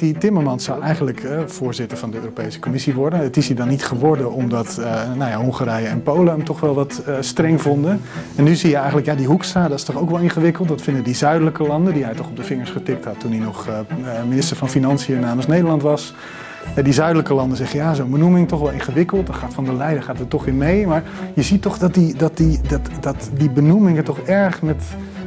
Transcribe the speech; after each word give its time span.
die 0.00 0.18
Timmermans 0.18 0.64
zou 0.64 0.82
eigenlijk 0.82 1.24
eh, 1.24 1.38
voorzitter 1.46 1.98
van 1.98 2.10
de 2.10 2.16
Europese 2.16 2.58
Commissie 2.58 2.94
worden. 2.94 3.18
Het 3.18 3.36
is 3.36 3.46
hij 3.46 3.56
dan 3.56 3.68
niet 3.68 3.84
geworden 3.84 4.32
omdat 4.32 4.76
uh, 4.80 4.84
nou 5.16 5.30
ja, 5.30 5.36
Hongarije 5.36 5.86
en 5.86 6.02
Polen 6.02 6.32
hem 6.32 6.44
toch 6.44 6.60
wel 6.60 6.74
wat 6.74 7.02
uh, 7.08 7.14
streng 7.20 7.62
vonden. 7.62 8.00
En 8.36 8.44
nu 8.44 8.54
zie 8.54 8.70
je 8.70 8.76
eigenlijk, 8.76 9.06
ja, 9.06 9.14
die 9.14 9.26
Hoekstra, 9.26 9.68
dat 9.68 9.78
is 9.78 9.84
toch 9.84 9.96
ook 9.96 10.10
wel 10.10 10.18
ingewikkeld. 10.18 10.68
Dat 10.68 10.82
vinden 10.82 11.04
die 11.04 11.14
zuidelijke 11.14 11.62
landen, 11.62 11.94
die 11.94 12.04
hij 12.04 12.14
toch 12.14 12.28
op 12.28 12.36
de 12.36 12.44
vingers 12.44 12.70
getikt 12.70 13.04
had 13.04 13.20
toen 13.20 13.30
hij 13.30 13.40
nog 13.40 13.68
minister 14.28 14.56
van 14.56 14.68
Financiën 14.68 15.20
namens 15.20 15.46
Nederland 15.46 15.82
was. 15.82 16.14
Die 16.82 16.92
zuidelijke 16.92 17.34
landen 17.34 17.56
zeggen 17.56 17.78
ja, 17.78 17.94
zo'n 17.94 18.10
benoeming 18.10 18.48
toch 18.48 18.60
wel 18.60 18.70
ingewikkeld. 18.70 19.26
Dan 19.26 19.34
gaat 19.34 19.54
Van 19.54 19.64
der 19.64 19.74
Leyen 19.74 20.02
gaat 20.02 20.18
er 20.18 20.28
toch 20.28 20.46
in 20.46 20.56
mee. 20.56 20.86
Maar 20.86 21.02
je 21.34 21.42
ziet 21.42 21.62
toch 21.62 21.78
dat 21.78 21.94
die, 21.94 22.14
dat 22.14 22.36
die, 22.36 22.60
dat, 22.68 22.80
dat 23.00 23.30
die 23.34 23.50
benoemingen 23.50 24.04
toch 24.04 24.18
erg 24.18 24.62
met 24.62 24.82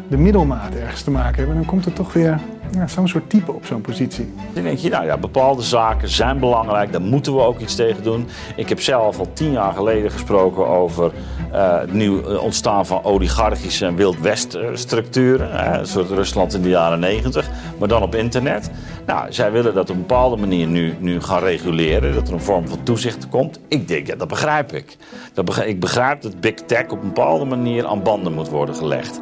de 0.07 0.17
middelmaat 0.17 0.75
ergens 0.75 1.01
te 1.01 1.11
maken 1.11 1.35
hebben. 1.35 1.55
En 1.55 1.61
dan 1.61 1.69
komt 1.69 1.85
er 1.85 1.93
toch 1.93 2.13
weer 2.13 2.39
ja, 2.73 2.87
zo'n 2.87 3.07
soort 3.07 3.29
type 3.29 3.51
op 3.51 3.65
zo'n 3.65 3.81
positie. 3.81 4.33
Dan 4.53 4.63
denk 4.63 4.77
je, 4.77 4.89
nou 4.89 5.05
ja, 5.05 5.17
bepaalde 5.17 5.61
zaken 5.61 6.09
zijn 6.09 6.39
belangrijk, 6.39 6.91
daar 6.91 7.01
moeten 7.01 7.35
we 7.35 7.41
ook 7.41 7.59
iets 7.59 7.75
tegen 7.75 8.03
doen. 8.03 8.27
Ik 8.55 8.69
heb 8.69 8.81
zelf 8.81 9.19
al 9.19 9.33
tien 9.33 9.51
jaar 9.51 9.73
geleden 9.73 10.11
gesproken 10.11 10.67
over 10.67 11.11
uh, 11.51 11.79
het 11.79 11.93
nieuw 11.93 12.23
eh, 12.23 12.43
ontstaan 12.43 12.85
van 12.85 13.03
oligarchische 13.03 13.85
en 13.85 14.77
structuren. 14.77 15.79
een 15.79 15.87
soort 15.87 16.09
Rusland 16.09 16.53
in 16.53 16.61
de 16.61 16.69
jaren 16.69 16.99
negentig, 16.99 17.49
maar 17.79 17.87
dan 17.87 18.01
op 18.01 18.15
internet. 18.15 18.71
Nou, 19.05 19.33
zij 19.33 19.51
willen 19.51 19.73
dat 19.73 19.89
op 19.89 19.95
een 19.95 20.01
bepaalde 20.01 20.35
manier 20.35 20.67
nu, 20.67 20.95
nu 20.99 21.21
gaan 21.21 21.39
reguleren, 21.39 22.13
dat 22.13 22.27
er 22.27 22.33
een 22.33 22.39
vorm 22.39 22.67
van 22.67 22.83
toezicht 22.83 23.29
komt. 23.29 23.59
Ik 23.67 23.87
denk, 23.87 24.07
ja, 24.07 24.15
dat 24.15 24.27
begrijp 24.27 24.73
ik. 24.73 24.97
Dat 25.33 25.65
ik 25.65 25.79
begrijp 25.79 26.21
dat 26.21 26.39
big 26.39 26.53
tech 26.53 26.83
op 26.83 27.01
een 27.01 27.13
bepaalde 27.13 27.45
manier 27.45 27.85
aan 27.85 28.03
banden 28.03 28.33
moet 28.33 28.49
worden 28.49 28.75
gelegd. 28.75 29.21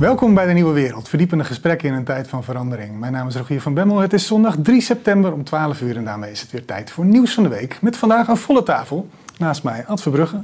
Welkom 0.00 0.34
bij 0.34 0.46
de 0.46 0.52
Nieuwe 0.52 0.72
Wereld, 0.72 1.08
verdiepende 1.08 1.44
gesprekken 1.44 1.88
in 1.88 1.94
een 1.94 2.04
tijd 2.04 2.28
van 2.28 2.44
verandering. 2.44 2.98
Mijn 2.98 3.12
naam 3.12 3.26
is 3.26 3.36
Rogier 3.36 3.60
van 3.60 3.74
Bemmel. 3.74 3.98
Het 3.98 4.12
is 4.12 4.26
zondag 4.26 4.56
3 4.62 4.80
september 4.80 5.32
om 5.32 5.44
12 5.44 5.80
uur 5.80 5.96
en 5.96 6.04
daarmee 6.04 6.30
is 6.30 6.40
het 6.40 6.50
weer 6.50 6.64
tijd 6.64 6.90
voor 6.90 7.04
Nieuws 7.04 7.34
van 7.34 7.42
de 7.42 7.48
Week. 7.48 7.82
Met 7.82 7.96
vandaag 7.96 8.28
een 8.28 8.36
volle 8.36 8.62
tafel. 8.62 9.08
Naast 9.38 9.62
mij 9.62 9.86
Ad 9.86 10.02
Verbrugge, 10.02 10.42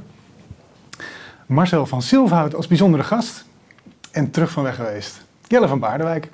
Marcel 1.45 1.85
van 1.85 2.01
Silverhout 2.01 2.55
als 2.55 2.67
bijzondere 2.67 3.03
gast 3.03 3.45
en 4.11 4.31
terug 4.31 4.51
van 4.51 4.63
weg 4.63 4.75
geweest, 4.75 5.25
Jelle 5.47 5.67
van 5.67 5.79
Baardenwijk. 5.79 6.29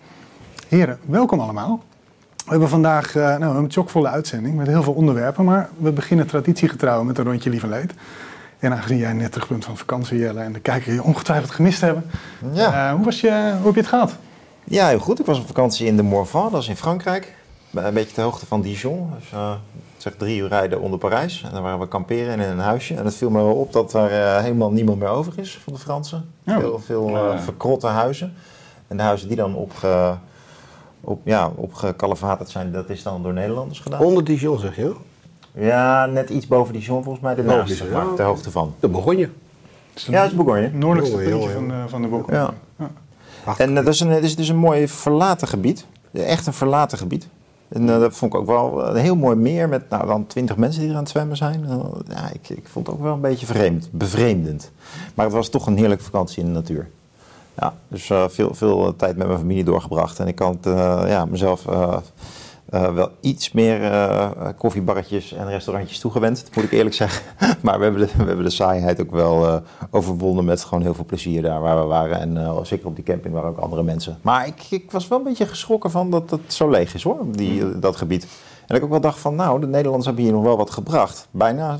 Heren, 0.67 0.99
welkom 1.05 1.39
allemaal. 1.39 1.83
We 2.45 2.49
hebben 2.49 2.69
vandaag 2.69 3.15
uh, 3.15 3.37
nou, 3.37 3.57
een 3.57 3.71
chockvolle 3.71 4.07
uitzending 4.07 4.55
met 4.55 4.67
heel 4.67 4.83
veel 4.83 4.93
onderwerpen, 4.93 5.45
maar 5.45 5.69
we 5.77 5.91
beginnen 5.91 6.27
traditiegetrouw 6.27 7.03
met 7.03 7.17
een 7.17 7.25
rondje 7.25 7.49
lieve 7.49 7.67
leed. 7.67 7.93
En 8.63 8.73
aangezien 8.73 8.97
jij 8.97 9.13
net 9.13 9.31
terug 9.31 9.47
bent 9.47 9.65
van 9.65 9.77
vakantie, 9.77 10.17
Jelle, 10.17 10.39
en 10.39 10.53
de 10.53 10.59
kijker 10.59 10.93
je 10.93 11.03
ongetwijfeld 11.03 11.51
gemist 11.51 11.81
hebben. 11.81 12.09
Ja. 12.53 12.89
Uh, 12.89 12.95
hoe, 12.95 13.05
was 13.05 13.21
je, 13.21 13.53
hoe 13.57 13.65
heb 13.65 13.73
je 13.73 13.79
het 13.79 13.89
gehad? 13.89 14.15
Ja, 14.63 14.87
heel 14.87 14.99
goed. 14.99 15.19
Ik 15.19 15.25
was 15.25 15.39
op 15.39 15.47
vakantie 15.47 15.87
in 15.87 15.95
de 15.95 16.03
Morvan, 16.03 16.51
dat 16.51 16.61
is 16.61 16.67
in 16.67 16.75
Frankrijk. 16.75 17.35
Een 17.73 17.93
beetje 17.93 18.13
ter 18.13 18.23
hoogte 18.23 18.45
van 18.45 18.61
Dijon. 18.61 19.09
Dus, 19.19 19.31
uh, 19.33 19.51
zeg 19.97 20.13
drie 20.17 20.39
uur 20.39 20.47
rijden 20.47 20.81
onder 20.81 20.99
Parijs. 20.99 21.43
En 21.43 21.51
dan 21.51 21.63
waren 21.63 21.79
we 21.79 21.87
kamperen 21.87 22.39
in 22.39 22.49
een 22.49 22.59
huisje. 22.59 22.95
En 22.95 23.05
het 23.05 23.15
viel 23.15 23.29
me 23.29 23.43
wel 23.43 23.55
op 23.55 23.73
dat 23.73 23.93
er 23.93 24.11
uh, 24.11 24.41
helemaal 24.41 24.71
niemand 24.71 24.99
meer 24.99 25.09
over 25.09 25.33
is 25.35 25.59
van 25.63 25.73
de 25.73 25.79
Fransen. 25.79 26.29
Ja. 26.43 26.59
Veel, 26.59 26.79
veel 26.79 27.35
verkrotte 27.39 27.87
huizen. 27.87 28.33
En 28.87 28.97
de 28.97 29.03
huizen 29.03 29.27
die 29.27 29.37
dan 29.37 29.55
opge, 29.55 30.17
op, 31.01 31.21
ja, 31.23 31.51
zijn, 32.43 32.71
dat 32.71 32.89
is 32.89 33.03
dan 33.03 33.23
door 33.23 33.33
Nederlanders 33.33 33.79
gedaan. 33.79 34.01
Onder 34.01 34.23
Dijon 34.23 34.59
zeg 34.59 34.75
je? 34.75 34.95
Ja, 35.55 36.05
net 36.05 36.29
iets 36.29 36.47
boven 36.47 36.73
Dijon 36.73 37.03
volgens 37.03 37.23
mij. 37.23 37.35
De 37.35 37.43
naast, 37.43 37.75
zeg 37.75 37.91
maar, 37.91 38.13
ter 38.15 38.25
hoogte 38.25 38.51
van. 38.51 38.73
De 38.79 38.87
Bourgogne. 38.87 39.29
Ja, 39.93 40.21
dat 40.21 40.31
is 40.31 40.35
Bourgogne. 40.35 40.69
Noordelijkste 40.73 41.17
puntje 41.17 41.49
van, 41.49 41.67
de, 41.67 41.83
van 41.87 42.01
de 42.01 42.07
Bourgogne. 42.07 42.35
Ja. 42.35 42.53
ja. 43.45 43.57
En 43.57 43.75
dat 43.75 43.87
is, 43.87 43.99
een, 43.99 44.09
het 44.09 44.23
is 44.23 44.35
dus 44.35 44.47
een 44.47 44.57
mooi 44.57 44.87
verlaten 44.87 45.47
gebied. 45.47 45.85
Echt 46.11 46.47
een 46.47 46.53
verlaten 46.53 46.97
gebied. 46.97 47.27
En 47.67 47.81
uh, 47.81 47.99
dat 47.99 48.15
vond 48.15 48.33
ik 48.33 48.39
ook 48.39 48.45
wel 48.45 48.87
een 48.87 48.95
heel 49.01 49.15
mooi 49.15 49.35
meer 49.35 49.69
met 49.69 49.89
nou, 49.89 50.05
dan 50.07 50.27
twintig 50.27 50.57
mensen 50.57 50.81
die 50.81 50.89
er 50.89 50.95
aan 50.95 51.01
het 51.01 51.11
zwemmen 51.11 51.37
zijn. 51.37 51.65
Uh, 51.69 51.83
ja, 52.09 52.29
ik, 52.33 52.49
ik 52.49 52.67
vond 52.67 52.87
het 52.87 52.95
ook 52.95 53.01
wel 53.01 53.13
een 53.13 53.21
beetje 53.21 53.45
vreemd, 53.45 53.89
bevreemdend. 53.91 54.71
Maar 55.13 55.25
het 55.25 55.35
was 55.35 55.49
toch 55.49 55.67
een 55.67 55.77
heerlijke 55.77 56.03
vakantie 56.03 56.39
in 56.43 56.45
de 56.45 56.53
natuur. 56.53 56.89
Ja, 57.57 57.73
dus 57.87 58.09
uh, 58.09 58.23
veel, 58.27 58.53
veel 58.53 58.95
tijd 58.95 59.17
met 59.17 59.27
mijn 59.27 59.39
familie 59.39 59.63
doorgebracht. 59.63 60.19
En 60.19 60.27
ik 60.27 60.35
kan 60.35 60.57
het 60.61 60.77
ja, 61.09 61.25
mezelf 61.25 61.65
uh, 62.73 62.93
wel 62.93 63.09
iets 63.19 63.51
meer 63.51 63.81
uh, 63.81 64.29
koffiebarretjes 64.57 65.33
en 65.33 65.49
restaurantjes 65.49 65.99
toegewend, 65.99 66.49
moet 66.55 66.63
ik 66.63 66.71
eerlijk 66.71 66.95
zeggen. 66.95 67.23
maar 67.63 67.77
we 67.77 67.83
hebben 67.83 68.07
de, 68.07 68.13
we 68.17 68.23
hebben 68.23 68.45
de 68.45 68.51
saaiheid 68.51 69.01
ook 69.01 69.11
wel 69.11 69.45
uh, 69.45 69.55
overwonnen 69.89 70.45
met 70.45 70.63
gewoon 70.63 70.83
heel 70.83 70.93
veel 70.93 71.05
plezier 71.05 71.41
daar 71.41 71.61
waar 71.61 71.79
we 71.79 71.85
waren. 71.85 72.19
En 72.19 72.65
zeker 72.65 72.87
op 72.87 72.95
die 72.95 73.03
camping 73.03 73.33
waren 73.33 73.49
ook 73.49 73.57
andere 73.57 73.83
mensen. 73.83 74.17
Maar 74.21 74.47
ik, 74.47 74.65
ik 74.69 74.91
was 74.91 75.07
wel 75.07 75.17
een 75.17 75.23
beetje 75.23 75.45
geschrokken 75.45 75.91
van 75.91 76.09
dat 76.09 76.29
het 76.29 76.53
zo 76.53 76.69
leeg 76.69 76.93
is 76.93 77.03
hoor, 77.03 77.17
die, 77.31 77.63
mm. 77.63 77.79
dat 77.79 77.95
gebied. 77.95 78.27
En 78.67 78.75
ik 78.75 78.83
ook 78.83 78.89
wel 78.89 79.01
dacht 79.01 79.19
van 79.19 79.35
nou, 79.35 79.59
de 79.59 79.67
Nederlanders 79.67 80.05
hebben 80.05 80.23
hier 80.23 80.33
nog 80.33 80.43
wel 80.43 80.57
wat 80.57 80.69
gebracht. 80.69 81.27
Bijna 81.31 81.77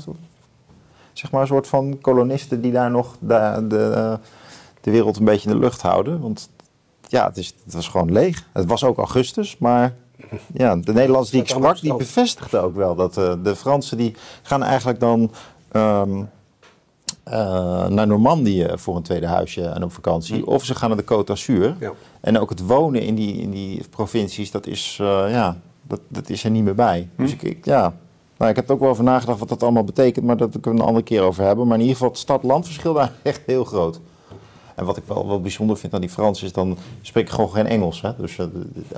zeg 1.12 1.30
maar 1.30 1.40
een 1.40 1.46
soort 1.46 1.66
van 1.66 1.98
kolonisten 2.00 2.60
die 2.60 2.72
daar 2.72 2.90
nog 2.90 3.16
de, 3.20 3.64
de, 3.68 4.18
de 4.80 4.90
wereld 4.90 5.16
een 5.16 5.24
beetje 5.24 5.48
in 5.48 5.54
de 5.54 5.60
lucht 5.60 5.82
houden. 5.82 6.20
Want 6.20 6.48
ja, 7.08 7.26
het, 7.26 7.36
is, 7.36 7.54
het 7.64 7.74
was 7.74 7.88
gewoon 7.88 8.12
leeg. 8.12 8.48
Het 8.52 8.66
was 8.66 8.84
ook 8.84 8.96
augustus, 8.96 9.58
maar 9.58 9.94
ja, 10.52 10.76
de 10.76 10.92
Nederlanders 10.92 11.30
die 11.30 11.40
ik 11.40 11.48
sprak, 11.48 11.80
die 11.80 11.96
bevestigden 11.96 12.62
ook 12.62 12.76
wel 12.76 12.94
dat 12.94 13.18
uh, 13.18 13.32
de 13.42 13.56
Fransen 13.56 13.96
die 13.96 14.14
gaan 14.42 14.62
eigenlijk 14.62 15.00
dan 15.00 15.30
um, 15.72 16.28
uh, 17.28 17.86
naar 17.86 18.06
Normandië 18.06 18.68
voor 18.74 18.96
een 18.96 19.02
tweede 19.02 19.26
huisje 19.26 19.64
en 19.64 19.84
op 19.84 19.92
vakantie. 19.92 20.42
Hm. 20.42 20.48
Of 20.48 20.64
ze 20.64 20.74
gaan 20.74 20.88
naar 20.88 20.98
de 20.98 21.14
Côte 21.14 21.24
d'Azur. 21.24 21.76
Ja. 21.80 21.92
En 22.20 22.38
ook 22.38 22.50
het 22.50 22.66
wonen 22.66 23.02
in 23.02 23.14
die, 23.14 23.36
in 23.36 23.50
die 23.50 23.82
provincies, 23.90 24.50
dat 24.50 24.66
is, 24.66 24.98
uh, 25.00 25.24
ja, 25.30 25.56
dat, 25.82 26.00
dat 26.08 26.28
is 26.28 26.44
er 26.44 26.50
niet 26.50 26.64
meer 26.64 26.74
bij. 26.74 27.08
Hm. 27.16 27.22
Dus 27.22 27.32
ik, 27.32 27.42
ik, 27.42 27.64
ja, 27.64 27.94
nou, 28.36 28.50
ik 28.50 28.56
heb 28.56 28.68
er 28.68 28.74
ook 28.74 28.80
wel 28.80 28.90
over 28.90 29.04
nagedacht 29.04 29.38
wat 29.38 29.48
dat 29.48 29.62
allemaal 29.62 29.84
betekent, 29.84 30.24
maar 30.24 30.36
dat 30.36 30.50
kunnen 30.50 30.74
we 30.74 30.80
een 30.80 30.86
andere 30.86 31.04
keer 31.04 31.22
over 31.22 31.44
hebben. 31.44 31.66
Maar 31.66 31.74
in 31.74 31.80
ieder 31.80 31.96
geval 31.96 32.10
het 32.10 32.20
stad-landverschil 32.20 32.92
daar 32.92 33.12
echt 33.22 33.40
heel 33.46 33.64
groot. 33.64 34.00
En 34.74 34.84
wat 34.84 34.96
ik 34.96 35.02
wel, 35.06 35.26
wel 35.26 35.40
bijzonder 35.40 35.76
vind 35.76 35.94
aan 35.94 36.00
die 36.00 36.10
Fransen 36.10 36.46
is 36.46 36.52
dan 36.52 36.78
spreken 37.02 37.34
gewoon 37.34 37.50
geen 37.50 37.66
Engels. 37.66 38.00
Hè? 38.00 38.10
Dus 38.16 38.36
uh, 38.36 38.46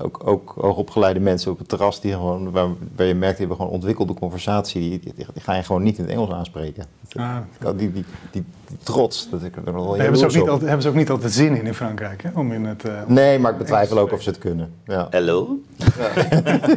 ook, 0.02 0.20
ook 0.24 0.54
hoogopgeleide 0.60 1.20
mensen 1.20 1.50
op 1.50 1.58
het 1.58 1.68
terras 1.68 2.00
die 2.00 2.12
gewoon, 2.12 2.50
waar, 2.50 2.68
waar 2.96 3.06
je 3.06 3.14
merkt, 3.14 3.36
die 3.36 3.46
hebben 3.46 3.56
gewoon 3.56 3.72
ontwikkelde 3.72 4.14
conversatie. 4.14 4.80
Die, 4.80 5.00
die, 5.00 5.12
die, 5.14 5.42
ga 5.42 5.54
je 5.54 5.62
gewoon 5.62 5.82
niet 5.82 5.98
in 5.98 6.04
het 6.04 6.12
Engels 6.12 6.30
aanspreken. 6.30 6.84
Ah, 7.14 7.36
die, 7.76 7.92
die, 7.92 8.04
die, 8.30 8.44
trots, 8.82 9.30
dat 9.30 9.42
ik 9.42 9.56
er 9.56 9.72
wel 9.72 9.84
heel 9.84 10.02
hebben 10.02 10.18
ze, 10.18 10.24
ook 10.24 10.34
niet 10.34 10.48
altijd, 10.48 10.60
hebben 10.60 10.82
ze 10.82 10.88
ook 10.88 10.94
niet 10.94 11.10
altijd 11.10 11.32
zin 11.32 11.56
in 11.56 11.66
in 11.66 11.74
Frankrijk, 11.74 12.22
hè? 12.22 12.30
Om 12.34 12.52
in 12.52 12.64
het, 12.64 12.84
uh, 12.84 12.92
nee, 13.06 13.38
maar 13.38 13.52
ik 13.52 13.58
betwijfel 13.58 13.98
ook 13.98 14.12
of 14.12 14.22
ze 14.22 14.28
het 14.28 14.38
kunnen. 14.38 14.72
Ja. 14.84 15.08
Hallo? 15.10 15.58
Ja. 15.76 15.86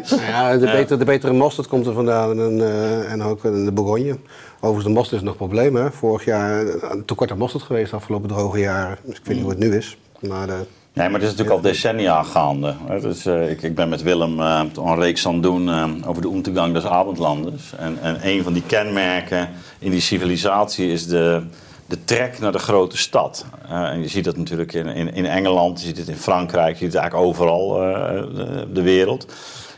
ja, 0.29 0.57
de, 0.57 0.65
betere, 0.65 0.97
de 0.97 1.05
betere 1.05 1.33
mosterd 1.33 1.67
komt 1.67 1.85
er 1.85 1.93
vandaan 1.93 2.39
en, 2.39 2.57
uh, 2.57 3.11
en 3.11 3.21
ook 3.21 3.43
in 3.43 3.65
de 3.65 3.71
Bourgogne. 3.71 4.17
Overigens, 4.61 4.93
de 4.93 4.99
mosterd 4.99 5.21
is 5.21 5.25
nog 5.25 5.31
een 5.31 5.47
probleem. 5.47 5.75
Hè? 5.75 5.91
Vorig 5.91 6.25
jaar 6.25 6.65
een 6.91 7.05
tekort 7.05 7.31
aan 7.31 7.37
mosterd 7.37 7.63
geweest 7.63 7.89
de 7.89 7.95
afgelopen 7.95 8.29
droge 8.29 8.59
jaren. 8.59 8.97
Dus 9.03 9.17
ik 9.17 9.25
weet 9.25 9.35
niet 9.35 9.43
hoe 9.43 9.53
het 9.53 9.61
nu 9.61 9.75
is. 9.75 9.97
Maar, 10.19 10.47
uh, 10.47 10.53
nee, 10.93 11.09
maar 11.09 11.19
het 11.19 11.29
is 11.29 11.29
natuurlijk 11.29 11.55
al 11.55 11.61
decennia 11.61 12.23
gaande. 12.23 12.75
Dus, 13.01 13.25
ik, 13.25 13.61
ik, 13.61 13.75
ben 13.75 13.89
met 13.89 14.01
Willem 14.01 14.39
uh, 14.39 14.61
een 14.75 14.99
reeks 14.99 15.27
aan 15.27 15.33
het 15.33 15.43
doen 15.43 15.69
over 16.05 16.21
de 16.21 16.27
ondergang 16.27 16.73
des 16.73 16.85
Abendlanders. 16.85 17.73
En, 17.77 17.97
en 18.01 18.27
een 18.27 18.43
van 18.43 18.53
die 18.53 18.63
kenmerken 18.65 19.49
in 19.79 19.91
die 19.91 20.01
civilisatie 20.01 20.91
is 20.91 21.07
de, 21.07 21.43
de 21.85 22.03
trek 22.03 22.39
naar 22.39 22.51
de 22.51 22.59
grote 22.59 22.97
stad. 22.97 23.45
en 23.69 24.01
je 24.01 24.07
ziet 24.07 24.23
dat 24.23 24.37
natuurlijk 24.37 24.73
in, 24.73 24.87
in, 24.87 25.13
in, 25.13 25.25
Engeland, 25.25 25.81
je 25.81 25.87
ziet 25.87 25.97
het 25.97 26.07
in 26.07 26.15
Frankrijk, 26.15 26.77
je 26.77 26.83
ziet 26.83 26.93
het 26.93 27.01
eigenlijk 27.01 27.29
overal 27.29 27.69
de, 27.69 28.67
de 28.73 28.81
wereld. 28.81 29.25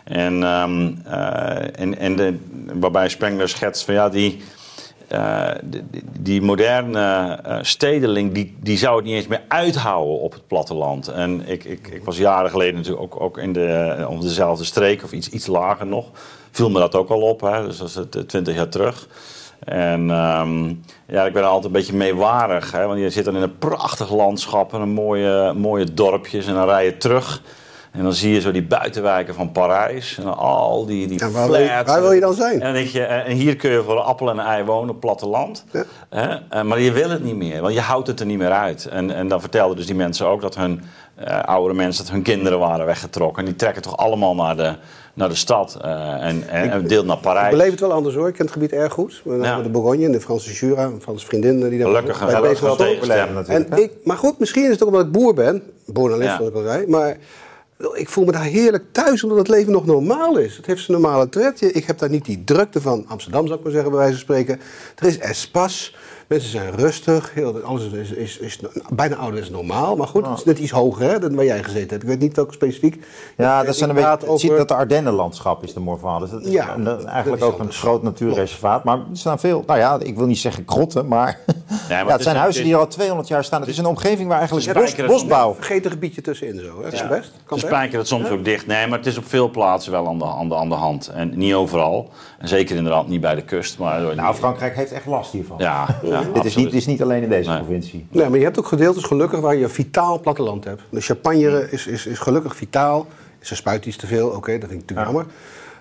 En, 0.04 0.44
um, 0.44 1.02
en, 1.76 1.98
en 1.98 2.16
de, 2.16 2.38
waarbij 2.74 3.10
Spengler 3.10 3.50
schetst 3.50 3.84
van 3.84 3.94
ja, 3.94 4.10
die 4.10 4.42
uh, 5.14 5.48
die, 6.20 6.42
moderne 6.42 7.40
uh, 7.48 7.58
stedeling, 7.62 8.34
die, 8.34 8.56
die 8.60 8.78
zou 8.78 8.96
het 8.96 9.06
niet 9.06 9.16
eens 9.16 9.28
meer 9.28 9.44
uithouden 9.48 10.20
op 10.20 10.34
het 10.34 10.48
platteland. 10.48 11.08
En 11.08 11.48
ik, 11.48 11.64
ik, 11.64 11.88
ik 11.88 12.04
was 12.04 12.18
jaren 12.18 12.50
geleden 12.50 12.76
natuurlijk 12.76 13.04
ook, 13.04 13.22
ook 13.22 13.38
in 13.38 13.54
de, 13.54 13.96
uh, 14.00 14.22
dezelfde 14.22 14.64
streek, 14.64 15.04
of 15.04 15.12
iets, 15.12 15.30
iets 15.30 15.48
lager 15.48 15.86
nog. 15.86 16.06
Viel 16.52 16.70
me 16.70 16.80
dat 16.80 16.96
ook 16.96 17.10
al 17.10 17.22
op, 17.22 17.42
hè? 17.42 17.66
dus 17.66 17.78
dat 17.78 17.88
is 17.88 17.96
het 17.96 18.28
twintig 18.30 18.56
jaar 18.56 18.70
terug. 18.70 19.08
En 19.60 20.10
um, 20.10 20.84
ja, 21.08 21.26
ik 21.26 21.34
ben 21.34 21.42
er 21.42 21.48
altijd 21.48 21.66
een 21.66 21.72
beetje 21.72 21.96
meewarig, 21.96 22.72
hè? 22.72 22.86
want 22.86 23.00
je 23.00 23.10
zit 23.10 23.26
dan 23.26 23.36
in 23.36 23.42
een 23.42 23.58
prachtig 23.58 24.14
landschap 24.14 24.74
en 24.74 24.82
een 24.82 24.90
mooie, 24.90 25.54
mooie 25.54 25.94
dorpjes 25.94 26.46
en 26.46 26.54
dan 26.54 26.68
rij 26.68 26.86
je 26.86 26.98
terug... 26.98 27.42
En 27.92 28.04
dan 28.04 28.14
zie 28.14 28.34
je 28.34 28.42
zo 28.42 28.52
die 28.52 28.64
buitenwijken 28.64 29.34
van 29.34 29.52
Parijs. 29.52 30.18
En 30.18 30.38
al 30.38 30.86
die, 30.86 31.08
die 31.08 31.20
waar, 31.20 31.48
wil 31.48 31.60
je, 31.60 31.82
waar, 31.86 32.02
wil 32.02 32.12
je, 32.12 32.20
dan 32.20 32.34
zijn? 32.34 32.54
En, 32.54 32.60
dan 32.60 32.74
denk 32.74 32.88
je, 32.88 33.04
eh, 33.04 33.30
en 33.30 33.36
hier 33.36 33.56
kun 33.56 33.72
je 33.72 33.84
voor 33.84 33.98
een 33.98 34.04
appel 34.04 34.30
en 34.30 34.38
een 34.38 34.46
ei 34.46 34.64
wonen 34.64 34.90
op 34.90 35.00
platteland. 35.00 35.66
Ja. 35.72 36.42
Eh, 36.50 36.62
maar 36.62 36.80
je 36.80 36.92
wil 36.92 37.10
het 37.10 37.24
niet 37.24 37.36
meer, 37.36 37.62
want 37.62 37.74
je 37.74 37.80
houdt 37.80 38.08
het 38.08 38.20
er 38.20 38.26
niet 38.26 38.38
meer 38.38 38.52
uit. 38.52 38.86
En, 38.86 39.12
en 39.12 39.28
dan 39.28 39.40
vertelden 39.40 39.76
dus 39.78 39.86
die 39.86 39.96
mensen 39.96 40.28
ook 40.28 40.42
dat 40.42 40.56
hun 40.56 40.82
uh, 41.28 41.44
oudere 41.44 41.74
mensen, 41.74 42.04
dat 42.04 42.14
hun 42.14 42.22
kinderen 42.22 42.60
waren 42.60 42.86
weggetrokken. 42.86 43.40
En 43.40 43.46
die 43.46 43.56
trekken 43.56 43.82
toch 43.82 43.98
allemaal 43.98 44.36
naar 44.36 44.58
de, 44.58 44.76
naar 45.14 45.30
de 45.30 45.36
stad 45.36 45.78
uh, 45.86 45.92
en, 46.26 46.50
en, 46.50 46.72
en 46.72 46.88
deel 46.88 47.06
naar 47.06 47.18
Parijs. 47.18 47.46
Ik 47.46 47.58
beleef 47.58 47.72
het 47.72 47.80
wel 47.80 47.92
anders 47.92 48.16
hoor. 48.16 48.28
Ik 48.28 48.34
ken 48.34 48.46
het 48.46 48.54
gebied 48.54 48.72
erg 48.72 48.94
goed. 48.94 49.22
We 49.24 49.38
ja. 49.38 49.62
de 49.62 49.70
Bourgogne 49.70 50.06
en 50.06 50.12
de 50.12 50.22
Franse 50.22 50.52
Jura, 50.54 50.84
een 50.84 51.02
Franse 51.02 51.26
vriendin 51.26 51.70
die 51.70 51.80
daar 51.80 51.88
Gelukkig 51.88 52.22
een 52.22 52.62
wel 52.62 52.76
tegen 52.76 53.68
Maar 54.04 54.18
goed, 54.18 54.40
misschien 54.40 54.64
is 54.64 54.70
het 54.70 54.82
ook 54.82 54.88
omdat 54.88 55.06
ik 55.06 55.12
boer 55.12 55.34
ben. 55.34 55.64
Boer 55.86 56.10
naar 56.10 56.24
ja. 56.24 56.40
wat 56.40 56.48
ik 56.48 56.56
al 56.56 56.64
zei. 56.64 56.88
Maar 56.88 57.18
Ik 57.94 58.10
voel 58.10 58.26
me 58.26 58.32
daar 58.32 58.44
heerlijk 58.44 58.84
thuis, 58.92 59.24
omdat 59.24 59.38
het 59.38 59.48
leven 59.48 59.72
nog 59.72 59.86
normaal 59.86 60.38
is. 60.38 60.58
Het 60.58 60.66
heeft 60.66 60.84
zijn 60.84 61.02
normale 61.02 61.30
tred. 61.30 61.76
Ik 61.76 61.86
heb 61.86 61.98
daar 61.98 62.10
niet 62.10 62.26
die 62.26 62.44
drukte 62.44 62.82
van 62.82 63.06
Amsterdam, 63.08 63.46
zou 63.46 63.58
ik 63.58 63.64
maar 63.64 63.74
zeggen, 63.74 63.92
bij 63.92 64.00
wijze 64.00 64.16
van 64.16 64.24
spreken. 64.24 64.60
Er 64.96 65.08
is 65.08 65.18
espas. 65.18 65.96
Mensen 66.32 66.50
zijn 66.50 66.76
rustig. 66.76 67.34
Heel, 67.34 67.60
alles 67.64 67.84
is, 67.92 68.12
is, 68.12 68.12
is, 68.12 68.38
is 68.38 68.60
bijna 68.90 69.16
ouderwets 69.16 69.50
normaal. 69.50 69.96
Maar 69.96 70.08
goed, 70.08 70.26
het 70.28 70.38
is 70.38 70.44
net 70.44 70.60
iets 70.60 70.72
hoger 70.72 71.10
hè, 71.12 71.20
dan 71.20 71.36
waar 71.36 71.46
jij 71.46 71.64
gezeten 71.64 71.90
hebt. 71.90 72.02
Ik 72.04 72.08
weet 72.10 72.20
niet 72.20 72.36
welke 72.36 72.54
specifiek. 72.54 73.04
Ja, 73.38 73.64
dat, 73.64 73.76
zijn 73.76 73.90
een 73.90 73.96
beetje, 73.96 74.10
het 74.10 74.40
ziet 74.40 74.50
over- 74.50 74.58
dat 74.58 74.68
de 74.68 74.74
Ardennenlandschap 74.74 75.64
is 75.64 75.74
de 75.74 75.80
Morvan. 75.80 76.22
Dus 76.22 76.30
dat 76.30 76.42
is 76.46 76.52
Ja, 76.52 76.74
een- 76.76 76.84
dat 76.84 77.04
eigenlijk 77.04 77.42
is 77.42 77.48
ook 77.48 77.60
een 77.60 77.72
groot 77.72 78.04
natuurreservaat. 78.04 78.84
Maar 78.84 78.98
er 78.98 79.04
staan 79.14 79.40
veel, 79.40 79.64
nou 79.68 79.80
ja, 79.80 80.00
ik 80.00 80.16
wil 80.18 80.26
niet 80.26 80.38
zeggen 80.38 80.64
grotten, 80.66 81.08
maar, 81.08 81.40
ja, 81.90 81.98
het 81.98 82.08
het 82.10 82.18
is- 82.18 82.24
zijn 82.24 82.36
het 82.36 82.44
huizen 82.44 82.62
is- 82.62 82.68
die 82.68 82.76
al 82.76 82.88
200 82.88 83.28
jaar 83.28 83.44
staan. 83.44 83.60
Het 83.62 83.70
is 83.70 83.78
een 83.78 83.86
omgeving 83.86 84.28
waar 84.28 84.38
eigenlijk 84.40 84.74
bos, 84.74 84.96
het 84.96 85.06
bosbouw... 85.06 85.54
Vergeten 85.54 85.92
gebiedje 85.92 86.22
tussenin 86.22 86.60
zo. 86.60 86.78
Hè? 86.78 86.84
Dat 86.84 86.94
is 86.94 87.08
best. 87.08 87.32
Kan 87.46 87.60
Ze 87.60 87.66
best. 87.66 87.66
spijkeren 87.66 88.00
het 88.00 88.08
soms 88.08 88.30
ook 88.30 88.46
dicht. 88.46 88.68
Nee, 88.68 88.88
maar 88.88 88.98
het 88.98 89.08
is 89.08 89.18
op 89.18 89.26
veel 89.28 89.50
plaatsen 89.50 89.92
wel 89.92 90.08
aan 90.08 90.18
de, 90.20 90.26
aan 90.26 90.50
de, 90.50 90.56
aan 90.56 90.70
de 90.70 90.76
hand. 90.76 91.08
En 91.08 91.32
niet 91.38 91.54
overal. 91.54 92.10
En 92.42 92.48
zeker 92.48 92.76
inderdaad 92.76 93.08
niet 93.08 93.22
bij 93.22 93.36
de 93.36 93.42
kust. 93.42 93.78
Maar 93.80 94.16
Nou, 94.16 94.36
Frankrijk 94.36 94.76
heeft 94.76 94.92
echt 94.92 95.06
last 95.06 95.32
hiervan. 95.32 95.58
Ja, 95.60 95.86
ja 96.04 96.24
dit, 96.34 96.46
is 96.46 96.56
niet, 96.56 96.66
dit 96.66 96.74
is 96.74 96.86
niet 96.86 97.02
alleen 97.02 97.24
in 97.24 97.30
deze 97.30 97.50
Nee. 97.50 97.58
provincie. 97.60 98.08
Nee, 98.12 98.30
maar 98.30 98.38
je 98.38 98.44
hebt 98.44 98.60
ook 98.60 98.68
gedeeltes 98.68 99.04
gelukkig 99.04 99.40
waar 99.40 99.56
je 99.56 99.64
een 99.64 99.70
vitaal 99.70 100.20
platteland 100.20 100.64
hebt. 100.64 100.82
De 100.90 101.02
Champagne 101.02 101.68
is, 101.72 101.88
is, 101.88 102.06
is 102.06 102.20
gelukkig 102.20 102.56
vitaal. 102.56 103.08
Ze 103.40 103.56
spuit 103.56 103.86
iets 103.86 103.98
te 103.98 104.08
veel, 104.08 104.28
oké, 104.28 104.58
dat 104.58 104.70
vind 104.70 104.82
ik 104.84 104.90
natuurlijk 104.90 105.08
jammer. 105.08 105.26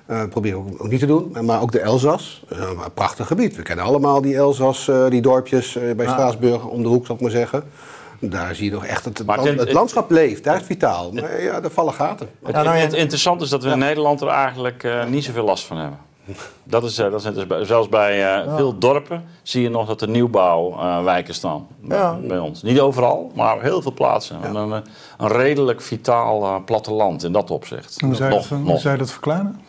Eh 0.06 0.22
probeer 0.28 0.50
ik 0.52 0.56
ook, 0.58 0.68
ook 0.84 0.88
niet 0.90 1.00
te 1.00 1.06
doen. 1.06 1.36
Maar 1.40 1.60
ook 1.62 1.72
de 1.72 1.80
Elzas, 1.80 2.42
eh, 2.48 2.58
een 2.58 2.92
prachtig 2.94 3.26
gebied. 3.26 3.56
We 3.56 3.62
kennen 3.62 3.84
allemaal 3.84 4.20
die 4.20 4.36
Elzas, 4.36 4.88
eh, 4.88 5.06
die 5.08 5.20
dorpjes 5.22 5.76
eh, 5.76 5.82
bij 5.96 6.06
Straatsburg 6.06 6.64
om 6.64 6.82
de 6.82 6.88
hoek, 6.88 7.06
zal 7.06 7.14
ik 7.14 7.20
maar 7.20 7.30
zeggen. 7.30 7.64
Daar 8.20 8.54
zie 8.54 8.64
je 8.64 8.70
nog 8.70 8.84
echt 8.86 9.04
dat 9.04 9.18
het, 9.18 9.26
het- 9.26 9.36
land- 9.36 9.48
het 9.48 9.58
het- 9.58 9.72
landschap 9.72 10.10
leeft, 10.10 10.44
daar 10.44 10.52
is 10.54 10.58
het 10.60 10.68
vitaal. 10.68 11.12
Maar 11.12 11.42
ja, 11.42 11.62
er 11.62 11.70
vallen 11.70 11.94
gaten. 11.94 12.28
Het, 12.44 12.54
nou 12.54 12.68
het 12.68 12.92
interessante 12.92 13.44
is 13.44 13.50
dat 13.50 13.62
we 13.62 13.70
in 13.70 13.78
Nederland 13.78 14.20
er 14.20 14.28
eigenlijk 14.28 14.84
eh, 14.84 15.06
niet 15.06 15.24
zoveel 15.24 15.44
last 15.44 15.64
van 15.64 15.76
hebben. 15.76 15.98
Dat 16.64 16.84
is, 16.84 16.98
eh, 16.98 17.10
dat 17.10 17.24
is 17.24 17.66
zelfs 17.66 17.88
bij 17.88 18.34
eh, 18.44 18.56
veel 18.56 18.78
dorpen 18.78 19.24
zie 19.42 19.62
je 19.62 19.68
nog 19.70 19.86
dat 19.86 20.00
er 20.00 20.08
nieuwbouwwijken 20.08 21.34
staan 21.34 21.66
bij, 21.80 21.98
Ja. 21.98 22.18
bij 22.22 22.38
ons. 22.38 22.62
Niet 22.62 22.80
overal, 22.80 23.30
maar 23.34 23.62
heel 23.62 23.82
veel 23.82 23.92
plaatsen. 23.92 24.42
En 24.42 24.54
Een, 24.54 24.72
eh, 24.72 24.78
een 25.18 25.28
redelijk 25.28 25.80
vitaal 25.80 26.62
platteland 26.64 27.24
in 27.24 27.32
dat 27.32 27.50
opzicht. 27.50 28.00
Hoe 28.00 28.14
zou, 28.14 28.28
je 28.30 28.34
nog, 28.36 28.48
dat, 28.48 28.58
hoe 28.58 28.68
nog. 28.68 28.80
zou 28.80 28.92
je 28.94 29.00
dat 29.00 29.10
verklaren? 29.10 29.60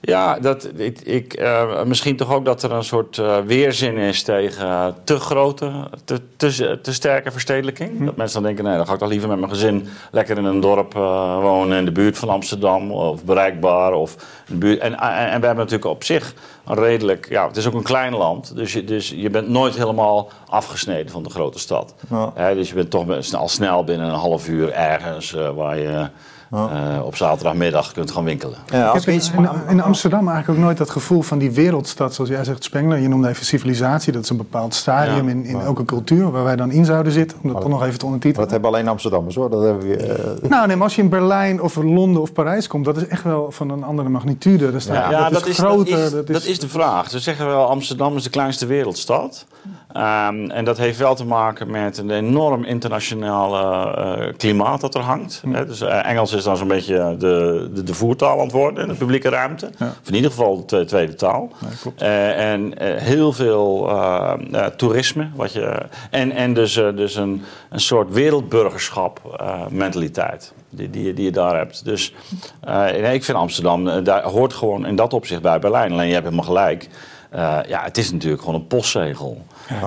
Ja, 0.00 0.38
dat, 0.38 0.68
ik, 0.76 1.00
ik, 1.00 1.32
eh, 1.32 1.82
misschien 1.84 2.16
toch 2.16 2.32
ook 2.32 2.44
dat 2.44 2.62
er 2.62 2.72
een 2.72 2.84
soort 2.84 3.18
eh, 3.18 3.38
weerzin 3.38 3.96
is 3.96 4.22
tegen 4.22 4.94
te 5.04 5.18
grote, 5.18 5.72
te, 6.04 6.20
te, 6.36 6.78
te 6.82 6.92
sterke 6.92 7.30
verstedelijking. 7.30 8.04
Dat 8.04 8.16
mensen 8.16 8.42
dan 8.42 8.46
denken, 8.46 8.64
nee, 8.64 8.76
dan 8.76 8.86
ga 8.86 8.92
ik 8.92 8.98
toch 8.98 9.08
liever 9.08 9.28
met 9.28 9.38
mijn 9.38 9.50
gezin 9.50 9.88
lekker 10.10 10.38
in 10.38 10.44
een 10.44 10.60
dorp 10.60 10.94
eh, 10.94 11.40
wonen 11.40 11.78
in 11.78 11.84
de 11.84 11.92
buurt 11.92 12.18
van 12.18 12.28
Amsterdam 12.28 12.90
of 12.92 13.24
bereikbaar. 13.24 13.92
Of 13.92 14.16
de 14.46 14.54
buurt. 14.54 14.78
En, 14.80 14.98
en, 14.98 15.12
en 15.12 15.40
we 15.40 15.46
hebben 15.46 15.64
natuurlijk 15.64 15.90
op 15.90 16.04
zich 16.04 16.34
een 16.64 16.76
redelijk, 16.76 17.26
ja, 17.28 17.46
het 17.46 17.56
is 17.56 17.66
ook 17.66 17.74
een 17.74 17.82
klein 17.82 18.14
land, 18.14 18.56
dus 18.56 18.72
je, 18.72 18.84
dus 18.84 19.10
je 19.16 19.30
bent 19.30 19.48
nooit 19.48 19.76
helemaal 19.76 20.30
afgesneden 20.46 21.12
van 21.12 21.22
de 21.22 21.30
grote 21.30 21.58
stad. 21.58 21.94
Ja. 22.10 22.54
Dus 22.54 22.68
je 22.68 22.74
bent 22.74 22.90
toch 22.90 23.32
al 23.32 23.48
snel 23.48 23.84
binnen 23.84 24.06
een 24.06 24.14
half 24.14 24.48
uur 24.48 24.72
ergens 24.72 25.30
waar 25.54 25.78
je 25.78 26.08
eh, 26.50 27.00
op 27.04 27.16
zaterdagmiddag 27.16 27.92
kunt 27.92 28.10
gaan 28.10 28.24
winkelen. 28.24 28.58
Ja, 28.66 28.88
Ik 28.88 28.92
heb 28.94 29.02
in, 29.08 29.14
iets- 29.14 29.30
in, 29.30 29.48
in 29.68 29.82
Amsterdam 29.82 30.28
eigenlijk 30.28 30.58
ook 30.58 30.64
nooit 30.64 30.78
dat 30.78 30.90
gevoel 30.90 31.22
van 31.22 31.38
die 31.38 31.50
wereldstad, 31.50 32.14
zoals 32.14 32.30
jij 32.30 32.44
zegt, 32.44 32.64
Spengler. 32.64 32.98
Je 32.98 33.08
noemde 33.08 33.28
even 33.28 33.44
civilisatie, 33.46 34.12
dat 34.12 34.22
is 34.22 34.30
een 34.30 34.36
bepaald 34.36 34.74
stadium 34.74 35.24
Ja. 35.24 35.30
in, 35.30 35.44
in 35.44 35.60
elke 35.60 35.84
cultuur 35.84 36.30
waar 36.30 36.44
wij 36.44 36.56
dan 36.56 36.70
in 36.70 36.84
zouden 36.84 37.12
zitten. 37.12 37.38
Om 37.42 37.52
dat 37.52 37.60
toch 37.60 37.70
nog 37.70 37.84
even 37.84 37.98
te 37.98 38.04
ondertitelen. 38.04 38.42
dat 38.42 38.50
hebben 38.52 38.70
alleen 38.70 38.88
Amsterdammers 38.88 39.34
hoor. 39.34 39.50
Dat 39.50 39.62
hebben 39.62 39.88
we, 39.88 39.96
eh, 39.96 40.48
Nou, 40.50 40.66
nee, 40.66 40.76
maar 40.76 40.84
als 40.84 40.96
je 40.96 41.02
in 41.02 41.08
Berlijn 41.08 41.62
of 41.62 41.76
Londen 41.76 42.22
of 42.22 42.32
Parijs 42.32 42.66
komt, 42.66 42.84
dat 42.84 42.96
is 42.96 43.06
echt 43.06 43.22
wel 43.22 43.50
van 43.50 43.70
een 43.70 43.84
andere 43.84 44.08
magnitude. 44.08 44.72
Dat, 44.72 44.82
staat, 44.82 45.10
Ja, 45.10 45.30
dat, 45.30 45.46
is 45.46 45.58
groter. 45.58 46.10
Dat 46.10 46.28
is, 46.28 46.34
dat 46.34 46.44
is 46.44 46.58
de 46.58 46.68
vraag. 46.68 47.10
Ze 47.10 47.18
zeggen 47.18 47.46
wel, 47.46 47.68
Amsterdam 47.68 48.16
is 48.16 48.22
de 48.22 48.30
kleinste 48.30 48.66
wereldstad. 48.66 49.46
Ehm, 49.92 50.50
en 50.50 50.64
dat 50.64 50.78
heeft 50.78 50.98
wel 50.98 51.14
te 51.14 51.24
maken 51.26 51.70
met 51.70 51.98
een 51.98 52.10
enorm 52.10 52.64
internationale 52.64 53.94
eh, 53.96 54.32
klimaat 54.36 54.80
dat 54.80 54.94
er 54.94 55.00
hangt. 55.00 55.42
Dus 55.66 55.80
eh, 55.80 56.06
Engels 56.10 56.32
is 56.32 56.44
dan 56.44 56.56
zo'n 56.56 56.68
beetje 56.68 57.16
de, 57.18 57.68
de, 57.74 57.82
de 57.82 57.94
voertaal 57.94 58.32
aan 58.38 58.44
het 58.44 58.52
worden 58.52 58.82
in 58.82 58.88
de 58.88 58.94
publieke 58.94 59.28
ruimte. 59.28 59.70
Of 60.02 60.08
in 60.08 60.14
ieder 60.14 60.30
geval 60.30 60.56
de 60.56 60.64
twe- 60.64 60.84
tweede 60.84 61.14
taal. 61.14 61.48
Eh, 61.96 62.52
en 62.52 62.78
eh, 62.78 63.02
heel 63.02 63.32
veel 63.32 63.88
eh, 63.90 64.32
eh, 64.52 64.66
toerisme. 64.66 65.28
Wat 65.34 65.52
je, 65.52 65.82
en 66.10 66.30
en 66.32 66.54
dus, 66.54 66.76
eh, 66.76 66.96
dus 66.96 67.14
een, 67.14 67.42
een 67.70 67.80
soort 67.80 68.12
wereldburgerschap 68.12 69.36
eh, 69.40 69.60
mentaliteit. 69.70 70.52
Die, 70.70 70.90
die, 70.90 71.04
je- 71.04 71.14
die 71.14 71.24
je 71.24 71.30
daar 71.32 71.56
hebt. 71.56 71.84
Dus 71.84 72.14
eh, 72.60 72.82
nee, 72.84 73.14
ik 73.14 73.24
vind 73.24 73.38
Amsterdam, 73.38 73.88
eh, 73.88 74.04
daar 74.04 74.22
hoort 74.22 74.52
gewoon 74.54 74.86
in 74.86 74.96
dat 74.96 75.12
opzicht 75.12 75.42
bij 75.42 75.58
Berlijn. 75.58 75.92
Alleen 75.92 76.06
je 76.06 76.12
hebt 76.12 76.24
helemaal 76.24 76.44
gelijk. 76.46 76.88
Eh, 77.30 77.58
ja, 77.68 77.82
het 77.82 77.98
is 77.98 78.12
natuurlijk 78.12 78.42
gewoon 78.42 78.60
een 78.60 78.66
postzegel. 78.66 79.42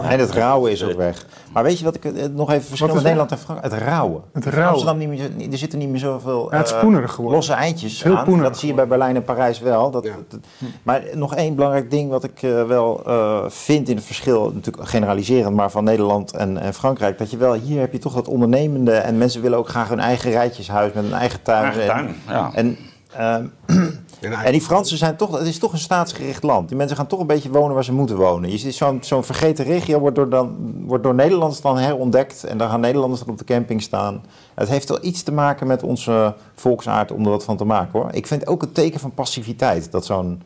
En 0.10 0.20
het 0.20 0.32
rauwen 0.32 0.72
is 0.72 0.84
ook 0.84 0.94
weg. 0.98 1.26
Maar 1.54 1.64
weet 1.64 1.78
je 1.80 1.84
wat 1.86 1.96
ik 1.96 2.06
eh, 2.06 2.12
nog 2.32 2.52
even 2.52 2.64
verschil 2.64 2.88
Wat 2.88 2.96
met 2.96 3.06
is 3.06 3.12
Nederland 3.12 3.32
en 3.32 3.38
Frankrijk? 3.38 3.74
Het 3.74 3.82
rauwen. 3.84 4.22
Het 4.34 4.46
In 4.46 4.52
rauwen. 4.52 4.70
Amsterdam 4.74 4.98
niet 4.98 5.38
meer, 5.38 5.52
er 5.52 5.58
zitten 5.58 5.80
niet 5.80 5.90
meer 5.90 6.00
zoveel 6.00 6.48
Ja, 6.52 6.58
het 6.58 6.66
is 6.68 6.74
eh, 6.74 6.80
geworden. 6.80 7.10
losse 7.32 7.54
eindjes 7.54 8.04
heel 8.04 8.18
aan. 8.18 8.38
Dat 8.42 8.58
zie 8.58 8.68
je 8.68 8.74
bij 8.74 8.88
Berlijn 8.88 9.16
en 9.16 9.24
Parijs 9.24 9.60
wel. 9.60 9.92
Dat, 9.92 10.04
Ja. 10.04 10.12
dat- 10.28 10.40
maar 10.84 11.02
nog 11.14 11.36
één 11.36 11.56
belangrijk 11.56 11.92
ding 11.92 12.10
wat 12.10 12.24
ik 12.24 12.42
eh, 12.44 12.64
wel 12.64 13.02
eh, 13.06 13.44
vind 13.48 13.90
in 13.90 13.96
het 13.96 14.06
verschil, 14.06 14.52
natuurlijk 14.54 14.90
generaliserend, 14.90 15.56
maar 15.56 15.72
van 15.72 15.84
Nederland 15.84 16.32
en, 16.32 16.58
en 16.58 16.74
Frankrijk, 16.74 17.18
dat 17.18 17.32
je 17.32 17.38
wel, 17.38 17.54
hier 17.54 17.80
heb 17.80 17.92
je 17.92 18.00
toch 18.00 18.14
dat 18.14 18.28
ondernemende 18.28 18.92
en 18.94 19.18
mensen 19.18 19.42
willen 19.42 19.58
ook 19.58 19.68
graag 19.70 19.90
hun 19.90 20.00
eigen 20.00 20.32
rijtjeshuis 20.32 20.94
met 20.94 21.04
een 21.04 21.14
eigen 21.14 21.42
tuin. 21.42 21.64
Eigen 21.64 21.86
tuin, 21.88 22.08
en, 22.08 22.16
ja. 22.28 22.52
en, 22.54 22.78
ehm, 23.16 23.46
en 24.32 24.52
die 24.52 24.62
Fransen 24.62 24.98
zijn 24.98 25.16
toch, 25.16 25.38
het 25.38 25.48
is 25.48 25.60
toch 25.60 25.72
een 25.72 25.78
staatsgericht 25.78 26.44
land. 26.44 26.68
Die 26.68 26.78
mensen 26.78 26.98
gaan 26.98 27.08
toch 27.08 27.20
een 27.20 27.28
beetje 27.28 27.50
wonen 27.50 27.74
waar 27.74 27.84
ze 27.84 27.94
moeten 27.94 28.16
wonen. 28.16 28.52
Je 28.52 28.58
ziet 28.58 28.76
zo'n 28.76 28.98
zo'n 29.02 29.24
vergeten 29.24 29.66
regio 29.66 30.00
wordt 30.00 30.16
door, 30.16 30.30
dan, 30.30 30.56
wordt 30.86 31.04
door 31.04 31.16
Nederlanders 31.16 31.62
dan 31.62 31.78
herontdekt. 31.78 32.44
En 32.44 32.58
dan 32.58 32.70
gaan 32.70 32.80
Nederlanders 32.80 33.22
dan 33.22 33.30
op 33.30 33.38
de 33.38 33.44
camping 33.44 33.82
staan. 33.82 34.24
Het 34.54 34.70
heeft 34.70 34.90
wel 34.90 35.00
iets 35.02 35.24
te 35.24 35.32
maken 35.32 35.68
met 35.68 35.84
onze 35.84 36.36
volksaard 36.56 37.12
om 37.12 37.24
er 37.24 37.30
wat 37.30 37.44
van 37.44 37.58
te 37.58 37.66
maken 37.66 38.00
hoor. 38.00 38.10
Ik 38.12 38.28
vind 38.28 38.42
het 38.42 38.50
ook 38.50 38.62
een 38.62 38.72
teken 38.72 39.00
van 39.00 39.14
passiviteit. 39.14 39.92
Dat 39.92 40.06
zo'n 40.06 40.42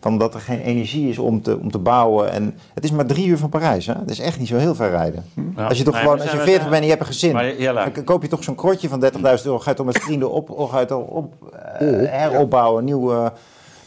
van 0.00 0.18
dat 0.18 0.34
er 0.34 0.40
geen 0.40 0.60
energie 0.60 1.08
is 1.08 1.18
om 1.18 1.42
te, 1.42 1.58
om 1.58 1.70
te 1.70 1.78
bouwen. 1.78 2.30
En 2.32 2.58
het 2.74 2.84
is 2.84 2.90
maar 2.90 3.06
drie 3.06 3.26
uur 3.26 3.38
van 3.38 3.48
Parijs. 3.48 3.86
Hè? 3.86 3.92
Het 3.94 4.10
is 4.10 4.18
echt 4.18 4.38
niet 4.38 4.48
zo 4.48 4.56
heel 4.56 4.74
ver 4.74 4.90
rijden. 4.90 5.24
Ja. 5.56 5.66
Als 5.66 5.78
je 5.78 5.84
toch 5.84 5.94
Nee, 5.94 6.02
gewoon, 6.02 6.16
als 6.20 6.30
je 6.30 6.36
zijn- 6.36 6.42
40 6.48 6.62
bent 6.68 6.76
en 6.76 6.82
je 6.82 6.88
hebt 6.88 7.00
een 7.00 7.06
gezin, 7.06 7.32
Maar 7.32 7.92
dan 7.94 8.04
koop 8.04 8.22
je 8.22 8.28
toch 8.28 8.42
zo'n 8.44 8.54
krotje 8.54 8.88
van 8.88 9.00
30.000 9.00 9.46
euro. 9.46 9.58
Ga 9.58 9.70
je 9.70 9.76
toch 9.76 9.86
met 9.86 9.98
vrienden 9.98 10.30
op, 10.30 10.50
of 10.50 10.70
ga 10.70 10.80
je 10.80 10.86
toch 10.86 11.06
op, 11.06 11.34
eh, 11.78 11.88
heropbouwen, 12.10 12.84
nieuw, 12.84 13.12
eh, 13.12 13.26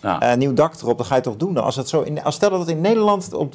Ja. 0.01 0.19
eh, 0.31 0.37
nieuw 0.37 0.53
dak 0.53 0.73
erop. 0.81 0.97
Dan 0.97 1.05
ga 1.05 1.15
je 1.15 1.21
toch 1.21 1.35
doen. 1.37 1.57
Als 1.57 1.75
het 1.75 1.89
zo 1.89 2.01
in, 2.01 2.23
als 2.23 2.35
stel 2.35 2.49
dat 2.49 2.59
het 2.59 2.69
in 2.69 2.81
Nederland 2.81 3.33
op, 3.33 3.53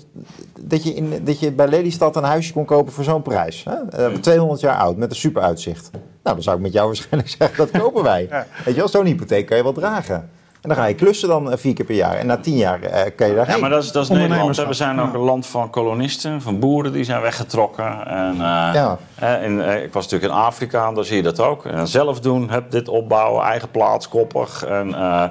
dat, 0.60 0.84
je 0.84 0.94
in, 0.94 1.20
dat 1.24 1.40
je 1.40 1.52
bij 1.52 1.68
Lelystad 1.68 2.16
een 2.16 2.22
huisje 2.24 2.52
kon 2.52 2.64
kopen 2.64 2.92
voor 2.92 3.04
zo'n 3.04 3.22
prijs. 3.22 3.64
Hè? 3.68 4.06
Eh, 4.06 4.14
200 4.14 4.60
jaar 4.60 4.76
oud 4.76 4.96
met 4.96 5.10
een 5.10 5.16
super 5.16 5.42
uitzicht. 5.42 5.90
Nou, 5.92 6.34
dan 6.36 6.42
zou 6.42 6.56
ik 6.56 6.62
met 6.62 6.72
jou 6.72 6.86
waarschijnlijk 6.86 7.28
zeggen 7.38 7.56
dat 7.56 7.82
kopen 7.82 8.02
wij. 8.02 8.28
Weet 8.64 8.74
je 8.74 8.80
wel, 8.80 8.88
zo'n 8.88 9.04
hypotheek 9.06 9.46
kan 9.46 9.56
je 9.56 9.62
wel 9.62 9.72
dragen. 9.72 10.30
En 10.62 10.68
dan 10.68 10.78
ga 10.78 10.84
je 10.84 10.94
klussen 10.94 11.28
dan 11.28 11.52
eh, 11.52 11.58
vier 11.58 11.74
keer 11.74 11.84
per 11.84 11.94
jaar. 11.94 12.14
En 12.14 12.26
na 12.26 12.36
tien 12.36 12.56
jaar 12.56 12.82
eh, 12.82 13.10
kan 13.16 13.28
je 13.28 13.34
daar 13.34 13.46
Ja, 13.46 13.52
heen. 13.52 13.60
maar 13.60 13.70
dat 13.70 13.82
is, 13.82 13.92
dat 13.92 14.02
is 14.02 14.08
Nederland. 14.08 14.56
We 14.56 14.72
zijn 14.72 15.00
ook 15.00 15.14
een 15.14 15.20
land 15.20 15.46
van 15.46 15.70
kolonisten, 15.70 16.42
van 16.42 16.58
boeren 16.58 16.92
die 16.92 17.04
zijn 17.04 17.20
weggetrokken. 17.20 18.06
En, 18.06 18.32
eh, 18.32 18.70
Ja. 18.74 18.98
in, 19.42 19.62
eh, 19.62 19.82
ik 19.82 19.92
was 19.92 20.04
natuurlijk 20.04 20.32
in 20.32 20.38
Afrika, 20.38 20.92
daar 20.92 21.04
zie 21.04 21.16
je 21.16 21.22
dat 21.22 21.40
ook. 21.40 21.64
En 21.66 21.86
zelf 21.88 22.20
doen, 22.20 22.50
heb 22.50 22.70
dit 22.70 22.88
opbouwen, 22.88 23.44
eigen 23.44 23.70
plaats, 23.70 24.08
koppig. 24.08 24.64
En, 24.64 24.94
eh, 24.94 25.24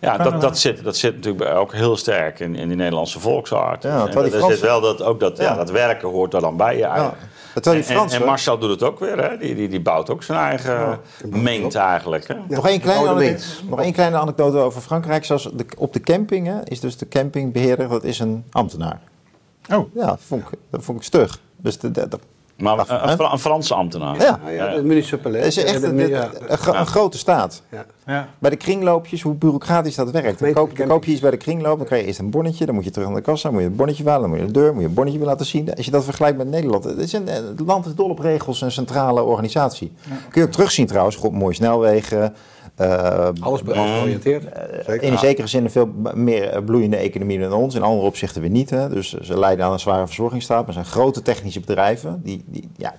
ja, 0.00 0.16
dat, 0.16 0.40
dat, 0.40 0.58
zit, 0.58 0.84
dat 0.84 0.96
zit 0.96 1.14
natuurlijk 1.14 1.50
ook 1.56 1.72
heel 1.72 1.96
sterk 1.96 2.40
in, 2.40 2.54
in 2.56 2.68
die 2.68 2.76
Nederlandse 2.76 3.20
volksaard. 3.20 3.82
Ja, 3.82 4.06
en 4.06 4.22
die 4.22 4.32
er 4.36 4.42
zit 4.42 4.60
wel 4.60 4.80
dat, 4.80 5.02
ook 5.02 5.20
dat, 5.20 5.36
ja. 5.38 5.44
Ja. 5.44 5.54
dat 5.54 5.70
werken 5.70 6.08
hoort 6.08 6.34
er 6.34 6.40
dan 6.40 6.56
bij 6.56 6.76
je 6.76 6.84
eigenlijk. 6.84 7.16
Terwijl 7.62 7.84
die 7.86 7.96
En- 7.96 8.20
en, 8.20 8.26
Marcel 8.26 8.58
doet 8.58 8.70
het 8.70 8.82
ook 8.82 8.98
weer, 8.98 9.30
hè? 9.30 9.36
Die, 9.38 9.54
die, 9.54 9.68
die 9.68 9.80
bouwt 9.80 10.10
ook 10.10 10.22
zijn 10.22 10.38
eigen 10.38 10.98
meent 11.26 11.74
eigenlijk. 11.74 12.28
Hè? 12.28 12.34
Nog 12.48 12.68
één, 12.68 12.80
kleine 12.80 13.08
anekdote, 13.08 13.30
mens. 13.30 13.62
nog 13.68 13.80
één 13.80 13.92
kleine 13.92 14.16
anekdote 14.16 14.56
over 14.56 14.80
Frankrijk. 14.80 15.24
Zoals 15.24 15.42
de, 15.54 15.66
op 15.76 15.92
de 15.92 16.00
camping 16.00 16.46
hè, 16.46 16.58
is 16.64 16.80
dus 16.80 16.96
de 16.96 17.08
campingbeheerder, 17.08 17.88
dat 17.88 18.04
is 18.04 18.18
een 18.18 18.44
ambtenaar. 18.50 19.00
Oh, 19.72 19.94
Ja, 19.94 20.06
dat 20.06 20.20
vond 20.26 20.42
ik, 20.42 20.58
dat 20.70 20.84
vond 20.84 20.98
ik 20.98 21.04
stug. 21.04 21.40
Dus 21.56 21.78
de, 21.78 21.90
de, 21.90 22.08
de- 22.08 22.18
Maar 22.58 22.76
Wacht, 22.76 22.88
een, 22.90 23.08
een, 23.08 23.16
Fra- 23.16 23.32
een 23.32 23.38
Franse 23.38 23.74
ambtenaar. 23.74 24.20
ja, 24.20 24.40
Ah, 24.46 24.52
ja, 24.54 24.74
de 24.74 25.06
dat 25.22 25.34
is 25.34 25.56
echt 25.56 25.82
een, 25.82 25.98
Ja, 25.98 26.06
ja. 26.06 26.30
een, 26.46 26.58
gro- 26.58 26.72
een 26.72 26.86
grote 26.86 27.18
staat. 27.18 27.62
Ja. 27.70 27.84
ja. 28.06 28.28
Bij 28.38 28.50
de 28.50 28.56
kringloopjes, 28.56 29.22
hoe 29.22 29.34
bureaucratisch 29.34 29.94
dat 29.94 30.10
werkt. 30.10 30.38
Dan 30.40 30.52
koop, 30.52 30.76
dan 30.76 30.86
koop 30.88 31.04
je 31.04 31.10
iets 31.12 31.20
bij 31.20 31.30
de 31.30 31.36
kringloop, 31.36 31.76
dan 31.78 31.86
krijg 31.86 32.00
je 32.02 32.06
eerst 32.08 32.18
een 32.20 32.30
bonnetje. 32.30 32.66
Dan 32.66 32.74
moet 32.74 32.84
je 32.84 32.90
terug 32.90 33.08
aan 33.08 33.14
de 33.14 33.20
kassa, 33.20 33.42
dan 33.42 33.52
moet 33.52 33.62
je 33.62 33.68
een 33.68 33.76
bonnetje 33.76 34.04
halen. 34.04 34.20
Dan 34.20 34.28
moet 34.30 34.38
je 34.38 34.44
naar 34.44 34.52
de 34.54 34.60
deur, 34.60 34.72
moet 34.72 34.82
je 34.82 34.88
een 34.88 34.94
bonnetje 34.94 35.18
weer 35.18 35.28
laten 35.28 35.46
zien. 35.46 35.74
Als 35.74 35.84
je 35.84 35.90
dat 35.90 36.04
vergelijkt 36.04 36.36
met 36.38 36.48
Nederland. 36.48 36.84
Het, 36.84 36.98
is 36.98 37.12
een, 37.12 37.26
het 37.26 37.60
land 37.66 37.86
is 37.86 37.94
dol 37.94 38.08
op 38.10 38.18
regels 38.18 38.62
en 38.62 38.72
centrale 38.72 39.22
organisatie. 39.22 39.92
Kun 40.30 40.40
je 40.40 40.46
ook 40.46 40.52
terugzien 40.52 40.86
trouwens. 40.86 41.16
Goed, 41.16 41.32
mooie 41.32 41.54
snelwegen. 41.54 42.34
Eh, 42.78 43.28
Alles 43.40 43.60
georiënteerd. 43.66 44.42
Zeker. 44.86 45.02
in 45.02 45.18
zekere 45.18 45.46
zin 45.46 45.64
een 45.64 45.70
veel 45.70 45.90
meer 46.14 46.48
eh, 46.48 46.62
bloeiende 46.64 46.96
economie 46.96 47.38
dan 47.40 47.52
ons. 47.52 47.74
In 47.74 47.82
andere 47.82 48.06
opzichten 48.06 48.40
weer 48.40 48.50
niet. 48.50 48.70
Hè. 48.70 48.88
Dus 48.88 49.12
ze 49.12 49.38
leiden 49.38 49.64
aan 49.64 49.72
een 49.72 49.80
zware 49.80 50.06
verzorgingsstaat. 50.06 50.64
Maar 50.64 50.74
zijn 50.74 50.84
grote 50.84 51.22
technische 51.22 51.60
bedrijven. 51.60 52.20
Die, 52.24 52.44
die, 52.46 52.68
ja, 52.76 52.94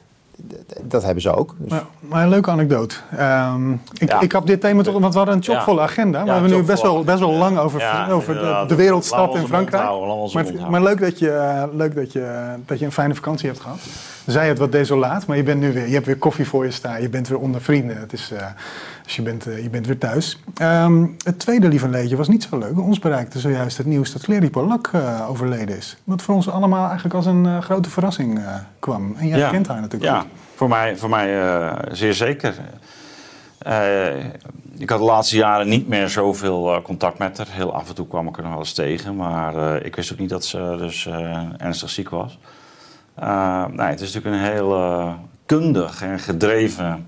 dat 0.84 1.04
hebben 1.04 1.22
ze 1.22 1.36
ook. 1.36 1.56
Dus, 1.58 1.70
Maar, 1.72 1.84
maar 2.00 2.24
een 2.24 2.30
leuke 2.30 2.50
anekdote. 2.52 2.96
Ehm, 3.18 3.72
ik, 3.74 4.10
Ja. 4.10 4.20
ik 4.20 4.32
had 4.32 4.48
dit 4.48 4.62
thema 4.62 4.84
toch, 4.84 5.00
want 5.00 5.12
we 5.14 5.18
hadden 5.18 5.36
een 5.38 5.44
chockvolle 5.44 5.78
Ja. 5.80 5.84
agenda. 5.86 6.20
Ja, 6.20 6.26
we 6.26 6.32
hebben 6.32 6.52
nu 6.52 6.64
best 6.64 6.82
wel, 6.82 7.04
best 7.04 7.20
wel 7.20 7.32
lang 7.34 7.58
over, 7.58 7.80
Ja, 7.80 8.10
over 8.10 8.34
de, 8.68 8.76
wereldstad 8.76 9.36
in 9.36 9.48
Frankrijk. 9.48 9.84
houden, 9.84 10.30
Maar, 10.34 10.44
het- 10.46 10.70
maar 10.70 10.82
leuk, 10.84 11.00
dat 11.00 11.20
je, 11.20 11.32
eh, 11.32 11.64
leuk 11.74 11.96
dat, 11.96 12.12
je, 12.12 12.54
dat 12.66 12.80
je 12.80 12.86
een 12.86 12.92
fijne 12.92 13.16
vakantie 13.16 13.48
hebt 13.50 13.62
gehad. 13.62 13.78
Zij 14.26 14.48
het 14.48 14.58
wat 14.58 14.72
desolaat, 14.72 15.26
maar 15.26 15.38
je, 15.38 15.44
bent 15.44 15.60
nu 15.60 15.74
weer, 15.74 15.88
je 15.88 15.94
hebt 15.94 16.06
weer 16.06 16.18
koffie 16.18 16.48
voor 16.48 16.66
je 16.66 16.72
staan. 16.72 17.02
Je 17.02 17.10
bent 17.10 17.28
weer 17.28 17.40
onder 17.40 17.62
vrienden. 17.62 17.98
Het 17.98 18.14
is, 18.14 18.32
eh, 18.32 18.46
dus 19.10 19.18
je 19.18 19.24
bent, 19.24 19.48
eh, 19.48 19.64
je 19.64 19.70
bent 19.70 19.86
weer 19.88 19.98
thuis. 19.98 20.40
Ehm, 20.56 21.06
het 21.24 21.40
tweede 21.40 21.68
lieve 21.68 21.90
leedje 21.90 22.16
was 22.16 22.28
niet 22.28 22.44
zo 22.50 22.58
leuk. 22.58 22.80
Ons 22.80 23.00
bereikte 23.00 23.40
zojuist 23.40 23.78
het 23.78 23.86
nieuws 23.86 24.12
dat 24.12 24.22
Clary 24.22 24.50
Polak 24.50 24.88
eh, 24.94 25.30
overleden 25.30 25.78
is. 25.78 25.98
Wat 26.04 26.22
voor 26.22 26.36
ons 26.36 26.50
allemaal 26.50 26.86
eigenlijk 26.86 27.16
als 27.16 27.26
een 27.26 27.46
eh, 27.46 27.62
grote 27.62 27.90
verrassing 27.90 28.40
kwam. 28.80 29.16
En 29.18 29.28
jij 29.28 29.38
Ja. 29.38 29.50
kent 29.50 29.68
haar 29.68 29.82
natuurlijk 29.82 30.12
Ja, 30.12 30.20
goed. 30.20 30.30
voor 30.56 30.70
mij, 30.70 30.98
voor 30.98 31.10
mij 31.10 31.28
zeer 31.92 32.14
zeker. 32.14 32.54
Ik 34.78 34.90
had 34.90 35.00
de 35.00 35.06
laatste 35.06 35.36
jaren 35.36 35.68
niet 35.70 35.88
meer 35.88 36.10
zoveel 36.10 36.82
contact 36.82 37.18
met 37.18 37.38
haar. 37.38 37.48
Heel 37.50 37.74
af 37.74 37.90
en 37.90 37.96
toe 37.96 38.08
kwam 38.08 38.28
ik 38.28 38.36
er 38.38 38.42
nog 38.42 38.52
wel 38.52 38.60
eens 38.60 38.74
tegen. 38.74 39.16
Maar 39.16 39.86
ik 39.86 39.96
wist 39.96 40.12
ook 40.12 40.20
niet 40.20 40.30
dat 40.30 40.46
ze 40.46 40.76
dus 40.78 41.08
ernstig 41.58 41.90
ziek 41.90 42.10
was. 42.10 42.40
Nee, 43.72 43.88
het 43.88 44.02
is 44.02 44.14
natuurlijk 44.14 44.44
een 44.46 44.52
heel 44.52 45.16
kundig 45.46 46.02
en 46.02 46.20
gedreven 46.20 47.08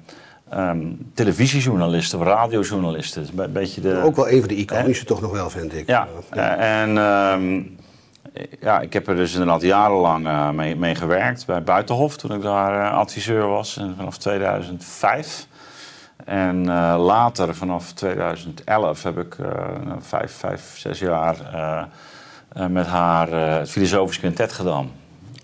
ehm, 0.52 0.80
televisiejournalist 1.14 2.14
of 2.14 2.22
radiojournalist. 2.22 3.16
Het 3.16 3.24
is 3.24 3.30
een 3.38 3.52
beetje 3.54 3.82
de, 3.82 4.02
Ook 4.04 4.16
wel 4.16 4.30
een 4.30 4.40
van 4.40 4.48
de 4.48 4.56
iconische 4.56 5.06
toch 5.06 5.22
nog 5.22 5.32
wel, 5.32 5.50
vind 5.50 5.74
ik. 5.76 5.88
ja, 5.88 6.08
Eh, 6.30 6.46
eh, 6.52 6.82
en 6.82 6.98
ehm, 6.98 7.62
ja, 8.62 8.80
ik 8.80 8.94
heb 8.94 9.08
er 9.08 9.16
dus 9.16 9.32
inderdaad 9.32 9.62
jarenlang 9.62 10.28
eh, 10.28 10.50
mee, 10.50 10.76
mee 10.76 10.96
gewerkt 10.96 11.46
bij 11.46 11.64
Buitenhof 11.64 12.18
toen 12.18 12.34
ik 12.34 12.42
daar 12.42 12.92
eh, 12.92 12.98
adviseur 12.98 13.48
was 13.48 13.78
en 13.78 13.94
vanaf 13.98 14.18
2005. 14.18 15.48
En 16.26 16.70
eh, 16.70 16.96
later, 16.98 17.56
vanaf 17.56 17.92
2011, 17.94 19.04
heb 19.04 19.18
ik 19.18 19.36
eh, 19.40 19.46
nou, 19.86 20.00
vijf, 20.02 20.32
vijf, 20.32 20.74
zes 20.78 21.00
jaar 21.00 21.36
eh, 21.54 21.82
eh, 22.54 22.68
met 22.70 22.88
haar 22.88 23.32
eh, 23.32 23.58
het 23.58 23.70
filosofisch 23.70 24.20
quintet 24.20 24.52
gedaan. 24.52 24.92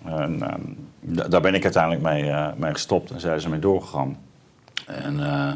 En, 0.04 0.42
ehm, 0.42 0.60
da- 1.00 1.28
daar 1.28 1.40
ben 1.40 1.54
ik 1.54 1.62
uiteindelijk 1.64 2.02
mee, 2.02 2.30
eh, 2.30 2.46
mee 2.56 2.72
gestopt 2.72 3.10
en 3.10 3.20
zij 3.20 3.36
is 3.36 3.44
ermee 3.44 3.58
doorgegaan. 3.60 4.16
En 4.88 5.20
eh, 5.20 5.48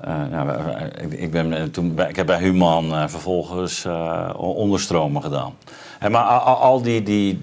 eh, 0.00 0.30
ja, 0.30 0.78
ik, 1.10 1.30
ben, 1.30 1.52
eh, 1.52 1.62
toen, 1.62 2.00
ik 2.08 2.16
heb 2.16 2.26
bij 2.26 2.38
Human 2.38 3.08
vervolgens 3.10 3.86
onderstromen 4.36 5.22
gedaan. 5.22 5.54
En 5.98 6.10
maar 6.10 6.24
al, 6.24 6.82
die, 6.82 7.02
die, 7.02 7.38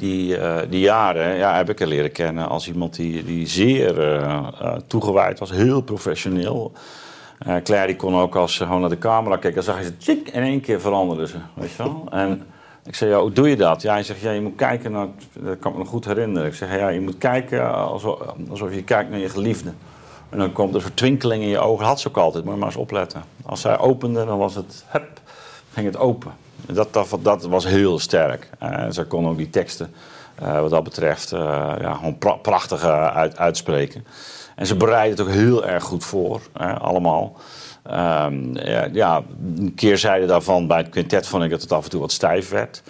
die, 0.69 0.79
jaren 0.79 1.35
ja, 1.35 1.55
heb 1.55 1.69
ik 1.69 1.79
haar 1.79 1.87
leren 1.87 2.11
kennen 2.11 2.49
als 2.49 2.67
iemand 2.67 2.95
die, 2.95 3.23
die 3.23 3.47
zeer 3.47 3.95
toegewijd 4.87 5.39
was, 5.39 5.51
heel 5.51 5.81
professioneel. 5.81 6.71
Claire 7.63 7.87
die 7.87 7.95
kon 7.95 8.15
ook 8.15 8.35
als 8.35 8.55
ze 8.55 8.63
gewoon 8.63 8.81
naar 8.81 8.89
de 8.89 8.97
camera 8.97 9.37
keek, 9.37 9.53
dan 9.53 9.63
zag 9.63 9.77
je 9.77 9.83
ze 9.83 9.97
tjik, 9.97 10.29
in 10.29 10.41
één 10.41 10.61
keer 10.61 10.81
veranderde 10.81 11.27
ze. 11.27 11.37
Weet 11.53 11.71
je 11.71 11.83
wel? 11.83 12.07
En 12.11 12.43
ik 12.85 12.95
zei, 12.95 13.11
ja, 13.11 13.19
hoe 13.19 13.31
doe 13.31 13.49
je 13.49 13.55
dat? 13.55 13.81
Ja, 13.81 13.93
hij 13.93 14.03
zegt, 14.03 14.21
ja, 14.21 14.31
je 14.31 14.41
moet 14.41 14.55
kijken 14.55 14.91
naar, 14.91 15.07
dat 15.33 15.59
kan 15.59 15.71
ik 15.71 15.77
me 15.77 15.83
nog 15.83 15.91
goed 15.91 16.05
herinneren. 16.05 16.47
Ik 16.47 16.55
zeg, 16.55 16.77
ja, 16.77 16.87
je 16.87 17.01
moet 17.01 17.17
kijken 17.17 17.75
alsof, 17.75 18.19
alsof 18.49 18.73
je 18.73 18.83
kijkt 18.83 19.09
naar 19.09 19.19
je 19.19 19.29
geliefde. 19.29 19.73
En 20.33 20.39
dan 20.39 20.51
komt 20.51 20.75
er 20.75 20.81
zo'n 20.81 20.93
twinkeling 20.93 21.43
in 21.43 21.49
je 21.49 21.59
ogen. 21.59 21.85
Had 21.85 21.99
ze 21.99 22.07
ook 22.07 22.17
altijd, 22.17 22.43
moet 22.43 22.53
je 22.53 22.59
maar 22.59 22.69
eens 22.69 22.77
opletten. 22.77 23.23
Als 23.45 23.61
zij 23.61 23.77
opende, 23.77 24.25
dan 24.25 24.37
was 24.37 24.55
het, 24.55 24.85
hup, 24.87 25.19
ging 25.73 25.85
het 25.85 25.97
open. 25.97 26.31
Dat, 26.65 26.93
dat, 26.93 27.17
dat 27.21 27.45
was 27.45 27.65
heel 27.65 27.99
sterk. 27.99 28.49
En 28.59 28.93
zij 28.93 29.05
kon 29.05 29.27
ook 29.27 29.37
die 29.37 29.49
teksten, 29.49 29.93
eh, 30.35 30.59
wat 30.59 30.69
dat 30.69 30.83
betreft, 30.83 31.31
eh, 31.31 31.39
ja, 31.81 31.93
gewoon 31.93 32.17
pra- 32.17 32.35
prachtig 32.35 32.83
eh, 32.83 33.07
uit, 33.07 33.37
uitspreken. 33.37 34.05
En 34.55 34.67
ze 34.67 34.75
bereidde 34.75 35.09
het 35.09 35.21
ook 35.21 35.33
heel 35.33 35.65
erg 35.65 35.83
goed 35.83 36.05
voor, 36.05 36.41
allemaal. 36.77 37.35
Ehm, 37.83 38.57
ja, 38.57 38.87
ja, 38.91 39.21
een 39.57 39.73
keerzijde 39.75 40.25
daarvan 40.25 40.67
bij 40.67 40.77
het 40.77 40.89
quintet 40.89 41.27
vond 41.27 41.43
ik 41.43 41.49
dat 41.49 41.61
het 41.61 41.71
af 41.71 41.83
en 41.83 41.89
toe 41.89 41.99
wat 41.99 42.11
stijf 42.11 42.49
werd. 42.49 42.81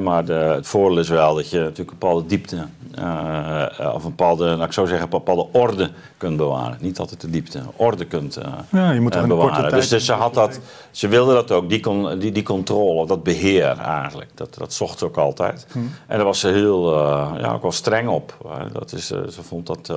Maar 0.00 0.24
de, 0.24 0.32
het 0.32 0.66
voordeel 0.66 0.98
is 0.98 1.08
wel 1.08 1.34
dat 1.34 1.50
je 1.50 1.58
natuurlijk 1.58 1.90
een 1.90 1.98
bepaalde 1.98 2.26
diepte, 2.26 2.66
eh, 2.94 3.94
of 3.94 4.04
een 4.04 4.10
bepaalde, 4.10 4.44
laat 4.44 4.66
ik 4.66 4.72
zo 4.72 4.84
zeggen, 4.84 5.04
een 5.04 5.10
bepaalde 5.10 5.46
orde 5.52 5.90
kunt 6.16 6.36
bewaren. 6.36 6.76
Niet 6.80 6.98
altijd 6.98 7.20
de 7.20 7.30
diepte, 7.30 7.60
orde 7.76 8.04
kunt 8.04 8.36
eh, 8.36 8.52
Ja, 8.70 8.90
je 8.90 9.00
moet 9.00 9.12
korte 9.12 9.26
bewaren. 9.28 9.60
tijd- 9.60 9.70
Dus, 9.72 9.88
dus 9.88 10.04
ze, 10.04 10.12
had 10.12 10.34
dat, 10.34 10.60
ze 10.90 11.08
wilde 11.08 11.32
dat 11.34 11.50
ook, 11.50 11.68
die, 11.68 11.80
con, 11.80 12.18
die, 12.18 12.32
die 12.32 12.42
controle, 12.42 13.06
dat 13.06 13.22
beheer 13.22 13.78
eigenlijk. 13.78 14.30
Dat, 14.34 14.54
dat 14.54 14.72
zocht 14.72 14.98
ze 14.98 15.04
ook 15.04 15.16
altijd. 15.16 15.66
Hm. 15.72 15.78
En 16.06 16.16
daar 16.16 16.24
was 16.24 16.40
ze 16.40 16.48
heel, 16.48 16.98
ja, 17.38 17.52
ook 17.52 17.62
wel 17.62 17.72
streng 17.72 18.08
op. 18.08 18.36
Dat 18.72 18.92
is, 18.92 19.06
ze 19.06 19.42
vond 19.42 19.66
dat 19.66 19.92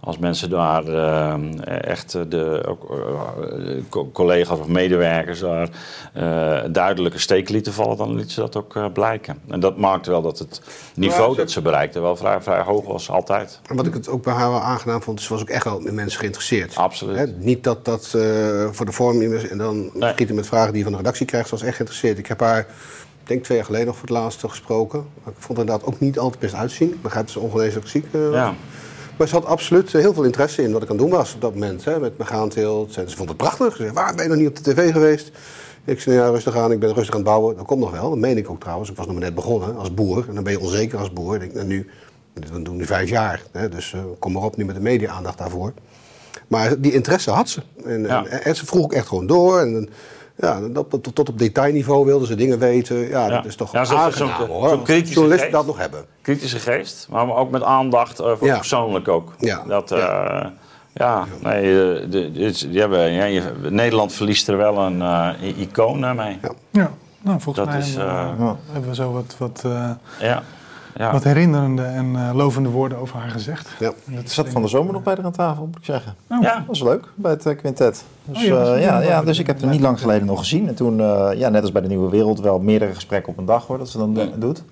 als 0.00 0.18
mensen 0.18 0.50
daar 0.50 0.84
eh, 0.84 1.34
echt 1.90 2.12
de 2.30 2.62
ook, 2.68 2.90
eh, 2.90 3.82
co- 3.88 4.10
collega's 4.12 4.58
of 4.58 4.66
medewerkers 4.66 5.40
daar 5.40 5.68
eh, 6.12 6.58
duidelijke 6.72 7.18
steek 7.18 7.48
lieten 7.48 7.72
vallen, 7.72 7.96
dan 7.96 8.14
liet 8.14 8.30
ze 8.30 8.40
dat 8.40 8.56
ook 8.56 8.92
blijken. 8.92 9.38
En 9.48 9.60
dat 9.60 9.76
maakte 9.78 10.10
wel 10.10 10.22
dat 10.22 10.38
het 10.38 10.60
niveau 10.94 11.36
dat 11.36 11.50
ze 11.50 11.62
bereikte 11.62 12.00
wel 12.00 12.16
vrij, 12.16 12.40
vrij 12.42 12.60
hoog 12.60 12.86
was, 12.86 13.10
altijd. 13.10 13.60
En 13.66 13.76
wat 13.76 13.86
ik 13.86 13.94
het 13.94 14.08
ook 14.08 14.22
bij 14.22 14.32
haar 14.34 14.50
wel 14.50 14.60
aangenaam 14.60 15.02
vond, 15.02 15.20
ze 15.22 15.32
was 15.32 15.40
ook 15.42 15.48
echt 15.48 15.64
wel 15.64 15.86
in 15.86 15.94
mensen 15.94 16.18
geïnteresseerd. 16.18 16.76
Absoluut. 16.76 17.16
Hè, 17.16 17.26
niet 17.26 17.64
dat 17.64 17.84
dat 17.84 18.06
voor 18.70 18.86
de 18.86 18.92
vorm 18.92 19.22
is 19.22 19.48
en 19.48 19.58
dan 19.58 19.90
Nee. 19.94 20.12
schieten 20.12 20.34
met 20.34 20.46
vragen 20.46 20.68
die 20.68 20.76
je 20.78 20.82
van 20.82 20.92
de 20.92 20.98
redactie 20.98 21.26
krijgt. 21.26 21.48
Ze 21.48 21.54
was 21.54 21.62
echt 21.64 21.74
geïnteresseerd. 21.76 22.18
Ik 22.18 22.26
heb 22.26 22.40
haar, 22.40 22.58
ik 22.60 22.66
denk 23.24 23.44
twee 23.44 23.56
jaar 23.56 23.66
geleden 23.66 23.86
nog 23.86 23.96
voor 23.96 24.08
het 24.08 24.16
laatste 24.16 24.48
gesproken. 24.48 24.98
Ik 25.00 25.32
vond 25.38 25.58
haar 25.58 25.66
inderdaad 25.66 25.84
ook 25.94 26.00
niet 26.00 26.18
altijd 26.18 26.40
best 26.40 26.54
uitzien. 26.54 26.88
Ik 26.92 27.02
begrijp 27.02 27.24
dat 27.24 27.34
ze 27.34 27.40
ongeneeslijk 27.40 27.88
ziek 27.88 28.06
was. 28.12 28.32
Ja. 28.34 28.54
Maar 29.16 29.28
ze 29.28 29.34
had 29.34 29.44
absoluut 29.44 29.92
heel 29.92 30.14
veel 30.14 30.24
interesse 30.24 30.62
in 30.62 30.72
wat 30.72 30.82
ik 30.82 30.90
aan 30.90 30.96
het 30.96 31.04
doen 31.04 31.16
was 31.16 31.34
op 31.34 31.40
dat 31.40 31.52
moment. 31.52 31.84
Hè, 31.84 31.98
met 32.00 32.16
mijn 32.18 32.28
gaanteelt. 32.30 32.92
Ze 32.92 33.04
ze 33.06 33.16
vond 33.16 33.28
het 33.28 33.38
prachtig. 33.38 33.76
Ze 33.76 33.82
zei, 33.82 33.92
waar 33.92 34.14
ben 34.14 34.22
je 34.24 34.28
nog 34.30 34.38
niet 34.38 34.48
op 34.48 34.56
de 34.64 34.72
tv 34.74 34.92
geweest? 34.92 35.30
Ik 35.84 36.00
zei, 36.00 36.16
ja, 36.16 36.28
rustig 36.28 36.56
aan. 36.56 36.72
Ik 36.72 36.78
ben 36.80 36.92
rustig 36.94 37.14
aan 37.14 37.20
het 37.20 37.28
bouwen. 37.28 37.56
Dat 37.56 37.66
komt 37.66 37.80
nog 37.80 37.90
wel. 37.90 38.10
Dat 38.10 38.18
meen 38.18 38.36
ik 38.36 38.50
ook 38.50 38.60
trouwens. 38.60 38.90
Ik 38.90 38.96
was 38.96 39.06
nog 39.06 39.14
maar 39.14 39.24
net 39.24 39.34
begonnen 39.34 39.76
als 39.76 39.94
boer. 39.94 40.24
En 40.28 40.34
dan 40.34 40.44
ben 40.44 40.52
je 40.52 40.60
onzeker 40.60 40.98
als 40.98 41.12
boer. 41.12 41.34
Ik 41.34 41.40
denk, 41.40 41.52
nou 41.54 41.66
nu, 41.66 41.86
we 42.32 42.62
doen 42.62 42.76
nu 42.76 42.84
vijf 42.84 43.08
jaar. 43.08 43.42
Hè, 43.52 43.68
dus 43.68 43.92
eh, 43.92 44.00
kom 44.18 44.32
maar 44.32 44.42
op 44.42 44.56
nu 44.56 44.64
met 44.64 44.74
de 44.74 44.80
media-aandacht 44.80 45.38
daarvoor. 45.38 45.72
Maar 46.48 46.80
die 46.80 46.92
interesse 46.92 47.30
had 47.30 47.48
ze. 47.48 47.60
En, 47.84 48.02
Ja. 48.02 48.24
en, 48.26 48.44
en 48.44 48.56
ze 48.56 48.66
vroeg 48.66 48.82
ook 48.84 48.92
echt 48.92 49.06
gewoon 49.08 49.26
door. 49.26 49.58
En, 49.60 49.88
ja, 50.36 50.60
dat, 50.60 50.90
tot, 50.90 51.14
tot 51.14 51.28
op 51.28 51.38
detailniveau 51.38 52.04
wilde 52.06 52.26
ze 52.26 52.34
dingen 52.34 52.58
weten. 52.58 52.96
Ja, 53.08 53.26
Ja. 53.26 53.28
dat 53.28 53.44
is 53.44 53.56
toch 53.56 53.72
Ja, 53.72 53.78
aangenaam 53.78 54.12
zo'n- 54.12 54.46
hoor. 54.46 54.68
zo'n 54.68 54.82
kritische 54.82 55.28
geest. 55.38 55.52
dat 55.52 55.66
nog 55.66 55.78
hebben. 55.78 56.04
kritische 56.22 56.58
geest, 56.58 57.06
maar 57.10 57.36
ook 57.36 57.50
met 57.50 57.62
aandacht 57.62 58.18
eh, 58.20 58.32
voor 58.38 58.46
Ja. 58.46 58.56
persoonlijk 58.56 59.08
ook. 59.08 59.32
Ja. 59.38 59.62
Dat, 59.68 59.90
eh, 59.92 60.44
ja. 60.94 61.24
nee, 61.42 61.62
eh, 62.00 62.10
de, 62.10 62.32
hebben, 62.80 63.74
Nederland 63.74 64.12
verliest 64.12 64.48
er 64.48 64.56
wel 64.56 64.78
een 64.78 65.02
eh, 65.02 65.58
icoon 65.58 66.04
eh, 66.04 66.12
mee. 66.12 66.38
Ja. 66.42 66.50
Ja, 66.70 66.90
nou, 67.20 67.40
volgens 67.40 67.64
Dat 67.66 67.74
mij 67.74 67.78
is, 67.86 67.94
hebben, 67.94 68.14
we, 68.14 68.42
eh, 68.42 68.46
Ja. 68.46 68.56
hebben 68.72 68.90
we 68.90 68.96
zo 68.96 69.12
wat, 69.12 69.34
wat, 69.38 69.62
eh, 69.64 69.90
Ja. 70.20 70.42
Ja. 70.96 71.12
wat 71.12 71.24
herinnerende 71.24 71.82
en 71.82 72.16
eh, 72.16 72.34
lovende 72.34 72.68
woorden 72.68 72.98
over 72.98 73.18
haar 73.18 73.30
gezegd. 73.30 73.68
Ja. 73.78 73.92
En 74.06 74.14
dat 74.14 74.30
zat 74.30 74.48
van 74.48 74.62
de 74.62 74.68
zomer 74.68 74.92
nog 74.92 75.02
bij 75.02 75.14
haar 75.14 75.24
aan 75.24 75.32
tafel, 75.32 75.66
moet 75.66 75.76
ik 75.76 75.84
zeggen. 75.84 76.14
Oh, 76.30 76.42
Ja. 76.42 76.54
Dat 76.54 76.66
was 76.66 76.82
leuk, 76.82 77.04
bij 77.14 77.30
het 77.30 77.46
eh, 77.46 77.56
quintet. 77.56 78.04
Dus, 78.24 78.44
Oh, 78.44 78.58
was 78.58 78.68
eh, 78.68 78.82
ja, 78.82 79.00
ja, 79.00 79.22
dus 79.22 79.38
ik 79.38 79.46
heb 79.46 79.60
het 79.60 79.70
niet 79.70 79.80
lang 79.80 80.00
geleden 80.00 80.26
nog 80.26 80.38
gezien. 80.38 80.68
En 80.68 80.74
toen, 80.74 81.00
eh, 81.00 81.28
ja, 81.34 81.48
net 81.48 81.62
als 81.62 81.72
bij 81.72 81.82
de 81.82 81.88
Nieuwe 81.88 82.10
Wereld, 82.10 82.40
wel 82.40 82.58
meerdere 82.58 82.94
gesprekken 82.94 83.32
op 83.32 83.38
een 83.38 83.44
dag 83.44 83.66
hoor, 83.66 83.78
dat 83.78 83.88
ze 83.88 83.98
dan 83.98 84.18
doet. 84.36 84.62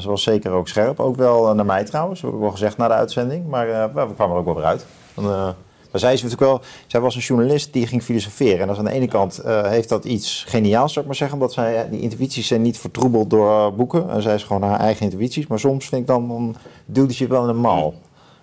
Ze 0.00 0.08
was 0.08 0.22
zeker 0.22 0.50
ook 0.50 0.68
scherp. 0.68 1.00
Ook 1.00 1.16
wel 1.16 1.54
naar 1.54 1.64
mij 1.66 1.84
trouwens, 1.84 2.20
heb 2.20 2.30
ik 2.30 2.36
ook 2.36 2.42
wel 2.42 2.50
gezegd 2.50 2.76
na 2.76 2.88
de 2.88 2.94
uitzending. 2.94 3.46
Maar 3.48 3.68
eh, 3.68 3.84
we 3.94 4.14
kwamen 4.14 4.34
er 4.34 4.40
ook 4.40 4.44
wel 4.44 4.54
weer 4.54 4.64
uit. 4.64 4.86
Dan, 5.14 5.24
eh, 5.24 5.48
maar 5.90 6.00
zij 6.00 6.12
is 6.12 6.22
natuurlijk 6.22 6.50
wel, 6.50 6.60
zij 6.86 7.00
was 7.00 7.14
een 7.14 7.20
journalist 7.20 7.72
die 7.72 7.86
ging 7.86 8.02
filosoferen. 8.02 8.68
En 8.68 8.76
aan 8.76 8.84
de 8.84 8.90
ene 8.90 9.08
kant 9.08 9.38
eh, 9.38 9.62
heeft 9.62 9.88
dat 9.88 10.04
iets 10.04 10.44
geniaals, 10.48 10.92
zou 10.92 11.00
ik 11.00 11.06
maar 11.06 11.16
zeggen. 11.16 11.38
Omdat 11.38 11.52
zij, 11.52 11.82
eh, 11.82 11.90
die 11.90 12.00
intuïties 12.00 12.46
zijn 12.46 12.62
niet 12.62 12.78
vertroebeld 12.78 13.30
door 13.30 13.74
boeken. 13.74 14.10
En 14.10 14.22
zij 14.22 14.34
is 14.34 14.44
gewoon 14.44 14.62
haar 14.62 14.80
eigen 14.80 15.04
intuïties. 15.04 15.46
Maar 15.46 15.58
soms 15.58 15.88
vind 15.88 16.00
ik 16.00 16.06
dan, 16.06 16.28
dan 16.28 16.56
duwde 16.86 17.14
je 17.16 17.26
wel 17.26 17.42
in 17.42 17.48
een 17.48 17.56
mal. 17.56 17.94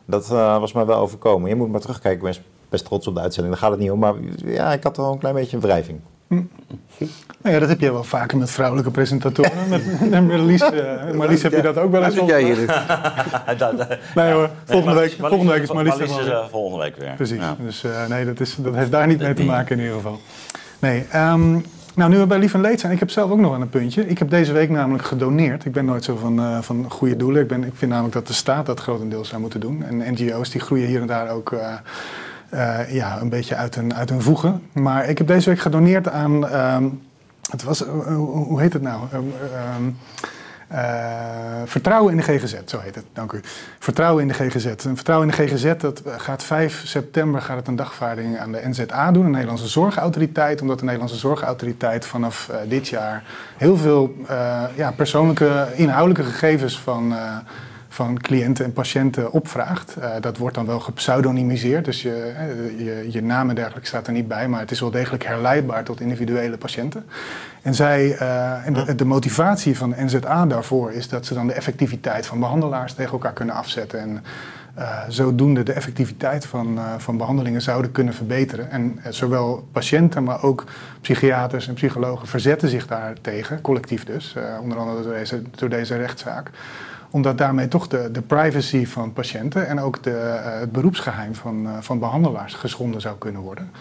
Dat 0.06 0.32
eh, 0.32 0.60
was 0.60 0.72
mij 0.72 0.86
wel 0.86 1.00
overkomen. 1.00 1.50
Je 1.50 1.56
moet 1.56 1.72
maar 1.72 1.82
terugkijken. 1.82 2.27
Ik 2.27 2.34
ben 2.34 2.44
best 2.70 2.86
trots 2.86 3.08
op 3.08 3.16
de 3.16 3.22
uitzending. 3.22 3.54
Daar 3.54 3.63
gaat 3.63 3.72
het 3.72 3.82
niet 3.82 3.92
om. 3.92 4.00
Maar 4.00 4.16
ja, 4.46 4.74
ik 4.74 4.84
had 4.84 4.98
wel 4.98 5.12
een 5.12 5.20
klein 5.20 5.36
beetje 5.36 5.56
een 5.56 5.63
wrijving. 5.63 6.00
Nou 6.27 7.53
ja, 7.55 7.60
dat 7.60 7.69
heb 7.69 7.79
je 7.79 7.91
wel 7.91 8.03
vaker 8.03 8.38
met 8.38 8.51
vrouwelijke 8.51 8.91
presentatoren. 8.91 9.51
met, 9.69 10.10
met 10.10 10.27
Marlies, 10.27 10.62
eh, 10.62 11.12
Marlies 11.13 11.43
heb 11.43 11.51
je 11.51 11.62
dat 11.62 11.77
ook 11.77 11.91
wel 11.91 12.03
eens. 12.03 12.17
op- 12.19 12.27
jij 12.29 12.43
hier. 12.43 12.65
Dat- 13.57 13.77
dat- 13.77 13.98
Nee 14.15 14.31
hoor, 14.34 14.50
volgende 14.65 15.00
Nee, 15.00 15.03
week, 15.10 15.17
volgende 15.19 15.51
week 15.53 15.62
is 15.62 15.72
Marlies 15.72 15.93
er 15.93 16.00
Marlies 16.07 16.17
is 16.25 16.31
eh, 16.31 16.46
volgende 16.50 16.84
week 16.84 16.96
weer. 16.98 17.13
Precies, 17.15 17.38
Ja. 17.39 17.55
dus 17.60 17.84
eh, 17.84 18.07
nee, 18.07 18.25
dat, 18.25 18.39
is, 18.39 18.55
dat 18.60 18.75
heeft 18.75 18.91
daar 18.91 19.07
niet 19.07 19.19
mee 19.19 19.34
te 19.34 19.43
maken 19.43 19.75
in 19.77 19.81
ieder 19.81 19.96
geval. 19.96 20.19
Nee, 20.79 21.05
ehm, 21.12 21.51
nou 21.96 22.10
nu 22.12 22.17
we 22.17 22.25
bij 22.25 22.39
Lief 22.39 22.53
en 22.53 22.62
Leed 22.62 22.79
zijn, 22.79 22.91
ik 22.91 23.00
heb 23.00 23.10
zelf 23.10 23.31
ook 23.31 23.39
nog 23.39 23.51
wel 23.51 23.62
een 23.62 23.69
puntje. 23.69 24.07
Ik 24.07 24.17
heb 24.19 24.29
deze 24.29 24.51
week 24.53 24.69
namelijk 24.69 25.03
gedoneerd. 25.05 25.65
Ik 25.65 25.72
ben 25.72 25.86
nooit 25.86 26.03
zo 26.03 26.15
van, 26.15 26.39
eh, 26.39 26.62
van 26.62 26.86
goede 26.89 27.15
doelen. 27.15 27.41
Ik, 27.41 27.48
ben, 27.48 27.63
ik 27.63 27.74
vind 27.75 27.91
namelijk 27.91 28.13
dat 28.15 28.27
de 28.27 28.34
staat 28.34 28.65
dat 28.65 28.79
grotendeels 28.79 29.29
zou 29.29 29.41
moeten 29.41 29.60
doen. 29.60 29.84
En 29.84 30.13
NGO's 30.13 30.50
die 30.50 30.62
groeien 30.62 30.88
hier 30.88 31.01
en 31.01 31.07
daar 31.07 31.29
ook 31.29 31.55
eh, 32.50 32.80
eh, 32.80 32.94
ja, 32.94 33.22
een 33.22 33.30
beetje 33.30 33.56
uit 33.56 33.75
hun, 33.75 33.96
uit 33.96 34.10
hun 34.10 34.22
voegen. 34.22 34.63
Maar 34.74 35.10
ik 35.10 35.18
heb 35.18 35.27
deze 35.27 35.50
week 35.50 35.60
gedoneerd 35.60 36.10
aan, 36.10 36.48
ehm, 36.48 36.89
het 37.51 37.63
was, 37.63 37.86
eh, 37.86 38.16
hoe 38.16 38.62
heet 38.62 38.74
het 38.74 38.82
nou? 38.82 39.01
Ehm, 39.12 39.24
ehm, 39.54 39.92
Uh, 40.72 40.80
vertrouwen 41.66 42.12
in 42.12 42.18
de 42.18 42.24
GGZ, 42.24 42.56
zo 42.66 42.80
heet 42.80 42.96
het. 42.96 43.06
Dank 43.13 43.32
u. 43.32 43.39
Vertrouwen 43.80 44.22
in 44.22 44.27
de 44.27 44.34
GGZ. 44.34 44.66
En 44.66 44.96
vertrouwen 44.96 45.30
in 45.30 45.36
de 45.36 45.48
GGZ, 45.48 45.74
dat 45.77 46.01
gaat 46.18 46.44
5 46.44 46.82
september 46.86 47.42
gaat 47.42 47.58
het 47.58 47.68
een 47.68 47.75
dagvaarding 47.75 48.38
aan 48.38 48.51
de 48.51 48.62
NZA 48.63 49.12
doen, 49.12 49.24
de 49.24 49.30
Nederlandse 49.30 49.68
Zorgautoriteit, 49.68 50.62
omdat 50.62 50.77
de 50.80 50.84
Nederlandse 50.84 51.18
Zorgautoriteit 51.18 52.06
vanaf 52.06 52.51
dit 52.68 52.88
jaar 52.88 53.24
heel 53.58 53.77
veel 53.77 54.16
ja, 54.75 54.92
persoonlijke, 54.92 55.68
inhoudelijke 55.75 56.24
gegevens 56.32 56.80
van 56.80 57.13
van 57.98 58.18
cliënten 58.22 58.66
en 58.66 58.74
patiënten 58.74 59.32
opvraagt. 59.32 59.96
Uh, 60.00 60.10
dat 60.20 60.38
wordt 60.38 60.56
dan 60.56 60.66
wel 60.66 60.80
gepseudonymiseerd, 60.80 61.86
dus 61.86 62.01
je, 62.01 62.34
je, 62.77 63.08
je, 63.12 63.24
naam 63.24 63.50
en 63.50 63.56
dergelijke 63.56 63.88
staat 63.88 64.08
er 64.08 64.13
niet 64.13 64.27
bij, 64.27 64.48
maar 64.48 64.60
het 64.60 64.72
is 64.72 64.80
wel 64.80 64.92
degelijk 64.92 65.24
herleidbaar 65.24 65.84
tot 65.84 66.00
individuele 66.00 66.58
patiënten. 66.58 67.06
En, 67.62 67.75
zij, 67.75 68.06
uh, 68.06 68.66
en 68.66 68.74
de, 68.74 68.96
de, 68.96 69.06
motivatie 69.06 69.77
van 69.77 69.96
NZA 69.98 70.46
daarvoor 70.46 70.92
is 70.92 71.10
dat 71.10 71.25
ze 71.25 71.34
dan 71.34 71.48
de 71.48 71.54
effectiviteit 71.54 72.25
van 72.25 72.39
behandelaars 72.39 72.94
tegen 72.94 73.12
elkaar 73.12 73.34
kunnen 73.34 73.56
afzetten. 73.56 74.00
En 74.00 74.24
uh, 74.77 75.00
zodoende 75.08 75.63
de 75.63 75.74
effectiviteit 75.74 76.46
van, 76.46 76.80
van 76.98 77.18
behandelingen 77.18 77.62
zouden 77.62 77.92
kunnen 77.92 78.13
verbeteren. 78.13 78.72
En 78.72 79.00
zowel 79.10 79.68
patiënten, 79.72 80.24
maar 80.24 80.44
ook 80.44 80.63
psychiaters 81.01 81.68
en 81.68 81.74
psychologen 81.74 82.27
verzetten 82.27 82.70
zich 82.70 82.88
daartegen, 82.88 83.62
collectief 83.62 84.04
dus, 84.04 84.36
onder 84.62 84.77
andere 84.77 85.04
door 85.04 85.13
deze, 85.13 85.42
door 85.56 85.70
deze 85.70 85.98
rechtszaak 85.98 86.51
omdat 87.11 87.37
daarmee 87.37 87.67
toch 87.67 87.87
de, 87.87 88.09
de 88.11 88.21
privacy 88.21 88.85
van 88.85 89.13
patiënten 89.13 89.67
en 89.67 89.79
ook 89.79 90.03
de, 90.03 90.09
uh, 90.09 90.59
het 90.59 90.71
beroepsgeheim 90.71 91.35
van, 91.35 91.65
uh, 91.65 91.71
van 91.79 91.99
behandelaars 91.99 92.53
geschonden 92.53 93.01
zou 93.01 93.17
kunnen 93.17 93.41
worden. 93.41 93.71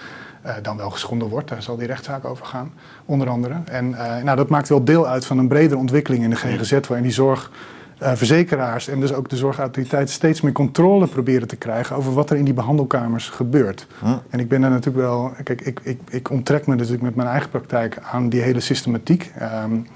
Uh, 0.47 0.52
dan 0.62 0.76
wel 0.76 0.90
geschonden 0.90 1.28
wordt, 1.28 1.49
daar 1.49 1.62
zal 1.62 1.76
die 1.76 1.87
rechtszaak 1.87 2.25
over 2.25 2.47
gaan, 2.47 2.73
onder 3.04 3.28
andere. 3.28 3.54
En 3.64 3.90
nou, 4.25 4.37
dat 4.37 4.49
maakt 4.49 4.68
wel 4.68 4.85
deel 4.85 5.06
uit 5.06 5.26
van 5.26 5.38
een 5.38 5.49
bredere 5.49 5.80
ontwikkeling 5.80 6.25
in 6.25 6.30
de 6.30 6.37
GGZ, 6.37 6.73
waarin 6.73 7.02
die 7.02 7.12
zorgverzekeraars 7.12 8.88
en 8.88 9.00
dus 9.00 9.12
ook 9.12 9.28
de 9.28 9.37
zorgautoriteit 9.37 10.11
steeds 10.11 10.40
meer 10.40 10.52
controle 10.52 11.06
proberen 11.06 11.49
te 11.49 11.56
krijgen 11.56 11.97
over 11.97 12.12
wat 12.12 12.30
er 12.30 12.37
in 12.37 12.45
die 12.45 12.54
behandelkamers 12.54 13.28
gebeurt. 13.28 13.87
En 14.30 14.40
ik 14.40 14.49
ben 14.49 14.62
er 14.62 14.71
natuurlijk 14.71 15.06
wel, 15.06 15.33
kijk, 15.45 15.61
ik, 15.61 15.80
ik, 15.83 16.00
ik 16.09 16.30
onttrek 16.30 16.66
me 16.66 16.75
natuurlijk 16.75 17.02
met 17.02 17.14
mijn 17.14 17.28
eigen 17.28 17.50
praktijk 17.50 17.99
aan 18.12 18.28
die 18.28 18.40
hele 18.40 18.61
systematiek. 18.61 19.33
Um, 19.64 19.87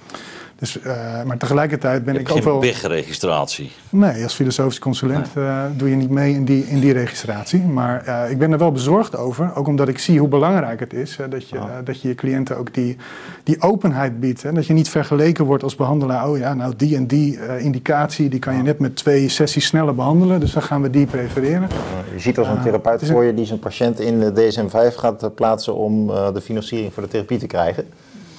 dus, 0.61 0.79
uh, 0.79 1.23
maar 1.23 1.37
tegelijkertijd 1.37 2.05
ben 2.05 2.17
ik 2.17 2.31
ook 2.31 2.43
wel... 2.43 2.61
geen 2.61 2.91
registratie 2.91 3.73
Nee, 3.91 4.23
als 4.23 4.35
filosofisch 4.35 4.79
consulent 4.79 5.29
uh, 5.37 5.65
doe 5.77 5.91
je 5.91 5.97
niet 5.97 6.11
mee 6.11 6.35
in 6.35 6.45
die, 6.45 6.67
in 6.67 6.81
die 6.81 6.93
registratie. 6.93 7.61
Maar 7.61 8.05
uh, 8.07 8.31
ik 8.31 8.39
ben 8.39 8.53
er 8.53 8.59
wel 8.59 8.73
bezorgd 8.73 9.17
over, 9.17 9.55
ook 9.55 9.67
omdat 9.67 9.89
ik 9.89 9.99
zie 9.99 10.19
hoe 10.19 10.29
belangrijk 10.29 10.81
het 10.81 10.93
is... 10.93 11.19
dat, 11.31 11.49
je, 11.49 11.59
dat 11.85 12.01
je 12.01 12.09
je 12.09 12.15
cliënten 12.15 12.57
ook 12.57 12.75
die, 12.75 12.97
die 13.43 13.63
openheid 13.63 14.21
biedt. 14.21 14.43
Hè? 14.43 14.53
Dat 14.53 14.67
je 14.67 14.73
niet 14.73 14.89
vergeleken 14.89 15.45
wordt 15.45 15.63
als 15.63 15.77
behandelaar... 15.77 16.29
oh 16.29 16.39
ja, 16.39 16.55
nou 16.55 16.73
die 16.77 16.97
en 16.97 17.07
die 17.07 17.59
indicatie, 17.59 18.29
die 18.29 18.39
kan 18.39 18.57
je 18.57 18.63
net 18.63 18.79
met 18.79 18.97
twee 18.97 19.29
sessies 19.29 19.67
sneller 19.67 19.95
behandelen... 19.95 20.41
dus 20.41 20.53
dan 20.53 20.63
gaan 20.63 20.83
we 20.83 20.91
die 20.91 21.07
prefereren. 21.07 21.69
Je 22.13 22.21
ziet 22.21 22.39
als 22.39 22.49
een 22.49 22.63
therapeut 22.63 23.07
voor 23.07 23.25
je 23.25 23.35
die 23.35 23.47
zijn 23.47 23.59
patiënt 23.59 24.01
in 24.01 24.21
de 24.21 24.33
DSM-5 24.33 24.97
gaat 24.97 25.35
plaatsen... 25.35 25.75
om 25.75 26.07
de 26.07 26.41
financiering 26.43 26.93
voor 26.93 27.03
de 27.03 27.09
therapie 27.09 27.39
te 27.39 27.47
krijgen 27.47 27.85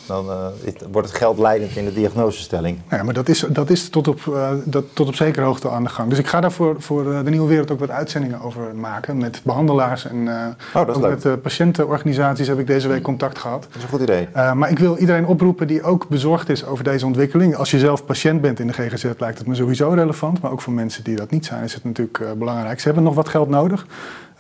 dan 0.05 0.25
uh, 0.25 0.46
wordt 0.91 1.08
het 1.08 1.17
geld 1.17 1.38
leidend 1.38 1.75
in 1.75 1.86
de 1.86 1.93
diagnosestelling. 1.93 2.77
Ja, 2.89 3.03
maar 3.03 3.13
dat 3.13 3.29
is, 3.29 3.46
dat 3.50 3.70
is 3.70 3.89
tot, 3.89 4.08
op, 4.08 4.20
uh, 4.29 4.50
dat, 4.63 4.84
tot 4.93 5.08
op 5.08 5.15
zekere 5.15 5.46
hoogte 5.46 5.70
aan 5.70 5.84
de 5.84 5.89
gang. 5.89 6.10
Dus 6.10 6.20
ik 6.20 6.27
ga 6.27 6.41
daar 6.41 6.51
voor, 6.51 6.75
voor 6.81 7.13
eh, 7.13 7.24
de 7.24 7.29
Nieuwe 7.29 7.48
Wereld 7.48 7.72
ook 7.72 7.79
wat 7.79 7.89
uitzendingen 7.89 8.41
over 8.41 8.75
maken. 8.75 9.17
Met 9.17 9.41
behandelaars 9.43 10.05
en 10.05 10.27
oh, 10.74 10.81
ook 10.88 11.01
met 11.01 11.41
patiëntenorganisaties 11.41 12.48
heb 12.48 12.60
ik 12.60 12.67
deze 12.67 12.88
week 12.88 13.01
contact 13.01 13.39
gehad. 13.39 13.63
Dat 13.63 13.75
is 13.75 13.84
een 13.84 13.89
goed 13.89 14.01
idee. 14.01 14.27
maar 14.53 14.70
ik 14.70 14.79
wil 14.79 14.98
iedereen 14.98 15.25
oproepen 15.25 15.67
die 15.67 15.84
ook 15.84 16.08
bezorgd 16.08 16.50
is 16.50 16.65
over 16.65 16.84
deze 16.84 17.05
ontwikkeling. 17.05 17.55
Als 17.55 17.72
je 17.72 17.79
zelf 17.79 18.05
patiënt 18.05 18.41
bent 18.41 18.60
in 18.60 18.67
de 18.67 18.74
GGZ 18.74 19.05
lijkt 19.17 19.38
het 19.38 19.48
me 19.48 19.55
sowieso 19.55 19.89
relevant. 19.89 20.41
Maar 20.41 20.51
ook 20.51 20.62
voor 20.62 20.74
mensen 20.74 21.03
die 21.03 21.15
dat 21.15 21.31
niet 21.31 21.46
zijn 21.46 21.63
is 21.63 21.74
het 21.74 21.84
natuurlijk 21.84 22.38
belangrijk. 22.38 22.79
Ze 22.79 22.86
hebben 22.86 23.03
nog 23.03 23.15
wat 23.15 23.29
geld 23.29 23.50
nodig. 23.50 23.86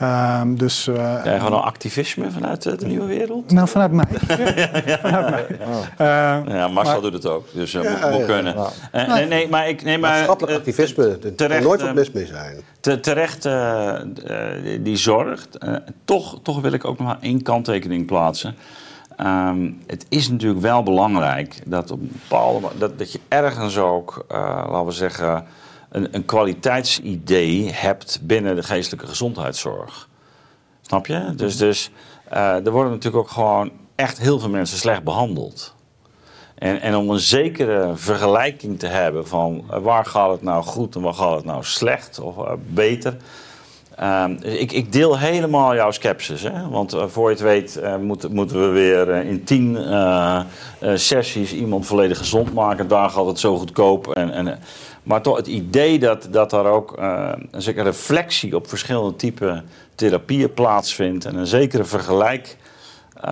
Um, 0.01 0.57
dus, 0.57 0.87
uh, 0.87 0.95
ja, 0.95 1.37
gewoon 1.37 1.53
al 1.53 1.63
activisme 1.63 2.31
vanuit 2.31 2.79
de 2.79 2.85
nieuwe 2.85 3.05
wereld? 3.05 3.51
Nou, 3.51 3.67
vanuit 3.67 3.91
mij. 3.91 4.05
vanuit 5.01 5.29
mij. 5.29 5.59
Oh. 5.67 5.77
Uh, 5.99 6.55
ja, 6.55 6.67
Marcel 6.67 6.93
maar, 6.93 7.01
doet 7.01 7.13
het 7.13 7.25
ook, 7.25 7.47
dus 7.53 7.73
uh, 7.73 7.83
ja, 7.83 7.91
moet, 7.91 8.11
moet 8.11 8.25
kunnen. 8.25 8.55
Uh, 8.95 9.07
nee, 9.13 9.25
nee, 9.25 9.49
maar 9.49 9.69
ik... 9.69 9.83
Nee, 9.83 9.97
maar, 9.97 10.11
Maatschappelijk 10.11 10.57
activisme, 10.57 11.17
er 11.23 11.35
terecht, 11.35 11.63
nooit 11.63 11.81
wat 11.81 11.93
mis 11.93 12.11
mee 12.11 12.25
zijn. 12.25 12.57
Te, 12.79 12.99
terecht 12.99 13.49
die 14.83 14.97
zorgt. 14.97 15.57
toch, 16.05 16.39
toch 16.43 16.61
wil 16.61 16.71
ik 16.71 16.85
ook 16.85 16.97
nog 16.97 17.07
maar 17.07 17.19
één 17.21 17.41
kanttekening 17.41 18.05
plaatsen. 18.05 18.55
Um, 19.19 19.81
het 19.87 20.05
is 20.09 20.29
natuurlijk 20.29 20.61
wel 20.61 20.83
belangrijk 20.83 21.61
dat, 21.65 21.91
op 21.91 21.99
bepaalde, 22.01 22.67
dat, 22.77 22.97
dat 22.97 23.11
je 23.11 23.19
ergens 23.27 23.77
ook, 23.77 24.25
laten 24.29 24.85
we 24.85 24.91
zeggen 24.91 25.45
een, 25.91 26.15
een 26.15 26.25
kwaliteitsidee 26.25 27.71
hebt 27.71 28.19
binnen 28.23 28.55
de 28.55 28.63
geestelijke 28.63 29.07
gezondheidszorg. 29.07 30.09
Snap 30.81 31.07
je? 31.07 31.33
Dus, 31.35 31.57
dus 31.57 31.91
uh, 32.33 32.65
er 32.65 32.71
worden 32.71 32.91
natuurlijk 32.91 33.23
ook 33.23 33.31
gewoon 33.31 33.71
echt 33.95 34.19
heel 34.19 34.39
veel 34.39 34.49
mensen 34.49 34.77
slecht 34.77 35.03
behandeld. 35.03 35.75
En, 36.55 36.81
en 36.81 36.95
om 36.95 37.09
een 37.09 37.19
zekere 37.19 37.91
vergelijking 37.95 38.79
te 38.79 38.87
hebben 38.87 39.27
van 39.27 39.63
uh, 39.71 39.77
waar 39.77 40.05
gaat 40.05 40.31
het 40.31 40.41
nou 40.41 40.63
goed 40.63 40.95
en 40.95 41.01
waar 41.01 41.13
gaat 41.13 41.35
het 41.35 41.45
nou 41.45 41.63
slecht 41.63 42.19
of 42.19 42.37
uh, 42.37 42.51
beter. 42.67 43.17
Uh, 43.99 44.25
ik, 44.41 44.71
ik, 44.71 44.91
deel 44.91 45.17
helemaal 45.17 45.75
jouw 45.75 45.91
sceptisch. 45.91 46.43
Hè? 46.43 46.69
Want 46.69 46.95
voor 47.05 47.29
je 47.29 47.35
het 47.35 47.43
weet 47.43 47.81
moeten, 48.01 48.33
moeten 48.33 48.61
we 48.61 48.67
weer 48.67 49.09
in 49.09 49.43
tien 49.43 49.77
sessies 50.95 51.53
iemand 51.53 51.85
volledig 51.85 52.17
gezond 52.17 52.53
maken. 52.53 52.87
Daar 52.87 53.09
gaat 53.09 53.25
het 53.25 53.39
zo 53.39 53.57
goedkoop. 53.57 54.07
En, 54.07 54.31
en, 54.31 54.59
maar 55.03 55.21
toch 55.21 55.37
het 55.37 55.47
idee 55.47 55.99
dat, 55.99 56.27
dat 56.31 56.49
daar 56.49 56.65
ook 56.65 56.99
uh, 56.99 57.31
een 57.51 57.61
zekere 57.61 57.83
reflectie 57.83 58.55
op 58.55 58.67
verschillende 58.67 59.15
typen 59.15 59.65
therapieën 59.95 60.53
plaatsvindt 60.53 61.25
en 61.25 61.35
een 61.35 61.47
zekere 61.47 61.83
vergelijk. 61.83 62.57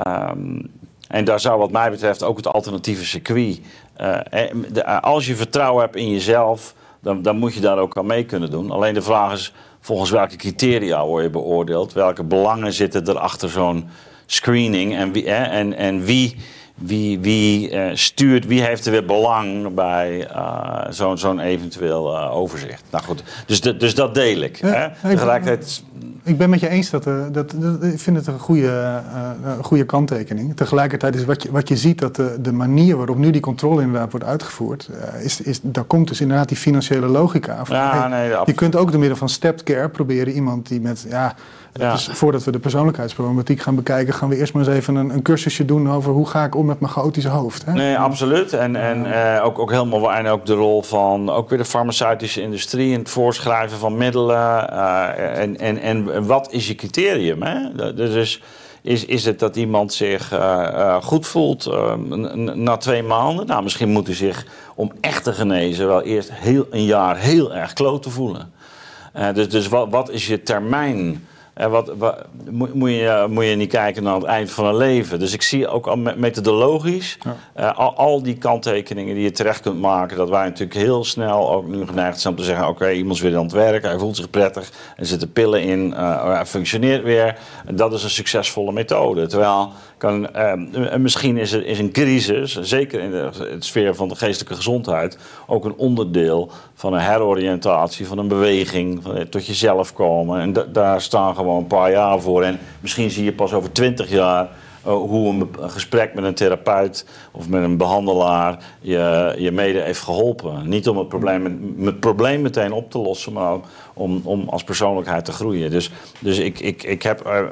Um, 0.08 0.72
en 1.08 1.26
daar 1.26 1.40
zou 1.40 1.60
wat 1.60 1.72
mij 1.72 1.90
betreft 1.90 2.24
ook 2.24 2.38
het 2.38 2.48
alternatieve 2.48 3.06
circuit. 3.06 3.62
Uh, 4.02 5.00
als 5.02 5.26
je 5.26 5.36
vertrouwen 5.36 5.84
hebt 5.84 5.96
in 5.96 6.10
jezelf, 6.10 6.76
dan, 7.02 7.22
dan 7.22 7.38
moet 7.38 7.54
je 7.54 7.60
daar 7.60 7.78
ook 7.78 7.98
aan 7.98 8.06
mee 8.06 8.26
kunnen 8.26 8.52
doen. 8.52 8.72
Alleen 8.72 8.94
de 8.94 9.02
vraag 9.02 9.34
is 9.34 9.54
volgens 9.80 10.10
welke 10.10 10.36
criteria 10.36 11.06
word 11.06 11.24
je 11.24 11.30
beoordeeld? 11.30 11.94
Welke 11.94 12.24
belangen 12.24 12.74
zitten 12.74 13.06
er 13.06 13.18
achter 13.18 13.50
zo'n 13.50 13.90
screening? 14.26 14.96
En 14.96 15.12
wie, 15.12 15.32
en, 15.32 15.74
en 15.74 16.04
wie 16.04 16.36
wie, 16.80 17.20
wie 17.20 17.72
uh, 17.72 17.90
stuurt, 17.94 18.46
wie 18.46 18.62
heeft 18.62 18.86
er 18.86 18.92
weer 18.92 19.06
belang 19.06 19.74
bij 19.74 20.28
uh, 20.36 20.80
zo'n 20.90 21.18
zo'n 21.18 21.40
eventueel 21.40 22.14
uh, 22.16 22.36
overzicht. 22.36 22.84
Nou 22.90 23.04
goed, 23.04 23.24
dus, 23.46 23.62
de, 23.62 23.78
dus 23.78 23.96
dat 23.96 24.14
deel 24.14 24.42
ik. 24.42 24.58
hè? 24.58 24.88
Tegelijkertijd... 25.10 25.84
Ik 26.24 26.38
ben 26.38 26.50
met 26.50 26.60
je 26.60 26.70
eens 26.70 26.90
dat, 26.90 27.04
dat, 27.04 27.34
dat, 27.34 27.84
ik 27.84 28.00
vind 28.00 28.18
het 28.18 28.28
een 28.28 28.40
goede, 28.40 29.02
een 29.58 29.64
goede 29.64 29.84
kanttekening. 29.84 30.56
Tegelijkertijd 30.56 31.16
is 31.16 31.26
wat 31.26 31.44
je, 31.44 31.52
wat 31.52 31.68
je 31.68 31.78
ziet 31.78 32.00
dat 32.00 32.16
de, 32.16 32.38
de 32.42 32.52
manier 32.52 32.98
waarop 32.98 33.18
nu 33.18 33.32
die 33.32 33.42
controle 33.42 33.82
inderdaad 33.82 34.12
wordt 34.12 34.26
uitgevoerd, 34.26 34.90
is, 35.24 35.42
is, 35.42 35.60
daar 35.62 35.84
komt 35.84 36.08
dus 36.08 36.22
inderdaad 36.22 36.48
die 36.48 36.58
financiële 36.58 37.08
logica 37.08 37.66
van. 37.66 37.76
Ja, 37.76 38.08
nee, 38.08 38.30
je 38.46 38.54
kunt 38.54 38.76
ook 38.76 38.92
door 38.92 39.00
middel 39.00 39.18
van 39.18 39.30
stepped 39.30 39.64
care 39.64 39.90
proberen 39.90 40.34
iemand 40.34 40.68
die 40.68 40.82
met 40.82 41.06
ja, 41.10 41.36
ja. 41.80 41.92
Dus 41.92 42.10
voordat 42.12 42.44
we 42.44 42.52
de 42.52 42.60
persoonlijkheidsproblematiek 42.60 43.62
gaan 43.62 43.76
bekijken, 43.76 44.14
gaan 44.14 44.30
we 44.30 44.38
eerst 44.38 44.54
maar 44.54 44.68
eens 44.68 44.76
even 44.76 44.96
een, 44.96 45.10
een 45.10 45.22
cursusje 45.22 45.66
doen 45.66 45.92
over 45.92 46.12
hoe 46.12 46.28
ga 46.28 46.44
ik 46.44 46.56
om 46.56 46.66
met 46.66 46.80
mijn 46.80 46.92
chaotische 46.92 47.30
hoofd. 47.30 47.66
Hè? 47.66 47.74
Nee, 47.74 47.98
absoluut. 47.98 48.54
En, 48.54 48.76
en 48.76 49.06
uh, 49.06 49.46
ook, 49.46 49.60
ook 49.60 49.72
helemaal 49.72 50.14
en 50.14 50.28
ook 50.28 50.46
de 50.46 50.54
rol 50.54 50.82
van 50.82 51.30
ook 51.30 51.50
weer 51.50 51.58
de 51.58 51.66
farmaceutische 51.66 52.42
industrie 52.42 52.92
in 52.92 53.00
het 53.00 53.10
voorschrijven 53.10 53.78
van 53.78 53.98
middelen. 53.98 54.70
Uh, 54.74 55.40
en, 55.40 55.58
en, 55.58 55.82
en 55.82 56.26
wat 56.26 56.52
is 56.52 56.68
je 56.68 56.76
criterium? 56.76 57.42
Hè? 57.42 57.94
Dus 57.94 58.42
is, 58.82 59.06
is 59.06 59.26
het 59.26 59.40
dat 59.40 59.56
iemand 59.56 59.94
zich 59.94 60.34
uh, 60.34 60.96
goed 61.02 61.28
voelt 61.28 61.70
na 62.56 62.78
twee 62.78 63.04
maanden? 63.04 63.46
Nou, 63.46 63.64
misschien 63.64 63.90
moet 63.90 64.08
hij 64.08 64.16
zich 64.16 64.46
om 64.76 64.92
echt 65.02 65.24
te 65.24 65.34
genezen 65.34 65.88
wel 65.88 66.02
eerst 66.02 66.30
heel, 66.34 66.66
een 66.70 66.86
jaar 66.86 67.18
heel 67.18 67.56
erg 67.56 67.74
kloot 67.74 68.04
te 68.04 68.10
voelen. 68.10 68.52
dus 69.34 69.50
dus 69.50 69.68
wat, 69.68 69.88
wat 69.90 70.10
is 70.10 70.28
je 70.28 70.44
termijn? 70.44 71.28
En 71.60 71.70
wat, 71.70 71.92
wat 71.98 72.26
moet, 72.50 72.90
je, 72.90 73.26
moet 73.30 73.46
je 73.46 73.56
niet 73.56 73.70
kijken 73.70 74.04
naar 74.04 74.16
het 74.16 74.24
eind 74.24 74.52
van 74.52 74.66
een 74.66 74.78
leven. 74.78 75.20
Dus 75.20 75.34
ik 75.34 75.42
zie 75.42 75.68
ook 75.68 75.88
al 75.88 75.96
methodologisch 75.96 77.18
uh, 77.58 77.78
al, 77.78 77.96
al, 77.96 78.24
die 78.24 78.38
kanttekeningen 78.38 79.16
die 79.16 79.24
je 79.24 79.32
terecht 79.32 79.62
kunt 79.62 79.80
maken. 79.80 80.18
Dat 80.18 80.30
wij 80.30 80.44
natuurlijk 80.44 80.80
heel 80.80 81.04
snel 81.04 81.52
ook 81.52 81.68
nu 81.68 81.86
geneigd 81.86 82.20
zijn 82.20 82.34
om 82.34 82.40
te 82.40 82.46
zeggen: 82.46 82.68
oké, 82.68 82.92
iemand 82.92 83.16
is 83.16 83.22
weer 83.22 83.38
aan 83.38 83.44
het 83.44 83.52
werk, 83.52 83.84
hij 83.84 83.98
voelt 83.98 84.16
zich 84.16 84.30
prettig, 84.30 84.72
er 84.98 85.06
zitten 85.06 85.32
pillen 85.32 85.62
in, 85.62 85.90
uh, 85.90 86.34
hij 86.34 86.46
functioneert 86.46 87.04
weer. 87.04 87.38
Dat 87.72 87.94
is 87.94 88.04
een 88.04 88.10
succesvolle 88.10 88.72
methode. 88.72 89.28
Terwijl 89.28 89.72
kan, 90.00 90.28
uh, 90.36 90.96
misschien 90.96 91.38
is, 91.38 91.52
er, 91.52 91.66
is 91.66 91.80
een 91.80 91.92
crisis, 91.92 92.60
zeker 92.62 93.02
in 93.02 93.12
de, 93.12 93.30
sfeer 93.60 93.96
van 93.96 94.08
de 94.08 94.16
geestelijke 94.16 94.56
gezondheid, 94.56 95.18
ook 95.48 95.66
een 95.66 95.76
onderdeel 95.78 96.52
van 96.74 96.94
een 96.94 97.00
heroriëntatie, 97.00 98.08
van 98.08 98.18
een 98.18 98.28
beweging, 98.28 99.04
van, 99.04 99.30
tot 99.30 99.46
jezelf 99.46 99.94
komen. 99.94 100.40
En 100.40 100.72
daar 100.72 101.02
staan 101.02 101.36
gewoon 101.36 101.58
een 101.58 101.68
paar 101.68 101.92
jaar 101.92 102.22
voor. 102.22 102.44
En 102.44 102.60
misschien 102.80 103.12
zie 103.12 103.24
je 103.24 103.34
pas 103.34 103.54
over 103.54 103.72
twintig 103.72 104.10
jaar 104.10 104.50
hoe 104.94 105.30
een, 105.34 105.70
gesprek 105.70 106.14
met 106.14 106.24
een 106.24 106.34
therapeut 106.34 107.06
of 107.32 107.50
met 107.50 107.64
een 107.64 107.78
behandelaar 107.78 108.64
je, 108.80 109.36
je 109.38 109.52
mede 109.52 109.80
heeft 109.80 110.02
geholpen. 110.02 110.70
Niet 110.70 110.88
om 110.88 110.98
het 110.98 111.08
probleem, 111.08 111.76
het 111.80 112.00
probleem 112.00 112.42
meteen 112.42 112.72
op 112.72 112.92
te 112.92 112.98
lossen, 112.98 113.34
maar 113.34 113.58
om, 113.94 114.22
om 114.24 114.50
als 114.50 114.64
persoonlijkheid 114.64 115.26
te 115.26 115.32
groeien. 115.32 115.72
Dus, 115.72 115.92
dus 116.20 116.38
ik, 116.38 116.60
ik, 116.60 116.84
ik 116.84 117.04
heb 117.04 117.22
eh, 117.22 117.40
eh, 117.40 117.46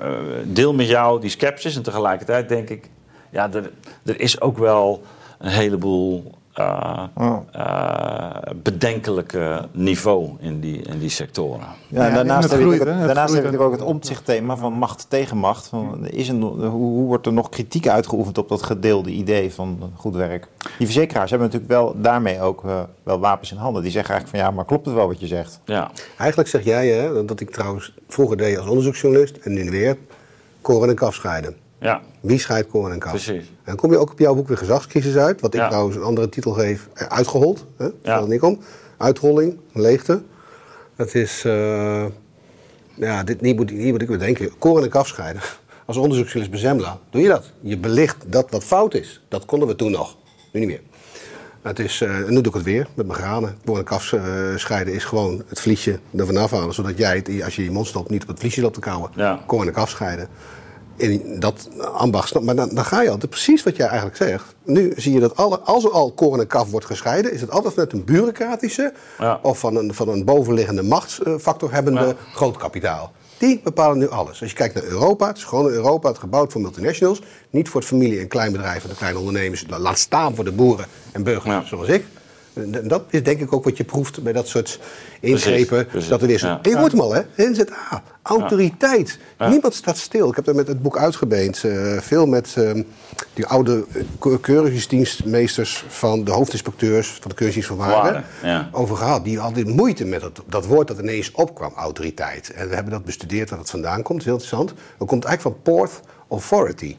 deel 0.43 0.73
met 0.73 0.88
jou 0.88 1.21
die 1.21 1.30
sceptisch 1.30 1.76
en 1.76 1.84
tegelijkertijd 1.84 2.50
denk 2.50 2.69
ik, 2.69 2.89
ja, 3.30 3.54
er, 3.54 3.71
er 4.06 4.19
is 4.19 4.41
ook 4.41 4.58
wel 4.58 5.02
een 5.38 5.50
heleboel 5.50 6.32
eh, 6.58 7.04
bedenkelijke 8.63 9.67
niveau 9.72 10.30
in 10.39 10.60
die, 10.60 10.82
in 10.82 11.00
die 11.00 11.10
sectoren. 11.10 11.67
Ja, 11.88 12.08
en 12.08 12.13
daarnaast 12.13 12.52
en 12.52 12.60
heb 12.60 12.60
je 12.60 12.76
groeit, 12.76 12.86
daarnaast 12.86 13.34
heb 13.34 13.43
natuurlijk 13.43 13.72
ook 13.72 13.72
het 13.72 13.82
omzichtthema 13.82 14.56
van 14.56 14.74
macht 14.74 15.06
tegen 15.10 15.38
macht. 15.38 15.67
Van, 15.67 16.08
is 16.08 16.30
er, 16.30 16.36
hoe, 16.36 16.70
hoe 16.70 17.06
wordt 17.06 17.26
er 17.26 17.34
nog 17.34 17.50
kritiek 17.50 17.88
uitgeoefend 17.88 18.38
op 18.38 18.50
dat 18.50 18.63
gedeelde 18.63 19.10
idee 19.10 19.54
van 19.54 19.91
goed 19.96 20.15
werk? 20.15 20.48
Die 20.78 20.86
verzekeraars 20.86 21.30
hebben 21.30 21.48
natuurlijk 21.48 21.74
wel 21.74 22.02
daarmee 22.02 22.41
ook 22.41 22.65
eh, 22.65 22.82
wel 23.04 23.20
wapens 23.20 23.52
in 23.52 23.58
handen. 23.58 23.82
Die 23.82 23.91
zeggen 23.91 24.13
eigenlijk 24.13 24.43
van 24.43 24.50
ja, 24.50 24.56
maar 24.56 24.65
klopt 24.65 24.86
het 24.86 24.96
wel 24.96 25.08
wat 25.08 25.20
je 25.20 25.28
zegt? 25.28 25.60
Ja, 25.65 25.91
Eigenlijk 26.17 26.50
zeg 26.50 26.63
jij, 26.63 26.88
hè, 26.88 27.26
dat 27.26 27.39
ik 27.39 27.52
trouwens 27.52 27.93
vroeger 28.08 28.38
deed 28.38 28.58
als 28.58 28.67
onderzoeksjournalist 28.67 29.36
en 29.36 29.54
nu 29.54 29.70
weer 29.70 29.98
koren 30.62 30.89
en 30.89 30.96
kaf 30.96 31.13
scheiden. 31.13 31.56
Ja, 31.80 32.02
Wie 32.20 32.40
scheidt 32.40 32.68
koren 32.70 32.92
en 32.92 33.00
kaf? 33.00 33.12
Precies. 33.12 33.48
En 33.48 33.63
dan 33.63 33.76
kom 33.76 33.92
je 33.92 33.98
ook 33.98 34.12
op 34.12 34.20
jouw 34.20 34.36
boek 34.36 34.48
weer 34.48 34.58
gezagscrisis 34.58 35.16
uit, 35.16 35.42
wat 35.42 35.54
ik 35.54 35.60
Ja. 35.60 35.68
trouwens 35.68 35.96
een 35.96 36.04
andere 36.04 36.30
titel 36.30 36.52
geef, 36.52 36.88
eh, 36.94 37.08
uitgehold. 37.08 37.66
Hè? 37.78 37.86
Ja. 37.86 37.92
Ja. 38.02 38.26
niet 38.26 38.42
om. 38.42 38.60
Uitholling, 38.98 39.60
leegte. 39.74 40.22
Dat 40.96 41.13
is, 41.16 41.44
eh, 41.46 42.06
ja, 42.96 43.24
dit, 43.24 43.42
niet 43.42 43.56
moet, 43.56 43.70
hier 43.70 43.92
moet 43.92 44.02
ik 44.02 44.08
weer 44.08 44.20
denken. 44.20 44.58
Koren 44.58 44.84
en 44.84 44.90
kaf 44.90 45.08
scheiden. 45.08 45.42
Als 45.86 45.98
onderzoeksjournalist 45.98 46.62
bij 46.62 46.70
Zembla 46.70 47.00
doe 47.10 47.22
je 47.22 47.28
dat. 47.28 47.52
Je 47.62 47.78
belicht 47.78 48.18
dat 48.28 48.52
wat 48.52 48.63
fout 48.63 48.94
is. 48.94 49.24
Dat 49.28 49.46
konden 49.46 49.68
we 49.68 49.76
toen 49.76 49.92
nog. 49.92 50.18
Nu 50.52 50.60
niet 50.60 50.70
meer. 50.70 50.82
Het 51.62 51.80
is, 51.80 52.02
eh, 52.02 52.18
en 52.18 52.30
nu 52.30 52.36
doe 52.36 52.46
ik 52.48 52.54
het 52.54 52.63
weer 52.63 52.88
met 52.94 53.08
mijn 53.08 53.20
granen. 53.20 53.58
Koren 53.66 53.80
en 53.80 53.86
kaf 53.88 54.13
scheiden 54.56 54.94
is 54.94 55.04
gewoon 55.04 55.44
het 55.48 55.60
vliesje 55.60 56.00
er 56.18 56.26
vanaf 56.26 56.52
halen. 56.52 56.74
Zodat 56.74 56.98
jij 56.98 57.16
het, 57.16 57.44
als 57.44 57.56
je 57.56 57.63
je 57.63 57.72
mond 57.72 57.88
stopt, 57.88 58.10
niet 58.10 58.22
op 58.22 58.28
het 58.28 58.40
vliesje 58.40 58.62
loopt 58.62 58.74
te 58.74 58.80
kauwen. 58.80 59.12
Ja. 59.16 59.40
Koren 59.46 59.68
en 59.68 59.74
kaf 59.74 59.90
scheiden. 59.90 60.28
In 60.97 61.39
dat 61.39 61.69
ambacht, 61.93 62.39
maar 62.39 62.55
dan, 62.55 62.69
dan 62.73 62.86
ga 62.86 63.01
je 63.01 63.10
altijd 63.10 63.29
precies 63.31 63.63
wat 63.63 63.75
jij 63.75 63.86
eigenlijk 63.88 64.17
zegt. 64.17 64.55
Nu 64.63 64.93
zie 64.95 65.13
je 65.13 65.19
dat 65.19 65.36
alle, 65.36 65.60
als 65.60 65.83
er 65.83 65.91
al 65.91 66.12
koren 66.12 66.39
en 66.39 66.47
kaf 66.47 66.69
wordt 66.71 66.86
gescheiden, 66.86 67.33
is 67.33 67.41
het 67.41 67.51
altijd 67.51 67.73
vanuit 67.73 67.93
een 67.93 68.03
bureaucratische 68.03 68.93
Ja. 69.19 69.39
of 69.41 69.60
van 69.60 69.75
een, 69.75 69.93
van 69.93 70.10
een 70.10 70.25
bovenliggende 70.25 70.83
machtsfactor 70.83 71.73
hebbende 71.73 71.99
Ja. 72.05 72.15
groot 72.33 72.57
kapitaal. 72.57 73.12
Die 73.38 73.62
bepalen 73.63 73.97
nu 73.97 74.10
alles. 74.10 74.41
Als 74.41 74.49
je 74.49 74.55
kijkt 74.55 74.73
naar 74.73 74.83
Europa, 74.83 75.27
het 75.27 75.38
is 75.38 75.43
gewoon 75.43 75.67
Europa, 75.67 76.07
het 76.10 76.17
gebouwd 76.17 76.51
voor 76.51 76.62
multinationals. 76.62 77.21
Niet 77.49 77.69
voor 77.69 77.79
het 77.79 77.89
familie- 77.89 78.19
en 78.19 78.27
kleinbedrijf 78.27 78.83
en 78.83 78.89
de 78.89 78.95
kleine 78.95 79.19
ondernemers. 79.19 79.65
Laat 79.77 79.99
staan 79.99 80.36
voor 80.36 80.43
de 80.43 80.51
boeren 80.51 80.86
en 81.12 81.23
burgers 81.23 81.53
Ja. 81.53 81.63
zoals 81.65 81.88
ik. 81.88 82.05
En 82.58 82.88
dat 82.88 83.04
is 83.10 83.24
denk 83.24 83.39
ik 83.39 83.54
ook 83.54 83.63
wat 83.63 83.78
je 83.78 83.84
proeft 83.84 84.24
bij 84.24 84.34
dat 84.34 84.48
soort 84.48 84.80
ingrepen. 85.20 85.86
precies. 85.88 86.10
Dat 86.10 86.22
er 86.22 86.28
weer 86.28 86.39
zo. 86.39 86.48
Ja. 86.48 86.60
En 86.62 86.70
je 86.70 86.78
hoort 86.78 86.91
hem 86.91 87.02
al, 87.02 87.13
hè? 87.13 87.22
NZA, 87.36 88.04
autoriteit. 88.22 89.20
Ja. 89.39 89.50
Niemand 89.50 89.74
staat 89.74 89.98
stil. 89.98 90.30
Ik 90.30 90.36
heb 90.36 90.46
daar 90.46 90.56
met 90.56 90.67
het 90.67 90.82
boek 90.82 90.98
uitgebeend. 90.98 91.63
eh, 91.63 91.98
veel 91.98 92.26
met 92.26 92.54
eh, 92.58 92.72
die 93.34 93.46
oude 93.46 93.86
keuringsdienstmeesters 94.41 95.86
van 95.88 96.24
de 96.24 96.32
hoofdinspecteurs 96.32 97.08
van 97.22 97.30
de 97.30 97.36
keuringsdienst 97.36 97.67
van 97.67 97.78
Waren. 97.78 98.04
Waren, 98.04 98.24
ja. 98.43 98.70
Over 98.72 98.96
gehad. 98.96 99.24
Die 99.24 99.39
hadden 99.39 99.70
moeite 99.70 100.06
met 100.06 100.22
dat, 100.22 100.41
dat 100.50 100.65
woord 100.65 100.88
dat 100.88 101.00
ineens 101.00 101.32
opkwam, 101.32 101.74
autoriteit. 101.76 102.52
En 102.52 102.67
we 102.70 102.74
hebben 102.76 102.93
dat 102.93 103.06
bestudeerd 103.06 103.50
waar 103.50 103.60
het 103.60 103.70
vandaan 103.70 104.02
komt. 104.04 104.24
Heel 104.24 104.34
interessant. 104.34 104.74
Dat 104.98 105.08
komt 105.08 105.26
eigenlijk 105.26 105.56
van 105.63 105.74
Port 105.74 105.91
Authority. 106.30 106.96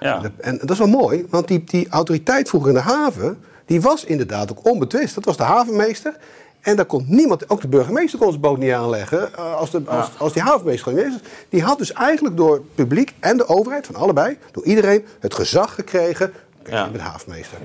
ja. 0.00 0.22
En 0.38 0.58
dat 0.58 0.70
is 0.70 0.78
wel 0.78 0.86
mooi, 0.86 1.26
want 1.30 1.48
die, 1.48 1.64
die 1.64 1.88
autoriteit 1.88 2.48
vroeger 2.48 2.68
in 2.70 2.76
de 2.76 2.82
haven, 2.82 3.38
die 3.72 3.80
was 3.80 4.04
inderdaad 4.04 4.50
ook 4.50 4.66
onbetwist. 4.68 5.14
Dat 5.14 5.24
was 5.24 5.36
de 5.36 5.42
havenmeester. 5.42 6.16
En 6.60 6.76
daar 6.76 6.84
kon 6.84 7.04
niemand, 7.08 7.50
ook 7.50 7.60
de 7.60 7.68
burgemeester 7.68 8.18
kon 8.18 8.28
zijn 8.28 8.40
boot 8.40 8.58
niet 8.58 8.72
aanleggen 8.72 9.34
eh, 9.34 9.54
als, 9.54 9.70
de, 9.70 9.82
als, 9.86 10.08
als 10.18 10.32
die 10.32 10.42
havenmeester 10.42 10.92
gewoon 10.92 11.08
niet 11.08 11.14
is. 11.22 11.28
Die 11.48 11.62
had 11.62 11.78
dus 11.78 11.92
eigenlijk 11.92 12.36
door 12.36 12.52
het 12.54 12.74
publiek 12.74 13.14
en 13.20 13.36
de 13.36 13.46
overheid, 13.48 13.86
van 13.86 13.94
allebei, 13.94 14.38
door 14.50 14.64
iedereen, 14.64 15.04
het 15.20 15.34
gezag 15.34 15.74
gekregen. 15.74 16.32
Kijk, 16.62 16.74
Ja. 16.76 16.84
je 16.84 16.90
bent 16.90 17.02
havenmeester. 17.02 17.58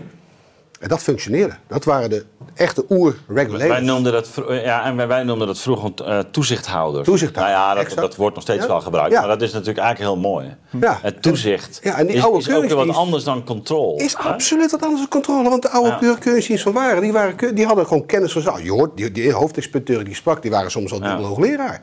En 0.79 0.87
dat 0.89 1.03
functioneerde. 1.03 1.53
Dat 1.67 1.83
waren 1.83 2.09
de 2.09 2.25
echte 2.53 2.85
oer-regulators. 2.89 3.69
Wij 3.69 3.79
noemden 3.79 4.11
dat, 4.11 4.29
ja, 4.49 4.83
en 4.83 5.07
wij, 5.07 5.23
noemden 5.23 5.47
dat 5.47 5.59
vroeger 5.59 5.91
eh, 6.05 6.19
toezichthouders. 6.31 7.05
Toezichthouder, 7.07 7.55
Nou 7.55 7.67
ja, 7.67 7.73
dat, 7.73 7.83
exact. 7.83 8.01
dat 8.01 8.15
wordt 8.15 8.35
nog 8.35 8.43
steeds 8.43 8.61
Ja. 8.61 8.67
wel 8.67 8.81
gebruikt. 8.81 9.11
Ja. 9.11 9.19
Maar 9.19 9.29
dat 9.29 9.41
is 9.41 9.51
natuurlijk 9.51 9.79
eigenlijk 9.79 10.11
heel 10.11 10.21
mooi. 10.31 10.55
Ja. 10.81 10.97
Het 11.01 11.21
toezicht 11.21 11.79
Ja, 11.83 11.97
en 11.97 12.07
die 12.07 12.15
is, 12.15 12.23
oude 12.23 12.37
is 12.39 12.51
ook 12.51 12.65
weer 12.65 12.75
wat 12.75 12.95
anders 12.95 13.23
dan 13.23 13.43
controle. 13.43 14.03
Is 14.03 14.13
hè? 14.17 14.19
absoluut 14.29 14.71
wat 14.71 14.81
anders 14.81 14.99
dan 14.99 15.09
controle. 15.09 15.49
Want 15.49 15.61
de 15.61 15.69
oude 15.69 15.89
Ja. 15.89 15.97
keur- 15.97 16.17
keuringsdienst 16.17 16.63
van 16.63 16.73
Waren, 16.73 17.01
die, 17.01 17.11
waren, 17.11 17.55
die 17.55 17.65
hadden 17.65 17.87
gewoon 17.87 18.05
kennis 18.05 18.31
van 18.31 18.41
zaken. 18.41 18.63
Je 18.63 18.71
hoort, 18.71 18.97
die, 18.97 19.11
die 19.11 20.03
die 20.03 20.15
sprak, 20.15 20.41
die 20.41 20.51
waren 20.51 20.71
soms 20.71 20.91
al 20.91 20.99
dubbel 20.99 21.25
hoogleraar. 21.25 21.81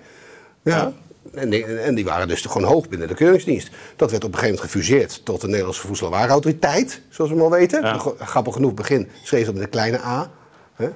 Ja. 0.63 0.93
En, 1.35 1.51
die, 1.51 1.65
en 1.65 1.95
die 1.95 2.05
waren 2.05 2.29
dus 2.29 2.43
gewoon 2.43 2.69
hoog 2.69 2.89
binnen 2.89 3.09
de 3.09 3.15
keuringsdienst. 3.15 3.71
Dat 3.97 4.11
werd 4.11 4.25
op 4.25 4.33
een 4.33 4.39
gegeven 4.39 4.55
moment 4.55 4.73
gefuseerd 4.73 5.25
tot 5.25 5.41
de 5.41 5.47
Nederlandse 5.47 5.87
Voedsel- 5.87 6.07
en 6.07 6.13
Warenautoriteit, 6.13 7.01
zoals 7.09 7.31
we 7.31 7.37
wel 7.37 7.51
weten. 7.51 7.83
Ja. 7.83 7.99
Grappig 8.19 8.55
genoeg, 8.55 8.75
begin 8.75 9.09
schreef 9.23 9.45
dat 9.45 9.55
met 9.55 9.63
een 9.63 9.69
kleine 9.69 10.01
a. 10.01 10.31
Hè? 10.75 10.89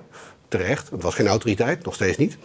Terecht, 0.49 0.91
het 0.91 1.03
was 1.03 1.15
geen 1.15 1.29
autoriteit, 1.29 1.85
nog 1.85 1.95
steeds 1.95 2.17
niet. 2.17 2.37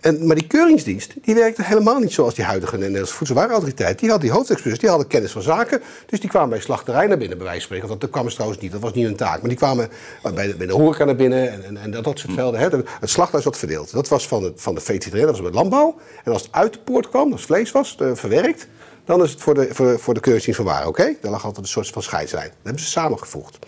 En, 0.00 0.26
maar 0.26 0.36
die 0.36 0.46
keuringsdienst, 0.46 1.14
die 1.22 1.34
werkte 1.34 1.62
helemaal 1.62 1.98
niet 1.98 2.12
zoals 2.12 2.34
die 2.34 2.44
huidige 2.44 2.76
Nederlandse 2.76 3.14
Voedselwarenautoriteit. 3.14 3.98
Die 3.98 4.10
had 4.10 4.20
die 4.20 4.30
hoofdexperts, 4.30 4.78
die 4.78 4.88
hadden 4.88 5.06
kennis 5.06 5.32
van 5.32 5.42
zaken. 5.42 5.82
Dus 6.06 6.20
die 6.20 6.30
kwamen 6.30 6.48
bij 6.48 6.60
slachterij 6.60 7.06
naar 7.06 7.18
binnen, 7.18 7.38
bij 7.38 7.46
wijze 7.46 7.60
van 7.60 7.66
spreken. 7.66 7.88
Want 7.88 8.00
dat 8.00 8.10
kwam 8.10 8.28
ze 8.28 8.34
trouwens 8.34 8.60
niet, 8.60 8.72
dat 8.72 8.80
was 8.80 8.92
niet 8.92 9.04
hun 9.04 9.16
taak. 9.16 9.40
Maar 9.40 9.48
die 9.48 9.58
kwamen 9.58 9.88
bij 10.34 10.46
de, 10.46 10.54
bij 10.54 10.66
de 10.66 10.72
horeca 10.72 11.04
naar 11.04 11.16
binnen 11.16 11.52
en, 11.52 11.64
en, 11.64 11.76
en 11.76 11.90
dat, 11.90 12.04
dat 12.04 12.18
soort 12.18 12.32
velden. 12.32 12.60
Hè. 12.60 12.68
Het 13.00 13.10
slachthuis 13.10 13.44
wat 13.44 13.58
verdeeld. 13.58 13.92
Dat 13.92 14.08
was 14.08 14.28
van 14.28 14.42
de, 14.42 14.52
van 14.56 14.74
de 14.74 14.98
dat 15.10 15.24
was 15.24 15.40
bij 15.40 15.50
de 15.50 15.56
landbouw. 15.56 15.96
En 16.24 16.32
als 16.32 16.42
het 16.42 16.52
uit 16.52 16.72
de 16.72 16.78
poort 16.78 17.08
kwam, 17.08 17.32
als 17.32 17.40
het 17.40 17.50
vlees 17.50 17.72
was, 17.72 17.96
eh, 17.98 18.10
verwerkt... 18.14 18.68
dan 19.08 19.22
is 19.22 19.30
het 19.30 19.40
voor 19.40 19.54
de, 19.54 19.68
voor, 19.98 20.14
de 20.14 20.20
keuringsdienst 20.20 20.60
van 20.60 20.70
waren, 20.70 20.88
oké? 20.88 21.14
Daar 21.20 21.30
lag 21.30 21.44
altijd 21.44 21.64
een 21.64 21.72
soort 21.72 21.88
van 21.88 22.02
scheidslijn. 22.02 22.48
Dat 22.48 22.56
hebben 22.62 22.82
ze 22.82 22.88
samengevoegd. 22.88 23.58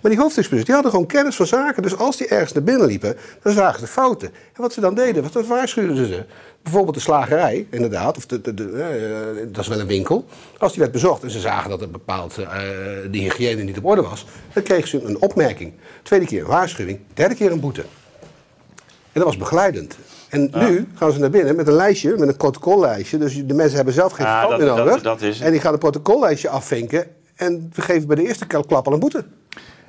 Maar 0.00 0.10
die 0.10 0.20
hoofdexperts, 0.20 0.64
die 0.64 0.74
hadden 0.74 0.92
gewoon 0.92 1.06
kennis 1.06 1.36
van 1.36 1.46
zaken. 1.46 1.82
Dus 1.82 1.96
als 1.96 2.16
die 2.16 2.26
ergens 2.26 2.52
naar 2.52 2.62
binnen 2.62 2.86
liepen, 2.86 3.16
dan 3.42 3.52
zagen 3.52 3.80
ze 3.80 3.86
fouten. 3.86 4.28
En 4.28 4.62
wat 4.62 4.72
ze 4.72 4.80
dan 4.80 4.94
deden, 4.94 5.22
wat 5.32 5.46
waarschuwden 5.46 6.06
ze. 6.06 6.24
Bijvoorbeeld 6.62 6.94
de 6.94 7.00
slagerij, 7.02 7.66
inderdaad, 7.70 8.16
of 8.16 8.26
de, 8.26 8.40
eh, 8.40 9.46
dat 9.52 9.62
is 9.62 9.68
wel 9.68 9.80
een 9.80 9.86
winkel. 9.86 10.24
Als 10.58 10.72
die 10.72 10.80
werd 10.80 10.92
bezocht 10.92 11.22
en 11.22 11.30
ze 11.30 11.40
zagen 11.40 11.70
dat 11.70 11.82
een 11.82 11.90
bepaald 11.90 12.38
eh 12.38 12.48
de 13.10 13.18
hygiëne 13.18 13.62
niet 13.62 13.78
op 13.78 13.84
orde 13.84 14.02
was, 14.02 14.26
dan 14.52 14.62
kregen 14.62 14.88
ze 14.88 15.02
een 15.02 15.20
opmerking. 15.20 15.72
Tweede 16.02 16.26
keer 16.26 16.40
een 16.40 16.46
waarschuwing, 16.46 17.00
derde 17.14 17.34
keer 17.34 17.52
een 17.52 17.60
boete. 17.60 17.84
En 19.12 19.22
dat 19.22 19.24
was 19.24 19.36
begeleidend. 19.36 19.96
En 20.36 20.50
nu 20.68 20.88
gaan 20.94 21.12
ze 21.12 21.18
naar 21.18 21.30
binnen 21.30 21.56
met 21.56 21.66
een 21.68 21.74
lijstje, 21.74 22.14
met 22.18 22.28
een 22.28 22.36
protocollijstje. 22.36 23.18
Dus 23.18 23.34
de 23.46 23.54
mensen 23.54 23.76
hebben 23.76 23.94
zelf 23.94 24.12
geen 24.12 24.26
verstand 24.26 24.48
dat- 24.50 24.58
meer 24.58 24.68
dat- 24.68 24.76
nodig. 24.76 25.02
dat 25.02 25.22
is 25.22 25.36
het. 25.36 25.46
en 25.46 25.52
die 25.52 25.60
gaan 25.60 25.72
een 25.72 25.78
protocollijstje 25.78 26.48
afvinken. 26.48 27.06
En 27.36 27.70
we 27.74 27.82
geven 27.82 28.06
bij 28.06 28.16
de 28.16 28.26
eerste 28.26 28.46
klap 28.46 28.86
al 28.86 28.92
een 28.92 28.98
boete. 29.00 29.24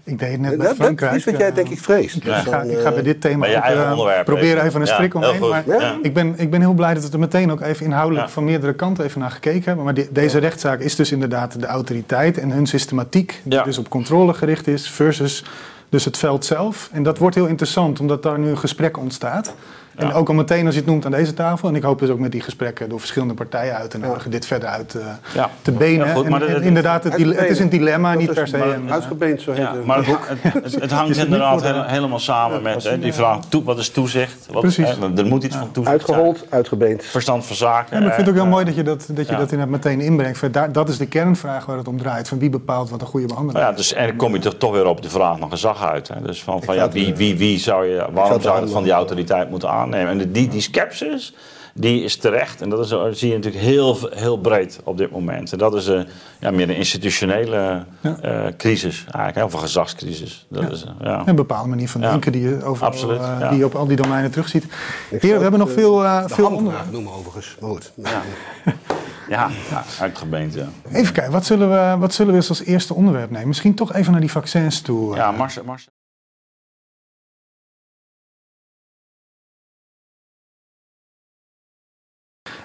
Ik 0.04 0.20
deed 0.20 0.32
het 0.32 0.40
net 0.40 0.50
Dat, 0.50 0.58
met 0.60 0.68
dat 0.68 0.76
Frankrijk. 0.76 1.16
is 1.16 1.26
wat 1.26 1.38
jij 1.38 1.48
eh, 1.50 1.56
denk 1.56 1.70
ik 1.70 1.80
vreest. 1.80 2.16
Ik, 2.16 2.24
Dus 2.26 2.34
ga, 2.36 2.62
ik 2.62 2.78
ga 2.80 2.90
bij 2.90 2.98
eh, 3.00 3.04
dit 3.04 3.22
thema 3.22 3.48
ook, 3.92 4.08
eh, 4.08 4.24
proberen 4.24 4.64
even. 4.66 4.82
een 4.82 4.88
strik 4.88 5.14
omheen. 5.14 5.40
Maar 5.50 5.64
Ja. 5.68 5.98
ik, 6.02 6.14
ben, 6.14 6.34
ik 6.38 6.50
ben 6.52 6.60
heel 6.62 6.74
blij 6.74 6.94
dat 6.94 7.04
we 7.04 7.12
er 7.12 7.20
meteen 7.20 7.52
ook 7.52 7.62
even 7.62 7.86
inhoudelijk 7.86 8.26
Ja. 8.26 8.32
van 8.32 8.44
meerdere 8.44 8.74
kanten 8.74 9.04
even 9.06 9.20
naar 9.22 9.32
gekeken 9.32 9.64
hebben. 9.64 9.84
Maar 9.86 9.94
deze 10.12 10.38
rechtszaak 10.38 10.80
is 10.80 10.96
dus 10.96 11.12
inderdaad 11.12 11.60
de 11.60 11.66
autoriteit 11.68 12.38
en 12.38 12.52
hun 12.52 12.66
systematiek, 12.68 13.42
die 13.44 13.54
Ja. 13.58 13.64
dus 13.64 13.78
op 13.78 13.90
controle 13.90 14.34
gericht 14.34 14.68
is, 14.68 14.90
versus 14.90 15.44
dus 15.90 16.06
het 16.06 16.18
veld 16.18 16.46
zelf. 16.46 16.90
En 16.92 17.04
dat 17.04 17.18
wordt 17.18 17.36
heel 17.36 17.46
interessant, 17.48 18.00
omdat 18.00 18.24
daar 18.24 18.40
nu 18.40 18.48
een 18.50 18.58
gesprek 18.58 18.98
ontstaat. 18.98 19.54
En 19.98 20.08
Ja. 20.08 20.14
ook 20.14 20.28
al 20.28 20.34
meteen 20.34 20.66
als 20.66 20.74
je 20.76 20.80
het 20.82 20.90
noemt 20.90 21.06
aan 21.06 21.12
deze 21.12 21.34
tafel. 21.34 21.68
En 21.70 21.76
ik 21.76 21.84
hoop 21.84 22.00
dus 22.00 22.10
ook 22.10 22.20
met 22.20 22.32
die 22.32 22.42
gesprekken 22.42 22.90
door 22.90 23.00
verschillende 23.00 23.34
partijen 23.34 23.76
uit 23.76 23.90
te 23.90 23.98
nodigen, 23.98 24.32
dit 24.32 24.46
verder 24.46 24.70
uit 24.70 24.96
eh, 24.96 25.06
Ja. 25.34 25.50
te 25.62 25.72
benen. 25.72 26.08
Ja, 26.08 26.14
goed, 26.14 26.26
en, 26.26 26.40
dat- 26.40 26.62
inderdaad, 26.62 27.04
het, 27.04 27.18
is 27.50 27.60
een 27.60 27.70
dilemma, 27.70 28.12
Dat 28.12 28.20
niet 28.20 28.30
is 28.30 28.36
per 28.36 28.48
se. 28.48 28.58
eh, 28.58 28.92
Uitgebeend, 28.92 29.42
zo 29.42 29.52
heet 29.52 29.60
Ja, 29.62 29.74
het. 29.76 29.86
maar 29.86 29.98
het, 29.98 30.06
hangt 30.92 31.10
Is 31.10 31.18
het 31.18 31.26
inderdaad 31.26 31.88
helemaal 31.88 32.20
samen 32.20 32.62
met 32.62 32.84
hè, 32.84 33.00
die 33.00 33.14
vraag: 33.14 33.40
wat 33.64 33.78
is 33.78 33.90
toezicht? 33.90 34.48
Wat, 34.52 34.62
Precies. 34.62 34.90
er 35.16 35.26
moet 35.26 35.44
iets 35.44 35.56
van 35.56 35.72
toezicht 35.72 36.06
zijn. 36.06 36.18
Uitgehold, 36.18 36.46
uitgebeend. 36.50 37.04
Verstand 37.04 37.46
van 37.46 37.56
zaken. 37.56 37.96
Ja, 37.96 38.00
maar 38.00 38.08
ik 38.08 38.14
vind 38.14 38.28
het 38.28 38.36
ook 38.36 38.42
heel 38.42 38.44
eh, 38.46 38.52
mooi 38.52 38.66
dat 38.66 38.76
je 38.76 38.84
dat, 38.84 39.06
dat, 39.12 39.26
je 39.26 39.32
ja. 39.32 39.38
dat 39.38 39.52
inderdaad 39.52 39.76
meteen 39.84 40.02
inbrengt. 40.02 40.54
Dat 40.74 40.90
is 40.90 40.98
de 40.98 41.06
kernvraag 41.08 41.66
waar 41.66 41.78
het 41.78 41.88
om 41.88 41.98
draait. 41.98 42.28
Van 42.28 42.40
wie 42.40 42.50
bepaalt 42.50 42.90
wat 42.90 43.02
een 43.02 43.08
goede 43.08 43.26
behandeling 43.28 43.60
Nou 43.64 43.72
ja, 43.72 43.78
dus, 43.78 43.94
en 43.94 44.08
dan 44.08 44.16
kom 44.16 44.34
je 44.34 44.40
toch, 44.40 44.54
toch 44.56 44.72
weer 44.72 44.86
op 44.88 45.02
de 45.02 45.10
vraag 45.10 45.38
van 45.38 45.50
gezag 45.50 45.84
uit. 45.92 46.08
Hè? 46.08 46.22
Dus 46.22 46.44
van, 46.44 46.64
van 46.64 46.76
ja, 46.76 46.90
wie, 46.90 47.16
wie, 47.16 47.38
wie 47.38 47.60
zou 47.60 47.86
je, 47.86 48.06
waarom 48.12 48.42
zou 48.42 48.56
je 48.56 48.62
het 48.62 48.72
van 48.72 48.84
die 48.84 48.92
autoriteit 48.92 49.50
moeten 49.50 49.70
aannemen? 49.93 50.21
En 50.21 50.32
die, 50.32 50.47
die 50.47 50.62
scepsis, 50.62 51.34
die 51.73 52.04
is 52.04 52.17
terecht. 52.17 52.62
En 52.62 52.69
dat 52.69 52.80
is, 52.80 52.89
dat 52.89 53.17
zie 53.17 53.30
je 53.30 53.36
natuurlijk 53.36 53.63
heel, 53.63 53.97
heel 54.10 54.38
breed 54.38 54.80
op 54.84 54.97
dit 54.97 55.12
moment. 55.12 55.52
En 55.52 55.58
dat 55.58 55.76
is 55.76 55.88
eh, 55.88 56.02
ja, 56.39 56.52
meer 56.52 56.69
een 56.69 56.76
institutionele 56.76 57.86
Ja. 58.02 58.17
eh, 58.21 58.45
crisis 58.58 58.97
eigenlijk, 59.06 59.36
hè, 59.36 59.43
of 59.43 59.54
een 59.54 59.60
gezagscrisis. 59.60 60.45
Dat 60.50 60.63
Ja. 60.63 60.69
is, 60.69 60.84
eh, 60.84 60.89
ja. 61.02 61.21
Een 61.26 61.36
bepaalde 61.36 61.69
manier 61.69 61.89
van 61.89 62.02
Ja. 62.02 62.10
denken 62.10 62.32
die 62.32 62.41
je, 62.41 62.63
overal, 62.63 62.89
Absoluut, 62.89 63.19
eh, 63.19 63.36
ja. 63.39 63.50
die 63.50 63.58
je 63.58 63.65
op 63.65 63.76
al 63.76 63.88
die 63.88 63.95
domeinen 63.97 64.32
terugziet. 64.32 64.65
We 65.10 65.28
hebben 65.28 65.60
nog 65.60 65.71
veel, 65.71 66.04
eh, 66.04 66.17
eh, 66.17 66.23
veel 66.28 66.50
onderwerpen. 66.52 66.91
noemen 66.91 67.13
overigens. 67.13 67.56
Maar 67.60 67.69
goed. 67.69 67.91
Ja. 67.95 68.21
Ja, 69.30 69.50
ja 69.69 69.84
uitgebeend, 70.00 70.54
ja. 70.54 70.67
Even 70.91 71.13
kijken, 71.13 71.32
wat 71.32 71.45
zullen, 71.45 71.69
we, 71.69 71.95
wat 72.00 72.13
zullen 72.13 72.32
we 72.32 72.38
eens 72.38 72.50
als 72.50 72.63
eerste 72.63 72.93
onderwerp 72.93 73.30
nemen? 73.32 73.47
Misschien 73.47 73.73
toch 73.76 73.93
even 73.93 74.12
naar 74.12 74.21
die 74.21 74.32
vaccins 74.32 74.82
toe. 74.82 75.15
Ja, 75.15 75.32
Mars, 75.32 75.60
Mars. 75.65 75.88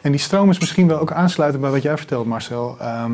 En 0.03 0.11
die 0.11 0.21
stroom 0.21 0.51
is 0.51 0.59
misschien 0.59 0.87
wel 0.87 0.99
ook 0.99 1.13
aansluitend 1.13 1.63
bij 1.63 1.71
wat 1.71 1.83
jij 1.83 1.97
vertelt, 1.97 2.27
Marcel. 2.27 2.77
Ehm, 2.81 3.13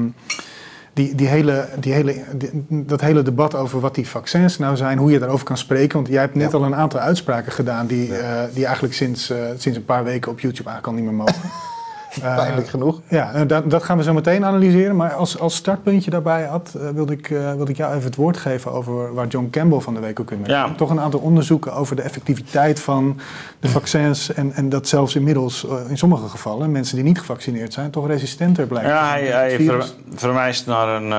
die, 0.92 1.14
die 1.14 1.26
hele, 1.26 1.68
die 1.78 1.92
hele, 1.92 2.24
dat 2.68 3.00
hele 3.00 3.22
debat 3.22 3.54
over 3.54 3.80
wat 3.80 3.94
die 3.94 4.08
vaccins 4.08 4.58
nou 4.58 4.76
zijn, 4.76 4.98
hoe 4.98 5.10
je 5.10 5.18
daarover 5.18 5.44
kan 5.44 5.58
spreken. 5.58 5.96
Want 5.96 6.08
jij 6.08 6.20
hebt 6.20 6.34
net 6.34 6.54
al 6.54 6.64
een 6.64 6.74
aantal 6.74 7.00
uitspraken 7.00 7.52
gedaan 7.52 7.86
die, 7.86 8.08
uh, 8.08 8.42
die 8.54 8.64
eigenlijk 8.64 8.94
sinds, 8.94 9.30
uh, 9.30 9.36
sinds 9.56 9.78
een 9.78 9.84
paar 9.84 10.04
weken 10.04 10.30
op 10.30 10.40
YouTube 10.40 10.68
eigenlijk 10.68 10.86
al 10.86 11.04
niet 11.04 11.04
meer 11.04 11.24
mogen. 11.24 11.50
Pijnlijk 12.20 12.66
uh, 12.66 12.70
genoeg. 12.70 13.00
Ja, 13.08 13.44
dat, 13.44 13.70
dat, 13.70 13.82
gaan 13.82 13.96
we 13.96 14.02
zo 14.02 14.12
meteen 14.12 14.44
analyseren. 14.44 14.96
Maar 14.96 15.12
als, 15.12 15.38
als 15.38 15.54
startpuntje 15.54 16.10
daarbij 16.10 16.44
had, 16.44 16.74
uh, 16.76 16.88
wilde, 16.88 17.12
ik, 17.12 17.30
uh, 17.30 17.52
wilde 17.54 17.70
ik 17.70 17.76
jou 17.76 17.92
even 17.94 18.04
het 18.04 18.16
woord 18.16 18.36
geven 18.36 18.72
over 18.72 19.14
waar 19.14 19.26
John 19.26 19.48
Campbell 19.50 19.80
van 19.80 19.94
de 19.94 20.00
week 20.00 20.20
ook 20.20 20.30
in 20.30 20.38
werd. 20.38 20.50
Ja. 20.50 20.74
Toch 20.74 20.90
een 20.90 21.00
aantal 21.00 21.20
onderzoeken 21.20 21.72
over 21.72 21.96
de 21.96 22.02
effectiviteit 22.02 22.80
van 22.80 23.20
de 23.60 23.68
vaccins. 23.68 24.32
En, 24.34 24.52
en 24.52 24.68
dat 24.68 24.88
zelfs 24.88 25.14
inmiddels 25.14 25.66
in 25.88 25.98
sommige 25.98 26.28
gevallen 26.28 26.72
mensen 26.72 26.96
die 26.96 27.04
niet 27.04 27.18
gevaccineerd 27.18 27.72
zijn, 27.72 27.90
toch 27.90 28.06
resistenter 28.06 28.66
blijken. 28.66 28.90
Ja, 28.90 29.08
hij, 29.08 29.26
hij 29.26 29.60
ver, 29.60 29.86
verwijst 30.14 30.66
naar 30.66 30.88
een, 30.88 31.10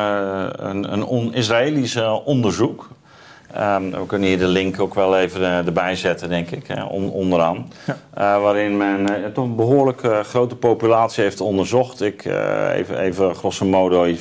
een, 0.70 0.94
een 0.94 1.04
on-Israëlisch 1.04 1.98
onderzoek. 2.26 2.90
Um, 3.58 3.92
we 3.92 4.06
kunnen 4.06 4.28
hier 4.28 4.38
de 4.38 4.48
link 4.48 4.80
ook 4.80 4.94
wel 4.94 5.18
even 5.18 5.42
uh, 5.42 5.58
erbij 5.58 5.96
zetten, 5.96 6.30
denk 6.30 6.52
ik, 6.52 6.68
hè, 6.68 6.84
on, 6.84 7.12
onderaan. 7.12 7.72
Ja. 7.86 7.98
Uh, 8.18 8.42
waarin 8.42 8.78
men 8.78 9.00
uh, 9.00 9.26
toch 9.34 9.46
een 9.46 9.56
behoorlijk 9.56 10.02
grote 10.24 10.56
populatie 10.56 11.24
heeft 11.24 11.42
onderzocht. 11.42 12.02
Ik, 12.02 12.26
even, 12.74 13.00
even 13.00 13.36
grosso 13.36 13.66
modo 13.66 14.08
650.000 14.08 14.14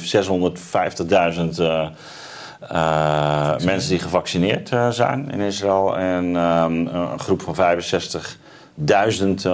mensen 3.65 3.89
die 3.89 3.99
gevaccineerd 3.99 4.71
zijn 4.91 5.31
in 5.31 5.41
Israël. 5.41 5.99
En 5.99 6.37
um, 6.37 6.87
een 6.87 7.21
groep 7.21 7.43
van 7.43 7.57
65.000 7.57 7.61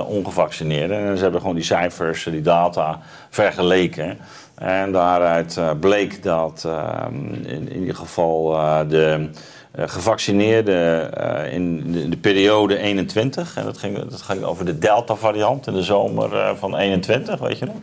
ongevaccineerden. 0.07 0.99
En 0.99 1.17
ze 1.17 1.23
hebben 1.23 1.41
gewoon 1.41 1.57
die 1.57 1.65
cijfers, 1.65 2.25
die 2.25 2.43
data 2.43 3.01
vergeleken. 3.31 4.19
En 4.55 4.93
daaruit 4.93 5.61
bleek 5.81 6.23
dat 6.23 6.63
ehm, 6.67 7.33
in, 7.33 7.69
in 7.69 7.81
ieder 7.81 7.95
geval 7.95 8.51
de 8.89 9.29
gevaccineerden 9.77 11.11
uh, 11.19 11.53
in 11.53 11.93
de, 11.93 12.09
de, 12.09 12.17
periode 12.17 12.79
21. 12.79 13.57
En 13.57 13.65
dat 13.65 13.79
ging, 13.79 14.09
dat 14.09 14.23
ging 14.23 14.43
over 14.43 14.65
de 14.65 14.79
Delta-variant 14.79 15.67
in 15.67 15.73
de 15.73 15.83
zomer 15.83 16.33
uh, 16.33 16.51
van 16.55 16.77
21, 16.77 17.39
weet 17.41 17.59
je 17.59 17.65
nog. 17.65 17.77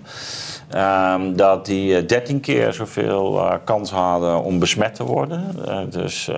Um, 1.16 1.36
dat 1.36 1.66
die 1.66 2.06
13 2.06 2.40
keer 2.40 2.74
zoveel 2.74 3.60
kans 3.64 3.92
hadden 3.92 4.44
om 4.44 4.60
besmet 4.60 4.96
te 4.96 5.04
worden. 5.04 5.56
dus 5.90 6.30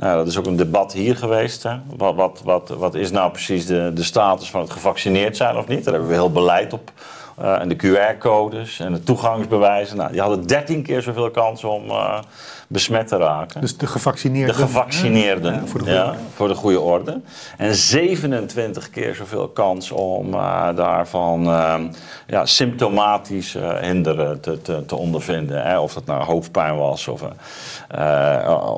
nou, 0.00 0.16
dat 0.16 0.26
is 0.26 0.38
ook 0.38 0.46
een 0.46 0.56
debat 0.56 0.92
hier 0.92 1.16
geweest. 1.16 1.62
Hè. 1.62 1.76
Wat, 1.96 2.14
wat, 2.14 2.40
wat, 2.44 2.68
wat 2.68 2.94
is 2.94 3.10
nou 3.10 3.30
precies 3.30 3.66
de, 3.66 3.90
de 3.94 4.02
status 4.02 4.50
van 4.50 4.60
het 4.60 4.70
gevaccineerd 4.70 5.36
zijn 5.36 5.56
of 5.56 5.66
niet? 5.66 5.84
Daar 5.84 5.92
hebben 5.92 6.10
we 6.10 6.16
heel 6.16 6.32
beleid 6.32 6.72
op. 6.72 6.92
en 7.40 7.68
de 7.68 7.76
QR-codes 7.76 8.80
en 8.80 8.92
de 8.92 9.02
toegangsbewijzen. 9.02 9.96
Nou, 9.96 10.12
die 10.12 10.20
hadden 10.20 10.46
13 10.46 10.82
keer 10.82 11.02
zoveel 11.02 11.30
kans 11.30 11.64
om 11.64 11.82
besmet 12.70 13.08
te 13.08 13.16
raken. 13.16 13.60
Dus 13.60 13.76
de 13.76 13.86
gevaccineerden? 13.86 14.56
De 14.56 14.62
gevaccineerden, 14.62 15.54
ja, 15.54 15.66
voor, 15.66 15.84
de 15.84 15.90
ja, 15.90 16.14
voor, 16.34 16.48
de 16.48 16.54
goede 16.54 16.80
orde. 16.80 17.20
En 17.56 17.74
27 17.74 18.90
keer 18.90 19.14
zoveel 19.14 19.48
kans 19.48 19.90
om 19.90 20.34
uh, 20.34 20.68
daarvan 20.76 21.42
uh, 21.42 21.74
ja, 22.26 22.46
symptomatisch 22.46 23.54
uh, 23.54 23.78
hinderen 23.78 24.40
te, 24.40 24.62
te, 24.62 24.86
te 24.86 24.96
ondervinden. 24.96 25.62
Hè? 25.62 25.78
Of 25.78 25.94
dat 25.94 26.06
nou 26.06 26.24
hoofdpijn 26.24 26.76
was 26.76 27.08
of, 27.08 27.22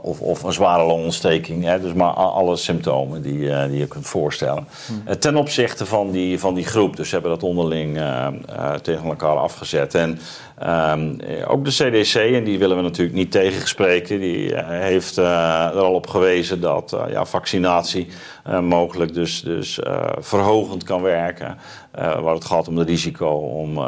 of, 0.02 0.20
of, 0.20 0.42
een 0.42 0.52
zware 0.52 0.84
longontsteking. 0.84 1.64
Hè? 1.64 1.80
Dus 1.80 1.92
maar 1.92 2.12
alle 2.12 2.56
symptomen 2.56 3.22
die, 3.22 3.68
die 3.68 3.78
je 3.78 3.86
kunt 3.86 4.06
voorstellen. 4.06 4.66
Hmm. 4.86 5.18
ten 5.18 5.36
opzichte 5.36 5.86
van 5.86 6.10
die, 6.10 6.40
van 6.40 6.54
die 6.54 6.64
groep. 6.64 6.96
Dus 6.96 7.08
ze 7.08 7.14
hebben 7.14 7.32
dat 7.32 7.42
onderling 7.42 8.00
tegen 8.82 9.04
elkaar 9.04 9.36
afgezet. 9.36 9.94
En 9.94 10.18
Um, 10.68 11.18
ook 11.46 11.64
de 11.64 11.70
CDC, 11.70 12.14
en 12.14 12.44
die 12.44 12.58
willen 12.58 12.76
we 12.76 12.82
natuurlijk 12.82 13.16
niet 13.16 13.30
tegenspreken, 13.30 14.20
die 14.20 14.50
uh, 14.50 14.58
heeft 14.66 15.18
uh, 15.18 15.24
er 15.64 15.80
al 15.80 15.94
op 15.94 16.06
gewezen 16.06 16.60
dat 16.60 16.92
uh, 16.94 17.12
ja, 17.12 17.24
vaccinatie 17.24 18.08
mogelijk 18.62 19.14
dus, 19.14 19.42
dus 19.42 19.80
verhogend 20.18 20.84
kan 20.84 21.02
werken. 21.02 21.58
waar 21.92 22.34
het 22.34 22.44
gaat 22.44 22.68
om 22.68 22.76
het 22.76 22.88
risico 22.88 23.28
om 23.28 23.78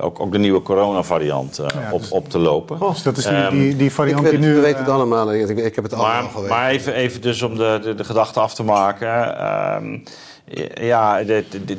ook, 0.00 0.20
ook 0.20 0.32
de 0.32 0.38
nieuwe 0.38 0.62
coronavariant 0.62 1.56
ja, 1.56 1.92
op, 1.92 2.00
dus, 2.00 2.10
op 2.10 2.28
te 2.28 2.38
lopen. 2.38 2.80
Oh, 2.80 2.90
dus 2.90 3.02
dat 3.02 3.16
is 3.16 3.24
die, 3.24 3.48
die, 3.50 3.76
die 3.76 3.92
variant 3.92 4.22
weet, 4.22 4.30
die 4.30 4.40
nu... 4.40 4.54
We 4.54 4.60
weten 4.60 4.78
het 4.78 4.88
allemaal, 4.88 5.32
ik, 5.32 5.48
ik 5.48 5.74
heb 5.74 5.84
het 5.84 5.92
allemaal 5.92 6.22
maar, 6.22 6.30
geweten. 6.30 6.56
Maar 6.56 6.70
even, 6.70 6.94
even 6.94 7.20
dus 7.20 7.42
om 7.42 7.56
de, 7.56 7.80
de, 7.82 7.94
de 7.94 8.04
gedachte 8.04 8.40
af 8.40 8.54
te 8.54 8.62
maken... 8.62 9.34
Ja, 10.74 11.22
dit, 11.22 11.44
dit, 11.66 11.78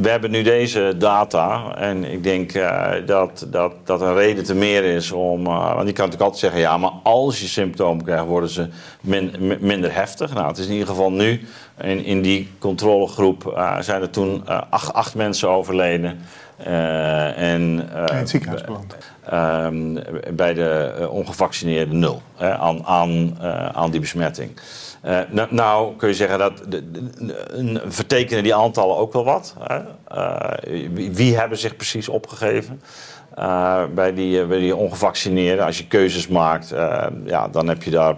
we 0.00 0.08
hebben 0.08 0.30
nu 0.30 0.42
deze 0.42 0.94
data. 0.98 1.74
En 1.76 2.04
ik 2.04 2.22
denk 2.22 2.54
uh, 2.54 2.90
dat, 3.06 3.46
dat 3.50 3.72
dat 3.84 4.00
een 4.00 4.14
reden 4.14 4.44
te 4.44 4.54
meer 4.54 4.84
is 4.84 5.12
om. 5.12 5.46
Uh, 5.46 5.74
want 5.74 5.86
je 5.86 5.92
kan 5.92 6.04
natuurlijk 6.04 6.20
altijd 6.20 6.38
zeggen: 6.38 6.60
ja, 6.60 6.78
maar 6.78 6.92
als 7.02 7.40
je 7.40 7.46
symptomen 7.46 8.04
krijgt, 8.04 8.24
worden 8.24 8.50
ze 8.50 8.68
min, 9.00 9.56
minder 9.60 9.94
heftig. 9.94 10.34
Nou, 10.34 10.46
het 10.46 10.58
is 10.58 10.66
in 10.66 10.72
ieder 10.72 10.88
geval 10.88 11.12
nu. 11.12 11.46
In, 11.80 12.04
in 12.04 12.22
die 12.22 12.50
controlegroep 12.58 13.52
uh, 13.56 13.80
zijn 13.80 14.02
er 14.02 14.10
toen 14.10 14.46
acht, 14.70 14.92
acht 14.92 15.14
mensen 15.14 15.48
overleden. 15.48 16.20
en, 16.56 17.60
in 17.62 17.88
het 17.92 18.30
ziekenhuis. 18.30 18.62
Ehm, 19.24 19.94
bij 20.34 20.54
de 20.54 21.08
ongevaccineerde 21.10 21.94
nul 21.94 22.22
hè, 22.36 22.56
aan, 22.56 22.84
aan, 22.86 23.38
aan 23.72 23.90
die 23.90 24.00
besmetting. 24.00 24.50
Uh, 25.04 25.18
nou, 25.30 25.48
nou, 25.50 25.96
kun 25.96 26.08
je 26.08 26.14
zeggen 26.14 26.38
dat 26.38 26.62
de, 26.68 26.90
de, 26.90 27.08
de, 27.16 27.82
vertekenen 27.86 28.42
die 28.42 28.54
aantallen 28.54 28.96
ook 28.96 29.12
wel 29.12 29.24
wat. 29.24 29.54
Hè? 29.58 29.78
Uh, 30.14 30.90
wie, 30.92 31.10
wie, 31.12 31.36
hebben 31.36 31.58
zich 31.58 31.76
precies 31.76 32.08
opgegeven 32.08 32.82
uh, 33.38 33.82
bij, 33.94 34.14
die, 34.14 34.46
bij 34.46 34.58
die 34.58 34.76
ongevaccineerden? 34.76 35.64
Als 35.64 35.78
je 35.78 35.86
keuzes 35.86 36.28
maakt, 36.28 36.68
ja, 37.24 37.48
dan 37.48 37.68
heb 37.68 37.82
je 37.82 37.90
daar 37.90 38.14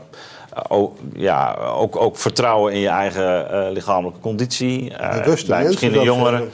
ook, 0.68 0.96
ja, 1.14 1.54
ook, 1.54 1.96
ook 1.96 2.16
vertrouwen 2.16 2.72
in 2.72 2.80
je 2.80 2.88
eigen 2.88 3.72
lichamelijke 3.72 4.20
conditie. 4.20 4.92
Bewuste 5.22 5.50
bij 5.50 5.64
misschien 5.64 5.92
de 5.92 6.02
jongeren, 6.02 6.50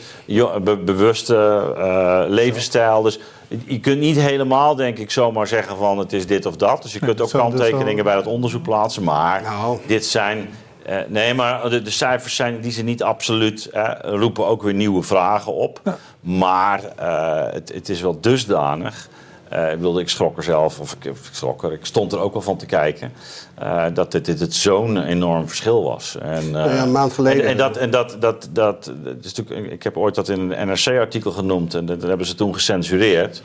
be, 0.64 0.76
bewuste 0.76 2.26
levensstijl. 2.28 3.02
Dus 3.02 3.20
je 3.64 3.80
kunt 3.80 4.00
niet 4.00 4.16
helemaal, 4.16 4.74
denk 4.74 4.98
ik, 4.98 5.10
zomaar 5.10 5.46
zeggen 5.46 5.76
van 5.76 5.98
het 5.98 6.12
is 6.12 6.26
dit 6.26 6.46
of 6.46 6.56
dat. 6.56 6.82
Dus 6.82 6.92
je 6.92 6.98
kunt 6.98 7.20
ook 7.20 7.30
kanttekeningen 7.30 8.04
bij 8.04 8.16
het 8.16 8.26
onderzoek 8.26 8.62
plaatsen. 8.62 9.04
Maar 9.04 9.42
nou. 9.42 9.78
dit 9.86 10.06
zijn. 10.06 10.48
Uh, 10.88 10.96
nee, 11.08 11.34
maar 11.34 11.70
de, 11.70 11.82
de, 11.82 11.90
cijfers 11.90 12.36
zijn 12.36 12.60
die 12.60 12.72
zin 12.72 12.84
niet 12.84 13.02
absoluut. 13.02 13.70
Uh, 13.74 13.90
roepen 14.00 14.46
ook 14.46 14.62
weer 14.62 14.74
nieuwe 14.74 15.02
vragen 15.02 15.54
op. 15.54 15.80
Ja. 15.84 15.96
Maar 16.20 16.80
uh, 17.00 17.52
het, 17.52 17.72
het, 17.74 17.88
is 17.88 18.00
wel 18.00 18.20
dusdanig. 18.20 19.08
Ik 19.50 19.76
bedoel, 19.76 19.98
ik 19.98 20.08
schrok 20.08 20.36
er 20.36 20.42
zelf, 20.42 20.80
of 20.80 20.92
ik, 20.92 21.04
ik, 21.04 21.16
schrok 21.30 21.62
er, 21.62 21.72
ik 21.72 21.84
stond 21.84 22.12
er 22.12 22.20
ook 22.20 22.32
wel 22.32 22.42
van 22.42 22.56
te 22.56 22.66
kijken. 22.66 23.12
Uh, 23.62 23.84
dat 23.94 24.12
dit, 24.12 24.24
dit, 24.24 24.38
dit 24.38 24.54
zo'n 24.54 25.02
enorm 25.02 25.48
verschil 25.48 25.82
was. 25.82 26.16
En, 26.20 26.44
uh, 26.44 26.52
ja, 26.52 26.82
een 26.82 26.92
maand 26.92 27.12
geleden. 27.12 27.42
En, 27.42 27.50
en, 27.50 27.56
dat, 27.56 27.76
en 27.76 27.90
dat, 27.90 28.16
dat, 28.20 28.48
dat, 28.52 28.92
dat 29.02 29.24
is 29.24 29.34
natuurlijk, 29.34 29.72
ik 29.72 29.82
heb 29.82 29.96
ooit 29.96 30.14
dat 30.14 30.28
in 30.28 30.50
een 30.50 30.68
NRC-artikel 30.68 31.30
genoemd 31.30 31.74
en 31.74 31.86
dat, 31.86 32.00
dat, 32.00 32.08
hebben 32.08 32.26
ze 32.26 32.34
toen 32.34 32.54
gecensureerd. 32.54 33.42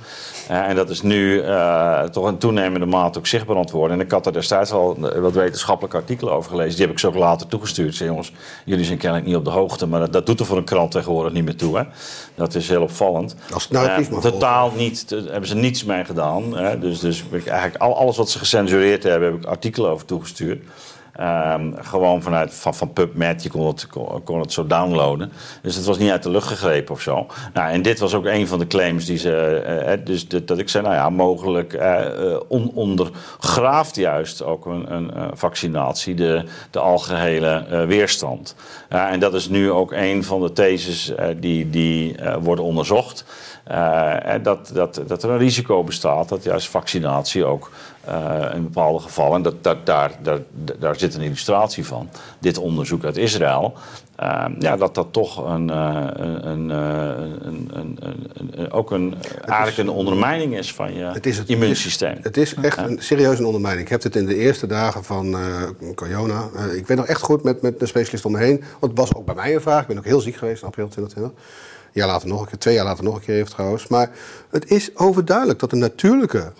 En 0.47 0.75
dat 0.75 0.89
is 0.89 1.01
nu 1.01 1.43
toch 2.11 2.27
in 2.27 2.37
toenemende 2.37 2.85
mate 2.85 3.19
ook 3.19 3.27
zichtbaar 3.27 3.55
antwoorden. 3.55 3.99
En 3.99 4.05
ik 4.05 4.11
had 4.11 4.25
er 4.25 4.33
destijds 4.33 4.71
al 4.71 4.97
wat 4.99 5.33
wetenschappelijke 5.33 5.97
artikelen 5.97 6.33
over 6.33 6.49
gelezen. 6.51 6.75
Die 6.75 6.81
heb 6.81 6.91
ik 6.91 6.99
ze 6.99 7.07
ook 7.07 7.15
later 7.15 7.47
toegestuurd. 7.47 7.95
Zei, 7.95 8.09
jongens, 8.09 8.31
jullie 8.65 8.85
zijn 8.85 8.97
kennelijk 8.97 9.27
niet 9.27 9.35
op 9.35 9.45
de 9.45 9.51
hoogte, 9.51 9.85
maar 9.85 9.99
dat, 9.99 10.13
dat 10.13 10.25
doet 10.25 10.39
er 10.39 10.45
voor 10.45 10.57
een 10.57 10.63
krant 10.63 10.91
tegenwoordig 10.91 11.33
niet 11.33 11.45
meer 11.45 11.55
toe. 11.55 11.77
Hè? 11.77 11.83
Dat 12.35 12.55
is 12.55 12.69
heel 12.69 12.81
opvallend. 12.81 13.35
Als 13.53 13.63
het 13.63 13.71
narratief 13.71 14.07
Totaal 14.07 14.71
niet, 14.75 15.05
hebben 15.09 15.47
ze 15.47 15.55
niets 15.55 15.83
mee 15.83 15.92
gedaan. 16.01 16.57
Hè? 16.57 16.79
Dus, 16.79 16.99
dus 16.99 17.23
eigenlijk 17.31 17.77
alles 17.77 18.17
wat 18.17 18.29
ze 18.29 18.37
gecensureerd 18.37 19.03
hebben, 19.03 19.31
heb 19.31 19.41
ik 19.41 19.45
artikelen 19.45 19.89
over 19.89 20.05
toegestuurd. 20.05 20.63
Um, 21.21 21.75
gewoon 21.81 22.21
vanuit 22.21 22.53
van, 22.53 22.75
van 22.75 22.93
PubMed, 22.93 23.43
je 23.43 23.49
kon 23.49 23.67
het, 23.67 23.87
kon, 24.23 24.39
het 24.39 24.51
zo 24.51 24.67
downloaden. 24.67 25.31
Dus 25.61 25.75
het 25.75 25.85
was 25.85 25.97
niet 25.97 26.09
uit 26.09 26.23
de 26.23 26.29
lucht 26.29 26.47
gegrepen 26.47 26.93
of 26.93 27.01
zo. 27.01 27.27
Nou, 27.53 27.71
en 27.71 27.81
dit 27.81 27.99
was 27.99 28.13
ook 28.13 28.25
een 28.25 28.47
van 28.47 28.59
de 28.59 28.67
claims 28.67 29.05
die 29.05 29.17
ze. 29.17 29.63
Uh, 29.97 30.05
dus 30.05 30.27
dat, 30.27 30.57
ik 30.57 30.69
zei, 30.69 30.83
nou 30.83 30.95
ja, 30.95 31.09
mogelijk 31.09 31.73
uh, 31.73 32.39
on, 32.47 32.71
ondergraaft 32.73 33.95
juist 33.95 34.43
ook 34.43 34.65
een, 34.65 34.93
een 34.93 35.11
vaccinatie 35.33 36.15
de, 36.15 36.43
de 36.71 36.79
algehele 36.79 37.85
weerstand. 37.87 38.55
en 38.89 39.19
dat 39.19 39.33
is 39.33 39.49
nu 39.49 39.71
ook 39.71 39.91
een 39.91 40.23
van 40.23 40.41
de 40.41 40.53
theses 40.53 41.13
die, 41.39 41.69
die 41.69 42.15
worden 42.39 42.65
onderzocht. 42.65 43.25
Dat, 44.43 44.71
dat, 44.73 45.01
dat 45.07 45.23
er 45.23 45.29
een 45.29 45.37
risico 45.37 45.83
bestaat 45.83 46.29
dat 46.29 46.43
juist 46.43 46.69
vaccinatie 46.69 47.45
ook 47.45 47.71
eh, 48.03 48.45
in 48.53 48.63
bepaalde 48.63 48.99
gevallen. 48.99 49.35
En 49.35 49.41
dat, 49.41 49.63
dat, 49.63 49.85
daar, 49.85 50.11
daar, 50.21 50.39
daar 50.79 50.95
zit 50.95 51.15
een 51.15 51.21
illustratie 51.21 51.85
van. 51.85 52.09
Dit 52.39 52.57
onderzoek 52.57 53.03
uit 53.03 53.17
Israël. 53.17 53.73
Uh, 54.19 54.45
ja, 54.59 54.77
dat 54.77 54.95
dat 54.95 55.07
toch 55.11 55.47
een, 55.47 55.69
uh, 55.69 56.07
een, 56.13 56.69
een, 56.69 57.69
een, 57.73 58.71
ook 58.71 58.91
een, 58.91 59.15
eigenlijk 59.45 59.77
een 59.77 59.89
ondermijning 59.89 60.57
is 60.57 60.73
van 60.73 60.93
je 60.93 61.03
het 61.03 61.25
is 61.25 61.37
het, 61.37 61.49
immuunsysteem. 61.49 62.17
Het 62.21 62.37
is, 62.37 62.53
echt 62.53 62.77
een 62.77 62.97
serieus 63.01 63.39
een 63.39 63.45
ondermijning. 63.45 63.85
Ik 63.85 63.91
heb 63.91 64.03
het 64.03 64.15
in 64.15 64.25
de 64.25 64.35
eerste 64.35 64.67
dagen 64.67 65.03
van 65.03 65.35
corona. 65.95 66.49
ik 66.75 66.85
ben 66.85 66.97
nog 66.97 67.05
echt 67.05 67.21
goed 67.21 67.43
met, 67.43 67.61
met 67.61 67.79
de 67.79 67.85
specialist 67.85 68.25
om 68.25 68.31
me 68.31 68.37
heen. 68.37 68.63
Want 68.79 68.91
het 68.91 68.97
was 68.97 69.15
ook 69.15 69.25
bij 69.25 69.35
mij 69.35 69.55
een 69.55 69.61
vraag. 69.61 69.81
Ik 69.81 69.87
ben 69.87 69.97
ook 69.97 70.05
heel 70.05 70.21
ziek 70.21 70.35
geweest 70.35 70.61
in 70.61 70.67
april 70.67 70.87
2020. 70.87 71.72
Een 71.93 72.01
jaar 72.01 72.07
later 72.07 72.27
nog 72.27 72.41
een 72.41 72.47
keer, 72.47 72.57
twee 72.57 72.75
jaar 72.75 72.85
later 72.85 73.03
nog 73.03 73.15
een 73.15 73.21
keer 73.21 73.35
heeft 73.35 73.51
trouwens. 73.51 73.87
Maar 73.87 74.09
het 74.49 74.71
is 74.71 74.95
overduidelijk 74.95 75.59
dat 75.59 75.69
de 75.69 75.75
natuurlijke 75.75 76.51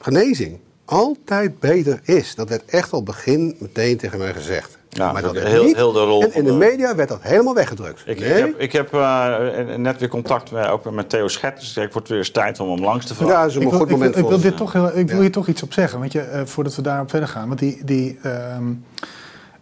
genezing 0.00 0.58
altijd 0.84 1.60
beter 1.60 2.00
is. 2.04 2.34
Dat 2.34 2.48
werd 2.48 2.64
echt 2.64 2.92
al 2.92 3.02
begin 3.02 3.56
meteen 3.58 3.96
tegen 3.96 4.18
mij 4.18 4.32
gezegd. 4.32 4.78
Ja, 4.88 5.12
maar 5.12 5.22
dat 5.22 5.38
heel, 5.38 5.64
niet. 5.64 5.76
heel 5.76 5.92
de 5.92 6.00
rol. 6.00 6.22
En 6.22 6.32
in 6.32 6.44
de 6.44 6.52
media 6.52 6.94
werd 6.94 7.08
dat 7.08 7.22
helemaal 7.22 7.54
weggedrukt. 7.54 8.02
Ik, 8.06 8.20
nee? 8.20 8.28
ik 8.28 8.36
heb, 8.38 8.58
ik 8.58 8.72
heb 8.72 8.94
uh, 8.94 9.76
net 9.76 9.98
weer 9.98 10.08
contact 10.08 10.50
met, 10.50 10.68
ook 10.68 10.90
met 10.90 11.08
Theo 11.08 11.28
Schetters. 11.28 11.72
Dus 11.72 11.84
ik 11.84 11.92
word 11.92 12.08
weer 12.08 12.18
eens 12.18 12.30
tijd 12.30 12.60
om 12.60 12.70
hem 12.70 12.84
langs 12.84 13.06
te 13.06 13.14
vragen. 13.14 13.34
Ja, 13.34 13.40
dat 13.42 13.50
is 13.50 13.56
een 13.56 13.72
goed 13.72 13.90
moment 13.90 14.10
ik 14.10 14.14
wil, 14.14 14.24
ik 14.24 14.28
wil 14.28 14.40
dit 14.40 14.56
toch 14.56 14.72
heel, 14.72 14.98
Ik 14.98 15.10
wil 15.10 15.20
hier 15.20 15.32
toch 15.32 15.46
iets 15.46 15.62
op 15.62 15.72
zeggen. 15.72 15.98
Want 15.98 16.12
je, 16.12 16.30
uh, 16.34 16.40
voordat 16.44 16.74
we 16.74 16.82
daarop 16.82 17.10
verder 17.10 17.28
gaan. 17.28 17.48
Want 17.48 17.60
die... 17.60 17.84
die 17.84 18.18
um, 18.56 18.84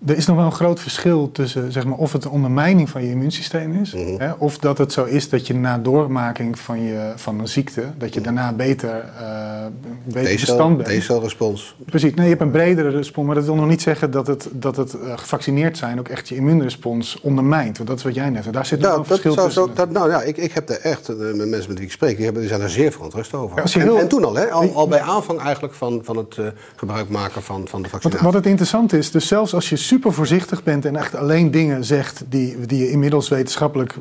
er 0.06 0.16
is 0.16 0.26
nog 0.26 0.36
wel 0.36 0.44
een 0.44 0.52
groot 0.52 0.80
verschil 0.80 1.32
tussen 1.32 1.72
zeg 1.72 1.84
maar, 1.84 1.98
of 1.98 2.12
het 2.12 2.24
een 2.24 2.30
ondermijning 2.30 2.90
van 2.90 3.02
je 3.02 3.10
immuunsysteem 3.10 3.72
is, 3.72 3.94
mm 3.94 4.04
-hmm. 4.04 4.18
hè, 4.18 4.32
of 4.32 4.58
dat 4.58 4.78
het 4.78 4.92
zo 4.92 5.04
is 5.04 5.28
dat 5.28 5.46
je 5.46 5.54
na 5.54 5.78
doormaking 5.78 6.58
van, 6.58 6.82
je, 6.82 7.12
van 7.16 7.40
een 7.40 7.48
ziekte, 7.48 7.84
dat 7.98 8.14
je 8.14 8.20
daarna 8.20 8.52
beter, 8.52 9.04
uh, 9.20 9.66
beter 10.04 10.30
bestand 10.30 10.76
bent. 10.76 11.00
T-celrespons. 11.00 11.76
Precies, 11.84 12.14
nee, 12.14 12.24
je 12.24 12.30
hebt 12.30 12.42
een 12.42 12.50
bredere 12.50 12.88
respons, 12.88 13.26
maar 13.26 13.34
dat 13.34 13.44
wil 13.44 13.54
nog 13.54 13.68
niet 13.68 13.82
zeggen 13.82 14.10
dat 14.10 14.26
het, 14.26 14.48
dat 14.52 14.76
het 14.76 14.94
uh, 14.94 15.18
gevaccineerd 15.18 15.78
zijn 15.78 15.98
ook 15.98 16.08
echt 16.08 16.28
je 16.28 16.34
immuunrespons 16.34 17.20
ondermijnt. 17.20 17.76
Want 17.76 17.88
dat 17.88 17.98
is 17.98 18.04
wat 18.04 18.14
jij 18.14 18.30
net 18.30 18.42
zei. 18.42 18.54
Daar 18.54 18.66
zit 18.66 18.80
nou, 18.80 18.98
een 18.98 19.04
verschil 19.04 19.32
zou, 19.32 19.46
tussen. 19.46 19.74
dat, 19.74 19.90
nou 19.90 20.10
ja, 20.10 20.22
ik, 20.22 20.36
ik 20.36 20.52
heb 20.52 20.68
er 20.68 20.80
echt, 20.80 21.10
uh, 21.10 21.16
met 21.16 21.48
mensen 21.48 21.68
met 21.68 21.78
wie 21.78 21.86
ik 21.86 21.92
spreek, 21.92 22.14
die, 22.16 22.24
hebben, 22.24 22.42
die 22.42 22.50
zijn 22.50 22.62
er 22.62 22.70
zeer 22.70 22.92
verontrust 22.92 23.34
over. 23.34 23.56
Ja, 23.56 23.62
en, 23.62 23.80
heel, 23.80 23.98
en, 23.98 24.08
toen 24.08 24.24
al, 24.24 24.34
hè, 24.34 24.50
al, 24.50 24.74
al 24.74 24.88
bij 24.88 25.00
aanvang 25.00 25.40
eigenlijk 25.40 25.74
van, 25.74 26.00
van 26.04 26.16
het 26.16 26.36
gebruik 26.76 27.08
maken 27.08 27.42
van, 27.42 27.68
van 27.68 27.82
de 27.82 27.88
vaccinatie. 27.88 28.24
Wat, 28.24 28.32
wat 28.32 28.42
het 28.42 28.50
interessant 28.50 28.92
is, 28.92 29.10
dus 29.10 29.26
zelfs 29.26 29.54
als 29.54 29.68
je 29.68 29.76
super 29.88 30.12
voorzichtig 30.12 30.62
bent 30.62 30.84
en 30.84 30.96
echt 30.96 31.14
alleen 31.14 31.50
dingen 31.50 31.84
zegt 31.84 32.24
die, 32.28 32.66
die 32.66 32.78
je 32.78 32.90
inmiddels 32.90 33.28
wetenschappelijk 33.28 33.94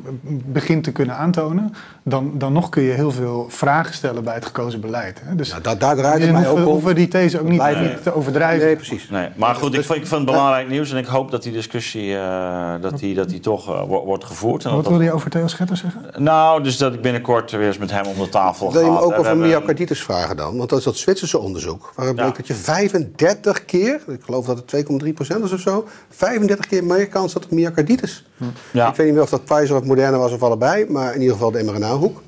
begint 0.44 0.84
te 0.84 0.92
kunnen 0.92 1.16
aantonen, 1.16 1.74
dan, 2.08 2.30
dan 2.34 2.52
nog 2.52 2.68
kun 2.68 2.82
je 2.82 2.92
heel 2.92 3.10
veel 3.10 3.46
vragen 3.48 3.94
stellen 3.94 4.24
bij 4.24 4.34
het 4.34 4.44
gekozen 4.44 4.80
beleid. 4.80 5.20
Hè? 5.24 5.34
Dus 5.34 5.50
nou, 5.50 5.62
daar, 5.62 5.78
daar 5.78 5.96
draait 5.96 6.22
het 6.22 6.32
mij 6.32 6.48
ook 6.48 6.56
om. 6.56 6.62
hoeven 6.62 6.94
die 6.94 7.08
these 7.08 7.40
ook 7.40 7.48
niet, 7.48 7.62
niet, 7.80 8.02
te 8.02 8.14
overdrijven. 8.14 8.66
Nee, 8.66 8.76
precies. 8.76 9.08
Nee, 9.10 9.28
maar 9.36 9.54
goed, 9.54 9.74
ik, 9.74 9.84
vind, 9.84 9.98
ik 9.98 10.06
vind 10.06 10.20
het 10.20 10.24
belangrijk 10.24 10.68
nieuws 10.68 10.90
en 10.90 10.96
ik 10.96 11.06
hoop 11.06 11.30
dat 11.30 11.42
die 11.42 11.52
discussie 11.52 12.10
uh, 12.10 12.74
dat 12.80 12.98
die, 12.98 13.14
dat 13.14 13.28
die 13.28 13.40
toch 13.40 13.70
uh, 13.70 13.82
wordt 13.82 14.24
gevoerd. 14.24 14.64
En 14.64 14.74
Wat 14.74 14.84
dat, 14.84 14.92
wil 14.92 15.02
je 15.02 15.12
over 15.12 15.30
Theo 15.30 15.46
Schetter 15.46 15.76
zeggen? 15.76 16.02
Nou, 16.16 16.62
dus 16.62 16.76
dat 16.76 16.94
ik 16.94 17.00
binnenkort 17.00 17.50
weer 17.50 17.66
eens 17.66 17.78
met 17.78 17.90
hem 17.90 18.06
om 18.06 18.18
de 18.18 18.28
tafel 18.28 18.66
ga. 18.66 18.72
Wil 18.72 18.84
je 18.84 18.90
me 18.90 19.00
ook 19.00 19.18
over 19.18 19.36
myocarditis 19.36 20.02
vragen 20.02 20.36
dan? 20.36 20.56
Want 20.56 20.70
dat 20.70 20.78
is 20.78 20.84
dat 20.84 20.96
Zwitserse 20.96 21.38
onderzoek. 21.38 21.92
Waarin 21.94 22.14
bleek 22.14 22.36
dat 22.36 22.46
je 22.46 22.54
35 22.54 23.64
keer, 23.64 24.00
ik 24.06 24.22
geloof 24.22 24.46
dat 24.46 24.62
het 24.70 24.86
2,3 25.04 25.12
procent 25.14 25.44
is 25.44 25.52
of 25.52 25.60
zo, 25.60 25.88
35 26.10 26.66
keer 26.66 26.84
meer 26.84 27.08
kans 27.08 27.32
dat 27.32 27.42
het 27.42 27.52
myocarditis. 27.52 28.24
Ja. 28.70 28.88
Ik 28.88 28.94
weet 28.94 29.06
niet 29.06 29.14
meer 29.14 29.24
of 29.24 29.30
dat 29.30 29.44
Pfizer 29.44 29.76
of 29.76 29.84
Moderna 29.84 30.18
was 30.18 30.32
of 30.32 30.42
allebei, 30.42 30.86
maar 30.88 31.14
in 31.14 31.20
ieder 31.20 31.34
geval 31.34 31.50
de 31.50 31.62
mRNA-hoek. 31.62 32.22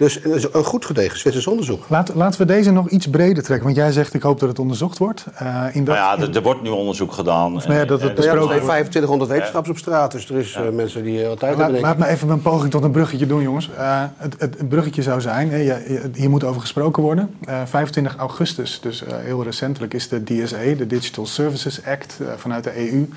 Dus 0.00 0.20
een 0.52 0.64
goed 0.64 0.84
gedegen 0.84 1.18
Zwitsers 1.18 1.46
onderzoek. 1.46 1.84
Laat, 1.88 2.14
laten 2.14 2.40
we 2.40 2.46
deze 2.46 2.70
nog 2.70 2.88
iets 2.88 3.10
breder 3.10 3.42
trekken. 3.42 3.64
Want 3.64 3.76
jij 3.76 3.92
zegt, 3.92 4.14
ik 4.14 4.22
hoop 4.22 4.40
dat 4.40 4.48
het 4.48 4.58
onderzocht 4.58 4.98
wordt. 4.98 5.24
Uh, 5.42 5.64
in 5.72 5.84
dat, 5.84 5.96
nou 5.96 6.20
ja, 6.20 6.26
er, 6.26 6.36
er, 6.36 6.42
wordt 6.42 6.62
nu 6.62 6.68
onderzoek 6.68 7.12
gedaan. 7.12 7.56
Of, 7.56 7.66
nou 7.66 7.78
ja, 7.78 7.84
dat 7.84 8.02
het 8.02 8.14
besproken 8.14 8.40
ja, 8.40 8.46
er 8.46 8.48
zijn 8.48 8.64
2500 8.64 9.30
wetenschappers 9.30 9.72
op 9.72 9.78
straat. 9.78 10.12
Dus 10.12 10.30
er 10.30 10.36
is 10.36 10.52
ja. 10.52 10.64
uh, 10.64 10.70
mensen 10.70 11.02
die 11.02 11.22
uh, 11.22 11.30
tijd 11.30 11.56
hebben. 11.56 11.80
Laat 11.80 11.98
me 11.98 12.06
even 12.06 12.26
mijn 12.26 12.42
poging 12.42 12.70
tot 12.70 12.84
een 12.84 12.90
bruggetje 12.90 13.26
doen, 13.26 13.42
jongens. 13.42 13.70
het, 14.16 14.34
het, 14.38 14.68
bruggetje 14.68 15.02
zou 15.02 15.20
zijn, 15.20 15.50
hè, 15.50 15.76
hier 16.14 16.30
moet 16.30 16.44
over 16.44 16.60
gesproken 16.60 17.02
worden. 17.02 17.34
25 17.64 18.16
augustus, 18.16 18.80
dus 18.82 19.02
heel 19.12 19.42
recentelijk, 19.42 19.94
is 19.94 20.08
de 20.08 20.24
DSA, 20.24 20.74
de 20.76 20.86
Digital 20.86 21.26
Services 21.26 21.84
Act, 21.84 22.18
vanuit 22.36 22.64
de 22.64 22.90
EU. 22.90 23.08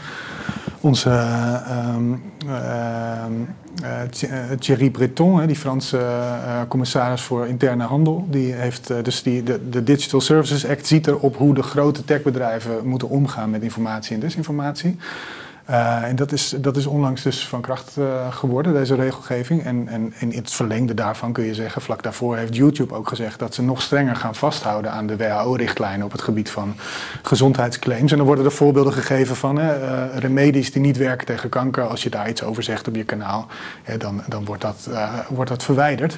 Onze 0.84 1.10
um, 1.96 2.22
Thierry 4.60 4.90
Breton, 4.90 5.48
die 5.48 5.56
Franse 5.56 6.00
commissaris 6.68 7.22
voor 7.22 7.48
interne 7.48 7.84
handel. 7.84 8.28
Die 8.30 8.54
heeft 8.54 9.04
dus 9.04 9.24
die, 9.24 9.44
de, 9.44 9.70
de, 9.70 9.84
Digital 9.84 10.22
Services 10.22 10.68
Act 10.68 10.88
ziet 10.88 11.08
erop 11.08 11.38
hoe 11.38 11.54
de 11.54 11.64
grote 11.64 12.06
techbedrijven 12.06 12.88
moeten 12.88 13.10
omgaan 13.10 13.50
met 13.50 13.62
informatie 13.62 14.14
en 14.14 14.20
desinformatie. 14.20 14.98
Uh, 15.70 16.04
en 16.04 16.16
dat 16.16 16.32
is, 16.32 16.56
dat 16.58 16.78
is 16.78 16.86
onlangs 16.86 17.22
dus 17.22 17.48
van 17.48 17.62
kracht 17.62 17.96
uh, 18.00 18.34
geworden, 18.34 18.74
deze 18.74 18.96
regelgeving. 18.96 19.64
En, 19.64 19.88
en, 19.88 20.14
en 20.20 20.32
in 20.32 20.38
het 20.38 20.52
verlengde 20.52 20.94
daarvan 20.94 21.34
kun 21.34 21.44
je 21.44 21.54
zeggen, 21.54 21.82
vlak 21.82 22.04
daarvoor 22.04 22.38
heeft 22.38 22.56
YouTube 22.56 22.94
ook 22.94 23.08
gezegd 23.08 23.40
dat 23.40 23.54
ze 23.54 23.62
nog 23.62 23.82
strenger 23.82 24.16
gaan 24.16 24.36
vasthouden 24.36 24.92
aan 24.92 25.08
de 25.08 25.18
WHO-richtlijnen 25.18 26.06
op 26.06 26.12
het 26.12 26.22
gebied 26.22 26.50
van 26.50 26.76
gezondheidsclaims. 27.22 28.12
En 28.12 28.18
dan 28.18 28.26
worden 28.26 28.46
er 28.46 28.52
voorbeelden 28.52 28.94
gegeven 28.94 29.36
van 29.36 29.60
uh, 29.60 29.72
remedies 30.16 30.72
die 30.72 30.82
niet 30.82 30.98
werken 30.98 31.26
tegen 31.26 31.50
kanker. 31.50 31.84
Als 31.84 32.04
je 32.04 32.10
daar 32.10 32.30
iets 32.30 32.44
over 32.44 32.64
zegt 32.64 32.88
op 32.88 32.96
je 32.96 33.04
kanaal, 33.04 33.48
dan, 33.98 34.22
dan 34.28 34.46
wordt, 34.46 34.62
dat, 34.62 34.90
wordt 35.30 35.50
dat 35.50 35.64
verwijderd. 35.64 36.18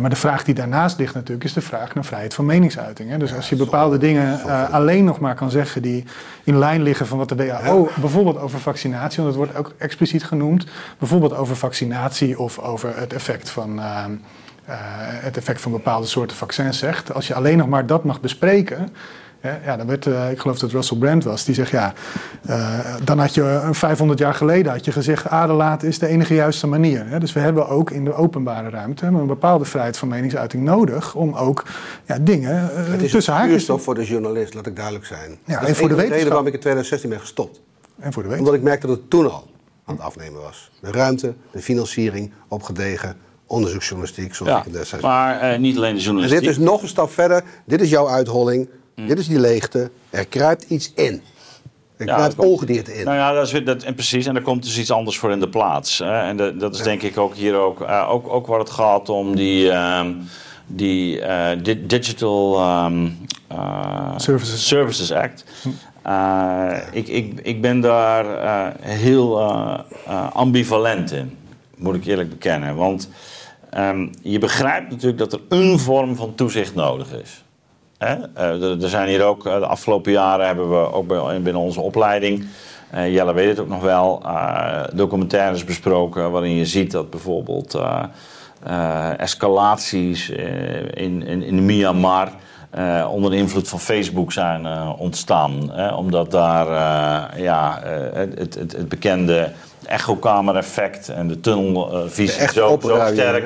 maar 0.00 0.10
de 0.10 0.16
vraag 0.16 0.44
die 0.44 0.54
daarnaast 0.54 0.98
ligt 0.98 1.14
natuurlijk 1.14 1.44
is 1.44 1.52
de 1.52 1.60
vraag 1.60 1.94
naar 1.94 2.04
vrijheid 2.04 2.34
van 2.34 2.46
meningsuiting. 2.46 3.10
Hè. 3.10 3.18
Dus 3.18 3.34
als 3.34 3.48
je 3.48 3.56
bepaalde 3.56 3.98
dingen 3.98 4.42
alleen 4.70 5.04
nog 5.04 5.18
maar 5.18 5.34
kan 5.34 5.50
zeggen 5.50 5.82
die 5.82 6.04
in 6.44 6.58
lijn 6.58 6.82
liggen 6.82 7.06
van 7.06 7.18
wat 7.18 7.28
de 7.28 7.36
WHO 7.36 7.88
bijvoorbeeld 8.00 8.38
over 8.38 8.60
vaccinatie, 8.70 9.22
want 9.22 9.36
het 9.36 9.44
wordt 9.44 9.58
ook 9.58 9.74
expliciet 9.78 10.24
genoemd. 10.24 10.66
Bijvoorbeeld 10.98 11.34
over 11.34 11.56
vaccinatie 11.56 12.38
of 12.38 12.58
over 12.58 12.96
het 12.96 13.12
effect 13.12 13.50
van, 13.50 13.78
uh, 13.78 14.04
uh, 14.68 14.74
het 15.26 15.36
effect 15.36 15.60
van 15.60 15.72
bepaalde 15.72 16.06
soorten 16.06 16.36
vaccins 16.36 16.78
zegt. 16.78 17.14
Als 17.14 17.26
je 17.26 17.34
alleen 17.34 17.58
nog 17.58 17.68
maar 17.68 17.86
dat 17.86 18.04
mag 18.04 18.20
bespreken. 18.20 18.88
Ja, 19.64 19.76
dan 19.76 19.86
werd, 19.86 20.06
uh, 20.06 20.30
ik 20.30 20.38
geloof 20.38 20.58
dat 20.58 20.70
Russell 20.70 20.98
Brand 20.98 21.24
was, 21.24 21.44
die 21.44 21.54
zegt 21.54 21.70
ja, 21.70 21.92
dan 23.04 23.18
had 23.18 23.34
je 23.34 23.68
500 23.70 24.18
jaar 24.18 24.34
geleden 24.34 24.72
had 24.72 24.84
je 24.84 24.92
gezegd 24.92 25.28
aderlaten 25.28 25.88
is 25.88 25.98
de 25.98 26.06
enige 26.06 26.34
juiste 26.34 26.66
manier. 26.66 27.06
Hè? 27.06 27.18
Dus 27.18 27.32
we 27.32 27.40
hebben 27.40 27.68
ook 27.68 27.90
in 27.90 28.04
de 28.04 28.14
openbare 28.14 28.68
ruimte 28.68 29.06
een 29.06 29.26
bepaalde 29.26 29.64
vrijheid 29.64 29.96
van 29.96 30.08
meningsuiting 30.08 30.62
nodig 30.62 31.14
om 31.14 31.34
ook 31.34 31.64
ja, 32.04 32.18
dingen 32.20 32.70
uh, 32.74 32.92
het 32.92 33.02
is 33.02 33.10
tussen 33.10 33.32
haakjes... 33.32 33.64
Voor 33.66 33.94
de 33.94 34.04
journalist, 34.04 34.54
laat 34.54 34.66
ik 34.66 34.76
duidelijk 34.76 35.06
zijn. 35.06 35.38
Ja, 35.44 35.60
dat 35.60 35.68
en 35.68 35.76
voor 35.76 35.88
de 35.88 35.94
reden 35.94 36.28
waarom 36.28 36.46
ik 36.46 36.52
in 36.52 36.60
2016 36.60 37.10
ben 37.10 37.20
gestopt. 37.20 37.60
En 38.00 38.12
voor 38.12 38.22
de 38.22 38.36
Omdat 38.38 38.54
ik 38.54 38.62
merkte 38.62 38.86
dat 38.86 38.96
het 38.96 39.10
toen 39.10 39.30
al 39.30 39.46
aan 39.84 39.94
het 39.94 40.04
afnemen 40.04 40.40
was. 40.40 40.70
De 40.80 40.90
ruimte, 40.90 41.34
de 41.50 41.62
financiering, 41.62 42.32
opgedegen, 42.48 43.16
onderzoeksjournalistiek. 43.46 44.34
Zoals 44.34 44.52
ja, 44.52 44.64
ik 44.64 44.72
destijds. 44.72 45.04
Maar 45.04 45.52
uh, 45.52 45.58
niet 45.58 45.76
alleen 45.76 45.94
de 45.94 46.00
journalistiek. 46.00 46.38
En 46.38 46.44
dit 46.44 46.56
is 46.56 46.64
nog 46.64 46.82
een 46.82 46.88
stap 46.88 47.10
verder. 47.10 47.44
Dit 47.66 47.80
is 47.80 47.90
jouw 47.90 48.08
uitholling. 48.08 48.68
Mm. 48.96 49.06
Dit 49.06 49.18
is 49.18 49.28
die 49.28 49.40
leegte. 49.40 49.90
Er 50.10 50.26
kruipt 50.26 50.62
iets 50.62 50.92
in. 50.94 51.22
Er 51.96 52.06
ja, 52.06 52.14
kruipt 52.14 52.36
ongedierte 52.36 52.94
in. 52.94 53.04
Nou 53.04 53.16
ja, 53.16 53.32
dat 53.32 53.52
is, 53.52 53.64
dat, 53.64 53.82
en 53.82 53.94
precies. 53.94 54.26
En 54.26 54.36
er 54.36 54.42
komt 54.42 54.62
dus 54.62 54.78
iets 54.78 54.90
anders 54.90 55.18
voor 55.18 55.30
in 55.30 55.40
de 55.40 55.48
plaats. 55.48 55.98
Hè. 55.98 56.20
En 56.20 56.36
de, 56.36 56.56
dat 56.56 56.74
is 56.74 56.82
denk 56.82 57.02
ik 57.02 57.18
ook 57.18 57.34
hier 57.34 57.54
ook, 57.54 57.80
uh, 57.80 58.08
ook, 58.10 58.28
ook 58.28 58.46
waar 58.46 58.58
het 58.58 58.70
gaat 58.70 59.08
om 59.08 59.36
die... 59.36 59.64
Uh, 59.64 60.06
die 60.72 61.18
uh, 61.18 61.50
Digital 61.86 62.60
um, 62.84 63.18
Services. 64.16 64.66
Services 64.66 65.12
Act. 65.12 65.44
Uh, 66.06 66.76
ik, 66.92 67.08
ik, 67.08 67.40
ik 67.42 67.60
ben 67.60 67.80
daar 67.80 68.24
uh, 68.24 68.66
heel 68.80 69.40
uh, 69.40 69.78
ambivalent 70.32 71.12
in, 71.12 71.36
moet 71.76 71.94
ik 71.94 72.04
eerlijk 72.04 72.30
bekennen. 72.30 72.76
Want 72.76 73.08
um, 73.78 74.10
je 74.22 74.38
begrijpt 74.38 74.90
natuurlijk 74.90 75.18
dat 75.18 75.32
er 75.32 75.40
een 75.48 75.78
vorm 75.78 76.16
van 76.16 76.34
toezicht 76.34 76.74
nodig 76.74 77.12
is. 77.12 77.44
Er 77.98 78.88
zijn 78.88 79.08
hier 79.08 79.24
ook, 79.24 79.42
de 79.42 79.66
afgelopen 79.66 80.12
jaren 80.12 80.46
hebben 80.46 80.70
we 80.70 80.92
ook 80.92 81.06
binnen 81.42 81.56
onze 81.56 81.80
opleiding, 81.80 82.46
Jelle 82.92 83.32
weet 83.32 83.48
het 83.48 83.60
ook 83.60 83.68
nog 83.68 83.82
wel, 83.82 84.22
documentaires 84.92 85.64
besproken 85.64 86.30
waarin 86.30 86.54
je 86.54 86.66
ziet 86.66 86.90
dat 86.90 87.10
bijvoorbeeld 87.10 87.80
escalaties 89.16 90.30
in, 90.30 91.26
in, 91.26 91.42
in 91.42 91.64
Myanmar 91.64 92.32
uh, 92.78 93.08
onder 93.10 93.34
invloed 93.34 93.68
van 93.68 93.80
Facebook 93.80 94.32
zijn 94.32 94.64
uh, 94.64 94.92
ontstaan. 94.98 95.70
Hè? 95.72 95.94
Omdat 95.94 96.30
daar 96.30 96.66
uh, 96.66 97.42
ja, 97.42 97.80
het, 98.12 98.38
het, 98.38 98.54
het, 98.54 98.88
bekende 98.88 99.52
echokamer-effect 99.86 101.08
en 101.08 101.28
de 101.28 101.40
tunnelvisie 101.40 102.48
zo, 102.48 102.78
zo, 102.82 102.98
sterk, 103.12 103.44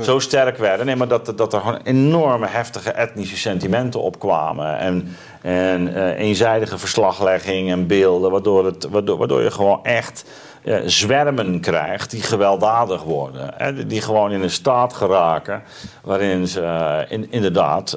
zo 0.00 0.18
sterk 0.18 0.58
werden. 0.58 0.86
Nee, 0.86 0.96
maar 0.96 1.08
dat, 1.08 1.32
dat 1.36 1.52
er 1.52 1.60
gewoon 1.60 1.80
enorme 1.84 2.46
heftige 2.46 2.90
etnische 2.90 3.36
sentimenten 3.36 4.02
opkwamen. 4.02 4.78
En 4.78 5.16
En 5.46 5.94
eh, 5.94 6.18
eenzijdige 6.18 6.78
verslaglegging 6.78 7.70
en 7.70 7.86
beelden, 7.86 8.30
waardoor, 8.30 8.64
het, 8.64 8.88
waardoor, 8.90 9.18
waardoor 9.18 9.42
je 9.42 9.50
gewoon 9.50 9.84
echt 9.84 10.24
eh, 10.64 10.76
zwermen 10.84 11.60
krijgt 11.60 12.10
die 12.10 12.22
gewelddadig 12.22 13.02
worden. 13.02 13.54
Die 13.88 14.00
gewoon 14.00 14.32
in 14.32 14.42
een 14.42 14.50
staat 14.50 14.92
geraken 14.92 15.62
waarin 16.02 16.48
ze 16.48 16.60
eh, 16.60 16.98
in, 17.08 17.30
inderdaad 17.30 17.96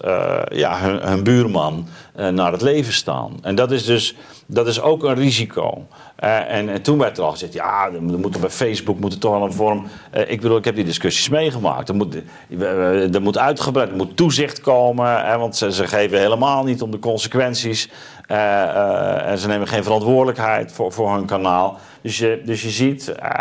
ja, 0.52 0.80
hun, 0.80 1.00
hun 1.02 1.24
buurman 1.24 1.88
naar 2.32 2.52
het 2.52 2.62
leven 2.62 2.94
staan. 2.94 3.38
En 3.42 3.56
dat 3.56 3.72
is 3.72 3.86
dus 3.86 4.16
dat 4.46 4.68
is 4.68 4.82
ook 4.82 5.04
een 5.04 5.16
risico. 5.16 5.88
Eh, 6.20 6.52
en, 6.52 6.70
en 6.70 6.82
toen 6.82 6.98
werd 6.98 7.18
er 7.18 7.24
al 7.24 7.32
gezegd, 7.32 7.54
ja, 7.54 7.90
er 7.94 8.02
moet 8.02 8.36
er 8.36 8.42
bij 8.42 8.50
Facebook 8.50 9.00
moet 9.00 9.14
er 9.14 9.20
toch 9.20 9.32
wel 9.32 9.44
een 9.44 9.54
vorm... 9.54 9.88
eh, 10.12 10.32
ik 10.32 10.42
bedoel, 10.42 10.58
ik 10.58 10.66
heb 10.66 10.76
die 10.76 10.84
discussies 10.84 11.30
meegemaakt. 11.30 11.90
Er 11.90 11.96
moet, 11.96 12.16
eh, 12.60 13.14
er 13.14 13.22
moet 13.22 13.38
uitgebreid, 13.38 13.90
er 13.90 13.96
moet 13.96 14.18
toezicht 14.18 14.62
komen. 14.62 15.26
Hè, 15.26 15.38
want 15.38 15.56
ze, 15.56 15.72
ze 15.72 15.88
geven 15.88 16.20
helemaal 16.20 16.64
niet 16.64 16.82
om 16.82 16.92
de 16.92 17.00
consequenties. 17.00 17.90
Eh, 18.30 18.64
eh, 18.64 19.32
en 19.32 19.38
ze 19.38 19.48
nemen 19.48 19.68
geen 19.68 19.84
verantwoordelijkheid 19.84 20.72
voor, 20.72 20.92
voor 20.92 21.14
hun 21.14 21.26
kanaal. 21.26 21.80
Dus 22.02 22.18
je, 22.18 22.42
dus 22.46 22.62
je 22.62 22.70
ziet, 22.70 23.08
eh, 23.08 23.34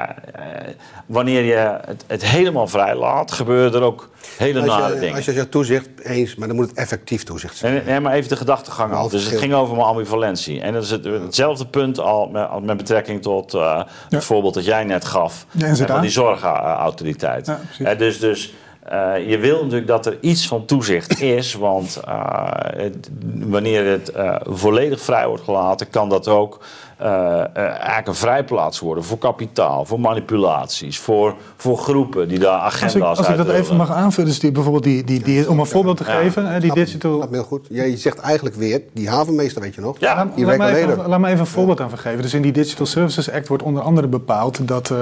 wanneer 1.07 1.43
je 1.43 1.79
het, 1.87 2.05
het 2.07 2.25
helemaal 2.25 2.67
vrij 2.67 2.95
laat, 2.95 3.33
gebeuren 3.33 3.81
er 3.81 3.87
ook 3.87 4.09
hele 4.37 4.61
nare 4.61 4.83
Als 4.83 4.93
je, 4.93 4.99
dingen. 4.99 5.15
als 5.15 5.25
je 5.25 5.33
zegt 5.33 5.51
toezicht, 5.51 5.89
eens, 6.03 6.35
maar 6.35 6.49
dan 6.49 6.57
moet 6.57 6.69
het 6.69 6.79
effectief 6.79 7.23
toezicht 7.23 7.57
zijn. 7.57 7.73
Nee, 7.73 7.83
nee, 7.83 8.01
maar 8.01 8.13
even 8.13 8.29
de 8.29 8.37
gedachtegang 8.37 8.93
al. 8.93 8.99
Half 8.99 9.11
Dus 9.11 9.25
het 9.25 9.39
ging 9.39 9.55
over 9.55 9.75
mijn 9.77 9.87
ambivalentie. 9.87 10.61
En 10.61 10.73
dat 10.73 10.83
is 10.83 10.91
het, 10.91 11.05
hetzelfde 11.05 11.67
punt 11.67 12.01
al 12.01 12.29
met, 12.29 12.65
met 12.65 12.77
betrekking 12.77 13.23
tot 13.23 13.55
eh, 13.55 13.83
het 14.09 14.25
voorbeeld 14.25 14.55
dat 14.55 14.65
jij 14.65 14.85
net 14.85 15.05
gaf. 15.05 15.47
NZA. 15.53 15.87
van 15.87 16.01
die 16.01 16.11
zorgautoriteit. 16.11 17.53
Ja, 17.79 17.95
dus 17.95 18.19
dus 18.19 18.53
eh, 18.89 19.29
je 19.29 19.39
wil 19.39 19.57
natuurlijk 19.63 19.87
dat 19.87 20.07
er 20.07 20.19
iets 20.21 20.49
van 20.49 20.65
toezicht 20.65 21.21
is. 21.21 21.55
Want 21.55 22.01
eh, 22.05 22.91
wanneer 23.35 23.85
het 23.85 24.11
eh, 24.11 24.37
volledig 24.45 25.01
vrij 25.01 25.27
wordt 25.27 25.43
gelaten, 25.43 25.91
kan 25.91 26.09
dat 26.09 26.29
ook 26.29 26.61
eigenlijk 26.99 28.07
een 28.07 28.15
vrijplaats 28.15 28.79
worden 28.79 29.05
voor 29.05 29.19
kapitaal, 29.19 29.85
voor 29.85 30.01
manipulaties, 30.01 30.99
voor, 30.99 31.35
voor 31.57 31.79
groepen 31.79 32.29
die 32.29 32.39
daar 32.39 32.59
agenda's 32.59 32.95
Als 32.95 32.95
ik, 32.95 33.03
als 33.03 33.29
ik 33.29 33.37
dat 33.37 33.49
uit 33.49 33.63
even 33.65 33.77
mag 33.77 33.91
aanvullen, 33.91 34.29
dus 34.31 34.39
die, 34.39 34.53
bijvoorbeeld 34.53 34.85
die, 34.85 35.05
die, 35.05 35.23
die, 35.23 35.51
om 35.51 35.59
een 35.61 35.67
voorbeeld 35.67 35.97
te 35.97 36.05
Ja. 36.05 36.11
geven, 36.21 36.47
hè, 36.47 36.61
die 36.61 36.73
digital... 36.75 37.19
Me 37.19 37.27
heel 37.31 37.43
goed. 37.43 37.67
Jij 37.71 37.97
zegt 37.97 38.19
eigenlijk 38.19 38.57
weer, 38.57 38.83
die 38.93 39.09
havenmeester 39.09 39.63
weet 39.63 39.75
je 39.75 39.81
nog, 39.81 39.97
Ja. 39.99 40.15
Laat, 40.15 40.37
die 40.37 40.45
laat, 40.45 40.69
even, 40.71 41.09
laat 41.09 41.21
me 41.21 41.27
even 41.27 41.41
een 41.41 41.47
voorbeeld 41.47 41.81
aan 41.81 41.99
geven. 41.99 42.23
Dus 42.23 42.35
in 42.35 42.43
die 42.43 42.53
Digital 42.53 42.87
Services 42.87 43.31
Act 43.31 43.49
wordt 43.49 43.63
onder 43.63 43.83
andere 43.83 44.07
bepaald 44.07 44.69
dat 44.69 44.91
eh, 44.91 44.97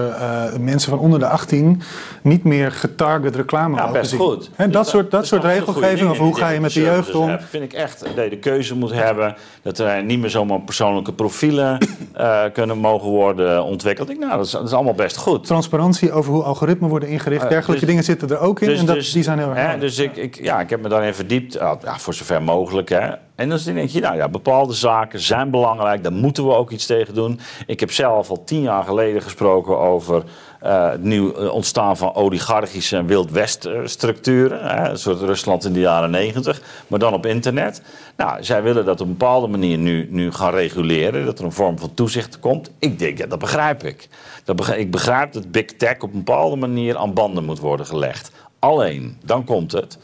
mensen 0.61 0.91
van 0.91 0.99
onder 0.99 1.19
de 1.19 1.29
18 1.29 1.83
niet 2.23 2.45
meer 2.45 2.73
getarget 2.73 3.37
reclame 3.37 3.75
Ja, 3.77 3.81
mogen 3.81 3.93
best 4.01 4.11
zien. 4.11 4.21
goed. 4.21 4.51
Hè, 4.55 4.69
dat, 4.69 4.89
soort, 4.89 5.11
dat 5.11 5.27
soort 5.27 5.45
regelgeving, 5.45 6.11
of 6.11 6.19
hoe 6.19 6.37
ga 6.37 6.49
je 6.49 6.61
met 6.61 6.73
de 6.73 6.81
jeugd 6.81 7.15
om? 7.15 7.29
hebben, 7.29 7.47
vind 7.47 7.65
ik 7.65 7.73
echt 7.73 8.01
dat 8.15 8.25
je 8.25 8.31
de 8.31 8.39
keuze 8.39 8.77
moet 8.77 8.93
hebben. 8.93 9.37
Dat 9.63 9.79
er 9.79 10.05
niet 10.05 10.19
meer 10.21 10.31
zomaar 10.31 10.61
persoonlijke 10.61 11.13
profielen 11.13 11.79
eh, 12.13 12.43
kunnen 12.53 12.79
mogen 12.79 13.09
worden 13.09 13.65
ontwikkeld. 13.65 14.11
Ik, 14.11 14.19
nou, 14.19 14.37
dat 14.37 14.47
is, 14.47 14.51
dat 14.51 14.67
is 14.67 14.73
allemaal 14.73 14.95
best 14.95 15.17
goed. 15.17 15.45
Transparantie 15.45 16.13
over 16.13 16.33
hoe 16.33 16.43
algoritmen 16.43 16.89
worden 16.89 17.09
ingericht. 17.09 17.43
Eh, 17.43 17.49
Dergelijke 17.49 17.81
dus- 17.81 17.89
dingen 17.89 18.05
zitten 18.05 18.29
er 18.29 18.39
ook 18.39 18.61
in 18.61 18.71
en 18.71 18.87
dat, 18.87 19.11
die 19.13 19.23
zijn 19.23 19.39
heel 19.39 19.49
erg 19.49 19.57
hè, 19.57 19.63
belangrijk. 19.63 19.81
Dus 19.81 19.99
ik, 19.99 20.17
ik, 20.17 20.45
ja, 20.45 20.61
ik 20.61 20.71
heb 20.71 20.83
me 20.83 20.89
daarin 20.89 21.15
verdiept, 21.15 21.59
ah, 21.59 21.83
ja, 21.83 21.99
voor 21.99 22.15
zover 22.15 22.43
mogelijk. 22.43 22.89
Hè. 22.89 23.11
En 23.35 23.49
dan 23.49 23.59
denk 23.65 23.89
je, 23.89 24.01
nou 24.01 24.17
ja, 24.17 24.29
bepaalde 24.29 24.73
zaken 24.73 25.21
zijn 25.21 25.51
belangrijk, 25.51 26.03
daar 26.03 26.13
moeten 26.13 26.47
we 26.47 26.55
ook 26.55 26.71
iets 26.71 26.87
tegen 26.87 27.15
doen. 27.15 27.41
Ik 27.67 27.81
heb 27.81 27.93
zelf 27.93 28.31
al 28.31 28.45
tien 28.45 28.61
jaar 28.61 28.85
geleden 28.85 29.23
gesproken 29.23 29.79
over 29.79 30.23
eh, 30.67 30.91
het 30.91 31.03
nieuw 31.03 31.35
eh, 31.35 31.53
ontstaan 31.53 31.97
van 31.97 32.15
oligarchische 32.15 32.97
en 32.97 33.07
Wild 33.07 33.31
West 33.31 33.65
eh, 33.65 33.75
een 33.75 34.99
soort 34.99 35.21
Rusland 35.21 35.65
in 35.65 35.73
de 35.73 35.81
jaren 35.81 36.11
negentig, 36.11 36.63
maar 36.87 36.99
dan 36.99 37.15
op 37.15 37.27
internet. 37.27 37.83
Nou, 38.17 38.45
zij 38.45 38.63
willen 38.63 38.85
dat 38.85 39.01
op 39.01 39.07
een 39.07 39.17
bepaalde 39.17 39.47
manier 39.47 39.79
nu, 39.79 40.09
nu 40.11 40.33
gaan 40.33 40.51
reguleren, 40.51 41.25
dat 41.25 41.39
er 41.39 41.45
een 41.45 41.53
vorm 41.53 41.79
van 41.79 41.95
toezicht 41.95 42.39
komt. 42.39 42.71
Ik 42.79 42.99
denk, 42.99 43.19
ja, 43.19 43.27
dat 43.27 43.39
begrijp 43.39 43.85
ik. 43.85 44.09
Dat 44.45 44.57
begrijp, 44.57 44.81
ik 44.81 44.91
begrijp 44.91 45.33
dat 45.33 45.51
big 45.51 45.65
tech 45.65 45.95
op 46.01 46.13
een 46.13 46.25
bepaalde 46.25 46.57
manier 46.57 46.97
aan 46.97 47.15
banden 47.15 47.45
moet 47.45 47.59
worden 47.59 47.87
gelegd. 47.87 48.31
Alleen, 48.59 49.19
dan 49.25 49.45
komt 49.45 49.73
het. 49.73 49.99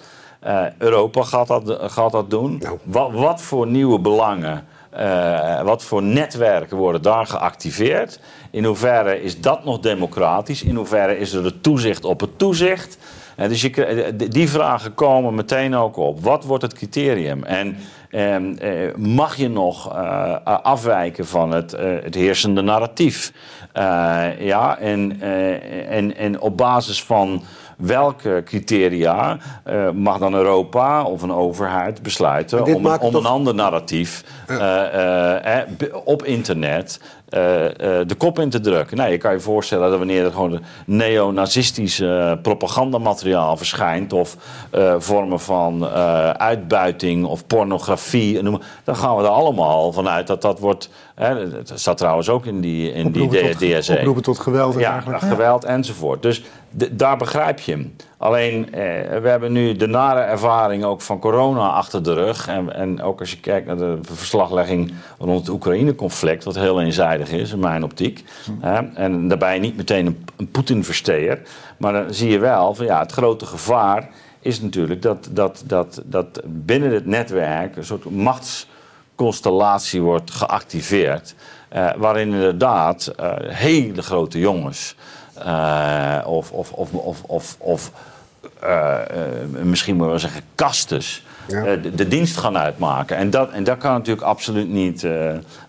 Europa 0.79 1.23
gaat 1.23 1.47
dat, 1.47 1.79
gaat 1.93 2.13
dat 2.13 2.31
doen. 2.31 2.59
Nou. 2.59 2.79
Wat, 2.83 3.13
wat 3.13 3.43
voor 3.43 3.67
nieuwe 3.67 3.99
belangen, 3.99 4.65
eh, 4.93 5.63
wat 5.63 5.85
voor 5.85 6.03
netwerken 6.03 6.77
worden 6.77 7.03
daar 7.03 7.27
geactiveerd? 7.27 8.21
In 8.51 8.65
hoeverre 8.65 9.23
is 9.23 9.41
dat 9.41 9.65
nog 9.65 9.81
democratisch? 9.81 10.63
In 10.63 10.75
hoeverre 10.77 11.19
is 11.19 11.33
er 11.33 11.45
het 11.45 11.63
toezicht 11.63 12.05
op 12.05 12.21
het 12.21 12.39
toezicht? 12.39 12.99
En 13.37 13.49
dus 13.49 13.71
eh, 13.71 14.05
die- 14.29 14.49
vragen 14.49 14.95
komen 14.95 15.35
meteen 15.35 15.75
ook 15.75 15.97
op. 15.97 16.21
Wat 16.25 16.45
wordt 16.45 16.63
het 16.63 16.73
criterium? 16.75 17.45
En 17.45 17.77
ehm, 18.11 18.55
eh, 18.59 18.95
mag 18.97 19.37
je 19.37 19.49
nog 19.49 19.93
eh, 19.95 20.37
afwijken 20.63 21.27
van 21.27 21.51
het, 21.51 21.73
eh, 21.73 21.91
het 22.03 22.15
heersende 22.15 22.61
narratief? 22.63 23.33
Eh, 23.73 24.29
ja, 24.39 24.79
en, 24.79 25.17
eh, 25.21 25.97
en, 25.97 26.17
en 26.17 26.41
op 26.41 26.57
basis 26.57 27.03
van 27.03 27.43
welke 27.83 28.43
criteria 28.45 29.39
eh, 29.65 29.91
mag 29.91 30.19
dan 30.19 30.35
Europa 30.35 31.03
of 31.05 31.23
een 31.23 31.33
overheid 31.33 32.03
besluiten 32.03 32.65
om, 32.65 32.75
een, 32.75 32.81
maakt 32.81 33.03
om 33.03 33.11
toch- 33.11 33.21
een 33.21 33.31
ander 33.31 33.55
narratief 33.55 34.25
eh, 34.47 35.59
eh, 35.59 35.69
op 36.05 36.25
internet 36.25 37.01
eh, 37.33 37.65
eh, 38.01 38.07
de 38.09 38.15
kop 38.15 38.39
in 38.39 38.51
te 38.51 38.61
drukken? 38.61 38.97
Nou, 38.97 39.11
je 39.11 39.19
kan 39.19 39.33
je 39.33 39.41
voorstellen 39.41 39.89
dat 39.89 39.99
wanneer 39.99 40.25
er 40.25 40.33
gewoon 40.33 40.61
neonazistische 40.87 42.39
propagandamateriaal 42.43 43.57
verschijnt 43.57 44.13
of 44.13 44.37
eh, 44.71 44.95
vormen 44.99 45.41
van 45.41 45.89
eh, 45.89 46.31
uitbuiting 46.31 47.25
of 47.25 47.47
pornografie, 47.47 48.43
noem 48.43 48.61
dan 48.85 48.97
gaan 48.97 49.17
we 49.17 49.23
er 49.23 49.29
allemaal 49.29 49.93
vanuit 49.93 50.27
dat 50.27 50.43
dat 50.43 50.59
wordt. 50.59 50.91
Hè, 51.15 51.51
dat 51.51 51.73
staat 51.75 51.99
trouwens 51.99 52.29
ook 52.29 52.47
in 52.47 52.61
die, 52.61 52.93
in 52.93 53.13
die 53.13 53.23
Oproepen 53.23 53.81
DSE. 53.81 53.97
oproepen 53.99 54.23
tot 54.23 54.39
geweld 54.39 54.79
Ja, 54.79 55.01
geweld 55.19 55.65
enzovoort. 55.65 56.23
Dus 56.23 56.43
daar 56.91 57.17
begrijp 57.17 57.61
je 57.61 57.73
hem. 57.73 57.97
Alleen, 58.23 58.75
eh, 58.75 59.21
we 59.21 59.29
hebben 59.29 59.53
nu 59.53 59.77
de 59.77 59.87
nare 59.87 60.21
ervaring 60.21 60.85
ook 60.85 61.01
van 61.01 61.19
corona 61.19 61.69
achter 61.69 62.03
de 62.03 62.15
rug. 62.15 62.49
En, 62.49 62.75
en 62.75 63.03
ook 63.03 63.21
als 63.21 63.31
je 63.31 63.41
kijkt 63.41 63.67
naar 63.67 63.77
de 63.77 63.99
verslaglegging 64.03 64.93
rond 65.19 65.41
het 65.41 65.49
Oekraïne-conflict, 65.49 66.45
wat 66.45 66.55
heel 66.55 66.81
eenzijdig 66.81 67.31
is 67.31 67.53
in 67.53 67.59
mijn 67.59 67.85
optiek. 67.85 68.25
En 68.95 69.29
daarbij 69.29 69.59
niet 69.59 69.77
meteen 69.77 70.07
een, 70.07 70.25
een 70.37 70.51
Poetin-versteer. 70.51 71.41
Maar 71.77 71.93
dan 71.93 72.15
zie 72.15 72.31
je 72.31 72.39
wel 72.39 72.75
van 72.75 72.87
ja, 72.87 72.99
het 72.99 73.13
grote 73.13 73.47
gevaar 73.47 74.09
is 74.41 74.61
natuurlijk 74.61 75.03
dat, 75.03 75.29
dat, 75.31 75.63
dat, 75.67 76.03
dat 76.05 76.41
binnen 76.45 76.91
het 76.93 77.07
netwerk 77.07 77.77
een 77.77 77.85
soort 77.85 78.11
machtsconstellatie 78.11 80.03
wordt 80.03 80.31
geactiveerd. 80.31 81.35
eh, 81.69 81.91
waarin 81.97 82.33
inderdaad 82.33 83.07
eh, 83.07 83.33
hele 83.39 84.03
grote 84.03 84.39
jongens 84.39 84.97
eh, 85.35 86.19
of, 86.27 86.53
of, 86.53 86.73
of, 86.73 86.93
of, 86.93 87.23
of, 87.23 87.57
of 87.59 87.91
eh, 87.91 87.95
eh, 87.95 88.12
misschien 89.63 89.95
moet 89.97 90.05
je 90.05 90.11
wel 90.11 90.19
zeggen 90.21 90.43
kastes 90.55 91.25
Ja. 91.49 91.65
eh, 91.65 91.83
de, 91.83 91.95
de 91.95 92.09
dienst 92.09 92.37
gaan 92.37 92.59
uitmaken. 92.59 93.17
En 93.17 93.31
dat, 93.31 93.51
en 93.51 93.65
dat 93.65 93.79
kan 93.79 93.93
natuurlijk 93.93 94.27
absoluut 94.27 94.69
niet 94.69 95.05
eh, 95.05 95.11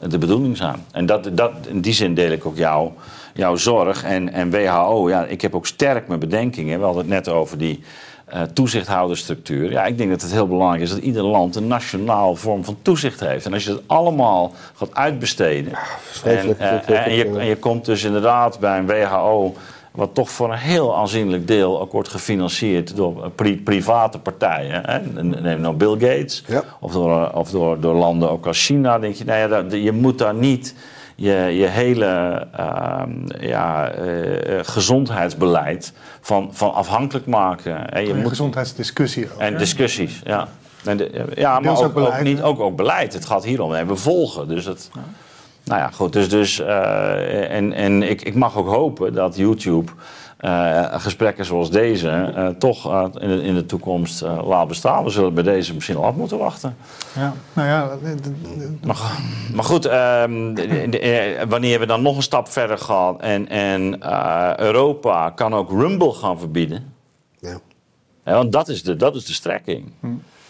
de 0.07 0.17
bedoeling 0.17 0.57
zijn. 0.57 0.85
En 0.91 1.05
dat, 1.05 1.29
dat, 1.33 1.51
in 1.67 1.81
die 1.81 1.93
zin 1.93 2.13
deel 2.13 2.31
ik 2.31 2.45
ook 2.45 2.57
jouw, 2.57 2.93
jouw 3.33 3.55
zorg. 3.55 4.03
En, 4.03 4.33
en 4.33 4.49
WHO, 4.49 5.09
ja, 5.09 5.23
ik 5.25 5.41
heb 5.41 5.55
ook 5.55 5.65
sterk 5.67 6.07
mijn 6.07 6.19
bedenkingen. 6.19 6.79
We 6.79 6.85
hadden 6.85 7.01
het 7.03 7.11
net 7.11 7.29
over 7.29 7.57
die 7.57 7.83
eh, 8.25 8.41
toezichthouderstructuur. 8.41 9.71
Ja, 9.71 9.85
ik 9.85 9.97
denk 9.97 10.09
dat 10.09 10.21
het 10.21 10.31
heel 10.31 10.47
belangrijk 10.47 10.81
is 10.83 10.89
dat 10.89 10.99
ieder 10.99 11.23
land 11.23 11.55
een 11.55 11.67
nationaal 11.67 12.35
vorm 12.35 12.63
van 12.65 12.77
toezicht 12.81 13.19
heeft. 13.19 13.45
En 13.45 13.53
als 13.53 13.63
je 13.63 13.69
dat 13.69 13.81
allemaal 13.85 14.53
gaat 14.75 14.95
uitbesteden. 14.95 15.73
en, 16.23 16.37
eh, 16.37 16.45
Dat- 16.71 16.87
dat- 16.87 16.97
en, 16.97 17.13
je, 17.13 17.25
en 17.39 17.45
je 17.45 17.55
komt 17.57 17.85
dus 17.85 18.03
inderdaad 18.03 18.59
bij 18.59 18.77
een 18.77 18.85
WHO. 18.87 19.55
Wat 19.95 20.09
toch 20.13 20.29
voor 20.29 20.51
een 20.51 20.57
heel 20.57 20.97
aanzienlijk 20.97 21.47
deel 21.47 21.81
ook 21.81 21.91
wordt 21.91 22.09
gefinancierd 22.09 22.95
door 22.95 23.31
pri- 23.35 23.57
private 23.61 24.19
partijen. 24.19 24.81
Hè? 24.85 25.21
Neem 25.23 25.61
nou 25.61 25.75
Bill 25.75 25.91
Gates. 25.91 26.43
Ja. 26.47 26.63
Of, 26.79 26.91
door, 26.91 27.31
of 27.33 27.49
door, 27.51 27.79
door 27.79 27.95
landen 27.95 28.29
ook 28.29 28.45
als 28.47 28.65
China. 28.65 28.99
denk 28.99 29.15
je, 29.15 29.25
nou 29.25 29.49
ja, 29.69 29.77
je 29.77 29.91
moet 29.91 30.17
daar 30.17 30.33
niet 30.35 30.75
je, 31.15 31.31
je 31.33 31.65
hele 31.67 32.05
ehm, 32.55 33.11
ja, 33.39 33.89
eh, 33.89 34.59
eh, 34.59 34.65
gezondheidsbeleid 34.65 35.93
van, 36.21 36.49
van 36.51 36.73
afhankelijk 36.73 37.25
maken. 37.25 37.77
hè. 37.89 37.99
je 37.99 38.13
moet, 38.13 38.27
gezondheidsdiscussie 38.29 39.27
ook. 39.33 39.39
en 39.39 39.57
discussies, 39.57 40.21
ja. 40.23 40.47
En 40.83 40.97
de- 40.97 41.25
ja, 41.35 41.59
maar 41.59 41.77
ook, 41.83 41.93
beleid, 41.93 42.23
niet, 42.23 42.41
ook, 42.41 42.59
ook 42.59 42.75
beleid. 42.75 43.13
Het 43.13 43.25
gaat 43.25 43.43
hier 43.43 43.61
om. 43.61 43.73
En 43.73 43.87
we 43.87 43.95
volgen. 43.95 44.47
Dus 44.47 44.65
het, 44.65 44.89
Nou 45.63 45.79
ja, 45.81 45.89
goed. 45.89 46.13
Dus, 46.13 46.29
dus, 46.29 46.59
eh, 46.59 47.51
en 47.55 47.73
en 47.73 48.03
ik, 48.03 48.21
ik 48.21 48.35
mag 48.35 48.57
ook 48.57 48.67
hopen 48.67 49.13
dat 49.13 49.35
YouTube 49.37 49.91
eh, 50.37 50.99
gesprekken 50.99 51.45
zoals 51.45 51.69
deze 51.71 52.09
eh, 52.09 52.47
toch 52.47 53.09
in, 53.19 53.27
de, 53.27 53.41
in 53.43 53.55
de 53.55 53.65
toekomst 53.65 54.21
eh, 54.21 54.47
laat 54.47 54.67
bestaan. 54.67 55.03
We 55.03 55.09
zullen 55.09 55.33
bij 55.33 55.43
deze 55.43 55.73
misschien 55.73 55.95
al 55.95 56.05
af 56.05 56.15
moeten 56.15 56.37
wachten. 56.37 56.75
Ja, 57.15 57.33
nou 57.53 57.67
ja, 57.67 57.89
Maar, 58.85 58.97
maar 59.53 59.63
goed, 59.63 59.85
ehm, 59.85 60.53
de- 60.53 60.87
de- 60.89 60.99
eh, 60.99 61.45
wanneer 61.47 61.79
we 61.79 61.85
dan 61.85 62.01
nog 62.01 62.15
een 62.15 62.21
stap 62.23 62.47
verder 62.49 62.77
gaan 62.77 63.21
en, 63.21 63.49
en 63.49 64.01
eh, 64.01 64.51
Europa 64.57 65.29
kan 65.29 65.53
ook 65.53 65.69
Rumble 65.69 66.13
gaan 66.13 66.39
verbieden. 66.39 66.93
Ja. 67.39 67.57
Hè, 68.23 68.33
want 68.33 68.51
dat 68.51 68.67
is 68.69 68.83
de, 68.83 68.95
dat 68.95 69.15
is 69.15 69.25
de 69.25 69.33
strekking. 69.33 69.91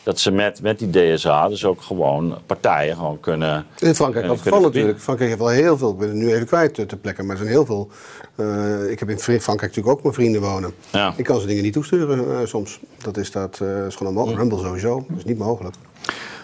Dat 0.04 0.20
ze 0.20 0.32
met, 0.32 0.62
met 0.62 0.80
die 0.80 0.90
DSA 1.16 1.48
dus 1.48 1.66
ook 1.66 1.82
gewoon 1.82 2.38
partijen 2.46 2.96
gewoon 2.96 3.20
kunnen... 3.20 3.66
In 3.80 3.96
Frankrijk 3.96 4.26
al 4.26 4.32
het 4.32 4.42
geval 4.42 4.62
natuurlijk. 4.62 5.00
Frankrijk 5.00 5.30
heeft 5.30 5.42
wel 5.44 5.52
heel 5.52 5.78
veel, 5.78 5.90
ik 5.92 5.98
ben 5.98 6.08
het 6.08 6.18
nu 6.18 6.34
even 6.34 6.46
kwijt 6.48 6.78
eh, 6.80 6.86
ter 6.86 6.98
plekke, 6.98 7.24
maar 7.24 7.32
er 7.32 7.38
zijn 7.38 7.50
heel 7.50 7.66
veel. 7.66 7.90
eh, 8.36 8.92
ik 8.92 9.00
heb 9.00 9.10
in 9.10 9.20
Fr- 9.20 9.32
Frankrijk 9.32 9.62
natuurlijk 9.76 9.88
ook 9.98 10.04
mijn 10.04 10.14
vrienden 10.16 10.42
wonen. 10.42 10.74
Ja. 10.92 11.14
Ik 11.18 11.24
kan 11.26 11.40
ze 11.40 11.48
dingen 11.48 11.64
niet 11.64 11.74
toesturen 11.74 12.40
eh, 12.40 12.46
soms. 12.46 12.80
Dat 12.98 13.18
is, 13.18 13.32
dat, 13.32 13.62
is 13.88 13.96
gewoon 13.96 14.08
onmogelijk. 14.14 14.40
Rumble 14.40 14.58
sowieso, 14.60 15.06
dat 15.10 15.18
is 15.18 15.24
niet 15.26 15.38
mogelijk. 15.38 15.76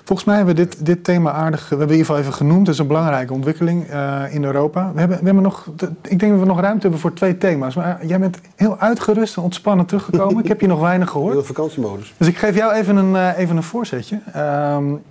Volgens 0.09 0.27
mij 0.27 0.37
hebben 0.37 0.55
we 0.55 0.61
dit, 0.61 0.85
dit 0.85 1.03
thema 1.03 1.31
aardig, 1.31 1.59
we 1.61 1.67
hebben 1.69 1.87
in 1.87 1.91
ieder 1.91 2.05
geval 2.05 2.21
even 2.21 2.33
genoemd. 2.33 2.65
Het 2.67 2.75
is 2.75 2.81
een 2.81 2.87
belangrijke 2.87 3.33
ontwikkeling 3.33 3.87
eh, 3.89 4.21
in 4.29 4.43
Europa. 4.43 4.91
We 4.93 4.99
hebben, 4.99 5.17
we 5.19 5.25
hebben 5.25 5.43
nog, 5.43 5.65
ik 6.01 6.19
denk 6.19 6.31
dat 6.31 6.39
we 6.41 6.45
nog 6.45 6.59
ruimte 6.59 6.81
hebben 6.81 6.99
voor 6.99 7.13
twee 7.13 7.37
thema's. 7.37 7.75
Maar 7.75 8.05
jij 8.05 8.19
bent 8.19 8.39
heel 8.55 8.77
uitgerust 8.77 9.37
en 9.37 9.43
ontspannen 9.43 9.85
teruggekomen. 9.85 10.39
ik 10.43 10.47
heb 10.47 10.61
je 10.61 10.67
nog 10.67 10.79
weinig 10.79 11.13
Heel 11.13 11.21
gehoord. 11.21 11.45
vakantiemodus. 11.45 12.13
Dus 12.17 12.27
ik 12.27 12.37
geef 12.37 12.55
jou 12.55 12.73
even 12.73 12.95
een, 12.95 13.15
eh, 13.15 13.37
even 13.37 13.55
een 13.57 13.63
voorzetje. 13.63 14.19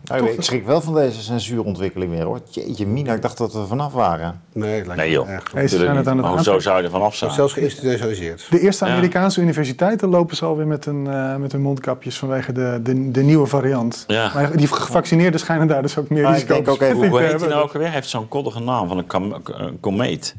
Toch- 0.05 0.29
ik 0.29 0.43
schrik 0.43 0.67
wel 0.67 0.81
van 0.81 0.95
deze 0.95 1.21
censuurontwikkeling 1.23 2.11
weer 2.11 2.25
hoor. 2.25 2.41
Jeetje, 2.51 2.87
Mina, 2.87 3.13
ik 3.13 3.23
dacht 3.23 3.39
dat 3.39 3.53
we 3.53 3.59
er 3.61 3.67
vanaf 3.67 3.93
waren. 3.93 4.41
Nee, 4.53 4.77
het 4.77 4.87
lijkt 4.87 5.03
Nee 5.03 5.11
me 5.11 5.17
joh. 5.17 5.31
erg. 5.31 5.55
Nee, 5.55 5.69
ze 5.69 5.77
zijn 5.79 5.97
het 5.97 6.07
aan 6.09 6.17
het 6.17 6.27
hoezo 6.27 6.39
aanpakken. 6.39 6.63
zou 6.63 6.79
je 6.79 6.85
er 6.85 6.91
vanaf 6.91 7.15
zijn? 7.15 7.31
Zelfs 7.31 7.53
geïnstitutionaliseerd. 7.53 8.47
De 8.51 8.61
eerste 8.61 8.85
Ja. 8.87 8.93
Amerikaanse 8.93 9.41
universiteiten 9.41 10.09
lopen 10.09 10.37
ze 10.37 10.45
alweer 10.45 10.67
met 10.67 10.85
hun, 10.85 11.07
eh, 11.07 11.37
met 11.37 11.53
hun 11.53 11.61
mondkapjes 11.61 12.19
vanwege 12.19 12.53
de, 12.53 12.81
de, 12.83 13.11
de 13.11 13.23
nieuwe 13.23 13.47
variant. 13.47 14.05
Ja. 14.07 14.31
Maar 14.35 14.57
die 14.57 14.69
gevaccineerden 14.93 15.41
schijnen 15.41 15.67
daar 15.67 15.83
dus 15.83 15.99
ook 15.99 16.09
meer 16.09 16.25
Ah, 16.25 16.29
ik 16.31 16.35
risico 16.35 16.55
denk 16.55 16.69
ook 16.69 16.81
even, 16.81 16.97
Hoe, 16.97 17.19
te 17.21 17.25
heet 17.27 17.41
hij 17.41 17.49
nou 17.49 17.63
ook 17.63 17.73
alweer? 17.73 17.87
Hij 17.87 17.95
heeft 17.97 18.09
zo'n 18.09 18.29
koddige 18.29 18.61
naam 18.61 18.89
van 18.89 18.99
een 18.99 19.43
een 19.45 19.81
komeet. 19.81 20.35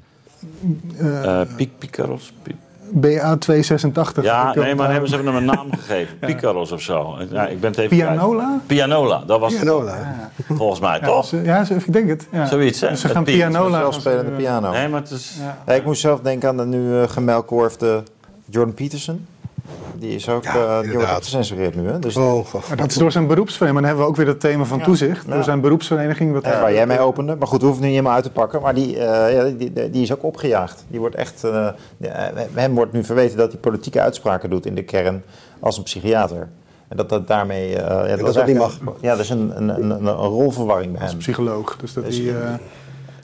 Eh, 0.97 1.41
Eh 1.41 1.47
Piek, 1.55 1.69
Picaros? 1.77 2.33
Pi- 2.43 2.55
BA286. 2.95 4.21
Ja, 4.23 4.53
nee, 4.55 4.75
maar 4.75 4.85
eh, 4.85 4.91
hebben 4.91 5.09
ze 5.09 5.15
hem 5.15 5.27
een 5.27 5.45
naam 5.45 5.67
gegeven. 5.79 6.19
Picaros 6.19 6.71
of 6.71 6.81
zo. 6.81 7.17
Ja, 7.31 7.47
ik 7.47 7.59
ben 7.59 7.69
het 7.69 7.79
even 7.79 7.97
Pianola? 7.97 8.59
Pianola, 8.65 9.23
dat 9.27 9.39
was 9.39 9.51
het 9.53 9.61
Pianola. 9.61 10.29
volgens 10.47 10.79
mij, 10.79 10.97
Ja, 10.99 11.05
toch? 11.05 11.25
ze- 11.25 11.41
ja, 11.43 11.63
ze- 11.63 11.73
ik 11.75 11.93
denk 11.93 12.09
het. 12.09 12.27
Ja. 12.31 12.45
Zoiets, 12.45 12.81
hè? 12.81 12.95
Ze 12.95 13.07
gaan 13.07 13.23
pianola. 13.23 13.77
Zelf 13.79 13.93
spelende 13.93 14.31
piano. 14.31 14.71
Nee, 14.71 14.87
maar 14.87 15.01
het 15.01 15.09
is... 15.11 15.35
Ja. 15.39 15.57
Ja, 15.65 15.73
ik 15.73 15.85
moest 15.85 16.01
zelf 16.01 16.19
denken 16.19 16.49
aan 16.49 16.57
de 16.57 16.65
nu 16.65 16.77
uh, 16.91 17.03
gemelkorfde 17.07 18.03
Jordan 18.45 18.73
Peterson. 18.73 19.25
Die 19.99 20.15
is 20.15 20.29
ook 20.29 20.43
Ja, 20.43 20.49
eh, 20.49 20.55
die 20.59 20.65
wordt 20.71 20.85
inderdaad. 20.87 21.15
ook 21.15 21.23
gecensureerd 21.23 21.75
nu. 21.75 21.87
Hè? 21.89 21.99
Dus 21.99 22.15
Oh. 22.17 22.53
Maar 22.67 22.77
dat 22.77 22.89
is 22.91 22.95
door 22.97 23.11
zijn 23.11 23.27
beroepsvereniging. 23.27 23.71
Maar 23.73 23.81
dan 23.81 23.83
hebben 23.83 24.03
we 24.03 24.09
ook 24.09 24.15
weer 24.15 24.27
het 24.27 24.39
thema 24.39 24.63
van 24.65 24.77
Ja. 24.77 24.83
toezicht. 24.83 25.25
Ja. 25.27 25.33
Door 25.33 25.43
zijn 25.43 25.61
beroepsvereniging. 25.61 26.33
Wat 26.33 26.43
waar 26.43 26.73
jij 26.73 26.87
mee 26.87 26.99
opende. 26.99 27.35
Maar 27.35 27.47
goed, 27.47 27.59
we 27.59 27.65
hoeven 27.65 27.83
nu 27.83 27.89
niet 27.89 27.97
helemaal 27.97 28.17
uit 28.17 28.25
te 28.27 28.31
pakken. 28.31 28.61
Maar 28.61 28.73
die, 28.73 28.97
eh, 28.99 29.33
ja, 29.33 29.43
die, 29.43 29.73
die, 29.73 29.89
die 29.89 30.01
is 30.01 30.11
ook 30.13 30.23
opgejaagd. 30.23 30.85
Die 30.87 30.99
wordt 30.99 31.15
echt, 31.15 31.43
eh, 31.43 31.67
hem 32.53 32.75
wordt 32.75 32.91
nu 32.93 33.03
verweten 33.03 33.37
dat 33.37 33.51
hij 33.51 33.59
politieke 33.61 34.01
uitspraken 34.01 34.49
doet 34.49 34.65
in 34.65 34.75
de 34.75 34.83
kern 34.83 35.23
als 35.59 35.77
een 35.77 35.83
psychiater. 35.83 36.47
En 36.87 36.97
dat 36.97 37.09
dat 37.09 37.27
daarmee... 37.27 37.75
eh, 37.75 38.09
ja, 38.09 38.15
dat 38.15 38.27
is 38.27 38.33
dat 38.33 38.45
niet 38.47 38.59
eigenlijk- 38.59 38.97
Ja, 39.01 39.11
dat 39.11 39.19
is 39.23 39.29
een, 39.29 39.51
een, 39.55 39.69
een, 39.69 39.91
een 39.91 40.07
rolverwarring 40.15 40.91
bij 40.91 41.01
als 41.01 41.09
hem. 41.11 41.19
psycholoog. 41.19 41.75
Dus 41.81 41.93
dat 41.93 42.05
Dus- 42.05 42.17
hij, 42.17 42.27
eh, 42.29 42.53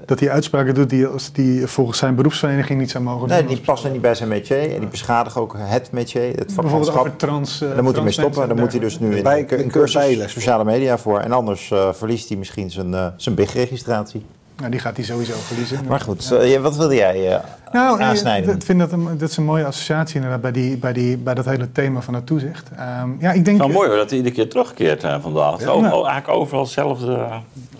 dat 0.06 0.20
hij 0.20 0.30
uitspraken 0.30 0.74
doet 0.74 0.90
die, 0.90 1.06
als 1.08 1.32
die 1.32 1.68
volgens 1.68 1.98
zijn 1.98 2.16
beroepsvereniging 2.16 2.80
niet 2.80 2.92
zou 2.92 3.04
mogen 3.04 3.28
Nee, 3.28 3.40
doen. 3.40 3.48
die 3.48 3.60
passen 3.62 3.92
niet 3.92 4.02
bij 4.02 4.16
zijn 4.16 4.30
métier. 4.30 4.74
En 4.74 4.80
die 4.80 4.88
beschadigen 4.90 5.42
ook 5.42 5.56
het 5.58 5.92
métier, 5.92 6.22
het 6.36 6.56
Bijvoorbeeld 6.56 6.98
over 6.98 7.16
trans. 7.16 7.62
eh, 7.62 7.70
daar 7.74 7.84
moet 7.84 7.96
hij 7.96 8.04
mee 8.04 8.14
stoppen. 8.14 8.42
En 8.42 8.48
dan 8.48 8.60
moet 8.60 8.72
hij 8.72 8.80
dus 8.80 9.00
nu 9.00 9.16
in 9.18 9.24
Bij- 9.24 9.46
een, 9.50 9.70
cursus 9.72 10.32
sociale 10.34 10.64
media 10.64 10.98
voor. 10.98 11.20
En 11.20 11.32
anders 11.32 11.72
eh, 11.72 11.94
verliest 11.94 12.30
hij 12.30 12.38
misschien 12.38 12.72
zijn, 12.72 12.94
eh, 12.94 13.08
zijn 13.18 13.36
BIG-registratie. 13.36 14.26
Nou, 14.58 14.72
die 14.72 14.80
gaat 14.80 14.96
hij 14.96 15.06
sowieso 15.06 15.34
verliezen. 15.38 15.80
Maar 15.88 16.00
goed, 16.00 16.28
ja, 16.42 16.60
wat 16.60 16.76
wilde 16.76 16.96
jij 16.96 17.34
eh, 17.36 17.40
Nou, 17.72 18.00
eh, 18.00 18.08
aansnijden? 18.08 18.56
ik 18.56 18.64
vind 18.64 18.80
dat, 18.80 18.92
een, 18.92 19.18
dat 19.18 19.30
is 19.30 19.38
een 19.38 19.44
mooie 19.44 19.66
associatie 19.66 20.16
inderdaad 20.16 20.42
bij, 20.42 20.52
die, 20.52 20.78
bij, 20.78 20.94
die, 20.94 21.18
bij 21.18 21.34
dat 21.34 21.46
hele 21.46 21.72
thema 21.72 22.02
van 22.02 22.14
het 22.14 22.26
toezicht. 22.26 22.70
Ehm, 22.78 23.10
ja, 23.20 23.32
ik 23.32 23.46
denk... 23.46 23.58
Nou, 23.58 23.72
mooi 23.72 23.88
hoor, 23.88 23.98
dat 23.98 24.10
hij 24.10 24.18
iedere 24.18 24.36
keer 24.36 24.50
terugkeert 24.50 25.04
eh, 25.04 25.22
vandaag. 25.22 25.60
Ja. 25.60 25.74
Oh, 25.74 25.84
eigenlijk 25.84 26.28
overal 26.28 26.64
hetzelfde. 26.64 27.06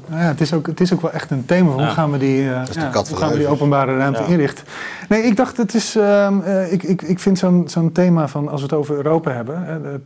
Nou 0.08 0.22
ja, 0.22 0.28
het, 0.28 0.42
is 0.42 0.54
ook, 0.54 0.68
het 0.68 0.82
is 0.82 0.94
ook 0.94 1.02
wel 1.02 1.12
echt 1.12 1.32
een 1.32 1.46
thema. 1.46 1.72
Hoe 1.72 1.82
Ja. 1.82 1.90
gaan 1.90 2.12
we 2.12 2.18
die, 2.18 2.42
ja, 2.42 2.64
hoe 3.08 3.18
gaan 3.18 3.32
we 3.32 3.38
die 3.38 3.48
openbare 3.48 3.98
ruimte 3.98 4.22
Ja. 4.22 4.28
inrichten? 4.28 4.66
Nee, 5.10 5.22
ik 5.24 5.36
dacht, 5.36 5.58
het 5.58 5.74
is, 5.74 5.96
ehm, 5.96 6.40
eh, 6.42 6.72
ik, 6.74 6.84
ik, 6.84 7.02
ik 7.02 7.20
vind 7.20 7.38
zo'n 7.40 7.64
zo'n 7.68 7.92
thema 7.92 8.28
van 8.28 8.48
als 8.50 8.60
we 8.62 8.68
het 8.68 8.76
over 8.76 8.96
Europa 8.96 9.32
hebben. 9.32 10.04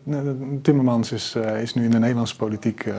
Timmermans 0.61 1.11
is, 1.11 1.36
eh, 1.36 1.61
is 1.61 1.74
nu 1.74 1.84
in 1.84 1.91
de 1.91 1.99
Nederlandse 1.99 2.36
politiek 2.36 2.84
eh, 2.86 2.93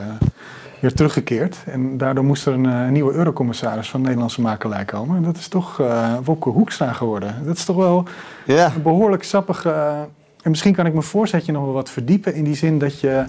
weer 0.80 0.94
teruggekeerd. 0.94 1.56
En 1.66 1.96
daardoor 1.96 2.24
moest 2.24 2.46
er 2.46 2.52
een 2.52 2.66
eh, 2.66 2.88
nieuwe 2.88 3.12
eurocommissaris 3.12 3.90
van 3.90 4.00
Nederlandse 4.00 4.40
makelij 4.40 4.84
komen. 4.84 5.16
En 5.16 5.22
dat 5.22 5.36
is 5.36 5.48
toch 5.48 5.80
eh 5.80 6.14
Wopke 6.24 6.48
Hoekstra 6.48 6.92
geworden. 6.92 7.34
Dat 7.44 7.56
is 7.56 7.64
toch 7.64 7.76
wel 7.76 8.04
Ja, 8.46 8.72
een 8.74 8.82
behoorlijk 8.82 9.22
sappige. 9.22 9.94
En 10.42 10.50
misschien 10.50 10.74
kan 10.74 10.86
ik 10.86 10.92
mijn 10.92 11.04
voorzetje 11.04 11.52
nog 11.52 11.64
wel 11.64 11.72
wat 11.72 11.90
verdiepen 11.90 12.34
in 12.34 12.44
die 12.44 12.54
zin 12.54 12.78
dat 12.78 13.00
je 13.00 13.24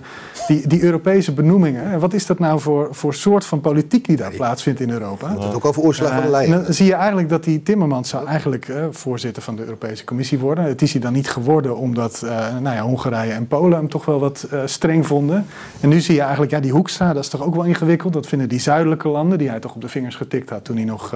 die, 0.47 0.67
die 0.67 0.83
Europese 0.83 1.33
benoemingen. 1.33 1.99
Wat 1.99 2.13
is 2.13 2.25
dat 2.25 2.39
nou 2.39 2.59
voor, 2.59 2.87
voor 2.91 3.13
soort 3.13 3.45
van 3.45 3.61
politiek 3.61 4.05
die 4.05 4.17
daar 4.17 4.31
plaatsvindt 4.31 4.79
in 4.79 4.89
Europa? 4.89 5.33
Dat 5.33 5.53
ook 5.53 5.65
over 5.65 5.85
Ursula 5.85 6.07
van 6.07 6.17
der 6.17 6.25
Eh, 6.25 6.31
Leyen. 6.31 6.53
en 6.53 6.63
dan 6.63 6.73
zie 6.73 6.85
je 6.85 6.93
eigenlijk 6.93 7.29
dat 7.29 7.43
die 7.43 7.63
Timmermans 7.63 8.09
zou 8.09 8.27
eigenlijk 8.27 8.67
eh, 8.67 8.85
voorzitter 8.91 9.43
van 9.43 9.55
de 9.55 9.63
Europese 9.63 10.03
Commissie 10.03 10.39
worden. 10.39 10.63
Het 10.63 10.81
is 10.81 10.91
hij 10.91 11.01
dan 11.01 11.13
niet 11.13 11.29
geworden 11.29 11.77
omdat 11.77 12.21
eh, 12.21 12.57
nou 12.61 12.75
ja, 12.75 12.81
Hongarije 12.81 13.31
en 13.31 13.47
Polen 13.47 13.77
hem 13.77 13.89
toch 13.89 14.05
wel 14.05 14.19
wat 14.19 14.47
streng 14.65 15.07
vonden. 15.07 15.45
En 15.79 15.89
nu 15.89 15.99
zie 15.99 16.15
je 16.15 16.21
eigenlijk, 16.21 16.51
ja, 16.51 16.59
die 16.59 16.71
Hoekstra, 16.71 17.13
dat 17.13 17.23
is 17.23 17.29
toch 17.29 17.43
ook 17.43 17.55
wel 17.55 17.63
ingewikkeld. 17.63 18.13
Dat 18.13 18.27
vinden 18.27 18.49
die 18.49 18.59
zuidelijke 18.59 19.07
landen, 19.07 19.37
die 19.37 19.49
hij 19.49 19.59
toch 19.59 19.75
op 19.75 19.81
de 19.81 19.89
vingers 19.89 20.15
getikt 20.15 20.49
had 20.49 20.65
toen 20.65 20.75
hij 20.75 20.85
nog 20.85 21.15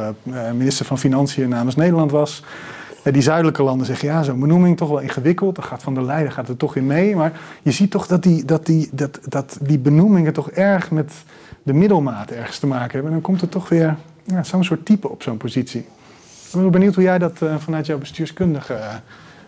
minister 0.55 0.85
van 0.85 0.99
Financiën 0.99 1.49
namens 1.49 1.75
Nederland 1.75 2.11
was. 2.11 2.43
Die 3.12 3.22
zuidelijke 3.22 3.64
landen 3.64 3.86
zeggen, 3.86 4.08
ja, 4.08 4.24
zo'n 4.24 4.39
benoeming 4.39 4.78
toch 4.78 4.89
wel 4.89 4.99
ingewikkeld. 4.99 5.56
Dan 5.56 5.64
gaat 5.64 5.84
Van 5.84 5.93
der 5.93 6.06
Leyen 6.06 6.32
gaat 6.32 6.49
er 6.49 6.58
toch 6.58 6.76
in 6.76 6.86
mee. 6.86 7.16
Maar 7.16 7.39
je 7.64 7.72
ziet 7.72 7.91
toch 7.91 8.08
dat 8.08 8.24
die, 8.24 8.45
dat 8.45 8.66
die, 8.66 8.89
dat, 8.91 9.20
dat 9.28 9.58
die 9.62 9.80
benoemingen 9.80 10.34
toch 10.34 10.51
erg 10.51 10.91
met 10.91 11.14
de 11.64 11.74
middelmaat 11.74 12.32
ergens 12.32 12.60
te 12.60 12.68
maken 12.68 12.91
hebben. 12.91 13.08
En 13.08 13.12
dan 13.12 13.22
komt 13.22 13.41
er 13.41 13.49
toch 13.49 13.70
weer 13.70 13.97
zo'n 14.41 14.64
soort 14.64 14.86
type 14.86 15.10
op 15.10 15.24
zo'n 15.24 15.38
positie. 15.38 15.86
Ik 16.51 16.62
ben 16.62 16.72
benieuwd 16.72 16.95
hoe 16.95 17.03
jij 17.03 17.18
dat 17.18 17.41
eh, 17.41 17.56
vanuit 17.58 17.86
jouw 17.86 17.97
bestuurskundige 17.97 18.74
eh, 18.74 18.95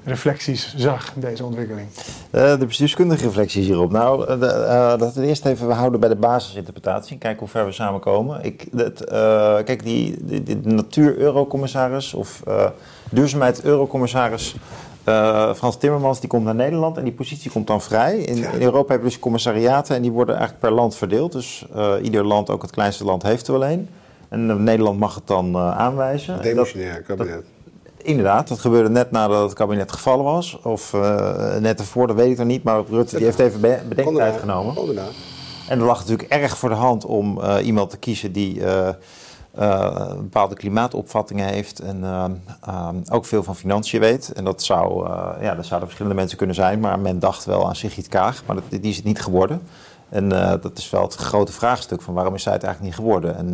reflecties 0.07 0.73
zag, 0.77 1.13
deze 1.15 1.45
ontwikkeling. 1.45 1.87
eh, 2.31 2.59
de 2.59 2.65
bestuurskundige 2.65 3.23
reflecties 3.23 3.65
hierop. 3.65 3.91
Nou, 3.91 4.27
eh, 4.27 4.91
eh, 4.93 4.99
dat 4.99 5.13
we 5.13 5.25
eerst 5.25 5.45
even 5.45 5.67
we 5.67 5.73
houden 5.73 5.99
bij 5.99 6.09
de 6.09 6.15
basisinterpretatie. 6.15 7.11
en 7.13 7.17
Kijken 7.17 7.39
hoe 7.39 7.47
ver 7.47 7.65
we 7.65 7.71
samenkomen. 7.71 8.43
Ik, 8.43 8.65
het, 8.75 9.03
eh, 9.05 9.55
kijk, 9.63 9.83
die, 9.83 10.15
die, 10.25 10.43
die 10.43 10.57
natuur-eurocommissaris 10.63 12.13
of 12.13 12.41
eh 12.47 12.65
duurzaamheid-eurocommissaris 13.11 14.55
eh, 15.03 15.53
Frans 15.53 15.77
Timmermans, 15.77 16.19
die 16.19 16.29
komt 16.29 16.43
naar 16.43 16.55
Nederland 16.55 16.97
en 16.97 17.03
die 17.03 17.13
positie 17.13 17.51
komt 17.51 17.67
dan 17.67 17.81
vrij. 17.81 18.17
In, 18.17 18.35
in 18.53 18.61
Europa 18.61 18.91
heb 18.91 19.01
je 19.01 19.07
dus 19.07 19.19
commissariaten 19.19 19.95
en 19.95 20.01
die 20.01 20.11
worden 20.11 20.35
eigenlijk 20.35 20.65
per 20.65 20.75
land 20.75 20.95
verdeeld. 20.95 21.31
Dus 21.31 21.65
eh, 21.75 21.93
ieder 22.01 22.25
land, 22.25 22.49
ook 22.49 22.61
het 22.61 22.71
kleinste 22.71 23.03
land, 23.05 23.23
heeft 23.23 23.47
er 23.47 23.53
wel 23.53 23.65
één. 23.65 23.89
En 24.29 24.63
Nederland 24.63 24.99
mag 24.99 25.15
het 25.15 25.27
dan 25.27 25.55
eh, 25.55 25.77
aanwijzen. 25.77 26.41
Demissionair 26.41 27.01
kabinet. 27.01 27.43
Inderdaad, 28.07 28.47
dat 28.47 28.59
gebeurde 28.59 28.89
net 28.89 29.11
nadat 29.11 29.43
het 29.43 29.53
kabinet 29.53 29.91
gevallen 29.91 30.25
was. 30.25 30.59
Of 30.61 30.93
eh, 30.93 31.55
net 31.55 31.79
ervoor, 31.79 32.07
dat 32.07 32.15
weet 32.15 32.31
ik 32.31 32.37
nog 32.37 32.47
niet. 32.47 32.63
Maar 32.63 32.83
Rutte 32.89 33.15
die 33.15 33.25
heeft 33.25 33.39
even 33.39 33.61
be- 33.61 33.81
bedenktijd 33.89 34.39
genomen. 34.39 34.75
En 35.69 35.79
er 35.79 35.85
lag 35.85 35.99
natuurlijk 35.99 36.29
erg 36.29 36.57
voor 36.57 36.69
de 36.69 36.75
hand 36.75 37.05
om 37.05 37.41
eh, 37.41 37.65
iemand 37.65 37.89
te 37.89 37.97
kiezen 37.97 38.31
die 38.31 38.63
eh, 38.63 38.89
bepaalde 40.17 40.55
klimaatopvattingen 40.55 41.47
heeft. 41.47 41.79
En 41.79 42.05
ook 43.09 43.25
veel 43.25 43.43
van 43.43 43.55
financiën 43.55 43.99
weet. 43.99 44.31
En 44.31 44.43
dat, 44.43 44.63
zou, 44.63 45.09
ja, 45.41 45.55
dat 45.55 45.65
zouden 45.65 45.87
verschillende 45.87 46.15
mensen 46.17 46.37
kunnen 46.37 46.55
zijn. 46.55 46.79
Maar 46.79 46.99
men 46.99 47.19
dacht 47.19 47.45
wel 47.45 47.67
aan 47.67 47.75
Sigrid 47.75 48.07
Kaag. 48.07 48.43
Maar 48.45 48.55
dat, 48.55 48.63
die 48.69 48.81
is 48.81 48.95
het 48.95 49.05
niet 49.05 49.21
geworden. 49.21 49.61
En 50.09 50.29
dat 50.61 50.77
is 50.77 50.89
wel 50.89 51.01
het 51.01 51.15
grote 51.15 51.51
vraagstuk 51.51 52.01
van 52.01 52.13
waarom 52.13 52.35
is 52.35 52.43
zij 52.43 52.53
het 52.53 52.63
eigenlijk 52.63 52.95
niet 52.95 53.05
geworden. 53.05 53.37
En 53.37 53.53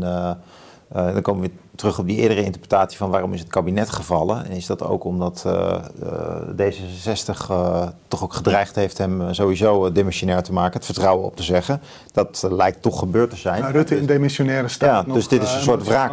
dan 1.14 1.22
komen 1.22 1.42
we 1.42 1.52
terug 1.76 2.00
op 2.00 2.08
die 2.08 2.18
eerdere 2.18 2.44
interpretatie 2.44 2.98
van 2.98 3.10
waarom 3.10 3.34
is 3.34 3.40
het 3.40 3.50
kabinet 3.50 3.90
gevallen. 3.90 4.46
En 4.46 4.52
is 4.52 4.66
dat 4.66 4.84
ook 4.84 5.04
omdat 5.04 5.44
eh, 5.46 5.76
eh, 6.02 6.74
D66 6.74 7.50
eh, 7.50 7.88
toch 8.08 8.24
ook 8.24 8.34
gedreigd 8.34 8.76
heeft 8.76 8.98
hem 8.98 9.34
sowieso 9.34 9.86
uh, 9.86 9.94
demissionair 9.94 10.44
te 10.44 10.54
maken, 10.54 10.74
het 10.74 10.86
vertrouwen 10.86 11.26
op 11.26 11.36
te 11.36 11.44
zeggen. 11.44 11.82
Dat 12.12 12.48
lijkt 12.50 12.82
toch 12.82 13.00
gebeurd 13.00 13.30
te 13.30 13.36
zijn. 13.36 13.62
Nou, 13.62 13.74
Rutte 13.74 13.98
in 13.98 14.06
demissionaire 14.06 14.68
staat 14.68 15.06
Ja, 15.06 15.14
dus 15.14 15.28
dit 15.28 15.44
is 15.44 15.54
een 15.54 15.62
soort 15.62 15.84
wraak. 15.84 16.12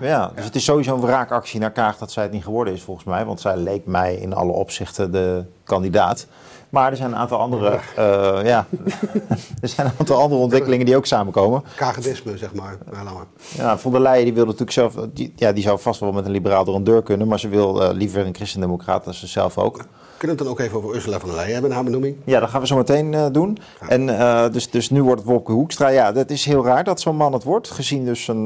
Ja, 0.00 0.32
dus 0.34 0.44
het 0.44 0.54
is 0.54 0.64
sowieso 0.64 0.94
een 0.94 1.00
wraakactie 1.00 1.60
naar 1.60 1.72
Kaag 1.72 1.98
dat 1.98 2.12
zij 2.12 2.22
het 2.22 2.32
niet 2.32 2.44
geworden 2.44 2.74
is 2.74 2.82
volgens 2.82 3.06
mij. 3.06 3.24
Want 3.24 3.40
zij 3.40 3.56
leek 3.56 3.86
mij 3.86 4.14
in 4.14 4.34
alle 4.34 4.52
opzichten 4.52 5.12
de 5.12 5.44
kandidaat. 5.64 6.26
Maar 6.70 6.90
er 6.90 6.96
zijn 6.96 7.10
een 7.10 7.16
aantal 7.16 7.38
andere, 7.38 7.78
eh, 7.96 8.38
ja, 8.44 8.66
er 9.62 9.68
zijn 9.68 9.86
een 9.86 9.92
aantal 9.98 10.20
andere 10.20 10.40
ontwikkelingen 10.40 10.86
die 10.86 10.96
ook 10.96 11.06
samenkomen. 11.06 11.64
Kagedisme, 11.76 12.36
zeg 12.38 12.54
maar. 12.54 12.78
Nou, 12.92 13.04
maar. 13.04 13.24
Ja, 13.56 13.78
von 13.78 13.92
der 13.92 14.00
Leyen 14.00 14.24
die 14.24 14.34
wil 14.34 14.44
natuurlijk 14.44 14.72
zelf, 14.72 14.94
die, 15.12 15.32
ja, 15.36 15.52
die 15.52 15.62
zou 15.62 15.78
vast 15.78 16.00
wel 16.00 16.12
met 16.12 16.24
een 16.24 16.30
liberaal 16.30 16.64
door 16.64 16.74
een 16.74 16.84
deur 16.84 17.02
kunnen, 17.02 17.28
maar 17.28 17.40
ze 17.40 17.48
wil 17.48 17.82
eh, 17.82 17.94
liever 17.94 18.26
een 18.26 18.34
christendemocraat 18.34 19.04
dan 19.04 19.14
ze 19.14 19.26
zelf 19.26 19.58
ook. 19.58 19.76
Kunnen 19.76 19.88
we 20.18 20.28
het 20.28 20.38
dan 20.38 20.48
ook 20.48 20.58
even 20.58 20.76
over 20.76 20.94
Ursula 20.94 21.18
van 21.18 21.28
der 21.28 21.38
Leyen 21.38 21.52
hebben, 21.52 21.72
haar 21.72 21.84
benoeming? 21.84 22.16
Ja, 22.24 22.40
dat 22.40 22.48
gaan 22.48 22.60
we 22.60 22.66
zo 22.66 22.76
meteen 22.76 23.14
eh, 23.14 23.26
doen. 23.32 23.58
En 23.88 24.06
dus, 24.52 24.70
dus 24.70 24.90
nu 24.90 25.02
wordt 25.02 25.20
het 25.20 25.30
Wopke 25.30 25.52
Hoekstra. 25.52 25.88
Ja, 25.88 26.12
dat 26.12 26.30
is 26.30 26.44
heel 26.44 26.64
raar 26.64 26.84
dat 26.84 27.00
zo'n 27.00 27.16
man 27.16 27.32
het 27.32 27.44
wordt, 27.44 27.70
gezien 27.70 28.04
dus 28.04 28.28
een, 28.28 28.44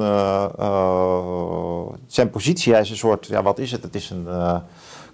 zijn 2.07 2.31
positie. 2.31 2.73
Hij 2.73 2.83
is 2.83 2.91
een 2.91 2.97
soort, 2.97 3.27
ja, 3.27 3.43
wat 3.43 3.59
is 3.59 3.73
het? 3.73 3.83
Het 3.83 3.95
is 3.95 4.11
een 4.11 4.27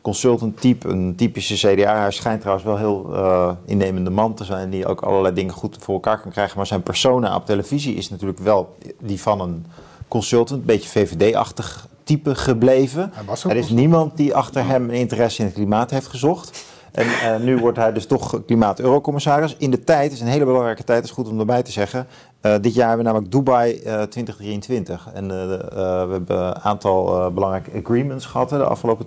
consultant 0.02 0.60
type, 0.60 0.88
een 0.88 1.14
typische 1.16 1.54
CDA. 1.54 2.00
Hij 2.00 2.10
schijnt 2.10 2.40
trouwens 2.40 2.66
wel 2.66 2.76
heel 2.76 3.06
uh, 3.10 3.50
innemende 3.64 4.10
man 4.10 4.34
te 4.34 4.44
zijn, 4.44 4.70
die 4.70 4.86
ook 4.86 5.00
allerlei 5.00 5.34
dingen 5.34 5.54
goed 5.54 5.76
voor 5.80 5.94
elkaar 5.94 6.20
kan 6.20 6.30
krijgen. 6.30 6.56
Maar 6.56 6.66
zijn 6.66 6.82
persona 6.82 7.36
op 7.36 7.46
televisie 7.46 7.94
is 7.94 8.10
natuurlijk 8.10 8.38
wel 8.38 8.76
die 9.00 9.20
van 9.20 9.40
een 9.40 9.66
consultant, 10.08 10.60
een 10.60 10.66
beetje 10.66 10.88
VVD-achtig 10.88 11.88
type 12.04 12.34
gebleven. 12.34 13.12
Er 13.48 13.56
is 13.56 13.68
niemand 13.68 14.16
die 14.16 14.34
achter 14.34 14.66
hem 14.66 14.84
een 14.84 14.96
interesse 14.96 15.40
in 15.40 15.46
het 15.46 15.54
klimaat 15.54 15.90
heeft 15.90 16.06
gezocht. 16.06 16.64
En 16.92 17.06
uh, 17.06 17.36
nu 17.36 17.58
wordt 17.58 17.78
hij 17.78 17.92
dus 17.92 18.06
toch 18.06 18.44
klimaat-eurocommissaris. 18.46 19.56
In 19.56 19.70
de 19.70 19.84
tijd, 19.84 20.12
is 20.12 20.20
een 20.20 20.26
hele 20.26 20.44
belangrijke 20.44 20.84
tijd, 20.84 21.04
is 21.04 21.10
goed 21.10 21.28
om 21.28 21.40
erbij 21.40 21.62
te 21.62 21.72
zeggen. 21.72 22.06
Uh, 22.42 22.54
dit 22.60 22.74
jaar 22.74 22.88
hebben 22.88 23.06
we 23.06 23.12
namelijk 23.12 23.32
Dubai 23.32 23.74
uh, 23.74 24.02
2023. 24.02 25.08
En 25.12 25.28
we 25.28 25.80
hebben 26.10 26.46
een 26.46 26.60
aantal 26.60 27.30
belangrijke 27.32 27.70
agreements 27.82 28.26
gehad 28.26 28.48
de 28.48 28.64
afgelopen 28.64 29.06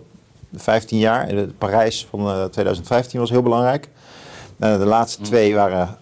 15 0.56 0.98
jaar. 0.98 1.28
En 1.28 1.56
Parijs 1.58 2.08
van 2.10 2.50
2015 2.50 3.20
was 3.20 3.30
heel 3.30 3.42
belangrijk. 3.42 3.90
Uh, 4.60 4.78
de 4.78 4.86
laatste 4.86 5.20
mm. 5.20 5.26
twee 5.26 5.56
waren, 5.56 5.98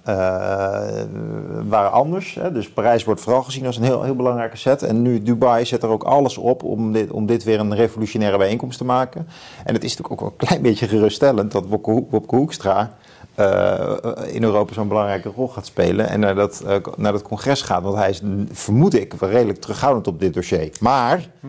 waren 1.68 1.92
anders. 1.92 2.34
Hè. 2.34 2.52
Dus 2.52 2.70
Parijs 2.70 3.04
wordt 3.04 3.22
vooral 3.22 3.44
gezien 3.44 3.66
als 3.66 3.78
een 3.78 3.84
heel, 3.84 4.04
heel 4.04 4.16
belangrijke 4.16 4.58
set. 4.58 4.84
En 4.84 5.02
nu 5.02 5.22
Dubai 5.22 5.66
zet 5.66 5.84
er 5.84 5.90
ook 5.90 6.04
alles 6.04 6.38
op 6.38 6.64
om 6.64 6.92
dit, 6.92 7.12
om 7.12 7.26
dit 7.26 7.44
weer 7.44 7.60
een 7.60 7.76
revolutionaire 7.76 8.38
bijeenkomst 8.38 8.78
te 8.78 8.86
maken. 8.86 9.28
En 9.66 9.74
het 9.74 9.84
is 9.84 9.98
natuurlijk 9.98 10.12
ook 10.12 10.20
wel 10.20 10.30
een 10.38 10.48
klein 10.48 10.62
beetje 10.62 10.88
geruststellend 10.88 11.52
dat 11.52 11.66
Wopke 11.68 12.36
Hoekstra 12.36 12.96
uh, 13.40 13.94
in 14.32 14.44
Europa 14.44 14.74
zo'n 14.74 14.88
belangrijke 14.88 15.32
rol 15.36 15.48
gaat 15.48 15.66
spelen 15.66 16.10
en 16.10 16.20
naar 16.20 16.36
dat, 16.36 16.64
uh, 16.66 16.76
naar 16.98 17.12
dat 17.12 17.22
congres 17.22 17.62
gaat. 17.62 17.84
Want 17.84 17.96
hij 17.96 18.10
is, 18.10 18.22
vermoed 18.52 18.94
ik, 18.94 19.14
wel 19.14 19.30
redelijk 19.30 19.62
terughoudend 19.62 20.08
op 20.08 20.20
dit 20.20 20.34
dossier. 20.34 20.72
Maar 20.80 21.30
hm 21.40 21.48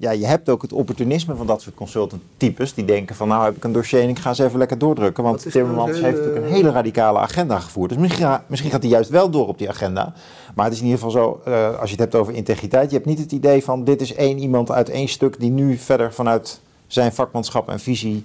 ja, 0.00 0.10
je 0.10 0.26
hebt 0.26 0.48
ook 0.48 0.62
het 0.62 0.72
opportunisme 0.72 1.36
van 1.36 1.46
dat 1.46 1.62
soort 1.62 1.74
consultant-types. 1.74 2.74
Die 2.74 2.84
denken 2.84 3.16
van 3.16 3.28
nou 3.28 3.44
heb 3.44 3.56
ik 3.56 3.64
een 3.64 3.72
dossier 3.72 4.02
en 4.02 4.08
ik 4.08 4.18
ga 4.18 4.28
eens 4.28 4.38
even 4.38 4.58
lekker 4.58 4.78
doordrukken. 4.78 5.24
Want 5.24 5.50
Timmermans 5.50 6.00
heeft 6.00 6.16
natuurlijk 6.16 6.46
een 6.46 6.52
hele 6.52 6.70
radicale 6.70 7.18
agenda 7.18 7.58
gevoerd. 7.58 7.90
Dus 7.90 7.98
misschien, 7.98 8.38
misschien, 8.46 8.70
gaat 8.70 8.82
hij 8.82 8.90
juist 8.90 9.10
wel 9.10 9.30
door 9.30 9.48
op 9.48 9.58
die 9.58 9.68
agenda. 9.68 10.12
Maar 10.54 10.64
het 10.64 10.74
is 10.74 10.80
in 10.80 10.86
ieder 10.86 11.00
geval 11.00 11.22
zo, 11.22 11.40
uh, 11.48 11.78
als 11.78 11.90
je 11.90 11.96
het 11.96 11.98
hebt 11.98 12.14
over 12.14 12.34
integriteit. 12.34 12.90
Je 12.90 12.96
hebt 12.96 13.08
niet 13.08 13.18
het 13.18 13.32
idee 13.32 13.64
van 13.64 13.84
dit 13.84 14.00
is 14.00 14.14
één 14.14 14.38
iemand 14.38 14.70
uit 14.70 14.88
één 14.88 15.08
stuk 15.08 15.40
die 15.40 15.50
nu 15.50 15.76
verder 15.76 16.12
vanuit 16.12 16.60
zijn 16.86 17.12
vakmanschap 17.12 17.68
en 17.68 17.80
visie 17.80 18.24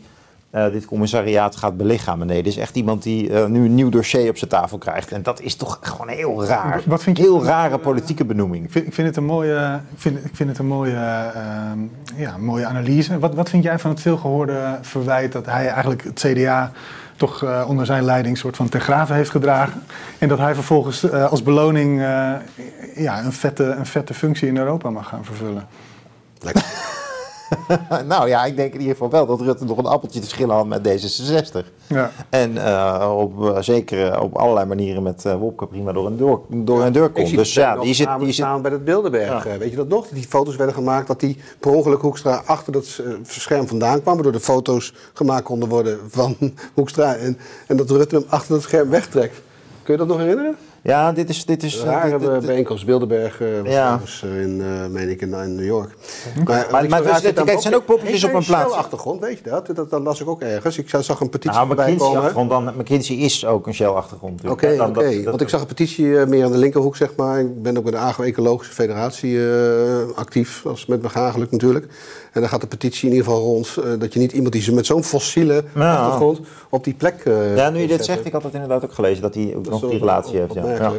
uh, 0.55 0.71
dit 0.71 0.85
commissariaat 0.85 1.55
gaat 1.55 1.77
belichamen. 1.77 2.27
Nee, 2.27 2.43
dit 2.43 2.51
is 2.51 2.59
echt 2.59 2.75
iemand 2.75 3.03
die 3.03 3.29
uh, 3.29 3.45
nu 3.45 3.65
een 3.65 3.75
nieuw 3.75 3.89
dossier 3.89 4.29
op 4.29 4.37
zijn 4.37 4.49
tafel 4.49 4.77
krijgt. 4.77 5.11
En 5.11 5.23
dat 5.23 5.41
is 5.41 5.55
toch 5.55 5.79
gewoon 5.81 6.07
heel 6.07 6.45
raar. 6.45 6.81
Wat 6.85 7.03
vind 7.03 7.17
je 7.17 7.23
heel 7.23 7.43
rare 7.43 7.77
politieke 7.77 8.25
benoeming. 8.25 8.65
Ik 8.65 8.71
vind, 8.71 8.87
ik 8.87 8.93
vind, 8.93 9.07
het 9.07 9.17
een 9.17 9.25
mooie, 9.25 9.79
ik 9.93 10.01
vind, 10.01 10.25
ik 10.25 10.35
vind 10.35 10.49
het 10.49 10.57
een 10.57 10.67
mooie, 10.67 10.91
uh, 10.91 11.71
ja, 12.15 12.37
mooie 12.37 12.65
analyse. 12.65 13.19
Wat, 13.19 13.35
wat 13.35 13.49
vind 13.49 13.63
jij 13.63 13.79
van 13.79 13.89
het 13.89 14.01
veelgehoorde 14.01 14.77
verwijt 14.81 15.31
dat 15.31 15.45
hij 15.45 15.67
eigenlijk 15.67 16.03
het 16.03 16.19
CDA 16.19 16.71
toch 17.15 17.43
uh, 17.43 17.65
onder 17.67 17.85
zijn 17.85 18.03
leiding 18.03 18.37
soort 18.37 18.55
van 18.55 18.69
ter 18.69 18.81
grave 18.81 19.13
heeft 19.13 19.29
gedragen. 19.29 19.83
En 20.17 20.27
dat 20.27 20.37
hij 20.37 20.53
vervolgens 20.53 21.03
uh, 21.03 21.31
als 21.31 21.43
beloning 21.43 21.99
uh, 21.99 22.33
ja, 22.95 23.23
een, 23.23 23.33
vette, 23.33 23.63
een 23.63 23.85
vette 23.85 24.13
functie 24.13 24.47
in 24.47 24.57
Europa 24.57 24.89
mag 24.89 25.07
gaan 25.07 25.25
vervullen. 25.25 25.67
Lekker. 26.41 27.03
nou 28.07 28.27
ja, 28.27 28.45
ik 28.45 28.55
denk 28.55 28.73
in 28.73 28.79
ieder 28.79 28.93
geval 28.93 29.09
wel 29.09 29.25
dat 29.25 29.41
Rutte 29.41 29.65
nog 29.65 29.77
een 29.77 29.85
appeltje 29.85 30.19
te 30.19 30.27
schillen 30.27 30.55
had 30.55 30.67
met 30.67 30.87
D66. 30.87 31.65
Ja. 31.87 32.11
En 32.29 32.51
uh, 32.51 33.15
op, 33.17 33.41
uh, 33.41 33.57
zeker 33.59 34.21
op 34.21 34.35
allerlei 34.35 34.65
manieren 34.65 35.03
met 35.03 35.23
uh, 35.27 35.35
Wopke 35.35 35.67
prima 35.67 35.91
door 35.91 36.05
een 36.05 36.17
deur, 36.17 36.39
door 36.47 36.83
een 36.83 36.91
deur 36.91 37.09
komt. 37.09 37.35
Dus 37.35 37.53
ja, 37.53 37.77
die 37.77 37.93
zit, 37.93 38.09
die 38.19 38.31
zit... 38.31 38.61
bij 38.61 38.71
het 38.71 38.83
Bilderberg. 38.83 39.47
Ja. 39.47 39.57
Weet 39.57 39.69
je 39.69 39.75
dat 39.75 39.87
nog? 39.87 40.07
Die 40.07 40.27
foto's 40.27 40.55
werden 40.55 40.75
gemaakt 40.75 41.07
dat 41.07 41.19
die 41.19 41.37
per 41.59 41.71
ongeluk 41.71 42.01
Hoekstra 42.01 42.41
achter 42.45 42.73
dat 42.73 43.01
scherm 43.27 43.67
vandaan 43.67 44.01
kwam. 44.01 44.13
Waardoor 44.13 44.31
de 44.31 44.39
foto's 44.39 44.93
gemaakt 45.13 45.43
konden 45.43 45.69
worden 45.69 45.99
van 46.07 46.35
Hoekstra. 46.73 47.15
En, 47.15 47.37
en 47.67 47.77
dat 47.77 47.89
Rutte 47.89 48.15
hem 48.15 48.25
achter 48.29 48.53
dat 48.53 48.63
scherm 48.63 48.89
wegtrekt. 48.89 49.41
Kun 49.83 49.93
je 49.93 49.99
dat 49.99 50.07
nog 50.07 50.17
herinneren? 50.17 50.55
Ja, 50.85 51.11
dit 51.11 51.29
is... 51.29 51.45
Dit 51.45 51.63
is 51.63 51.83
Rare 51.83 52.19
dit, 52.19 52.31
dit, 52.31 52.45
bijeenkomst. 52.45 52.85
Bilderberg 52.85 53.41
uh, 53.41 53.61
was 53.61 53.71
ja. 53.71 53.99
in, 54.21 54.59
uh, 54.59 54.87
meen 54.89 55.09
ik, 55.09 55.21
in, 55.21 55.33
in 55.33 55.55
New 55.55 55.65
York. 55.65 55.95
Maar, 56.45 56.67
maar, 56.71 56.89
maar 56.89 57.03
dus, 57.03 57.21
kijk, 57.21 57.49
het 57.49 57.61
zijn 57.61 57.75
ook 57.75 57.85
poppetjes 57.85 58.23
op 58.23 58.33
een 58.33 58.45
plaats. 58.45 58.71
Shell-achtergrond, 58.71 59.21
weet 59.21 59.37
je 59.37 59.49
dat? 59.49 59.75
dat? 59.75 59.89
Dat 59.89 60.01
las 60.01 60.21
ik 60.21 60.27
ook 60.27 60.41
ergens. 60.41 60.77
Ik 60.77 60.89
zag 60.89 61.19
een 61.19 61.29
petitie 61.29 61.59
nou, 61.59 61.73
McKinsey 61.73 62.47
dan 62.47 62.73
McKinsey 62.77 63.15
is 63.15 63.45
ook 63.45 63.67
een 63.67 63.73
Shell-achtergrond. 63.73 64.41
Oké, 64.41 64.51
okay, 64.51 64.79
okay. 64.79 65.23
want 65.23 65.41
ik 65.41 65.49
zag 65.49 65.61
een 65.61 65.67
petitie 65.67 66.05
uh, 66.05 66.25
meer 66.25 66.45
aan 66.45 66.51
de 66.51 66.57
linkerhoek, 66.57 66.95
zeg 66.95 67.15
maar. 67.15 67.39
Ik 67.39 67.61
ben 67.61 67.77
ook 67.77 67.83
bij 67.83 67.91
de 67.91 67.97
Agro-Ecologische 67.97 68.73
Federatie 68.73 69.39
actief, 70.15 70.65
als 70.65 70.85
met 70.85 71.01
begagelijk 71.01 71.51
natuurlijk. 71.51 71.85
En 72.31 72.41
dan 72.41 72.49
gaat 72.49 72.61
de 72.61 72.67
petitie 72.67 73.09
in 73.09 73.15
ieder 73.15 73.31
geval 73.31 73.43
rond 73.43 73.77
dat 73.99 74.13
je 74.13 74.19
niet 74.19 74.31
iemand 74.31 74.53
die 74.53 74.61
ze 74.61 74.73
met 74.73 74.85
zo'n 74.85 75.03
fossiele 75.03 75.63
nou. 75.73 75.97
achtergrond 75.97 76.39
op 76.69 76.83
die 76.83 76.93
plek 76.93 77.23
Ja, 77.55 77.69
nu 77.69 77.79
je 77.79 77.87
dit 77.87 78.05
zegt, 78.05 78.25
ik 78.25 78.31
had 78.31 78.43
het 78.43 78.53
inderdaad 78.53 78.83
ook 78.83 78.93
gelezen, 78.93 79.21
dat 79.21 79.35
hij 79.35 79.53
ook 79.55 79.69
nog 79.69 79.89
die 79.89 79.99
relatie 79.99 80.37
heeft. 80.37 80.53
Ja. 80.53 80.74
Ja. 80.77 80.91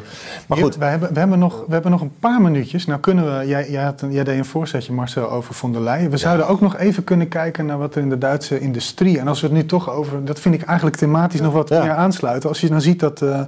Maar 0.47 0.59
goed. 0.59 0.77
we, 0.77 0.85
hebben, 0.85 1.12
we, 1.12 1.18
hebben 1.18 1.39
nog, 1.39 1.64
we 1.66 1.72
hebben 1.72 1.91
nog 1.91 2.01
een 2.01 2.18
paar 2.20 2.41
minuutjes. 2.41 2.87
Nou 2.87 3.01
kunnen 3.01 3.39
we, 3.39 3.47
jij, 3.47 3.70
jij, 3.70 3.83
had 3.83 4.01
een, 4.01 4.12
jij 4.12 4.24
deed 4.24 4.39
een 4.39 4.45
voorzetje 4.45 4.93
Marcel 4.93 5.31
over 5.31 5.55
von 5.55 5.72
der 5.72 5.83
Leyen. 5.83 6.11
We 6.11 6.16
zouden 6.16 6.49
ook 6.49 6.61
nog 6.61 6.77
even 6.77 7.05
kunnen 7.05 7.29
kijken 7.29 7.66
naar 7.66 7.79
wat 7.79 7.95
er 7.95 8.03
in 8.03 8.09
de 8.09 8.18
Duitse 8.18 8.61
industrie... 8.61 9.18
en 9.18 9.29
als 9.29 9.41
we 9.41 9.47
het 9.47 9.57
nu 9.57 9.66
toch 9.66 9.91
over, 9.91 10.24
dat 10.24 10.41
vind 10.41 10.55
ik 10.55 10.62
eigenlijk 10.62 10.97
thematisch 10.97 11.41
nog 11.41 11.53
wat 11.53 11.70
meer 11.70 11.95
aansluiten. 11.95 12.49
Als 12.49 12.61
je 12.61 12.68
nou 12.68 12.81
ziet 12.81 13.01
dat... 13.01 13.20
Uh, 13.20 13.41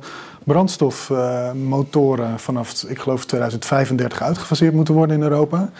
brandstofmotoren 0.48 2.38
vanaf, 2.38 2.82
ik 2.82 2.98
geloof, 2.98 3.24
2035 3.24 4.22
uitgefaseerd 4.22 4.74
moeten 4.74 4.94
worden 4.94 5.16
in 5.16 5.22
Europa. 5.22 5.70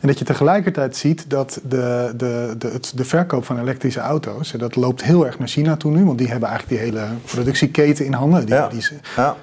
En 0.00 0.08
dat 0.08 0.18
je 0.18 0.24
tegelijkertijd 0.24 0.96
ziet 0.96 1.30
dat 1.30 1.60
de, 1.68 2.12
de, 2.16 2.54
de, 2.58 2.68
het, 2.68 2.92
de 2.94 3.04
verkoop 3.04 3.44
van 3.44 3.60
elektrische 3.60 4.00
auto's, 4.00 4.52
dat 4.52 4.76
loopt 4.76 5.02
heel 5.02 5.26
erg 5.26 5.38
naar 5.38 5.48
China 5.48 5.76
toe 5.76 5.92
nu, 5.92 6.04
want 6.04 6.18
die 6.18 6.28
hebben 6.28 6.48
eigenlijk 6.48 6.80
die 6.80 6.90
hele 6.90 7.06
productieketen 7.24 8.04
in 8.04 8.12
handen. 8.12 8.46
Die, 8.46 8.68
die, 8.70 8.82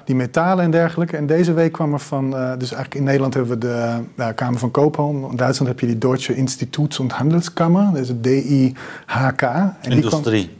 die, 0.04 0.14
metalen 0.14 0.64
en 0.64 0.70
dergelijke. 0.70 1.16
En 1.16 1.26
deze 1.26 1.52
week 1.52 1.72
kwam 1.72 1.92
er 1.92 2.00
van, 2.00 2.24
uh, 2.24 2.50
dus 2.58 2.72
eigenlijk 2.72 2.94
in 2.94 3.04
Nederland 3.04 3.34
hebben 3.34 3.52
we 3.52 3.58
de 3.58 4.34
Kamer 4.34 4.58
van 4.58 4.70
Koophandel. 4.70 5.30
In 5.30 5.36
Duitsland 5.36 5.70
heb 5.70 5.80
je 5.80 5.86
die 5.86 5.98
Deutsche 5.98 6.34
Instituts- 6.34 6.98
und 6.98 7.12
Handelskammer, 7.12 7.90
dat 7.92 8.00
is 8.00 8.08
het 8.08 8.24
DIHK. 8.24 9.42
En 9.42 9.74
Industrie. 9.80 10.42
Die 10.42 10.50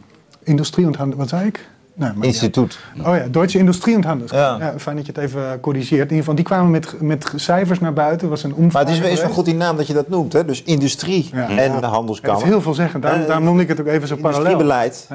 Industrie 0.43 0.85
Handel, 0.97 1.17
wat 1.17 1.29
zei 1.29 1.47
ik? 1.47 1.69
Nee, 1.97 2.11
Instituut. 2.21 2.79
Oh 2.99 3.15
ja, 3.15 3.27
Deutsche 3.27 3.57
Industrie 3.57 3.95
und 3.95 4.05
Handels. 4.05 4.31
Ja. 4.31 4.57
ja. 4.59 4.73
fijn 4.77 4.95
dat 4.95 5.05
je 5.05 5.11
het 5.11 5.21
even 5.21 5.59
corrigeert. 5.59 5.91
In 5.91 6.15
ieder 6.15 6.17
geval, 6.17 6.35
die 6.35 6.43
kwamen 6.43 6.71
met, 6.71 7.01
met 7.01 7.33
cijfers 7.35 7.79
naar 7.79 7.93
buiten. 7.93 8.29
was 8.29 8.43
een 8.43 8.69
Maar 8.71 8.85
het 8.85 8.89
is, 9.03 9.21
wel 9.21 9.29
goed 9.29 9.45
die 9.45 9.55
naam 9.55 9.77
dat 9.77 9.87
je 9.87 9.93
dat 9.93 10.09
noemt, 10.09 10.33
hè? 10.33 10.45
Dus 10.45 10.63
industrie 10.63 11.29
en 11.33 11.79
de 11.79 11.85
handelskamer. 11.85 12.35
Het 12.35 12.45
is 12.45 12.49
heel 12.51 12.61
veel 12.61 12.73
zeggen. 12.73 13.01
Daarom, 13.01 13.25
daarom 13.25 13.43
noemde 13.43 13.61
ik 13.61 13.67
het 13.67 13.79
ook 13.79 13.87
even 13.87 14.07
zo 14.07 14.15
parallel. 14.15 14.51
Industriebeleid. 14.51 15.07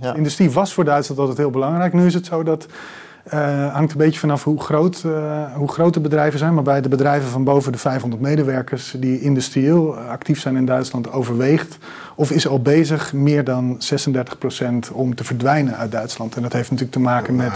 Ja. 0.00 0.14
Industrie 0.14 0.50
was 0.50 0.72
voor 0.72 0.84
Duitsland 0.84 1.20
altijd 1.20 1.38
heel 1.38 1.50
belangrijk. 1.50 1.92
Nu 1.92 2.06
is 2.06 2.14
het 2.14 2.26
zo 2.26 2.42
dat 2.42 2.66
uh, 3.34 3.74
hangt 3.74 3.92
een 3.92 3.98
beetje 3.98 4.18
vanaf 4.18 4.44
hoe 4.44 4.60
groot, 4.60 5.02
uh, 5.06 5.54
hoe 5.54 5.68
groot 5.68 5.94
de 5.94 6.00
bedrijven 6.00 6.38
zijn. 6.38 6.54
Maar 6.54 6.62
bij 6.62 6.80
de 6.80 6.88
bedrijven 6.88 7.28
van 7.28 7.44
boven 7.44 7.72
de 7.72 7.78
500 7.78 8.22
medewerkers 8.22 8.94
die 8.98 9.20
industrieel 9.20 9.96
actief 9.96 10.40
zijn 10.40 10.56
in 10.56 10.66
Duitsland 10.66 11.12
overweegt 11.12 11.78
of 12.14 12.30
is 12.30 12.48
al 12.48 12.60
bezig 12.62 13.12
meer 13.12 13.44
dan 13.44 13.78
36% 13.78 14.92
om 14.92 15.14
te 15.14 15.24
verdwijnen 15.24 15.76
uit 15.76 15.90
Duitsland. 15.90 16.36
En 16.36 16.42
dat 16.42 16.52
heeft 16.52 16.70
natuurlijk 16.70 16.96
te 16.96 17.02
maken 17.02 17.36
met 17.36 17.52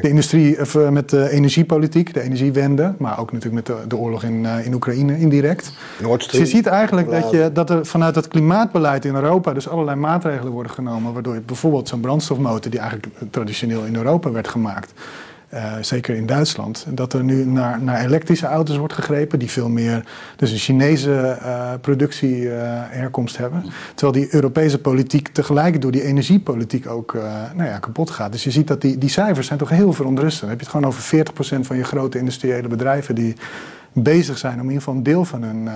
de 0.00 0.08
industrie, 0.08 0.60
of, 0.60 0.74
uh, 0.74 0.88
met 0.88 1.10
de 1.10 1.30
energiepolitiek, 1.30 2.14
de 2.14 2.22
energiewende, 2.22 2.94
maar 2.98 3.18
ook 3.18 3.32
natuurlijk 3.32 3.68
met 3.68 3.78
de, 3.78 3.86
de 3.86 3.96
oorlog 3.96 4.22
in, 4.22 4.46
in 4.64 4.74
Oekraïne 4.74 5.18
indirect. 5.18 5.72
Dus 6.30 6.30
je 6.30 6.46
ziet 6.46 6.66
eigenlijk 6.66 7.10
dat, 7.10 7.30
je, 7.30 7.50
dat 7.52 7.70
er 7.70 7.86
vanuit 7.86 8.14
het 8.14 8.28
klimaatbeleid 8.28 9.04
in 9.04 9.14
Europa 9.14 9.52
dus 9.52 9.68
allerlei 9.68 9.96
maatregelen 9.96 10.52
worden 10.52 10.72
genomen, 10.72 11.12
waardoor 11.12 11.34
je 11.34 11.40
bijvoorbeeld 11.40 11.88
zo'n 11.88 12.00
brandstofmotor 12.00 12.70
die 12.70 12.80
eigenlijk 12.80 13.12
traditioneel 13.30 13.84
in 13.84 13.96
Europa 13.96 14.30
werd 14.30 14.48
gemaakt, 14.48 14.92
uh, 15.56 15.72
zeker 15.80 16.14
in 16.14 16.26
Duitsland, 16.26 16.86
dat 16.88 17.12
er 17.12 17.24
nu 17.24 17.44
naar, 17.44 17.82
naar 17.82 18.04
elektrische 18.04 18.46
auto's 18.46 18.76
wordt 18.76 18.92
gegrepen 18.92 19.38
die 19.38 19.50
veel 19.50 19.68
meer 19.68 20.04
dus 20.36 20.50
een 20.50 20.58
Chinese 20.58 21.38
uh, 21.42 21.72
productieherkomst 21.80 23.34
uh, 23.34 23.40
hebben. 23.40 23.64
Terwijl 23.94 24.24
die 24.24 24.34
Europese 24.34 24.78
politiek 24.78 25.28
tegelijk 25.28 25.82
door 25.82 25.90
die 25.90 26.02
energiepolitiek 26.02 26.86
ook 26.86 27.12
nou 27.54 27.68
ja, 27.68 27.78
kapot 27.78 28.10
gaat. 28.10 28.32
Dus 28.32 28.44
je 28.44 28.50
ziet 28.50 28.66
dat 28.66 28.80
die, 28.80 28.98
die 28.98 29.08
cijfers 29.08 29.46
zijn 29.46 29.58
toch 29.58 29.68
heel 29.68 29.92
verontrustend. 29.92 30.40
Dan 30.40 30.50
heb 30.50 30.58
je 30.58 30.64
het 30.64 30.74
gewoon 30.74 30.88
over 30.88 31.56
40% 31.58 31.66
van 31.66 31.76
je 31.76 31.84
grote 31.84 32.18
industriële 32.18 32.68
bedrijven 32.68 33.14
die 33.14 33.36
bezig 33.92 34.38
zijn 34.38 34.54
om 34.54 34.58
in 34.58 34.64
ieder 34.64 34.78
geval 34.78 34.94
een 34.94 35.02
deel 35.02 35.24
van 35.24 35.42
hun 35.42 35.68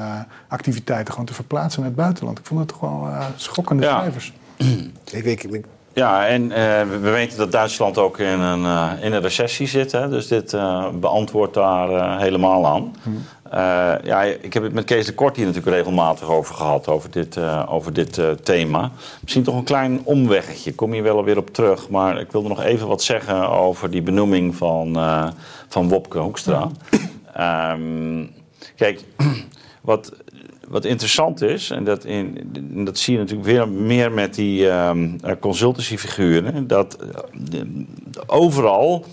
activiteiten 0.49 1.13
gewoon 1.13 1.27
te 1.27 1.35
verplaatsen 1.35 1.81
naar 1.81 1.91
het 1.91 1.99
buitenland. 1.99 2.39
Ik 2.39 2.47
vond 2.47 2.61
het 2.61 2.69
toch 2.69 2.81
wel 2.81 3.09
schokkende 3.37 3.83
ja. 3.83 4.01
cijfers. 4.01 4.33
Ik, 5.13 5.25
ik, 5.25 5.43
ik 5.43 5.65
ja, 5.93 6.27
en 6.27 6.43
uh, 6.43 6.51
we 7.01 7.11
weten 7.11 7.39
dat 7.39 7.53
Duitsland 7.53 7.99
ook 7.99 8.19
in 8.19 8.41
een, 8.41 8.63
uh, 8.63 8.93
in 9.01 9.13
een 9.13 9.21
recessie 9.21 9.67
zit. 9.67 9.93
Hè? 9.93 10.09
Dus 10.09 10.29
dit 10.29 10.53
uh, 10.53 10.89
beantwoordt 10.89 11.55
daar 11.55 12.21
helemaal 12.21 12.67
aan. 12.67 12.95
Hmm. 13.03 13.25
ja, 14.05 14.23
ik 14.23 14.53
heb 14.53 14.63
het 14.63 14.73
met 14.73 14.85
Kees 14.85 15.07
de 15.07 15.15
Kort 15.15 15.37
hier 15.37 15.47
natuurlijk 15.47 15.77
regelmatig 15.77 16.29
over 16.29 16.55
gehad, 16.55 16.89
over 16.89 17.11
dit, 17.11 17.39
over 17.69 17.93
dit 17.93 18.21
thema. 18.43 18.91
Misschien 19.21 19.43
toch 19.43 19.55
een 19.55 19.65
klein 19.65 20.01
omweggetje, 20.05 20.75
kom 20.75 20.95
je 20.95 21.03
wel 21.03 21.25
weer 21.25 21.37
op 21.37 21.55
terug. 21.55 21.89
Maar 21.89 22.21
ik 22.21 22.33
wilde 22.33 22.49
nog 22.49 22.63
even 22.63 22.87
wat 22.87 23.03
zeggen 23.03 23.49
over 23.49 23.91
die 23.91 24.03
benoeming 24.03 24.57
van, 24.57 24.99
van 25.69 25.89
Wopke 25.89 26.19
Hoekstra. 26.19 26.69
Um, 27.73 28.31
kijk, 28.77 29.05
wat, 29.81 30.13
wat 30.71 30.85
interessant 30.85 31.43
is, 31.43 31.71
en 31.71 31.85
dat, 31.85 32.05
in, 32.05 32.51
dat 32.85 32.99
zie 32.99 33.13
je 33.13 33.19
natuurlijk 33.19 33.49
weer 33.49 33.69
meer 33.69 34.13
met 34.13 34.35
die 34.35 34.71
ehm 34.71 35.09
consultancyfiguren, 35.41 36.67
dat 36.67 36.97
eh, 36.97 37.61
overal 38.27 39.05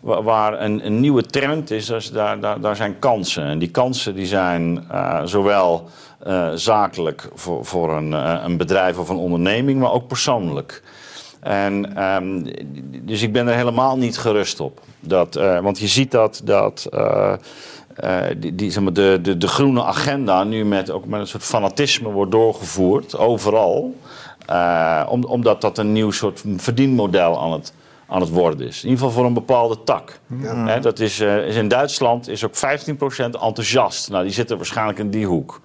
wa- 0.00 0.22
waar 0.22 0.60
een, 0.60 0.86
een 0.86 1.00
nieuwe 1.00 1.22
trend 1.22 1.70
is, 1.70 2.10
daar, 2.12 2.40
daar, 2.40 2.60
daar 2.60 2.76
zijn 2.76 2.98
kansen. 2.98 3.44
En 3.44 3.58
die 3.58 3.70
kansen 3.70 4.14
die 4.14 4.26
zijn 4.26 4.84
eh, 4.90 5.20
zowel 5.24 5.88
zakelijk 6.54 7.28
voor, 7.34 7.64
voor 7.64 7.96
een, 7.96 8.12
een 8.44 8.56
bedrijf 8.56 8.98
of 8.98 9.08
een 9.08 9.16
onderneming, 9.16 9.80
maar 9.80 9.92
ook 9.92 10.06
persoonlijk. 10.06 10.82
En, 11.40 11.96
ehm, 11.96 12.42
dus 13.02 13.22
ik 13.22 13.32
ben 13.32 13.48
er 13.48 13.54
helemaal 13.54 13.98
niet 13.98 14.18
gerust 14.18 14.60
op. 14.60 14.80
Dat, 15.00 15.34
want 15.62 15.78
je 15.78 15.86
ziet 15.86 16.10
dat, 16.10 16.40
dat 16.44 16.88
eh, 17.96 18.20
die, 18.36 18.54
die, 18.54 18.70
zeg 18.70 18.82
maar, 18.82 18.92
de, 18.92 19.18
de, 19.22 19.36
de 19.36 19.48
groene 19.48 19.84
agenda 19.84 20.44
nu 20.44 20.64
met, 20.64 20.90
ook 20.90 21.06
met 21.06 21.20
een 21.20 21.26
soort 21.26 21.42
fanatisme 21.42 22.08
wordt 22.08 22.32
doorgevoerd, 22.32 23.18
overal. 23.18 23.94
Eh, 24.46 25.06
om, 25.08 25.24
omdat 25.24 25.60
dat 25.60 25.78
een 25.78 25.92
nieuw 25.92 26.10
soort 26.10 26.42
verdienmodel 26.56 27.40
aan 27.40 27.52
het, 27.52 27.72
aan 28.06 28.20
het 28.20 28.30
worden 28.30 28.66
is. 28.66 28.82
In 28.82 28.88
ieder 28.88 29.04
geval 29.04 29.10
voor 29.10 29.26
een 29.26 29.34
bepaalde 29.34 29.82
tak. 29.84 30.18
Hè, 30.42 30.80
dat 30.80 30.98
is, 30.98 31.20
eh, 31.20 31.46
is 31.46 31.56
in 31.56 31.68
Duitsland 31.68 32.28
is 32.28 32.44
ook 32.44 32.54
15% 32.54 33.34
enthousiast. 33.34 34.10
Nou, 34.10 34.24
die 34.24 34.32
zitten 34.32 34.56
waarschijnlijk 34.56 34.98
in 34.98 35.10
die 35.10 35.26
hoek. 35.26 35.60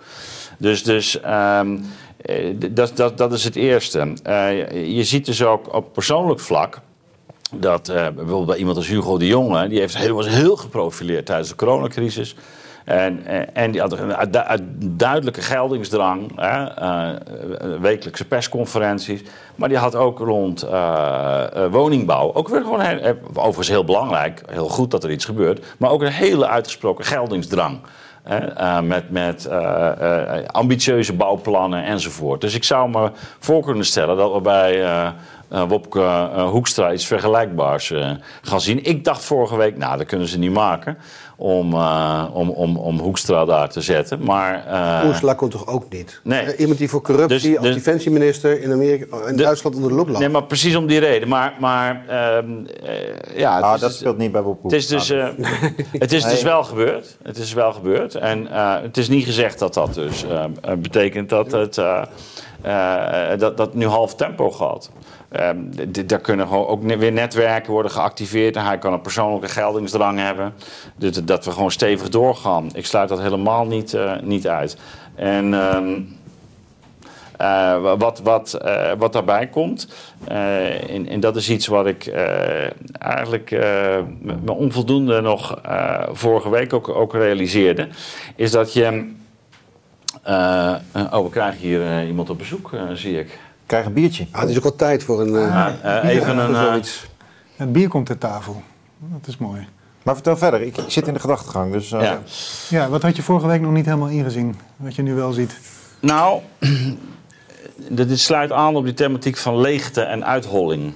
Dus, 0.57 0.83
dus 0.83 1.21
ehm, 1.21 1.77
eh, 2.21 2.55
dat, 2.71 2.97
dat, 2.97 3.17
dat 3.17 3.33
is 3.33 3.43
het 3.43 3.55
eerste. 3.55 4.13
Je 4.73 5.03
ziet 5.03 5.25
dus 5.25 5.43
ook 5.43 5.73
op 5.73 5.93
persoonlijk 5.93 6.39
vlak 6.39 6.81
dat 7.51 7.89
eh, 7.89 7.95
bijvoorbeeld 7.95 8.45
bij 8.45 8.57
iemand 8.57 8.77
als 8.77 8.87
Hugo 8.87 9.17
de 9.17 9.27
Jonge, 9.27 9.67
die 9.67 9.79
heeft 9.79 9.97
heel, 9.97 10.15
was 10.15 10.27
heel 10.27 10.55
geprofileerd 10.55 11.25
tijdens 11.25 11.49
de 11.49 11.55
coronacrisis. 11.55 12.35
En, 12.85 13.25
eh, 13.25 13.41
en 13.63 13.71
die 13.71 13.81
had 13.81 13.91
een 13.91 14.73
duidelijke 14.97 15.41
geldingsdrang, 15.41 16.31
hè, 16.35 16.63
eh, 16.63 17.09
wekelijkse 17.79 18.25
persconferenties. 18.25 19.21
Maar 19.55 19.69
die 19.69 19.77
had 19.77 19.95
ook 19.95 20.19
rond 20.19 20.65
woningbouw, 21.71 22.33
ook 22.33 22.47
weer 22.47 22.61
gewoon, 22.61 22.81
heel- 22.81 23.15
overigens 23.33 23.67
heel 23.67 23.83
belangrijk, 23.83 24.41
heel 24.49 24.69
goed 24.69 24.91
dat 24.91 25.03
er 25.03 25.11
iets 25.11 25.25
gebeurt, 25.25 25.65
maar 25.77 25.91
ook 25.91 26.01
een 26.01 26.11
hele 26.11 26.47
uitgesproken 26.47 27.05
geldingsdrang. 27.05 27.79
Met 28.83 29.09
met 29.09 29.49
ambitieuze 30.47 31.13
bouwplannen 31.13 31.83
enzovoort. 31.83 32.41
Dus 32.41 32.55
ik 32.55 32.63
zou 32.63 32.89
me 32.89 33.11
voor 33.39 33.61
kunnen 33.63 33.85
stellen 33.85 34.17
dat 34.17 34.33
we 34.33 34.41
bij 34.41 34.83
Wopke 35.49 36.01
eh, 36.01 36.49
Hoekstra 36.49 36.93
iets 36.93 37.05
vergelijkbaars 37.05 37.91
eh, 37.91 38.11
gaan 38.41 38.61
zien. 38.61 38.83
Ik 38.83 39.03
dacht 39.03 39.25
vorige 39.25 39.55
week, 39.57 39.77
nou, 39.77 39.97
dat 39.97 40.07
kunnen 40.07 40.27
ze 40.27 40.39
niet 40.39 40.51
maken 40.51 40.97
om, 41.35 41.73
eh, 41.73 42.23
om, 42.33 42.49
om, 42.49 42.77
om 42.77 42.99
Hoekstra 42.99 43.45
daar 43.45 43.69
te 43.69 43.81
zetten. 43.81 44.23
Maar 44.23 44.65
eh, 45.01 45.07
Ursula 45.09 45.33
komt 45.33 45.51
toch 45.51 45.67
ook 45.67 45.85
niet? 45.89 46.19
Nee. 46.23 46.39
Eh, 46.41 46.59
Iemand 46.59 46.77
die 46.79 46.89
voor 46.89 47.01
corruptie 47.01 47.49
Dus- 47.49 47.57
als 47.57 47.65
dus- 47.67 47.75
defensieminister 47.75 48.61
in, 48.61 48.71
Amerika, 48.71 49.17
in 49.27 49.35
De- 49.37 49.43
Duitsland 49.43 49.75
onder 49.75 49.91
de 49.91 49.95
loep 49.97 50.07
lag. 50.09 50.19
nee, 50.19 50.29
maar 50.29 50.43
precies 50.43 50.75
om 50.75 50.87
die 50.87 50.99
reden. 50.99 51.27
Maar, 51.27 51.53
maar 51.59 52.03
ehm, 52.07 52.45
eh, 52.83 53.37
ja, 53.37 53.59
Ah, 53.59 53.73
is 53.75 53.79
dat 53.81 53.89
dus- 53.89 53.99
speelt 53.99 54.17
niet 54.17 54.31
bij 54.31 54.41
Wop 54.41 54.63
Het 54.63 54.71
is 54.73 54.87
dus, 54.87 55.09
eh, 55.09 55.27
het 55.91 56.11
is 56.11 56.23
dus 56.23 56.41
wel 56.43 56.63
gebeurd. 56.63 57.17
Het 57.23 57.37
is 57.37 57.53
wel 57.53 57.73
gebeurd. 57.73 58.15
En 58.15 58.51
eh, 58.51 58.81
het 58.81 58.97
is 58.97 59.09
niet 59.09 59.25
gezegd 59.25 59.59
dat 59.59 59.73
dat 59.73 59.93
dus 59.93 60.23
eh, 60.23 60.43
eh, 60.43 60.73
betekent 60.77 61.29
dat 61.29 61.51
het 61.51 61.77
eh, 61.77 62.01
eh, 62.61 63.39
dat, 63.39 63.57
dat 63.57 63.73
nu 63.73 63.85
half 63.85 64.15
tempo 64.15 64.51
gaat. 64.51 64.91
D- 65.91 66.09
daar 66.09 66.19
kunnen 66.19 66.47
gewoon 66.47 66.67
ook 66.67 66.83
weer 66.83 67.11
netwerken 67.11 67.71
worden 67.71 67.91
geactiveerd. 67.91 68.55
En 68.55 68.65
hij 68.65 68.77
kan 68.77 68.93
een 68.93 69.01
persoonlijke 69.01 69.47
geldingsdrang 69.47 70.19
hebben. 70.19 70.53
Dus 70.95 71.11
dat- 71.23 71.45
we 71.45 71.51
gewoon 71.51 71.71
stevig 71.71 72.09
doorgaan. 72.09 72.69
Ik 72.73 72.85
sluit 72.85 73.09
dat 73.09 73.21
helemaal 73.21 73.65
niet, 73.65 73.93
eh, 73.93 74.13
niet 74.21 74.47
uit. 74.47 74.77
En... 75.15 75.53
ehm, 75.53 75.99
eh, 77.37 77.95
wat, 77.97 78.19
wat, 78.23 78.53
eh, 78.53 78.91
wat 78.97 79.13
daarbij 79.13 79.47
komt, 79.47 79.87
en, 80.27 81.19
dat 81.19 81.35
is 81.35 81.49
iets 81.49 81.67
wat 81.67 81.85
ik 81.85 82.07
eigenlijk 82.99 83.49
me 84.41 84.51
onvoldoende 84.51 85.21
nog 85.21 85.61
vorige 86.11 86.49
week 86.49 86.73
ook, 86.73 86.89
ook 86.89 87.13
realiseerde, 87.13 87.87
is 88.35 88.51
dat 88.51 88.73
je. 88.73 89.11
oh, 90.93 91.23
we 91.23 91.29
krijgen 91.29 91.59
hier 91.59 92.05
iemand 92.07 92.29
op 92.29 92.37
bezoek, 92.37 92.69
zie 92.93 93.19
ik. 93.19 93.39
Krijg 93.67 93.85
een 93.85 93.93
biertje. 93.93 94.27
Ah, 94.31 94.41
het 94.41 94.49
is 94.49 94.57
ook 94.57 94.63
wel 94.63 94.75
tijd 94.75 95.03
voor 95.03 95.21
een... 95.21 95.35
eh, 95.35 95.65
Ah, 95.65 96.03
eh, 96.03 96.09
even 96.09 96.37
een. 96.37 96.45
voor 96.47 96.55
eh, 96.55 96.63
zoiets. 96.67 97.05
Het 97.55 97.71
bier 97.71 97.87
komt 97.89 98.05
ter 98.05 98.17
tafel. 98.17 98.61
Dat 98.97 99.27
is 99.27 99.37
mooi. 99.37 99.67
Maar 100.03 100.13
vertel 100.15 100.37
verder, 100.37 100.61
ik, 100.61 100.77
ik 100.77 100.89
zit 100.91 101.07
in 101.07 101.13
de 101.13 101.19
gedachtegang. 101.19 101.71
Dus, 101.71 101.91
eh, 101.91 102.01
ja. 102.01 102.19
Ja, 102.69 102.89
wat 102.89 103.01
had 103.01 103.15
je 103.15 103.21
vorige 103.23 103.47
week 103.47 103.61
nog 103.61 103.71
niet 103.71 103.85
helemaal 103.85 104.07
ingezien? 104.07 104.55
Wat 104.75 104.95
je 104.95 105.01
nu 105.01 105.13
wel 105.13 105.31
ziet. 105.31 105.59
Nou, 105.99 106.39
dit 107.89 108.07
dit 108.09 108.19
sluit 108.19 108.51
aan 108.51 108.75
op 108.75 108.83
die 108.83 108.93
thematiek 108.93 109.37
van 109.37 109.57
leegte 109.61 110.01
en 110.01 110.25
uitholling. 110.25 110.93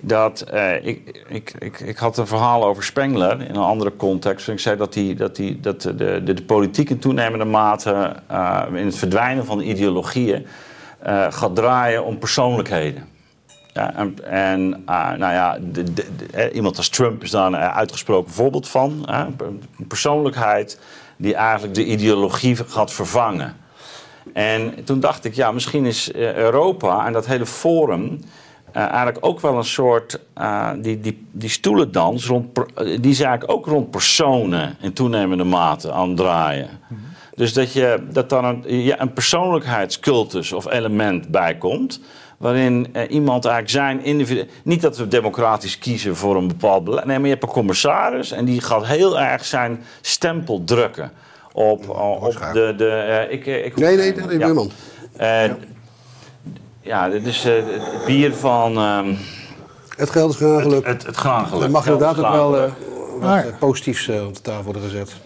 Dat, 0.00 0.40
eh, 0.40 0.86
ik, 0.86 1.22
ik, 1.28 1.54
ik, 1.58 1.80
ik 1.80 1.96
had 1.96 2.16
een 2.18 2.26
verhaal 2.26 2.64
over 2.64 2.82
Spengler 2.84 3.40
in 3.40 3.54
een 3.54 3.56
andere 3.62 3.96
context. 3.96 4.48
Ik 4.48 4.58
zei 4.60 4.76
dat, 4.76 4.92
die, 4.92 5.14
dat, 5.14 5.36
die, 5.36 5.60
dat 5.60 5.82
de, 5.82 5.94
de, 6.24 6.32
de 6.34 6.42
politiek 6.42 6.90
in 6.90 6.98
toenemende 6.98 7.44
mate 7.44 8.12
eh, 8.26 8.62
in 8.74 8.86
het 8.86 8.96
verdwijnen 8.96 9.44
van 9.44 9.60
ideologieën 9.60 10.46
eh, 11.06 11.26
gaat 11.30 11.54
draaien 11.54 12.04
om 12.04 12.18
persoonlijkheden. 12.18 13.08
Ja, 13.72 13.94
en 13.94 14.24
en 14.30 14.82
ah, 14.84 15.18
nou 15.18 15.32
ja, 15.32 15.58
eh, 16.32 16.54
iemand 16.54 16.76
als 16.76 16.88
Trump 16.88 17.22
is 17.22 17.30
daar 17.30 17.46
een 17.46 17.56
uitgesproken 17.56 18.32
voorbeeld 18.32 18.68
van. 18.68 19.02
Een 19.06 19.60
persoonlijkheid 19.88 20.80
die 21.16 21.34
eigenlijk 21.34 21.74
de 21.74 21.84
ideologie 21.84 22.56
gaat 22.56 22.92
vervangen. 22.92 23.56
En 24.32 24.84
toen 24.84 25.00
dacht 25.00 25.24
ik, 25.24 25.34
ja, 25.34 25.52
misschien 25.52 25.86
is 25.86 26.12
eh, 26.12 26.34
Europa 26.34 27.06
en 27.06 27.12
dat 27.12 27.26
hele 27.26 27.46
forum 27.46 28.20
eh, 28.72 28.82
eigenlijk 28.82 29.18
ook 29.20 29.40
wel 29.40 29.56
een 29.56 29.64
soort. 29.64 30.20
eh, 30.34 30.70
die, 30.78 31.00
die, 31.00 31.26
die 31.32 31.48
stoelendans, 31.48 32.26
rond, 32.26 32.58
eh, 32.58 32.84
die 33.00 33.10
is 33.10 33.20
eigenlijk 33.20 33.50
ook 33.50 33.66
rond 33.66 33.90
personen 33.90 34.76
in 34.80 34.92
toenemende 34.92 35.44
mate 35.44 35.92
aan 35.92 36.08
het 36.08 36.16
draaien. 36.16 36.68
Dus 37.36 37.52
dat, 37.52 37.72
je, 37.72 37.98
dat 38.10 38.28
dan 38.30 38.44
een, 38.44 38.62
ja, 38.82 39.00
een 39.00 39.12
persoonlijkheidscultus 39.12 40.52
of 40.52 40.70
element 40.70 41.28
bij 41.28 41.56
komt. 41.56 42.00
Waarin 42.38 42.88
eh, 42.92 43.10
iemand 43.10 43.44
eigenlijk 43.44 43.74
zijn 43.74 44.04
individu. 44.04 44.48
Niet 44.64 44.80
dat 44.82 44.96
we 44.96 45.08
democratisch 45.08 45.78
kiezen 45.78 46.16
voor 46.16 46.36
een 46.36 46.48
bepaald 46.48 46.84
beleid. 46.84 47.04
Nee, 47.06 47.16
maar 47.16 47.26
je 47.26 47.32
hebt 47.32 47.42
een 47.46 47.52
commissaris 47.52 48.30
en 48.32 48.44
die 48.44 48.60
gaat 48.60 48.86
heel 48.86 49.18
erg 49.20 49.44
zijn 49.44 49.84
stempel 50.00 50.64
drukken. 50.64 51.12
Op, 51.52 51.88
op 52.20 52.38
de. 52.52 52.74
de 52.76 52.88
eh, 52.90 53.32
ik, 53.32 53.46
eh, 53.46 53.64
ik, 53.64 53.76
Nee, 53.76 53.96
nee, 53.96 54.12
nee, 54.14 54.26
nee, 54.26 54.38
ja. 54.38 54.44
buurman. 54.44 54.70
Eh, 55.16 55.50
ja, 56.80 57.08
dit 57.08 57.26
is 57.26 57.44
eh, 57.44 57.52
het 57.54 58.04
bier 58.06 58.34
van 58.34 58.76
ehm, 58.76 59.14
Het 59.96 60.10
geld 60.10 60.30
is 60.30 60.36
graag 60.36 60.62
geluk. 60.62 60.86
het, 60.86 61.06
het 61.06 61.16
graangeluk. 61.16 61.62
Er 61.62 61.70
mag 61.70 61.86
is 61.86 61.92
inderdaad 61.92 62.18
ook 62.18 62.32
wel 62.32 62.52
graangeluk. 62.52 62.72
eh, 63.22 63.34
wat 63.44 63.52
eh, 63.52 63.58
positiefs 63.58 64.08
eh, 64.08 64.26
op 64.26 64.34
de 64.34 64.40
tafel 64.40 64.64
worden 64.64 64.82
gezet. 64.82 65.16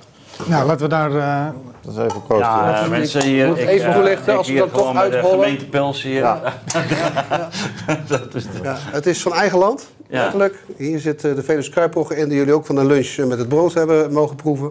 Nou, 0.46 0.66
laten 0.66 0.82
we 0.82 0.88
daar... 0.88 1.16
eh, 1.16 1.46
Dat 1.80 1.92
is 1.92 1.98
even 1.98 2.22
proosten. 2.26 2.38
Ja, 2.48 2.80
ja. 2.82 2.88
mensen 2.88 3.22
hier. 3.22 3.46
moet 3.46 3.58
ik, 3.58 3.68
even 3.68 3.88
eh, 3.88 3.94
toelichten, 3.94 4.36
als 4.36 4.48
we 4.48 4.54
dan 4.54 4.70
toch 4.70 4.92
de 4.92 4.98
uithollen. 4.98 5.38
gemeente 5.44 5.64
Pels 5.66 6.02
hier. 6.02 6.22
dat 8.08 8.34
is 8.34 8.42
de- 8.44 8.50
Ja, 8.62 8.76
het 8.78 9.06
is 9.06 9.22
van 9.22 9.32
eigen 9.32 9.58
land, 9.58 9.88
Ja. 10.08 10.20
letterlijk. 10.22 10.64
Hier 10.76 10.98
zit 10.98 11.24
eh, 11.24 11.34
de 11.34 11.42
Venus 11.42 11.68
Kruiprogge 11.70 12.16
in, 12.16 12.28
die 12.28 12.38
jullie 12.38 12.52
ook 12.52 12.66
van 12.66 12.74
de 12.74 12.84
lunch 12.84 13.16
met 13.16 13.38
het 13.38 13.48
brood 13.48 13.74
hebben 13.74 14.12
mogen 14.12 14.36
proeven. 14.36 14.70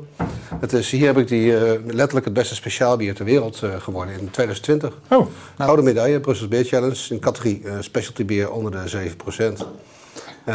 Het 0.60 0.74
is, 0.74 0.90
hier 0.92 1.06
heb 1.06 1.18
ik 1.18 1.28
die 1.28 1.58
eh, 1.58 1.72
letterlijk 1.86 2.26
het 2.26 2.34
beste 2.34 2.56
speciaalbier 2.56 3.14
ter 3.16 3.26
wereld 3.26 3.62
eh, 3.64 3.70
geworden 3.78 4.14
in 4.20 4.30
2020. 4.32 4.94
oh, 5.10 5.26
Gouden 5.58 5.86
medaille, 5.86 6.20
Brussels 6.20 6.50
Beer 6.50 6.64
Challenge, 6.66 6.98
in 7.10 7.20
categorie 7.20 7.62
eh, 7.66 7.74
specialty 7.80 8.26
bier 8.26 8.52
onder 8.52 8.72
de 8.72 9.14
7%. 9.60 9.64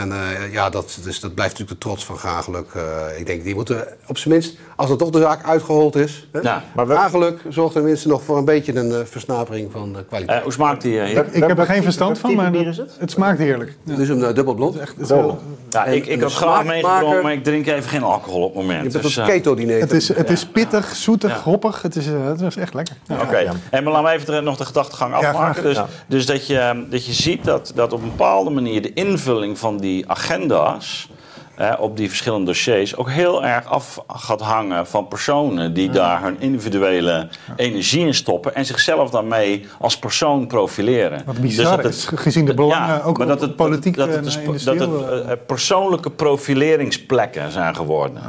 En 0.01 0.13
eh, 0.13 0.53
ja, 0.53 0.71
dat, 0.71 0.99
dus, 1.03 1.21
dat 1.21 1.35
blijft 1.35 1.53
natuurlijk 1.53 1.81
de 1.81 1.87
trots 1.89 2.05
van 2.05 2.19
Gageluk. 2.19 2.67
Eh, 2.75 3.19
ik 3.19 3.27
denk, 3.27 3.45
die 3.45 3.55
moeten 3.55 3.87
op 4.07 4.19
zijn 4.19 4.35
minst, 4.35 4.57
als 4.77 4.91
er 4.91 4.97
toch 4.97 5.11
de 5.11 5.21
zaak 5.21 5.45
uitgehold 5.47 5.97
is... 5.97 6.29
Hè, 6.33 6.41
Ja. 6.41 6.63
Maar 6.75 6.87
wel- 6.87 6.97
Gageluk 6.97 7.41
zorgt 7.49 7.73
tenminste 7.75 8.09
nog 8.09 8.23
voor 8.23 8.39
een 8.39 8.45
beetje 8.45 8.75
een 8.77 8.93
eh, 8.93 8.99
versnapering 9.05 9.73
van 9.73 9.93
de 9.93 10.05
kwaliteit. 10.05 10.43
Hoe 10.43 10.53
smaakt 10.53 10.83
die? 10.83 11.01
ik 11.33 11.45
heb 11.45 11.59
er 11.59 11.67
geen 11.67 11.83
verstand 11.83 12.19
van, 12.19 12.35
maar 12.35 12.55
is 12.55 12.77
het? 12.77 12.97
het 12.99 13.11
smaakt 13.11 13.39
heerlijk. 13.39 13.77
Ja, 13.83 13.95
dus 13.97 14.09
een 14.09 14.25
eh, 14.25 14.35
dubbel 14.35 14.55
blond. 14.55 14.79
echt, 14.79 14.97
het, 14.99 15.09
heel- 15.09 15.41
ja, 15.71 15.85
ik, 15.85 16.07
ik 16.07 16.21
had 16.21 16.33
graag 16.33 16.65
meegenomen, 16.65 17.23
maar 17.23 17.33
ik 17.33 17.45
drink 17.45 17.67
even 17.67 17.91
geen 17.91 18.03
alcohol 18.03 18.43
op 18.43 18.55
het 18.55 18.63
Je 18.63 18.69
moment. 18.69 18.93
hebt 18.93 19.05
Dus, 19.05 19.17
een 19.17 19.23
eh, 19.23 19.29
keto-diner. 19.29 19.81
het 19.81 19.93
is, 19.93 20.09
het 20.09 20.31
is 20.31 20.47
pittig, 20.47 20.95
zoetig, 20.97 21.31
Ja. 21.31 21.41
hoppig. 21.43 21.83
Het 21.83 21.97
is, 21.97 22.07
het 22.07 22.41
is 22.41 22.57
echt 22.57 22.75
lekker. 22.75 22.97
Ja. 23.07 23.21
Oké, 23.23 23.37
en 23.71 23.85
maar 23.85 23.93
laten 23.93 24.11
we 24.27 24.33
even 24.33 24.45
nog 24.45 24.57
de 24.57 24.65
gedachtegang 24.65 25.15
afmaken. 25.15 25.63
dus 25.63 25.77
Ja. 25.77 25.87
dus 26.07 26.27
dat, 26.27 26.47
je, 26.47 26.85
dat 26.91 27.07
je 27.07 27.13
ziet 27.13 27.45
dat, 27.45 27.73
dat 27.75 27.93
op 27.93 28.03
een 28.03 28.09
bepaalde 28.09 28.51
manier 28.51 28.83
de 28.83 28.93
invulling 28.93 29.59
van 29.59 29.77
die 29.85 30.11
agenda's 30.11 31.09
eh, 31.57 31.73
op 31.79 31.97
die 31.97 32.09
verschillende 32.09 32.47
dossiers 32.47 32.97
ook 32.97 33.11
heel 33.11 33.45
erg 33.45 33.67
af 33.67 33.99
gaat 34.09 34.41
hangen 34.41 34.87
van 34.87 35.09
personen 35.09 35.75
die 35.75 35.91
daar 35.91 36.23
hun 36.23 36.37
individuele 36.39 37.29
energie 37.57 38.07
in 38.07 38.15
stoppen 38.15 38.55
en 38.55 38.67
zichzelf 38.67 39.11
daarmee 39.11 39.67
als 39.79 39.99
persoon 39.99 40.47
profileren. 40.47 41.23
Wat 41.27 41.41
bizar 41.41 41.83
dat 41.83 41.93
is, 41.93 42.09
gezien 42.15 42.45
de 42.45 42.55
belangen, 42.55 43.05
ook 43.05 43.19
maar 43.19 43.27
dat 43.27 43.41
het, 43.41 43.57
politiek 43.57 43.97
dat, 43.97 44.09
het, 44.09 44.17
en 44.17 44.23
dus- 44.25 44.65
dat 44.65 44.79
het 44.79 44.91
eh, 44.91 45.31
eh, 45.31 45.39
persoonlijke 45.47 46.11
profileringsplekken 46.11 47.53
zijn 47.53 47.77
geworden. 47.77 48.23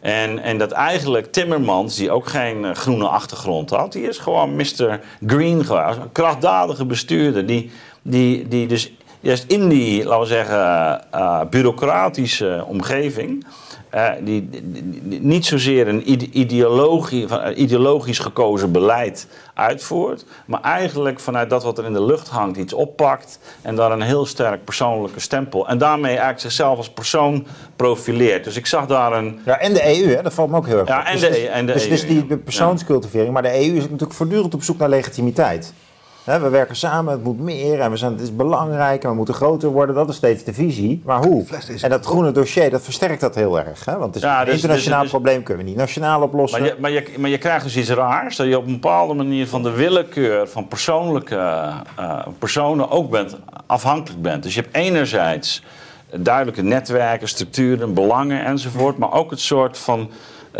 En, 0.00 0.38
en 0.38 0.58
dat 0.58 0.70
eigenlijk 0.70 1.32
Timmermans, 1.32 1.96
die 1.96 2.10
ook 2.10 2.28
geen 2.28 2.64
eh, 2.64 2.74
groene 2.74 3.08
achtergrond 3.08 3.70
had, 3.70 3.92
die 3.92 4.08
is 4.08 4.18
gewoon 4.18 4.56
Mr. 4.56 5.00
Green 5.26 5.64
geweest. 5.64 5.96
Een 5.96 6.12
krachtdadige 6.12 6.84
bestuurder. 6.84 7.46
Die, 7.46 7.70
die, 8.02 8.48
die 8.48 8.66
dus 8.66 8.92
juist 9.20 9.44
in 9.46 9.68
die, 9.68 10.04
laten 10.04 10.20
we 10.20 10.26
zeggen, 10.26 11.00
eh, 11.12 11.40
bureaucratische 11.50 12.64
omgeving. 12.68 13.46
eh, 13.90 14.08
die, 14.20 14.48
die- 14.50 14.62
die 15.02 15.20
niet 15.22 15.46
zozeer 15.46 15.88
een 15.88 16.10
ide- 16.10 16.28
ideologie, 16.32 17.28
van, 17.28 17.40
eh, 17.40 17.58
ideologisch 17.58 18.18
gekozen 18.18 18.72
beleid 18.72 19.26
uitvoert, 19.54 20.24
maar 20.46 20.60
eigenlijk 20.60 21.20
vanuit 21.20 21.50
dat 21.50 21.62
wat 21.62 21.78
er 21.78 21.84
in 21.84 21.92
de 21.92 22.04
lucht 22.04 22.28
hangt 22.28 22.56
iets 22.58 22.72
oppakt 22.72 23.38
en 23.62 23.74
daar 23.76 23.90
een 23.92 24.00
heel 24.02 24.26
sterk 24.26 24.64
persoonlijke 24.64 25.20
stempel 25.20 25.68
en 25.68 25.78
daarmee 25.78 26.10
eigenlijk 26.10 26.40
zichzelf 26.40 26.76
als 26.76 26.90
persoon 26.90 27.46
profileert. 27.76 28.44
Dus 28.44 28.56
ik 28.56 28.66
zag 28.66 28.86
daar 28.86 29.12
een, 29.12 29.40
Ja, 29.44 29.58
en 29.58 29.72
de 29.74 29.84
EU, 30.02 30.14
hè, 30.14 30.22
dat 30.22 30.34
valt 30.34 30.50
me 30.50 30.56
ook 30.56 30.66
heel 30.66 30.78
erg 30.78 30.88
Ja, 30.88 30.98
op. 31.00 31.06
en 31.06 31.12
Dus 31.12 31.20
de 31.20 31.48
en 31.48 31.66
de 31.66 31.72
dus, 31.72 31.88
dus 31.88 32.06
die 32.06 32.24
ja. 32.28 32.36
persoonscultivering. 32.36 33.32
Maar 33.32 33.42
de 33.42 33.54
EU 33.54 33.76
is 33.76 33.82
natuurlijk 33.82 34.12
voortdurend 34.14 34.54
op 34.54 34.62
zoek 34.62 34.78
naar 34.78 34.88
legitimiteit. 34.88 35.72
Hè, 36.28 36.40
we 36.40 36.48
werken 36.48 36.76
samen, 36.76 37.12
het 37.12 37.24
moet 37.24 37.40
meer 37.40 37.80
en 37.80 37.90
we 37.90 37.96
zijn, 37.96 38.12
het 38.12 38.20
is 38.20 38.36
belangrijk 38.36 39.02
en 39.02 39.10
we 39.10 39.16
moeten 39.16 39.34
groter 39.34 39.68
worden. 39.68 39.94
Dat 39.94 40.08
is 40.08 40.16
steeds 40.16 40.44
de 40.44 40.52
visie. 40.54 41.02
Maar 41.04 41.24
hoe? 41.24 41.44
En 41.80 41.90
dat 41.90 42.06
groene 42.06 42.32
dossier, 42.32 42.70
dat 42.70 42.82
versterkt 42.82 43.20
dat 43.20 43.34
heel 43.34 43.58
erg. 43.58 43.84
Hè? 43.84 43.92
Want 43.92 44.14
het 44.14 44.16
is 44.16 44.22
Ja, 44.22 44.40
een 44.40 44.44
dus- 44.44 44.54
internationaal 44.54 45.02
dus- 45.02 45.10
dus- 45.10 45.20
probleem 45.20 45.42
kunnen 45.42 45.64
we 45.64 45.70
niet 45.70 45.78
nationaal 45.78 46.22
oplossen. 46.22 46.60
Maar 46.60 46.68
je, 46.68 46.76
maar, 46.80 46.90
je, 46.90 47.04
maar 47.18 47.30
je 47.30 47.38
krijgt 47.38 47.64
dus 47.64 47.76
iets 47.76 47.90
raars, 47.90 48.36
dat 48.36 48.46
je 48.46 48.58
op 48.58 48.66
een 48.66 48.72
bepaalde 48.72 49.14
manier 49.14 49.46
van 49.46 49.62
de 49.62 49.70
willekeur 49.70 50.48
van 50.48 50.68
persoonlijke 50.68 51.36
eh, 51.96 52.26
personen 52.38 52.90
ook 52.90 53.10
bent, 53.10 53.36
afhankelijk 53.66 54.22
bent. 54.22 54.42
Dus 54.42 54.54
je 54.54 54.60
hebt 54.60 54.74
enerzijds 54.76 55.62
duidelijke 56.16 56.62
netwerken, 56.62 57.28
structuren, 57.28 57.94
belangen 57.94 58.44
enzovoort, 58.44 58.98
maar 58.98 59.12
ook 59.12 59.30
het 59.30 59.40
soort 59.40 59.78
van 59.78 60.10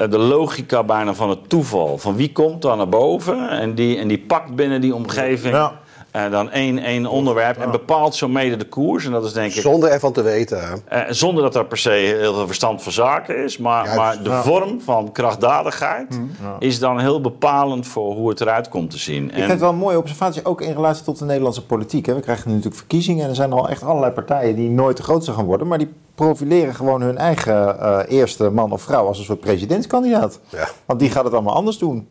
de 0.07 0.19
logica 0.19 0.85
bijna 0.85 1.15
van 1.15 1.31
het 1.31 1.49
toeval. 1.49 1.99
Van 1.99 2.17
wie 2.17 2.33
komt 2.33 2.63
daar 2.63 2.77
naar 2.77 2.89
boven 2.89 3.49
en 3.51 3.75
die, 3.75 3.99
en 3.99 4.09
die 4.09 4.19
pakt 4.19 4.55
binnen 4.55 4.81
die 4.81 4.95
omgeving 4.95 5.55
Ja. 5.55 5.81
Eh, 6.25 6.31
dan 6.31 6.51
één, 6.51 6.79
één 6.79 7.07
onderwerp 7.07 7.57
en 7.59 7.71
bepaalt 7.71 8.15
zo 8.15 8.29
mede 8.29 8.57
de 8.57 8.69
koers. 8.69 9.05
En 9.05 9.13
dat 9.13 9.25
is 9.25 9.33
denk 9.33 9.53
ik 9.53 9.61
Zonder 9.61 9.91
ervan 9.91 10.13
te 10.13 10.23
weten. 10.23 10.83
eh, 10.89 11.01
zonder 11.09 11.43
dat 11.43 11.55
er 11.55 11.67
per 11.67 11.79
se 11.79 11.91
heel 11.91 12.35
veel 12.35 12.47
verstand 12.47 12.83
van 12.83 12.93
zaken 12.93 13.45
is. 13.45 13.59
Maar, 13.59 13.85
Juist, 13.85 13.99
maar 13.99 14.23
de 14.23 14.31
ja. 14.31 14.43
vorm 14.43 14.81
van 14.81 15.13
krachtdadigheid 15.13 16.21
is 16.59 16.79
dan 16.79 16.99
heel 17.01 17.21
bepalend 17.21 17.87
voor 17.87 18.15
hoe 18.15 18.29
het 18.29 18.41
eruit 18.41 18.69
komt 18.69 18.91
te 18.91 18.99
zien. 18.99 19.25
Ik 19.25 19.35
vind 19.35 19.51
het 19.51 19.61
wel 19.61 19.71
een 19.71 19.77
mooie 19.77 19.99
observatie, 19.99 20.45
ook 20.45 20.61
in 20.61 20.73
relatie 20.73 21.05
tot 21.05 21.19
de 21.19 21.25
Nederlandse 21.25 21.67
politiek. 21.67 22.07
Hè. 22.07 22.15
We 22.15 22.21
krijgen 22.21 22.45
nu 22.49 22.55
natuurlijk 22.55 22.81
verkiezingen 22.81 23.23
en 23.25 23.29
er 23.31 23.37
zijn 23.37 23.53
al 23.53 23.69
echt 23.69 23.83
allerlei 23.83 24.13
partijen 24.13 24.55
die 24.57 24.71
nooit 24.71 24.97
de 24.97 25.03
grootste 25.03 25.33
gaan 25.33 25.45
worden. 25.45 25.67
Maar 25.67 25.79
die 25.79 25.93
profileren 26.15 26.75
gewoon 26.75 27.03
hun 27.03 27.19
eigen 27.19 27.81
eh, 27.81 27.99
eerste 28.19 28.51
man 28.51 28.73
of 28.73 28.83
vrouw 28.83 29.07
als 29.07 29.19
een 29.19 29.25
soort 29.25 29.41
presidentskandidaat. 29.41 30.41
Ja. 30.49 30.69
Want 30.85 31.01
die 31.01 31.11
gaat 31.11 31.25
het 31.25 31.33
allemaal 31.33 31.55
anders 31.55 31.79
doen. 31.79 32.09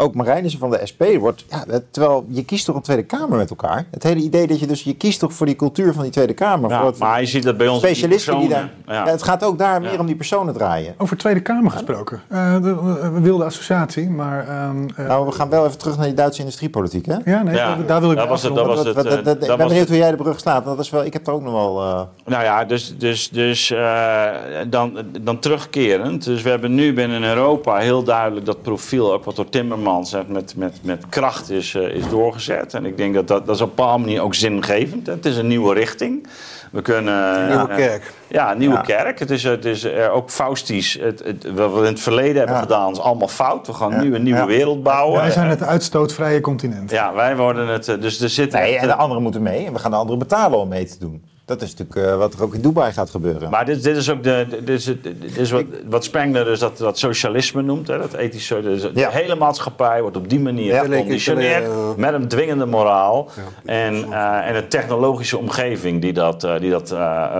Ook 0.00 0.14
Marijnissen 0.14 0.60
van 0.60 0.70
de 0.70 0.80
SP 0.90 1.02
wordt... 1.18 1.44
Ja, 1.50 1.64
het- 1.68 1.92
terwijl 1.92 2.24
je 2.28 2.44
kiest 2.44 2.64
toch 2.64 2.76
een 2.76 2.82
Tweede 2.82 3.02
Kamer 3.02 3.36
met 3.38 3.50
elkaar. 3.50 3.86
Het 3.90 4.02
hele 4.02 4.20
idee 4.20 4.46
dat 4.46 4.60
je 4.60 4.66
dus... 4.66 4.82
Je 4.82 4.94
kiest 4.96 5.20
toch 5.20 5.32
voor 5.32 5.46
die 5.46 5.56
cultuur 5.56 5.92
van 5.92 6.02
die 6.02 6.12
Tweede 6.12 6.32
Kamer. 6.32 6.70
Ja, 6.70 6.78
voor 6.80 6.86
het- 6.90 6.98
maar 6.98 7.20
je 7.20 7.26
ziet 7.26 7.42
dat 7.42 7.56
bij 7.56 7.68
ons 7.68 7.78
specialisten 7.82 8.38
die 8.38 8.48
daar... 8.48 8.70
Ja. 8.86 8.92
ja. 8.94 9.06
het 9.06 9.22
gaat 9.22 9.44
ook 9.44 9.58
daar 9.58 9.80
meer 9.80 10.00
om 10.00 10.06
die 10.06 10.14
personen 10.16 10.54
draaien. 10.54 10.94
Over 10.98 11.16
Tweede 11.16 11.40
Kamer 11.40 11.70
gesproken. 11.70 12.20
Eh, 12.28 12.62
de, 12.62 12.74
we 13.12 13.20
wilden 13.20 13.46
associatie, 13.46 14.10
maar... 14.10 14.48
ehm, 14.48 14.88
eh, 14.96 15.06
Nou, 15.06 15.26
we 15.26 15.32
gaan 15.32 15.48
wel 15.50 15.66
even 15.66 15.78
terug 15.78 15.96
naar 15.96 16.06
die 16.06 16.14
Duitse 16.14 16.40
industriepolitiek, 16.40 17.06
hè? 17.06 17.16
ja, 17.24 17.42
nee, 17.42 17.54
Ja, 17.54 17.74
daar, 17.76 17.86
daar 17.86 18.00
wil 18.00 18.10
ik 18.10 18.16
dat 18.16 18.28
was 18.28 18.42
het- 18.42 18.54
dat 18.54 18.66
was 18.66 18.78
het, 18.84 18.96
eh, 18.96 19.24
dat- 19.24 19.42
ik 19.42 19.46
ben 19.46 19.56
benieuwd 19.56 19.78
het- 19.78 19.88
hoe 19.88 19.96
jij 19.96 20.10
de 20.10 20.16
brug 20.16 20.40
slaat. 20.40 20.64
Dat 20.64 20.78
is 20.78 20.90
wel, 20.90 21.04
ik 21.04 21.12
heb 21.12 21.26
er 21.26 21.32
ook 21.32 21.42
nog 21.42 21.52
wel... 21.52 21.80
eh, 21.82 22.00
Nou 22.26 22.44
ja, 22.44 22.64
dus, 22.64 22.94
dus, 22.98 23.28
dus 23.30 23.70
eh, 23.70 24.26
dan, 24.68 24.98
dan 25.20 25.38
terugkerend. 25.38 26.24
Dus 26.24 26.42
we 26.42 26.48
hebben 26.50 26.74
nu 26.74 26.92
binnen 26.94 27.22
Europa 27.24 27.76
heel 27.76 28.02
duidelijk 28.02 28.46
dat 28.46 28.62
profiel, 28.62 29.12
ook 29.12 29.24
wat 29.24 29.36
door 29.36 29.48
Timmermans 29.48 29.88
met, 29.98 30.26
met, 30.28 30.54
met, 30.56 30.78
met 30.82 31.04
kracht 31.08 31.50
is, 31.50 31.74
eh, 31.74 31.82
is 31.94 32.08
doorgezet. 32.08 32.74
En 32.74 32.84
ik 32.86 32.96
denk 32.96 33.14
dat 33.14 33.28
dat, 33.28 33.46
dat 33.46 33.54
is 33.56 33.60
op 33.62 33.68
een 33.68 33.74
bepaalde 33.74 34.04
manier 34.04 34.20
ook 34.22 34.34
zingevend. 34.34 35.06
Het 35.06 35.26
is 35.26 35.36
een 35.36 35.46
nieuwe 35.46 35.74
richting. 35.74 36.26
We 36.72 36.82
kunnen, 36.82 37.46
Nieuwe 37.48 37.68
eh, 37.68 37.76
kerk. 37.76 38.12
Ja, 38.28 38.52
een 38.52 38.58
nieuwe 38.58 38.74
Ja. 38.74 38.80
kerk. 38.80 39.18
Het 39.18 39.30
is, 39.30 39.42
het 39.42 39.64
is 39.64 39.84
eh, 39.84 40.14
ook 40.14 40.30
faustisch. 40.30 40.98
Het, 41.00 41.22
het, 41.24 41.52
wat 41.54 41.72
we 41.72 41.78
in 41.78 41.84
het 41.84 42.00
verleden 42.00 42.36
hebben 42.36 42.54
Ja. 42.56 42.62
gedaan 42.62 42.90
is 42.92 43.00
allemaal 43.00 43.28
fout. 43.28 43.66
We 43.66 43.72
gaan 43.72 43.90
Ja. 43.90 44.00
nu 44.00 44.14
een 44.14 44.22
nieuwe 44.22 44.40
Ja. 44.40 44.46
wereld 44.46 44.82
bouwen. 44.82 45.20
Wij 45.20 45.30
zijn 45.30 45.48
het 45.48 45.62
uitstootvrije 45.62 46.40
continent. 46.40 46.90
Ja, 46.90 47.14
wij 47.14 47.36
worden 47.36 47.68
het. 47.68 47.84
Dus 48.00 48.20
er 48.20 48.28
zit 48.28 48.52
Nee, 48.52 48.76
en 48.76 48.86
de 48.86 48.94
anderen 48.94 49.22
moeten 49.22 49.42
mee. 49.42 49.66
En 49.66 49.72
we 49.72 49.78
gaan 49.78 49.90
de 49.90 49.96
anderen 49.96 50.18
betalen 50.18 50.58
om 50.58 50.68
mee 50.68 50.84
te 50.86 50.98
doen. 50.98 51.24
Dat 51.50 51.62
is 51.62 51.74
natuurlijk 51.76 52.08
eh, 52.12 52.16
wat 52.16 52.34
er 52.34 52.42
ook 52.42 52.54
in 52.54 52.60
Dubai 52.60 52.92
gaat 52.92 53.10
gebeuren. 53.10 53.50
Maar 53.50 53.64
dit, 53.64 53.82
dit 53.82 53.96
is 53.96 54.10
ook 54.10 54.22
de, 54.22 54.46
dit 54.50 54.68
is, 54.68 54.86
het- 54.86 55.02
dit 55.02 55.36
is 55.36 55.50
wat, 55.50 55.64
wat 55.88 56.04
Spengler 56.04 56.44
dus 56.44 56.58
dat, 56.58 56.78
dat 56.78 56.98
socialisme 56.98 57.62
noemt. 57.62 57.86
Hè, 57.88 57.98
dat 57.98 58.12
ethische, 58.14 58.60
dus 58.62 58.82
de 58.82 59.08
hele 59.10 59.34
maatschappij 59.34 60.00
wordt 60.02 60.16
op 60.16 60.28
die 60.28 60.40
manier 60.40 60.72
Ja. 60.74 60.82
geconditioneerd. 60.84 61.96
Met 61.96 62.14
een 62.14 62.28
dwingende 62.28 62.66
moraal. 62.66 63.28
En, 63.64 64.12
eh, 64.12 64.48
en 64.48 64.56
een 64.56 64.68
technologische 64.68 65.38
omgeving 65.38 66.00
die 66.00 66.12
dat, 66.12 66.44
eh, 66.44 66.58
die 66.60 66.70
dat 66.70 66.94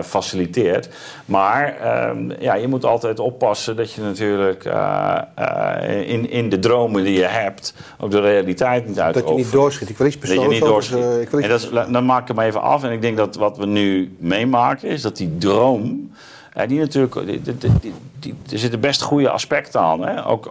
faciliteert. 0.05 0.89
Maar 1.25 1.77
ehm, 1.81 2.31
ja, 2.41 2.55
je 2.55 2.69
moet 2.69 2.85
altijd 2.85 3.19
oppassen 3.19 3.77
dat 3.77 3.93
je 3.93 4.01
natuurlijk 4.01 4.65
in, 6.07 6.31
in 6.31 6.49
de 6.49 6.59
dromen 6.59 7.05
die 7.05 7.19
je 7.19 7.25
hebt... 7.25 7.75
ook 7.99 8.11
de 8.11 8.21
realiteit 8.21 8.87
niet 8.87 9.01
uit 9.01 9.15
Dat 9.15 9.29
je 9.29 9.35
niet 9.35 9.53
doorschiet. 9.53 9.89
Ik 9.89 9.99
wil 9.99 10.07
iets 10.07 10.17
dat 10.19 10.29
je 10.29 10.35
persoonlijks 10.35 10.61
niet 10.65 10.71
doorschiet. 10.73 11.43
en 11.43 11.49
dat 11.49 11.61
is, 11.61 11.71
dan 11.93 12.05
maak 12.07 12.29
ik 12.29 12.37
hem 12.37 12.45
even 12.47 12.61
af. 12.63 12.85
En 12.85 12.91
ik 12.93 13.03
denk 13.03 13.17
dat 13.17 13.37
wat 13.37 13.57
we 13.57 13.67
nu 13.67 14.00
meemaken 14.19 14.89
is 14.89 15.03
dat 15.03 15.17
die 15.17 15.39
droom. 15.39 16.11
eh, 16.53 16.69
die 16.69 16.79
natuurlijk, 16.79 17.15
er 18.27 18.59
zitten 18.59 18.81
best 18.81 19.03
goede 19.03 19.31
aspecten 19.31 19.81
aan. 19.81 20.03
Hè? 20.07 20.27
Ook, 20.27 20.47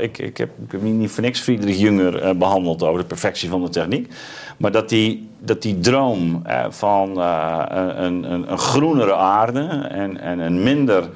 ik 0.00 0.18
ik, 0.18 0.36
heb, 0.36 0.50
ik 0.70 0.82
niet 0.82 1.10
voor 1.10 1.22
niks 1.22 1.40
Friedrich 1.40 1.78
Jünger 1.78 2.22
eh, 2.22 2.34
behandeld 2.34 2.82
over 2.82 3.00
de 3.00 3.06
perfectie 3.06 3.48
van 3.48 3.62
de 3.62 3.68
techniek. 3.68 4.12
Maar 4.56 4.72
dat 4.72 4.88
die, 4.88 5.28
dat 5.38 5.62
die 5.62 5.80
droom 5.80 6.40
eh, 6.44 6.64
van 6.68 7.20
eh, 7.20 7.62
een, 7.94 8.32
een, 8.32 8.52
een 8.52 8.58
groenere 8.58 9.14
aarde 9.14 9.86
en, 9.88 10.20
en 10.20 10.38
een 10.38 10.62
minder, 10.62 11.10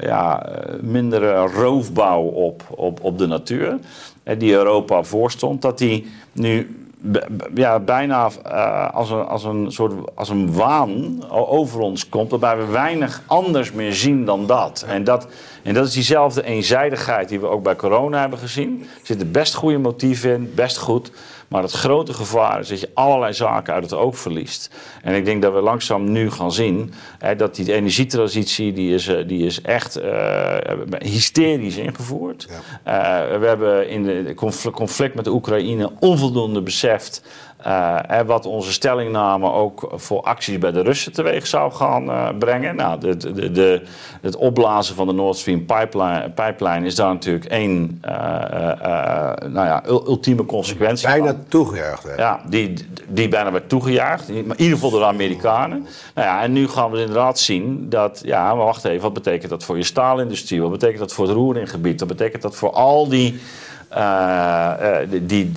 ja, 0.00 0.46
mindere 0.80 1.34
roofbouw 1.34 2.22
op, 2.22 2.62
op, 2.70 3.04
op 3.04 3.18
de 3.18 3.26
natuur, 3.26 3.78
die 4.38 4.52
Europa 4.52 5.02
voorstond, 5.02 5.62
dat 5.62 5.78
die 5.78 6.06
nu 6.32 6.83
ja, 7.54 7.78
bijna 7.78 8.30
eh, 8.44 8.94
als, 8.94 9.10
een, 9.10 9.26
als 9.26 9.44
een 9.44 9.72
soort 9.72 9.92
als 10.14 10.28
een 10.28 10.54
waan 10.54 11.24
over 11.30 11.80
ons 11.80 12.08
komt, 12.08 12.30
waarbij 12.30 12.56
we 12.56 12.66
weinig 12.66 13.22
anders 13.26 13.72
meer 13.72 13.94
zien 13.94 14.24
dan 14.24 14.46
dat. 14.46 14.84
En 14.88 15.04
dat, 15.04 15.26
en 15.62 15.74
dat 15.74 15.86
is 15.86 15.92
diezelfde 15.92 16.44
eenzijdigheid 16.44 17.28
die 17.28 17.40
we 17.40 17.46
ook 17.46 17.62
bij 17.62 17.76
corona 17.76 18.20
hebben 18.20 18.38
gezien. 18.38 18.80
Er 18.80 19.06
zitten 19.06 19.32
best 19.32 19.54
goede 19.54 19.78
motieven 19.78 20.30
in, 20.30 20.52
best 20.54 20.76
goed. 20.78 21.10
Maar 21.48 21.62
het 21.62 21.72
grote 21.72 22.12
gevaar 22.14 22.60
is 22.60 22.68
dat 22.68 22.80
je 22.80 22.90
allerlei 22.94 23.32
zaken 23.32 23.74
uit 23.74 23.82
het 23.82 23.92
oog 23.94 24.18
verliest. 24.18 24.70
En 25.02 25.14
ik 25.14 25.24
denk 25.24 25.42
dat 25.42 25.52
we 25.52 25.60
langzaam 25.60 26.12
nu 26.12 26.30
gaan 26.30 26.52
zien 26.52 26.92
hè, 27.18 27.36
dat 27.36 27.54
die 27.54 27.72
energietransitie 27.72 28.72
die 28.72 28.94
is, 28.94 29.08
eh, 29.08 29.26
die 29.26 29.46
is 29.46 29.60
echt 29.60 29.96
eh, 29.96 30.56
hysterisch 30.98 31.76
ingevoerd. 31.76 32.48
Eh, 32.82 32.94
we 33.38 33.46
hebben 33.46 33.88
in 33.88 34.02
de 34.02 34.32
confl- 34.34 34.68
conflict 34.70 35.14
met 35.14 35.24
de 35.24 35.30
Oekraïne 35.32 35.90
onvoldoende 36.00 36.62
beseft 36.62 37.22
hè, 38.06 38.24
wat 38.24 38.46
onze 38.46 38.72
stellingname 38.72 39.52
ook 39.52 39.92
voor 39.94 40.22
acties 40.22 40.58
bij 40.58 40.72
de 40.72 40.80
Russen 40.82 41.12
teweeg 41.12 41.46
zou 41.46 41.72
gaan 41.72 42.10
eh, 42.10 42.28
brengen. 42.38 42.76
Nou, 42.76 43.00
de, 43.00 43.16
de, 43.16 43.52
de, 43.52 43.82
het 44.20 44.36
opblazen 44.36 44.94
van 44.94 45.06
de 45.06 45.12
Nord 45.12 45.36
Stream 45.36 45.66
pipeline, 45.66 46.30
pipeline 46.30 46.86
is 46.86 46.94
daar 46.94 47.12
natuurlijk 47.12 47.44
één 47.44 47.98
eh, 48.00 48.12
nou 49.48 49.66
ja, 49.66 49.82
ul- 49.86 50.06
ultieme 50.06 50.44
consequentie 50.44 51.08
van. 51.08 51.18
Bijna 51.20 51.36
toegejuicht. 51.48 52.02
hè. 52.02 52.14
Ja, 52.14 52.40
die, 52.48 52.74
die 53.08 53.28
bijna 53.28 53.52
werd. 53.52 53.72
Maar 53.72 54.28
in 54.28 54.44
ieder 54.56 54.74
geval 54.74 54.90
door 54.90 55.00
de 55.00 55.06
Amerikanen. 55.06 55.86
Nou 56.14 56.28
ja, 56.28 56.42
en 56.42 56.52
nu 56.52 56.68
gaan 56.68 56.90
we 56.90 57.00
inderdaad 57.00 57.38
zien 57.38 57.88
dat... 57.88 58.20
Ja, 58.24 58.54
maar 58.54 58.64
wacht 58.64 58.84
even. 58.84 59.02
Wat 59.02 59.12
betekent 59.12 59.50
dat 59.50 59.64
voor 59.64 59.76
je 59.76 59.82
staalindustrie? 59.84 60.62
Wat 60.62 60.70
betekent 60.70 60.98
dat 60.98 61.12
voor 61.12 61.26
het 61.26 61.34
roeringgebied? 61.34 62.00
Wat 62.00 62.08
betekent 62.08 62.42
dat 62.42 62.56
voor 62.56 62.70
al 62.70 63.08
die... 63.08 63.40
eh, 63.94 65.02
eh, 65.02 65.08
die, 65.22 65.52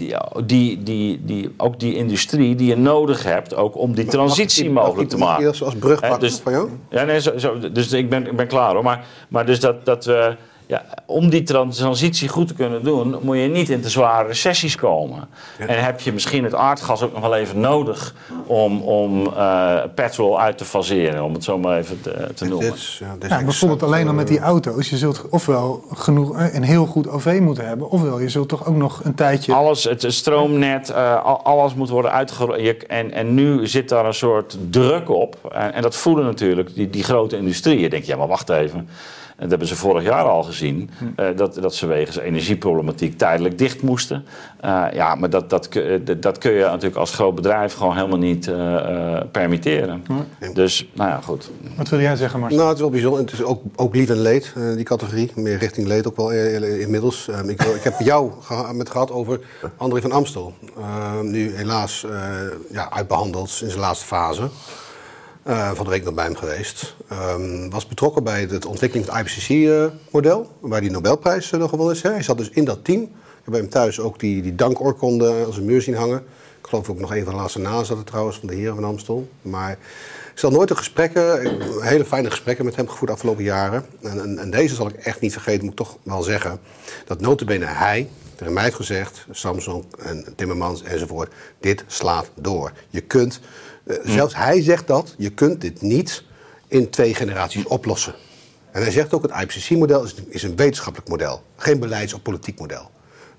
die, 0.46 0.84
die, 0.84 1.22
die, 1.24 1.54
ook 1.58 1.80
die 1.80 1.96
industrie 1.96 2.56
die 2.56 2.68
je 2.68 2.78
nodig 2.78 3.24
hebt... 3.24 3.56
ook 3.56 3.78
om 3.78 3.96
die 3.96 4.06
transitie 4.06 4.70
mogelijk 4.70 5.10
te 5.10 5.18
maken. 5.18 5.48
Als, 5.48 5.76
brug 5.80 6.18
dus- 6.18 6.40
van 6.40 6.52
jou? 6.52 6.70
Ja, 6.90 7.04
nee, 7.04 7.22
zo, 7.22 7.60
dus 7.72 7.92
ik 7.92 8.10
ben, 8.10 8.28
ik 8.28 8.36
ben 8.36 8.48
klaar 8.48 8.74
hoor. 8.74 8.84
Maar, 8.84 9.06
maar 9.28 9.46
dus 9.46 9.60
dat, 9.60 9.86
dat 9.86 10.06
we, 10.06 10.36
ja, 10.68 10.84
om 11.06 11.30
die 11.30 11.44
trans- 11.44 11.78
transitie 11.78 12.28
goed 12.28 12.48
te 12.48 12.54
kunnen 12.54 12.84
doen, 12.84 13.16
moet 13.22 13.38
je 13.38 13.48
niet 13.48 13.70
in 13.70 13.82
te 13.82 13.90
zware 13.90 14.28
recessies 14.28 14.76
komen. 14.76 15.28
En 15.58 15.84
heb 15.84 16.00
je 16.00 16.14
misschien 16.14 16.44
het 16.44 16.54
aardgas 16.56 17.02
ook 17.02 17.12
nog 17.14 17.22
wel 17.22 17.36
even 17.36 17.60
nodig 17.60 18.14
om, 18.46 18.82
om 18.82 19.28
eh, 19.36 19.76
petrol 19.96 20.42
uit 20.42 20.58
te 20.58 20.66
faseren, 20.66 21.24
om 21.24 21.34
het 21.34 21.44
zo 21.44 21.58
maar 21.58 21.78
even 21.78 22.02
te, 22.02 22.28
te 22.36 22.46
noemen. 22.46 22.66
Dit 22.70 22.76
is, 22.78 22.98
ja, 23.00 23.14
dit 23.14 23.24
is 23.24 23.30
Ja, 23.38 23.44
bijvoorbeeld 23.44 23.84
alleen 23.84 24.08
al 24.08 24.14
met 24.14 24.26
eh, 24.30 24.32
die 24.36 24.40
auto's. 24.44 24.90
Je 24.90 24.98
zult 24.98 25.30
ofwel 25.30 25.84
genoeg, 25.94 26.38
eh, 26.38 26.54
een 26.54 26.64
heel 26.64 26.86
goed 26.86 27.08
OV 27.10 27.40
moeten 27.42 27.68
hebben, 27.68 27.90
ofwel 27.90 28.20
je 28.20 28.30
zult 28.30 28.50
toch 28.50 28.66
ook 28.68 28.76
nog 28.76 29.02
een 29.04 29.16
tijdje. 29.16 29.54
Alles, 29.54 29.84
het 29.84 30.06
stroomnet, 30.08 30.90
eh, 30.90 31.24
al- 31.24 31.42
alles 31.44 31.74
moet 31.74 31.90
worden 31.90 32.12
uitgerold. 32.12 32.86
En, 32.88 33.12
en 33.12 33.34
nu 33.34 33.68
zit 33.68 33.90
daar 33.90 34.06
een 34.06 34.14
soort 34.14 34.58
druk 34.70 35.10
op. 35.10 35.36
En, 35.52 35.74
en 35.74 35.82
dat 35.82 35.96
voelen 35.96 36.26
natuurlijk 36.26 36.76
die, 36.76 36.90
die 36.90 37.04
grote 37.04 37.38
industrieën. 37.38 37.80
Je 37.80 37.90
denkt, 37.90 38.06
ja, 38.08 38.18
maar 38.18 38.28
wacht 38.28 38.50
even. 38.50 38.90
Dat 39.40 39.50
hebben 39.50 39.68
ze 39.68 39.76
vorig 39.76 40.04
jaar 40.04 40.24
al 40.24 40.44
gezien, 40.44 40.90
eh, 41.16 41.26
dat, 41.36 41.56
dat 41.56 41.76
ze 41.76 41.86
wegens 41.86 42.18
energieproblematiek 42.18 43.18
tijdelijk 43.18 43.58
dicht 43.58 43.82
moesten. 43.82 44.26
Eh, 44.60 44.86
ja, 44.94 45.16
maar 45.16 45.30
dat, 45.30 45.50
dat, 45.50 45.68
kun- 45.68 46.06
dat- 46.06 46.22
dat 46.22 46.38
kun 46.38 46.52
je 46.52 46.64
natuurlijk 46.64 46.96
als 46.96 47.14
groot 47.14 47.36
bedrijf 47.36 47.74
gewoon 47.74 47.96
helemaal 47.96 48.18
niet 48.18 48.48
eh, 48.48 48.76
eh, 49.16 49.22
permitteren. 49.32 50.04
Dus, 50.54 50.90
nou 50.94 51.10
ja, 51.10 51.20
goed. 51.24 51.50
Wat 51.76 51.90
wil 51.90 52.00
jij 52.00 52.16
zeggen, 52.16 52.40
Marcel? 52.40 52.58
Nou, 52.58 52.70
het 52.70 52.78
is 52.78 52.84
wel 52.84 52.94
bijzonder. 52.94 53.20
Het 53.20 53.32
is 53.34 53.44
ook, 53.44 53.62
ook 53.76 53.96
lief 53.96 54.10
en 54.10 54.22
leed, 54.22 54.54
eh, 54.56 54.76
die 54.76 54.84
categorie. 54.84 55.32
Meer 55.36 55.58
richting 55.58 55.88
leed 55.88 56.08
ook 56.08 56.16
wel 56.18 56.32
eh, 56.32 56.80
inmiddels. 56.82 57.28
Ehm, 57.28 57.50
ik, 57.50 57.62
wil- 57.62 57.76
ik 57.76 57.84
heb 57.84 58.00
jou 58.00 58.32
geha- 58.42 58.74
met 58.74 58.90
gehad 58.90 59.12
over 59.12 59.40
André 59.78 60.02
van 60.02 60.12
Amstel. 60.12 60.54
Ehm, 60.78 61.30
nu 61.32 61.56
helaas 61.56 62.06
eh, 62.10 62.12
ja, 62.72 62.92
uitbehandeld 62.92 63.60
in 63.64 63.70
zijn 63.70 63.80
laatste 63.82 64.06
fase. 64.06 64.50
Eh, 65.48 65.72
van 65.74 65.86
de 65.86 65.92
week 65.92 66.04
nog 66.04 66.14
bij 66.14 66.24
hem 66.24 66.36
geweest. 66.36 66.96
Ehm, 67.08 67.70
was 67.70 67.88
betrokken 67.88 68.24
bij 68.24 68.42
het 68.42 68.66
ontwikkeling 68.66 69.08
van 69.08 69.18
het 69.18 69.28
IPCC-model. 69.28 70.52
waar 70.60 70.80
hij 70.82 70.90
Nobelprijs 70.90 71.52
uh, 71.52 71.70
gewonnen 71.70 71.96
is. 71.96 72.02
Hè. 72.02 72.10
Hij 72.10 72.24
zat 72.24 72.38
dus 72.38 72.50
in 72.50 72.66
dat 72.66 72.86
team. 72.86 73.02
Ik 73.02 73.10
heb 73.44 73.52
bij 73.52 73.60
hem 73.60 73.70
thuis 73.70 74.00
ook 74.00 74.20
die, 74.20 74.42
die 74.42 74.56
dankoorkonde 74.56 75.44
als 75.46 75.58
een 75.58 75.66
muur 75.66 75.82
zien 75.82 75.96
hangen. 75.96 76.18
Ik 76.60 76.68
geloof 76.68 76.90
ook 76.90 77.00
nog 77.00 77.16
een 77.16 77.24
van 77.24 77.34
de 77.34 77.40
laatste 77.40 77.60
nazen 77.60 77.86
zat 77.86 78.06
trouwens 78.06 78.38
van 78.40 78.48
de 78.48 78.56
heren 78.56 78.76
van 78.76 78.84
Amstel. 78.84 79.30
Maar 79.42 79.72
ik 80.34 80.40
zal 80.40 80.52
nooit 80.52 80.68
de 80.68 80.76
gesprekken, 80.76 81.42
eh, 81.42 81.82
hele 81.82 82.06
fijne 82.06 82.30
gesprekken 82.30 82.66
met 82.66 82.76
hem 82.76 82.88
gevoerd 82.88 83.08
de 83.08 83.16
afgelopen 83.16 83.44
jaren. 83.44 83.86
En, 84.02 84.22
en, 84.22 84.38
en 84.38 84.52
deze 84.52 84.76
zal 84.76 84.88
ik 84.88 84.96
echt 84.96 85.22
niet 85.22 85.34
vergeten, 85.34 85.62
moet 85.62 85.72
ik 85.72 85.78
toch 85.78 85.98
wel 86.04 86.22
zeggen. 86.22 86.60
Dat 87.06 87.22
notabene 87.22 87.66
hij 87.66 88.10
tegen 88.38 88.54
mij 88.54 88.64
heeft 88.64 88.76
gezegd, 88.76 89.26
Samsung 89.32 89.86
en 90.00 90.26
Timmermans 90.36 90.84
enzovoort. 90.84 91.34
Dit 91.60 91.84
slaat 91.88 92.30
door. 92.36 92.72
Je 92.90 93.02
kunt, 93.02 93.40
eh, 93.88 93.96
zelfs 94.04 94.36
hij 94.36 94.62
zegt 94.62 94.88
dat, 94.88 95.16
je 95.18 95.30
kunt 95.30 95.62
dit 95.62 95.82
niet 95.82 96.24
in 96.68 96.90
twee 96.90 97.14
generaties 97.14 97.66
oplossen. 97.66 98.14
En 98.72 98.82
hij 98.82 98.92
zegt 98.92 99.14
ook, 99.14 99.22
het 99.22 99.32
IPCC-model 99.42 100.04
is, 100.04 100.16
is 100.30 100.44
een 100.44 100.56
wetenschappelijk 100.56 101.10
model. 101.10 101.42
Geen 101.56 101.80
beleids- 101.80 102.14
of 102.14 102.22
politiek 102.22 102.60
model. 102.60 102.90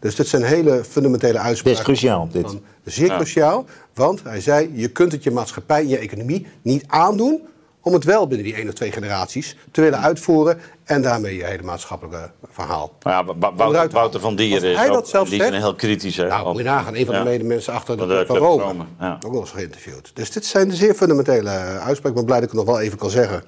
Dus 0.00 0.14
dit 0.14 0.26
zijn 0.28 0.42
hele 0.42 0.84
fundamentele 0.88 1.38
uitspraken. 1.38 1.64
Dit 1.64 1.78
is 1.78 1.84
cruciaal, 1.84 2.28
dit. 2.32 2.42
Van- 2.42 2.62
zeer 2.84 3.08
cruciaal, 3.08 3.64
want 3.94 4.22
hij 4.22 4.40
zei, 4.40 4.70
je 4.74 4.88
kunt 4.88 5.12
het 5.12 5.22
je 5.22 5.30
maatschappij, 5.30 5.86
je 5.86 5.98
economie 5.98 6.46
niet 6.62 6.84
aandoen 6.86 7.40
om 7.82 7.92
het 7.92 8.04
wel 8.04 8.26
binnen 8.26 8.46
die 8.46 8.54
één 8.54 8.68
of 8.68 8.74
twee 8.74 8.92
generaties 8.92 9.56
te 9.70 9.80
willen 9.80 10.00
uitvoeren 10.00 10.58
en 10.84 11.02
daarmee 11.02 11.36
je 11.36 11.44
hele 11.44 11.62
maatschappelijke 11.62 12.30
verhaal. 12.50 12.92
Nou 13.02 13.26
ja, 13.40 13.50
Wouter, 13.54 13.90
Wouter 13.90 14.20
van 14.20 14.36
Dieren 14.36 14.70
is 14.70 14.76
hij 14.76 14.86
dat 14.88 14.96
ook 14.96 15.06
zelf 15.06 15.28
die 15.28 15.40
zegt- 15.42 15.54
heel 15.56 15.74
kritisch. 15.74 16.16
Nou, 16.16 16.40
op- 16.40 16.46
moet 16.52 16.56
je 16.56 16.62
nagaan, 16.68 16.94
een 16.94 17.04
van 17.04 17.14
de 17.14 17.20
Ja. 17.20 17.26
medemensen 17.26 17.72
achter 17.72 17.96
de, 17.96 18.00
Van 18.06 18.08
de 18.08 18.16
van 18.26 18.36
Club 18.36 18.48
Rome. 18.48 18.62
Rome, 18.62 18.84
ja. 19.00 19.18
Ook 19.26 19.32
wel 19.32 19.40
eens 19.40 19.50
geïnterviewd. 19.50 20.10
Dus 20.14 20.30
dit 20.30 20.46
zijn 20.46 20.72
zeer 20.72 20.94
fundamentele 20.94 21.48
uitspraken. 21.50 22.08
Ik 22.08 22.14
ben 22.14 22.24
blij 22.24 22.40
dat 22.40 22.48
ik 22.50 22.56
het 22.56 22.66
nog 22.66 22.74
wel 22.74 22.80
even 22.84 22.98
kan 22.98 23.10
zeggen. 23.10 23.42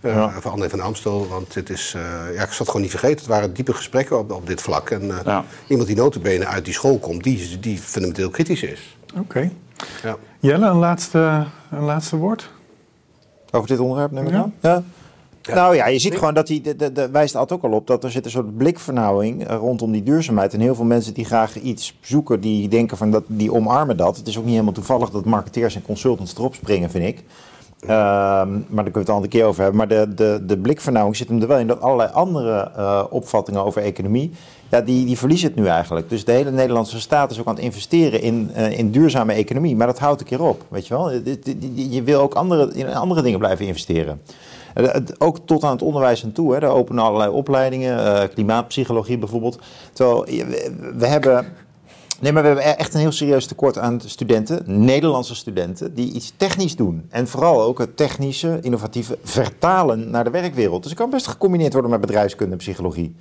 eh 0.00 0.36
Van 0.40 0.52
André 0.52 0.68
van 0.70 0.80
Amstel, 0.80 1.26
want 1.28 1.54
dit 1.54 1.70
is, 1.70 1.92
eh, 1.96 2.34
ja, 2.34 2.42
ik 2.42 2.48
zat 2.48 2.58
het 2.58 2.66
gewoon 2.66 2.82
niet 2.82 2.90
vergeten. 2.90 3.16
Het 3.18 3.26
waren 3.26 3.54
diepe 3.54 3.72
gesprekken 3.72 4.18
op, 4.18 4.32
op 4.32 4.46
dit 4.46 4.60
vlak. 4.62 4.90
En 4.90 5.10
eh, 5.10 5.16
Ja. 5.24 5.44
iemand 5.68 5.88
die 5.88 5.96
notabene 5.96 6.46
uit 6.46 6.64
die 6.64 6.74
school 6.74 6.98
komt, 6.98 7.22
die, 7.22 7.58
die 7.60 7.78
fundamenteel 7.78 8.30
kritisch 8.30 8.62
is. 8.62 8.96
Oké. 9.18 9.50
Ja. 10.02 10.16
Jelle, 10.40 10.66
een 10.66 10.76
laatste, 10.76 11.46
een 11.70 11.82
laatste 11.84 12.16
woord? 12.16 12.50
Over 13.54 13.68
dit 13.68 13.78
onderwerp 13.78 14.10
neem 14.10 14.24
ik 14.26 14.30
Ja. 14.32 14.38
aan? 14.38 14.54
Ja. 14.60 14.82
Nou 15.54 15.74
ja, 15.74 15.86
je 15.86 15.98
ziet 15.98 16.14
gewoon 16.14 16.34
dat 16.34 16.48
hij, 16.48 16.60
de, 16.62 16.76
de, 16.76 16.92
de- 16.92 17.10
wijst 17.10 17.36
altijd 17.36 17.60
ook 17.64 17.70
al 17.72 17.76
op, 17.78 17.86
dat 17.86 18.04
er 18.04 18.10
zit 18.10 18.24
een 18.24 18.30
soort 18.30 18.56
blikvernauwing 18.56 19.46
eh, 19.46 19.56
rondom 19.56 19.92
die 19.92 20.02
duurzaamheid. 20.02 20.54
En 20.54 20.60
heel 20.60 20.74
veel 20.74 20.84
mensen 20.84 21.14
die 21.14 21.24
graag 21.24 21.58
iets 21.60 21.98
zoeken, 22.00 22.40
die 22.40 22.68
denken 22.68 22.96
van 22.96 23.10
dat, 23.10 23.22
die 23.26 23.52
omarmen 23.52 23.96
dat. 23.96 24.16
Het 24.16 24.26
is 24.26 24.36
ook 24.38 24.42
niet 24.44 24.52
helemaal 24.52 24.72
toevallig 24.72 25.10
dat 25.10 25.24
marketeers 25.24 25.74
en 25.74 25.82
consultants 25.82 26.34
erop 26.36 26.54
springen, 26.54 26.90
vind 26.90 27.04
ik. 27.04 27.24
Ehm, 27.80 27.90
maar 27.90 28.84
daar 28.84 28.90
kunnen 28.90 28.92
we 28.92 28.98
het 28.98 29.08
al 29.08 29.22
een 29.22 29.28
keer 29.28 29.44
over 29.44 29.62
hebben. 29.62 29.78
Maar 29.78 29.88
de, 29.88 30.14
de, 30.14 30.42
de 30.46 30.58
blikvernauwing 30.58 31.16
zit 31.16 31.28
hem 31.28 31.40
er 31.42 31.48
wel 31.48 31.58
in 31.58 31.66
dat 31.66 31.80
allerlei 31.80 32.10
andere 32.12 32.70
eh, 32.76 33.04
opvattingen 33.10 33.64
over 33.64 33.82
economie, 33.82 34.30
ja, 34.74 34.80
die, 34.80 35.04
die 35.06 35.18
verliezen 35.18 35.48
het 35.48 35.56
nu 35.56 35.66
eigenlijk. 35.66 36.08
Dus 36.08 36.24
de 36.24 36.32
hele 36.32 36.50
Nederlandse 36.50 37.00
staat 37.00 37.30
is 37.30 37.38
ook 37.40 37.46
aan 37.46 37.54
het 37.54 37.64
investeren 37.64 38.20
in, 38.22 38.50
eh, 38.54 38.78
in 38.78 38.90
duurzame 38.90 39.32
economie. 39.32 39.76
Maar 39.76 39.86
dat 39.86 39.98
houdt 39.98 40.20
een 40.20 40.26
keer 40.26 40.42
op, 40.42 40.62
weet 40.68 40.86
je 40.86 40.94
wel. 40.94 41.22
Dit- 41.22 41.56
Je 41.74 42.02
wil 42.02 42.20
ook 42.20 42.34
andere, 42.34 42.72
in 42.74 42.94
andere 42.94 43.22
dingen 43.22 43.38
blijven 43.38 43.66
investeren. 43.66 44.20
Eh, 44.74 44.94
Ook 45.18 45.38
tot 45.44 45.64
aan 45.64 45.70
het 45.72 45.82
onderwijs 45.82 46.22
en 46.22 46.32
toe. 46.32 46.52
Hè. 46.54 46.60
Daar 46.60 46.70
openen 46.70 47.04
allerlei 47.04 47.30
opleidingen, 47.30 48.04
eh, 48.04 48.28
klimaatpsychologie 48.34 49.18
bijvoorbeeld. 49.18 49.58
Terwijl 49.92 50.24
we 50.96 51.06
hebben. 51.06 51.46
Nee, 52.20 52.32
maar 52.32 52.42
we 52.42 52.48
hebben 52.48 52.66
e- 52.66 52.70
echt 52.70 52.94
een 52.94 53.00
heel 53.00 53.12
serieus 53.12 53.46
tekort 53.46 53.78
aan 53.78 54.00
studenten, 54.04 54.62
Nederlandse 54.84 55.34
studenten, 55.34 55.94
die 55.94 56.12
iets 56.12 56.32
technisch 56.36 56.76
doen. 56.76 57.06
En 57.10 57.28
vooral 57.28 57.62
ook 57.62 57.78
het 57.78 57.96
technische, 57.96 58.58
innovatieve 58.62 59.18
vertalen 59.22 60.10
naar 60.10 60.24
de 60.24 60.30
werkwereld. 60.30 60.82
Dus 60.82 60.90
het 60.90 61.00
kan 61.00 61.10
best 61.10 61.26
gecombineerd 61.26 61.72
worden 61.72 61.90
met 61.90 62.00
bedrijfskunde 62.00 62.52
en 62.52 62.58
psychologie. 62.58 63.14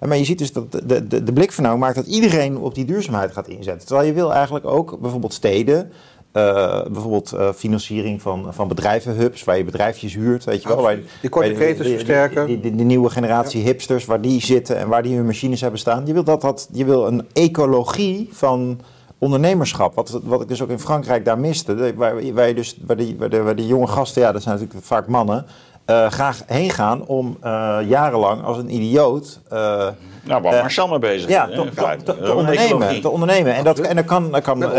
Maar 0.00 0.16
je 0.18 0.24
ziet 0.24 0.38
dus 0.38 0.52
dat 0.52 0.72
de, 0.72 1.06
de, 1.06 1.22
de 1.24 1.32
blikvernauw 1.32 1.76
maakt 1.76 1.94
dat 1.94 2.06
iedereen 2.06 2.58
op 2.58 2.74
die 2.74 2.84
duurzaamheid 2.84 3.32
gaat 3.32 3.48
inzetten. 3.48 3.86
Terwijl 3.86 4.06
je 4.08 4.14
wil 4.14 4.32
eigenlijk 4.32 4.66
ook 4.66 4.98
bijvoorbeeld 5.00 5.32
steden, 5.34 5.90
eh, 6.32 6.82
bijvoorbeeld 6.84 7.32
eh, 7.32 7.48
financiering 7.52 8.22
van, 8.22 8.46
van 8.50 8.68
bedrijvenhubs, 8.68 9.44
waar 9.44 9.56
je 9.56 9.64
bedrijfjes 9.64 10.14
huurt, 10.14 10.44
weet 10.44 10.62
je 10.62 10.68
wel. 10.68 10.82
Waar, 10.82 10.98
Die 11.20 11.30
korte 11.30 11.52
ketens 11.52 11.88
versterken. 11.88 12.46
Die, 12.46 12.60
die, 12.60 12.74
die 12.74 12.84
nieuwe 12.84 13.10
generatie 13.10 13.62
hipsters, 13.62 14.04
waar 14.04 14.20
die 14.20 14.40
zitten 14.40 14.76
en 14.78 14.88
waar 14.88 15.02
die 15.02 15.16
hun 15.16 15.26
machines 15.26 15.60
hebben 15.60 15.80
staan. 15.80 16.06
Je 16.06 16.12
wil, 16.12 16.24
dat, 16.24 16.40
dat, 16.40 16.68
je 16.72 16.84
wil 16.84 17.06
een 17.06 17.22
ecologie 17.32 18.28
van 18.32 18.80
ondernemerschap, 19.18 19.94
wat, 19.94 20.20
wat 20.24 20.40
ik 20.42 20.48
dus 20.48 20.62
ook 20.62 20.68
in 20.70 20.78
Frankrijk 20.78 21.24
daar 21.24 21.38
miste. 21.38 21.74
De- 21.74 21.94
Waar, 21.94 22.32
waar, 22.34 22.48
je 22.48 22.54
dus, 22.54 22.78
waar, 22.86 22.96
die, 22.96 23.16
waar, 23.18 23.30
de, 23.30 23.42
waar 23.42 23.56
die 23.56 23.66
jonge 23.66 23.86
gasten, 23.86 24.22
ja 24.22 24.32
dat 24.32 24.42
zijn 24.42 24.54
natuurlijk 24.58 24.84
vaak 24.86 25.06
mannen, 25.06 25.46
eh, 25.86 26.10
graag 26.10 26.42
heen 26.46 26.70
gaan 26.70 27.06
om 27.06 27.36
eh, 27.40 27.78
jarenlang 27.84 28.44
als 28.44 28.58
een 28.58 28.74
idioot... 28.74 29.40
eh, 29.48 29.88
Nou, 30.22 30.42
waar 30.42 30.60
Marcel 30.60 30.88
mee 30.88 30.98
bezig 30.98 31.28
ja, 31.28 31.46
te, 31.46 32.34
ondernemen, 32.34 33.00
te 33.00 33.08
ondernemen. 33.08 33.54
En 33.54 33.64
dat, 33.64 33.78
en 33.78 33.96
dat 33.96 34.04
kan, 34.04 34.30
dat 34.30 34.42
kan, 34.42 34.58
kan, 34.58 34.70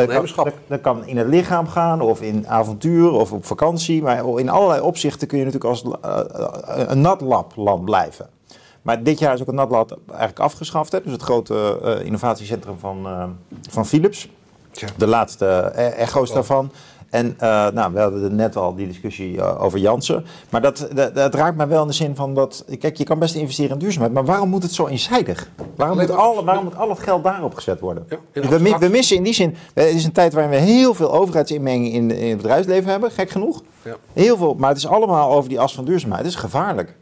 dat, 0.68 0.96
in 1.06 1.18
het 1.18 1.28
lichaam 1.28 1.68
gaan 1.68 2.02
of 2.02 2.22
in 2.22 2.48
avontuur 2.48 3.12
of 3.12 3.32
op 3.32 3.46
vakantie. 3.46 4.02
Maar 4.02 4.40
in 4.40 4.50
allerlei 4.50 4.82
opzichten 4.82 5.28
kun 5.28 5.38
je 5.38 5.46
natuurlijk 5.46 5.72
als 5.72 5.84
een 6.88 7.02
natlabland 7.02 7.86
blijven. 7.86 8.30
Maar 8.88 9.04
dit 9.04 9.20
jaar 9.20 9.34
is 9.34 9.42
ook 9.42 9.48
het 9.48 9.56
natlab 9.56 9.98
eigenlijk 10.08 10.40
afgeschaft. 10.40 10.92
Hè? 10.92 11.02
Dus 11.02 11.12
het 11.12 11.22
grote 11.22 11.80
eh, 11.84 12.06
innovatiecentrum 12.06 12.80
van, 12.80 13.06
eh, 13.06 13.24
van 13.70 13.86
Philips. 13.86 14.30
Tja. 14.72 14.88
De 14.98 15.08
laatste 15.08 15.46
echo's 15.98 16.32
daarvan. 16.32 16.72
En 17.18 17.36
eh, 17.38 17.68
nou, 17.74 17.94
we 17.94 18.00
hadden 18.00 18.36
net 18.36 18.56
al 18.56 18.76
die 18.76 18.88
discussie 18.88 19.42
eh, 19.42 19.64
over 19.64 19.80
Jansen. 19.80 20.26
Maar 20.50 20.62
dat, 20.62 20.88
dat, 20.94 21.16
dat 21.16 21.36
raakt 21.36 21.58
mij 21.58 21.68
wel 21.68 21.82
in 21.82 21.88
de 21.88 21.94
zin 21.94 22.16
van 22.16 22.34
dat... 22.34 22.66
Kijk, 22.80 22.98
je 22.98 23.04
kan 23.04 23.20
best 23.20 23.36
investeren 23.36 23.72
in 23.72 23.78
duurzaamheid. 23.78 24.14
Maar 24.14 24.26
waarom 24.26 24.50
moet 24.50 24.64
het 24.64 24.74
zo 24.74 24.88
eenzijdig? 24.88 25.50
Waarom 25.76 25.98
moet, 25.98 26.12
al, 26.12 26.46
waarom 26.46 26.64
moet 26.64 26.76
al 26.76 26.90
het 26.90 27.00
geld 27.00 27.24
daarop 27.24 27.56
gezet 27.56 27.80
worden? 27.80 28.08
Ja, 28.10 28.48
we, 28.50 28.78
we 28.80 28.88
missen 28.88 29.18
in 29.18 29.24
die 29.24 29.34
zin... 29.34 29.56
Het 29.74 29.94
is 29.94 30.06
een 30.06 30.12
tijd 30.12 30.34
waarin 30.34 30.52
we 30.52 30.58
heel 30.58 30.94
veel 30.94 31.14
overheidsinmenging 31.14 31.94
in, 31.94 32.12
in 32.12 32.30
het 32.30 32.38
bedrijfsleven 32.38 32.92
hebben. 32.92 33.12
Gek 33.12 33.30
genoeg. 33.30 33.64
Ja. 33.82 33.96
Heel 34.14 34.38
veel. 34.38 34.54
Maar 34.54 34.70
het 34.70 34.78
is 34.78 34.88
allemaal 34.88 35.32
over 35.32 35.50
die 35.50 35.60
as 35.60 35.74
van 35.74 35.86
duurzaamheid. 35.86 36.24
Het 36.24 36.34
is 36.34 36.40
gevaarlijk. 36.40 36.96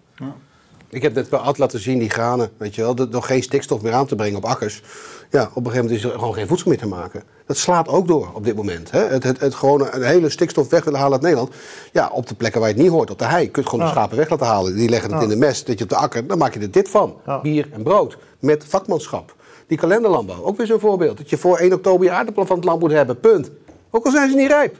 Ik 0.90 1.02
heb 1.02 1.14
net 1.14 1.30
bij 1.30 1.40
Ad 1.40 1.58
laten 1.58 1.80
zien, 1.80 2.00
die 2.00 2.10
granen, 2.10 2.50
weet 2.58 2.76
je 2.76 2.82
wel, 2.82 3.08
nog 3.10 3.28
geen 3.28 3.44
stikstof 3.44 3.82
meer 3.82 3.94
aan 3.94 4.06
te 4.06 4.16
brengen 4.16 4.38
op 4.38 4.46
akkers. 4.46 4.82
Ja, 5.30 5.42
op 5.42 5.66
een 5.66 5.72
gegeven 5.72 5.82
moment 5.84 5.92
is 5.92 6.04
er 6.04 6.20
gewoon 6.20 6.34
geen 6.34 6.48
voedsel 6.48 6.70
meer 6.70 6.78
te 6.78 6.88
maken. 6.88 7.24
Dat 7.46 7.58
slaat 7.58 7.88
ook 7.88 8.08
door 8.08 8.30
op 8.34 8.44
dit 8.44 8.56
moment. 8.56 8.92
Hè? 8.92 9.00
Het, 9.00 9.24
het, 9.24 9.40
het 9.40 9.56
gewoon 9.56 9.88
een 9.92 10.04
hele 10.04 10.30
stikstof 10.30 10.70
weg 10.70 10.84
willen 10.84 11.00
halen 11.00 11.14
uit 11.14 11.22
Nederland. 11.22 11.54
Ja, 11.92 12.10
op 12.14 12.28
de 12.28 12.36
plekken 12.36 12.60
waar 12.60 12.70
je 12.70 12.76
het 12.76 12.84
niet 12.84 12.94
hoort, 12.94 13.12
op 13.12 13.20
de 13.20 13.26
hei. 13.26 13.44
Je 13.44 13.50
kunt 13.50 13.70
gewoon 13.70 13.86
de 13.86 13.92
schapen 13.92 14.18
weg 14.18 14.30
laten 14.30 14.46
halen. 14.46 14.76
Die 14.76 14.90
leggen 14.90 15.14
het 15.14 15.24
in 15.24 15.30
de 15.30 15.36
mest, 15.36 15.68
dat 15.68 15.78
je 15.78 15.84
op 15.84 15.90
de 15.90 15.96
akker, 15.96 16.28
dan 16.28 16.38
maak 16.38 16.54
je 16.54 16.60
er 16.60 16.72
dit 16.72 16.90
van. 16.90 17.16
Bier 17.42 17.70
en 17.72 17.84
brood, 17.84 18.18
met 18.40 18.66
vakmanschap. 18.68 19.36
Die 19.68 19.78
kalenderlandbouw, 19.78 20.44
ook 20.44 20.58
weer 20.58 20.68
zo'n 20.68 20.80
voorbeeld. 20.80 21.18
Dat 21.18 21.30
je 21.30 21.38
voor 21.38 21.58
1 21.58 21.74
oktober 21.74 22.06
je 22.06 22.12
aardappelen 22.12 22.48
van 22.48 22.56
het 22.56 22.66
land 22.66 22.80
moet 22.80 22.92
hebben, 22.92 23.20
punt. 23.20 23.52
Ook 23.92 24.06
al 24.06 24.12
zijn 24.12 24.30
ze 24.30 24.36
niet 24.36 24.48
rijp. 24.50 24.76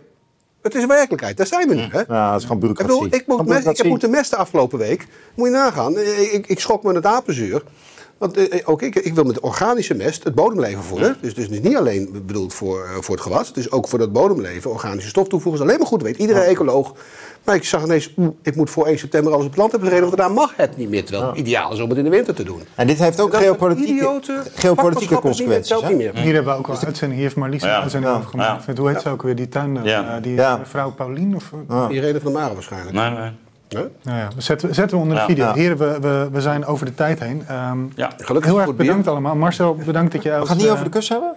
Het 0.62 0.76
is 0.76 0.86
werkelijkheid, 0.86 1.38
daar 1.38 1.48
zijn 1.48 1.68
we 1.68 1.76
nu. 1.76 1.82
Hè? 1.82 2.02
Ja, 2.08 2.32
dat 2.32 2.42
is 2.42 2.48
gewoon 2.48 2.64
Ik, 2.64 2.68
bureaucratie. 2.68 2.94
bedoel, 2.94 3.20
ik, 3.20 3.28
moet 3.28 3.68
ik 3.68 3.78
heb 3.78 3.88
moeten 3.88 4.10
mesten 4.10 4.38
afgelopen 4.38 4.80
week. 4.80 5.08
Moet 5.36 5.48
je 5.48 5.54
nagaan. 5.54 5.98
Ik, 6.00 6.32
ik, 6.32 6.48
ik 6.48 6.60
schrok 6.60 6.84
me 6.84 6.94
het 6.94 7.06
apenzuur. 7.06 7.64
Want 8.18 8.38
eh, 8.50 8.62
ook 8.66 8.82
ik, 8.82 8.96
ik 8.96 9.14
wil 9.16 9.24
met 9.24 9.40
organische 9.40 9.94
mest 9.94 10.24
het 10.24 10.36
bodemleven 10.36 10.84
voeden. 10.84 11.18
Dus, 11.22 11.34
dus 11.36 11.50
niet 11.50 11.76
alleen 11.76 12.24
bedoeld 12.26 12.54
voor, 12.54 12.84
eh, 12.84 12.90
voor 13.00 13.16
het 13.16 13.24
gewas. 13.24 13.48
Het 13.48 13.58
is 13.58 13.72
ook 13.72 13.88
voor 13.88 14.00
dat 14.00 14.12
bodemleven 14.14 14.72
organische 14.72 15.10
stof 15.10 15.28
toevoegen. 15.28 15.62
is 15.62 15.68
alleen 15.68 15.80
maar 15.80 15.88
goed 15.90 16.02
weet. 16.02 16.18
Iedere 16.18 16.40
ecoloog. 16.40 16.94
Maar 17.44 17.56
ik 17.56 17.64
zag 17.64 17.84
ineens, 17.84 18.14
ik 18.42 18.56
moet 18.56 18.70
voor 18.70 18.86
1 18.88 19.00
september 19.00 19.32
alles 19.34 19.44
op 19.46 19.50
het 19.52 19.60
land 19.60 19.72
hebben 19.72 19.90
gereden. 19.90 20.10
Want 20.10 20.22
daarna 20.22 20.42
mag 20.42 20.54
het 20.56 20.78
niet 20.78 20.90
meer. 20.90 21.06
Terwijl 21.06 21.28
het 21.30 21.38
ideaal 21.38 21.74
is 21.74 21.80
om 21.80 21.90
het 21.90 21.98
in 21.98 22.04
de 22.04 22.10
winter 22.10 22.34
te 22.36 22.44
doen. 22.44 22.62
En 22.76 22.88
dit 22.88 23.00
heeft 23.00 23.20
ook 23.20 23.32
Dat 23.32 23.42
geopolitieke, 23.42 23.94
geopolitieke 24.02 24.66
vakmanschap 24.68 25.26
is 25.26 25.38
niet 25.40 25.48
meer- 25.48 25.58
consequenties. 25.58 25.88
niet 25.90 25.98
meer. 26.14 26.24
Hier 26.24 26.34
hebben 26.34 26.54
we 26.54 26.60
ook 26.60 26.68
al 26.68 26.74
uitzending. 26.74 27.12
Hier 27.14 27.22
heeft 27.22 27.36
Marlies 27.36 27.62
een 27.62 27.70
Ja. 27.70 27.82
uitzending 27.82 28.12
Ja. 28.14 28.18
over 28.18 28.30
gemaakt. 28.30 28.66
Ja. 28.66 28.74
Hoe 28.76 28.90
heet 28.90 29.02
ze 29.02 29.10
ook 29.10 29.22
weer, 29.22 29.36
die 29.36 29.50
tuin? 29.50 29.80
Ja. 29.84 30.16
eh, 30.16 30.24
die 30.24 30.34
Ja. 30.36 30.58
mevrouw 30.58 30.92
Paulien? 30.92 31.36
Of, 31.36 31.52
Irene 31.90 32.20
van 32.20 32.32
der 32.32 32.40
Maren 32.42 32.54
waarschijnlijk. 32.54 32.96
Nee, 32.96 33.10
nee. 33.10 33.32
Nou 34.04 34.18
ja, 34.18 34.28
we 34.36 34.42
zetten, 34.42 34.76
zetten 34.76 34.98
we 34.98 35.04
onder 35.04 35.16
de 35.18 35.22
Ja. 35.22 35.28
video. 35.28 35.46
Ja. 35.46 35.54
Heren, 35.54 35.78
we, 35.78 35.98
we, 36.02 36.30
we 36.32 36.42
zijn 36.42 36.66
over 36.66 36.86
de 36.86 36.96
tijd 36.96 37.20
heen. 37.20 37.44
Ehm, 37.48 37.78
Ja. 37.96 38.12
Gelukkig 38.18 38.52
heel 38.52 38.62
erg 38.62 38.76
bedankt 38.76 39.08
allemaal. 39.08 39.36
Marcel, 39.36 39.76
bedankt 39.76 40.12
dat 40.12 40.24
je 40.24 40.30
We 40.30 40.36
gaan 40.36 40.48
het 40.48 40.58
niet 40.58 40.66
eh, 40.66 40.72
over 40.72 40.84
de 40.84 40.90
kus 40.92 41.10
hebben? 41.10 41.34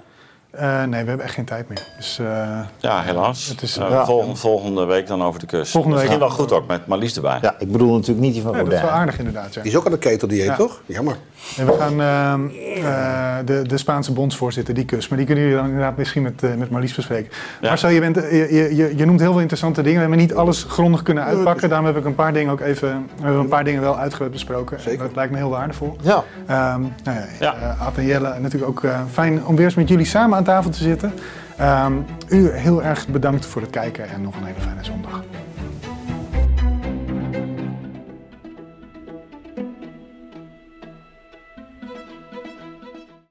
Eh, 0.51 0.83
nee, 0.85 1.03
we 1.03 1.09
hebben 1.09 1.21
echt 1.27 1.35
geen 1.35 1.45
tijd 1.45 1.69
meer. 1.69 1.83
Dus, 1.97 2.19
eh, 2.19 2.59
Ja, 2.79 3.03
helaas. 3.03 3.47
Het 3.49 3.63
is- 3.63 3.77
Eh, 3.77 3.91
ja. 3.91 4.05
volgende, 4.05 4.37
volgende 4.37 4.85
week 4.85 5.07
dan 5.07 5.23
over 5.23 5.41
de 5.41 5.47
kust. 5.47 5.71
Volgende 5.73 5.97
week. 5.97 6.05
Misschien 6.09 6.29
wel 6.29 6.37
goed 6.37 6.53
ook, 6.53 6.67
met 6.67 6.87
Marlies 6.87 7.17
erbij. 7.17 7.39
Ja, 7.43 7.55
ik 7.59 7.73
bedoel 7.73 7.93
natuurlijk 7.93 8.21
niet 8.21 8.33
die 8.35 8.43
van 8.43 8.53
ja, 8.57 8.63
dat 8.65 8.73
is 8.73 8.81
wel 8.81 8.91
aardig 8.91 9.19
inderdaad. 9.19 9.55
Ja. 9.55 9.63
Die 9.63 9.71
is 9.71 9.77
ook 9.79 9.87
aan 9.87 9.93
de 9.93 9.99
keteldieet, 9.99 10.45
Ja. 10.47 10.57
toch? 10.57 10.81
Jammer. 10.87 11.17
En 11.57 11.67
we 11.67 11.73
gaan 11.73 12.01
ehm, 12.01 12.41
eh, 12.87 13.37
de, 13.45 13.63
de 13.67 13.79
Spaanse 13.79 14.13
bondsvoorzitter, 14.13 14.75
die 14.75 14.85
kus. 14.85 15.09
Maar 15.09 15.19
die 15.19 15.27
kunnen 15.27 15.45
jullie 15.45 15.59
dan 15.61 15.69
inderdaad 15.69 15.97
misschien 15.97 16.23
met, 16.23 16.43
met 16.59 16.71
Marlies 16.71 16.95
bespreken. 16.95 17.33
Ja. 17.61 17.69
Marcel, 17.69 17.89
je, 17.89 18.01
bent, 18.01 18.17
je, 18.17 18.75
je, 18.77 18.97
je 18.97 19.07
noemt 19.07 19.21
heel 19.21 19.31
veel 19.31 19.41
interessante 19.41 19.83
dingen. 19.83 19.95
We 19.95 20.01
hebben 20.09 20.19
niet 20.27 20.35
alles 20.35 20.63
grondig 20.69 21.03
kunnen 21.03 21.25
uitpakken. 21.25 21.69
Daarom 21.69 21.87
heb 21.87 21.97
ik 21.97 22.05
een 22.05 22.15
paar 22.15 22.33
dingen 22.33 22.53
ook 22.53 22.61
even, 22.61 23.07
we 23.17 23.23
hebben 23.23 23.41
een 23.41 23.49
paar 23.49 23.65
dingen 23.65 23.81
wel 23.81 23.99
uitgebreid 23.99 24.33
besproken. 24.33 24.81
Zeker. 24.81 24.99
Dat 25.07 25.15
lijkt 25.17 25.31
me 25.33 25.39
heel 25.39 25.51
waardevol. 25.51 25.97
Ja, 26.01 26.25
Ehm 26.47 26.81
nou 27.05 27.19
ja, 27.19 27.25
Ja. 27.41 27.77
Ad 27.81 27.97
en 27.97 28.05
Jelle, 28.07 28.39
natuurlijk 28.41 28.71
ook 28.71 28.85
eh, 28.85 29.01
fijn 29.13 29.47
om 29.47 29.57
weer 29.57 29.65
eens 29.65 29.75
met 29.75 29.89
jullie 29.89 30.07
samen 30.07 30.38
aan 30.39 30.45
tafel 30.45 30.71
te 30.71 30.83
zitten. 30.83 31.13
Ehm, 31.57 31.93
u 32.29 32.51
heel 32.51 32.83
erg 32.83 33.09
bedankt 33.09 33.47
voor 33.47 33.63
het 33.63 33.71
kijken 33.71 34.09
en 34.09 34.23
nog 34.23 34.37
een 34.37 34.45
hele 34.45 34.61
fijne 34.61 34.85
zondag. 34.85 35.23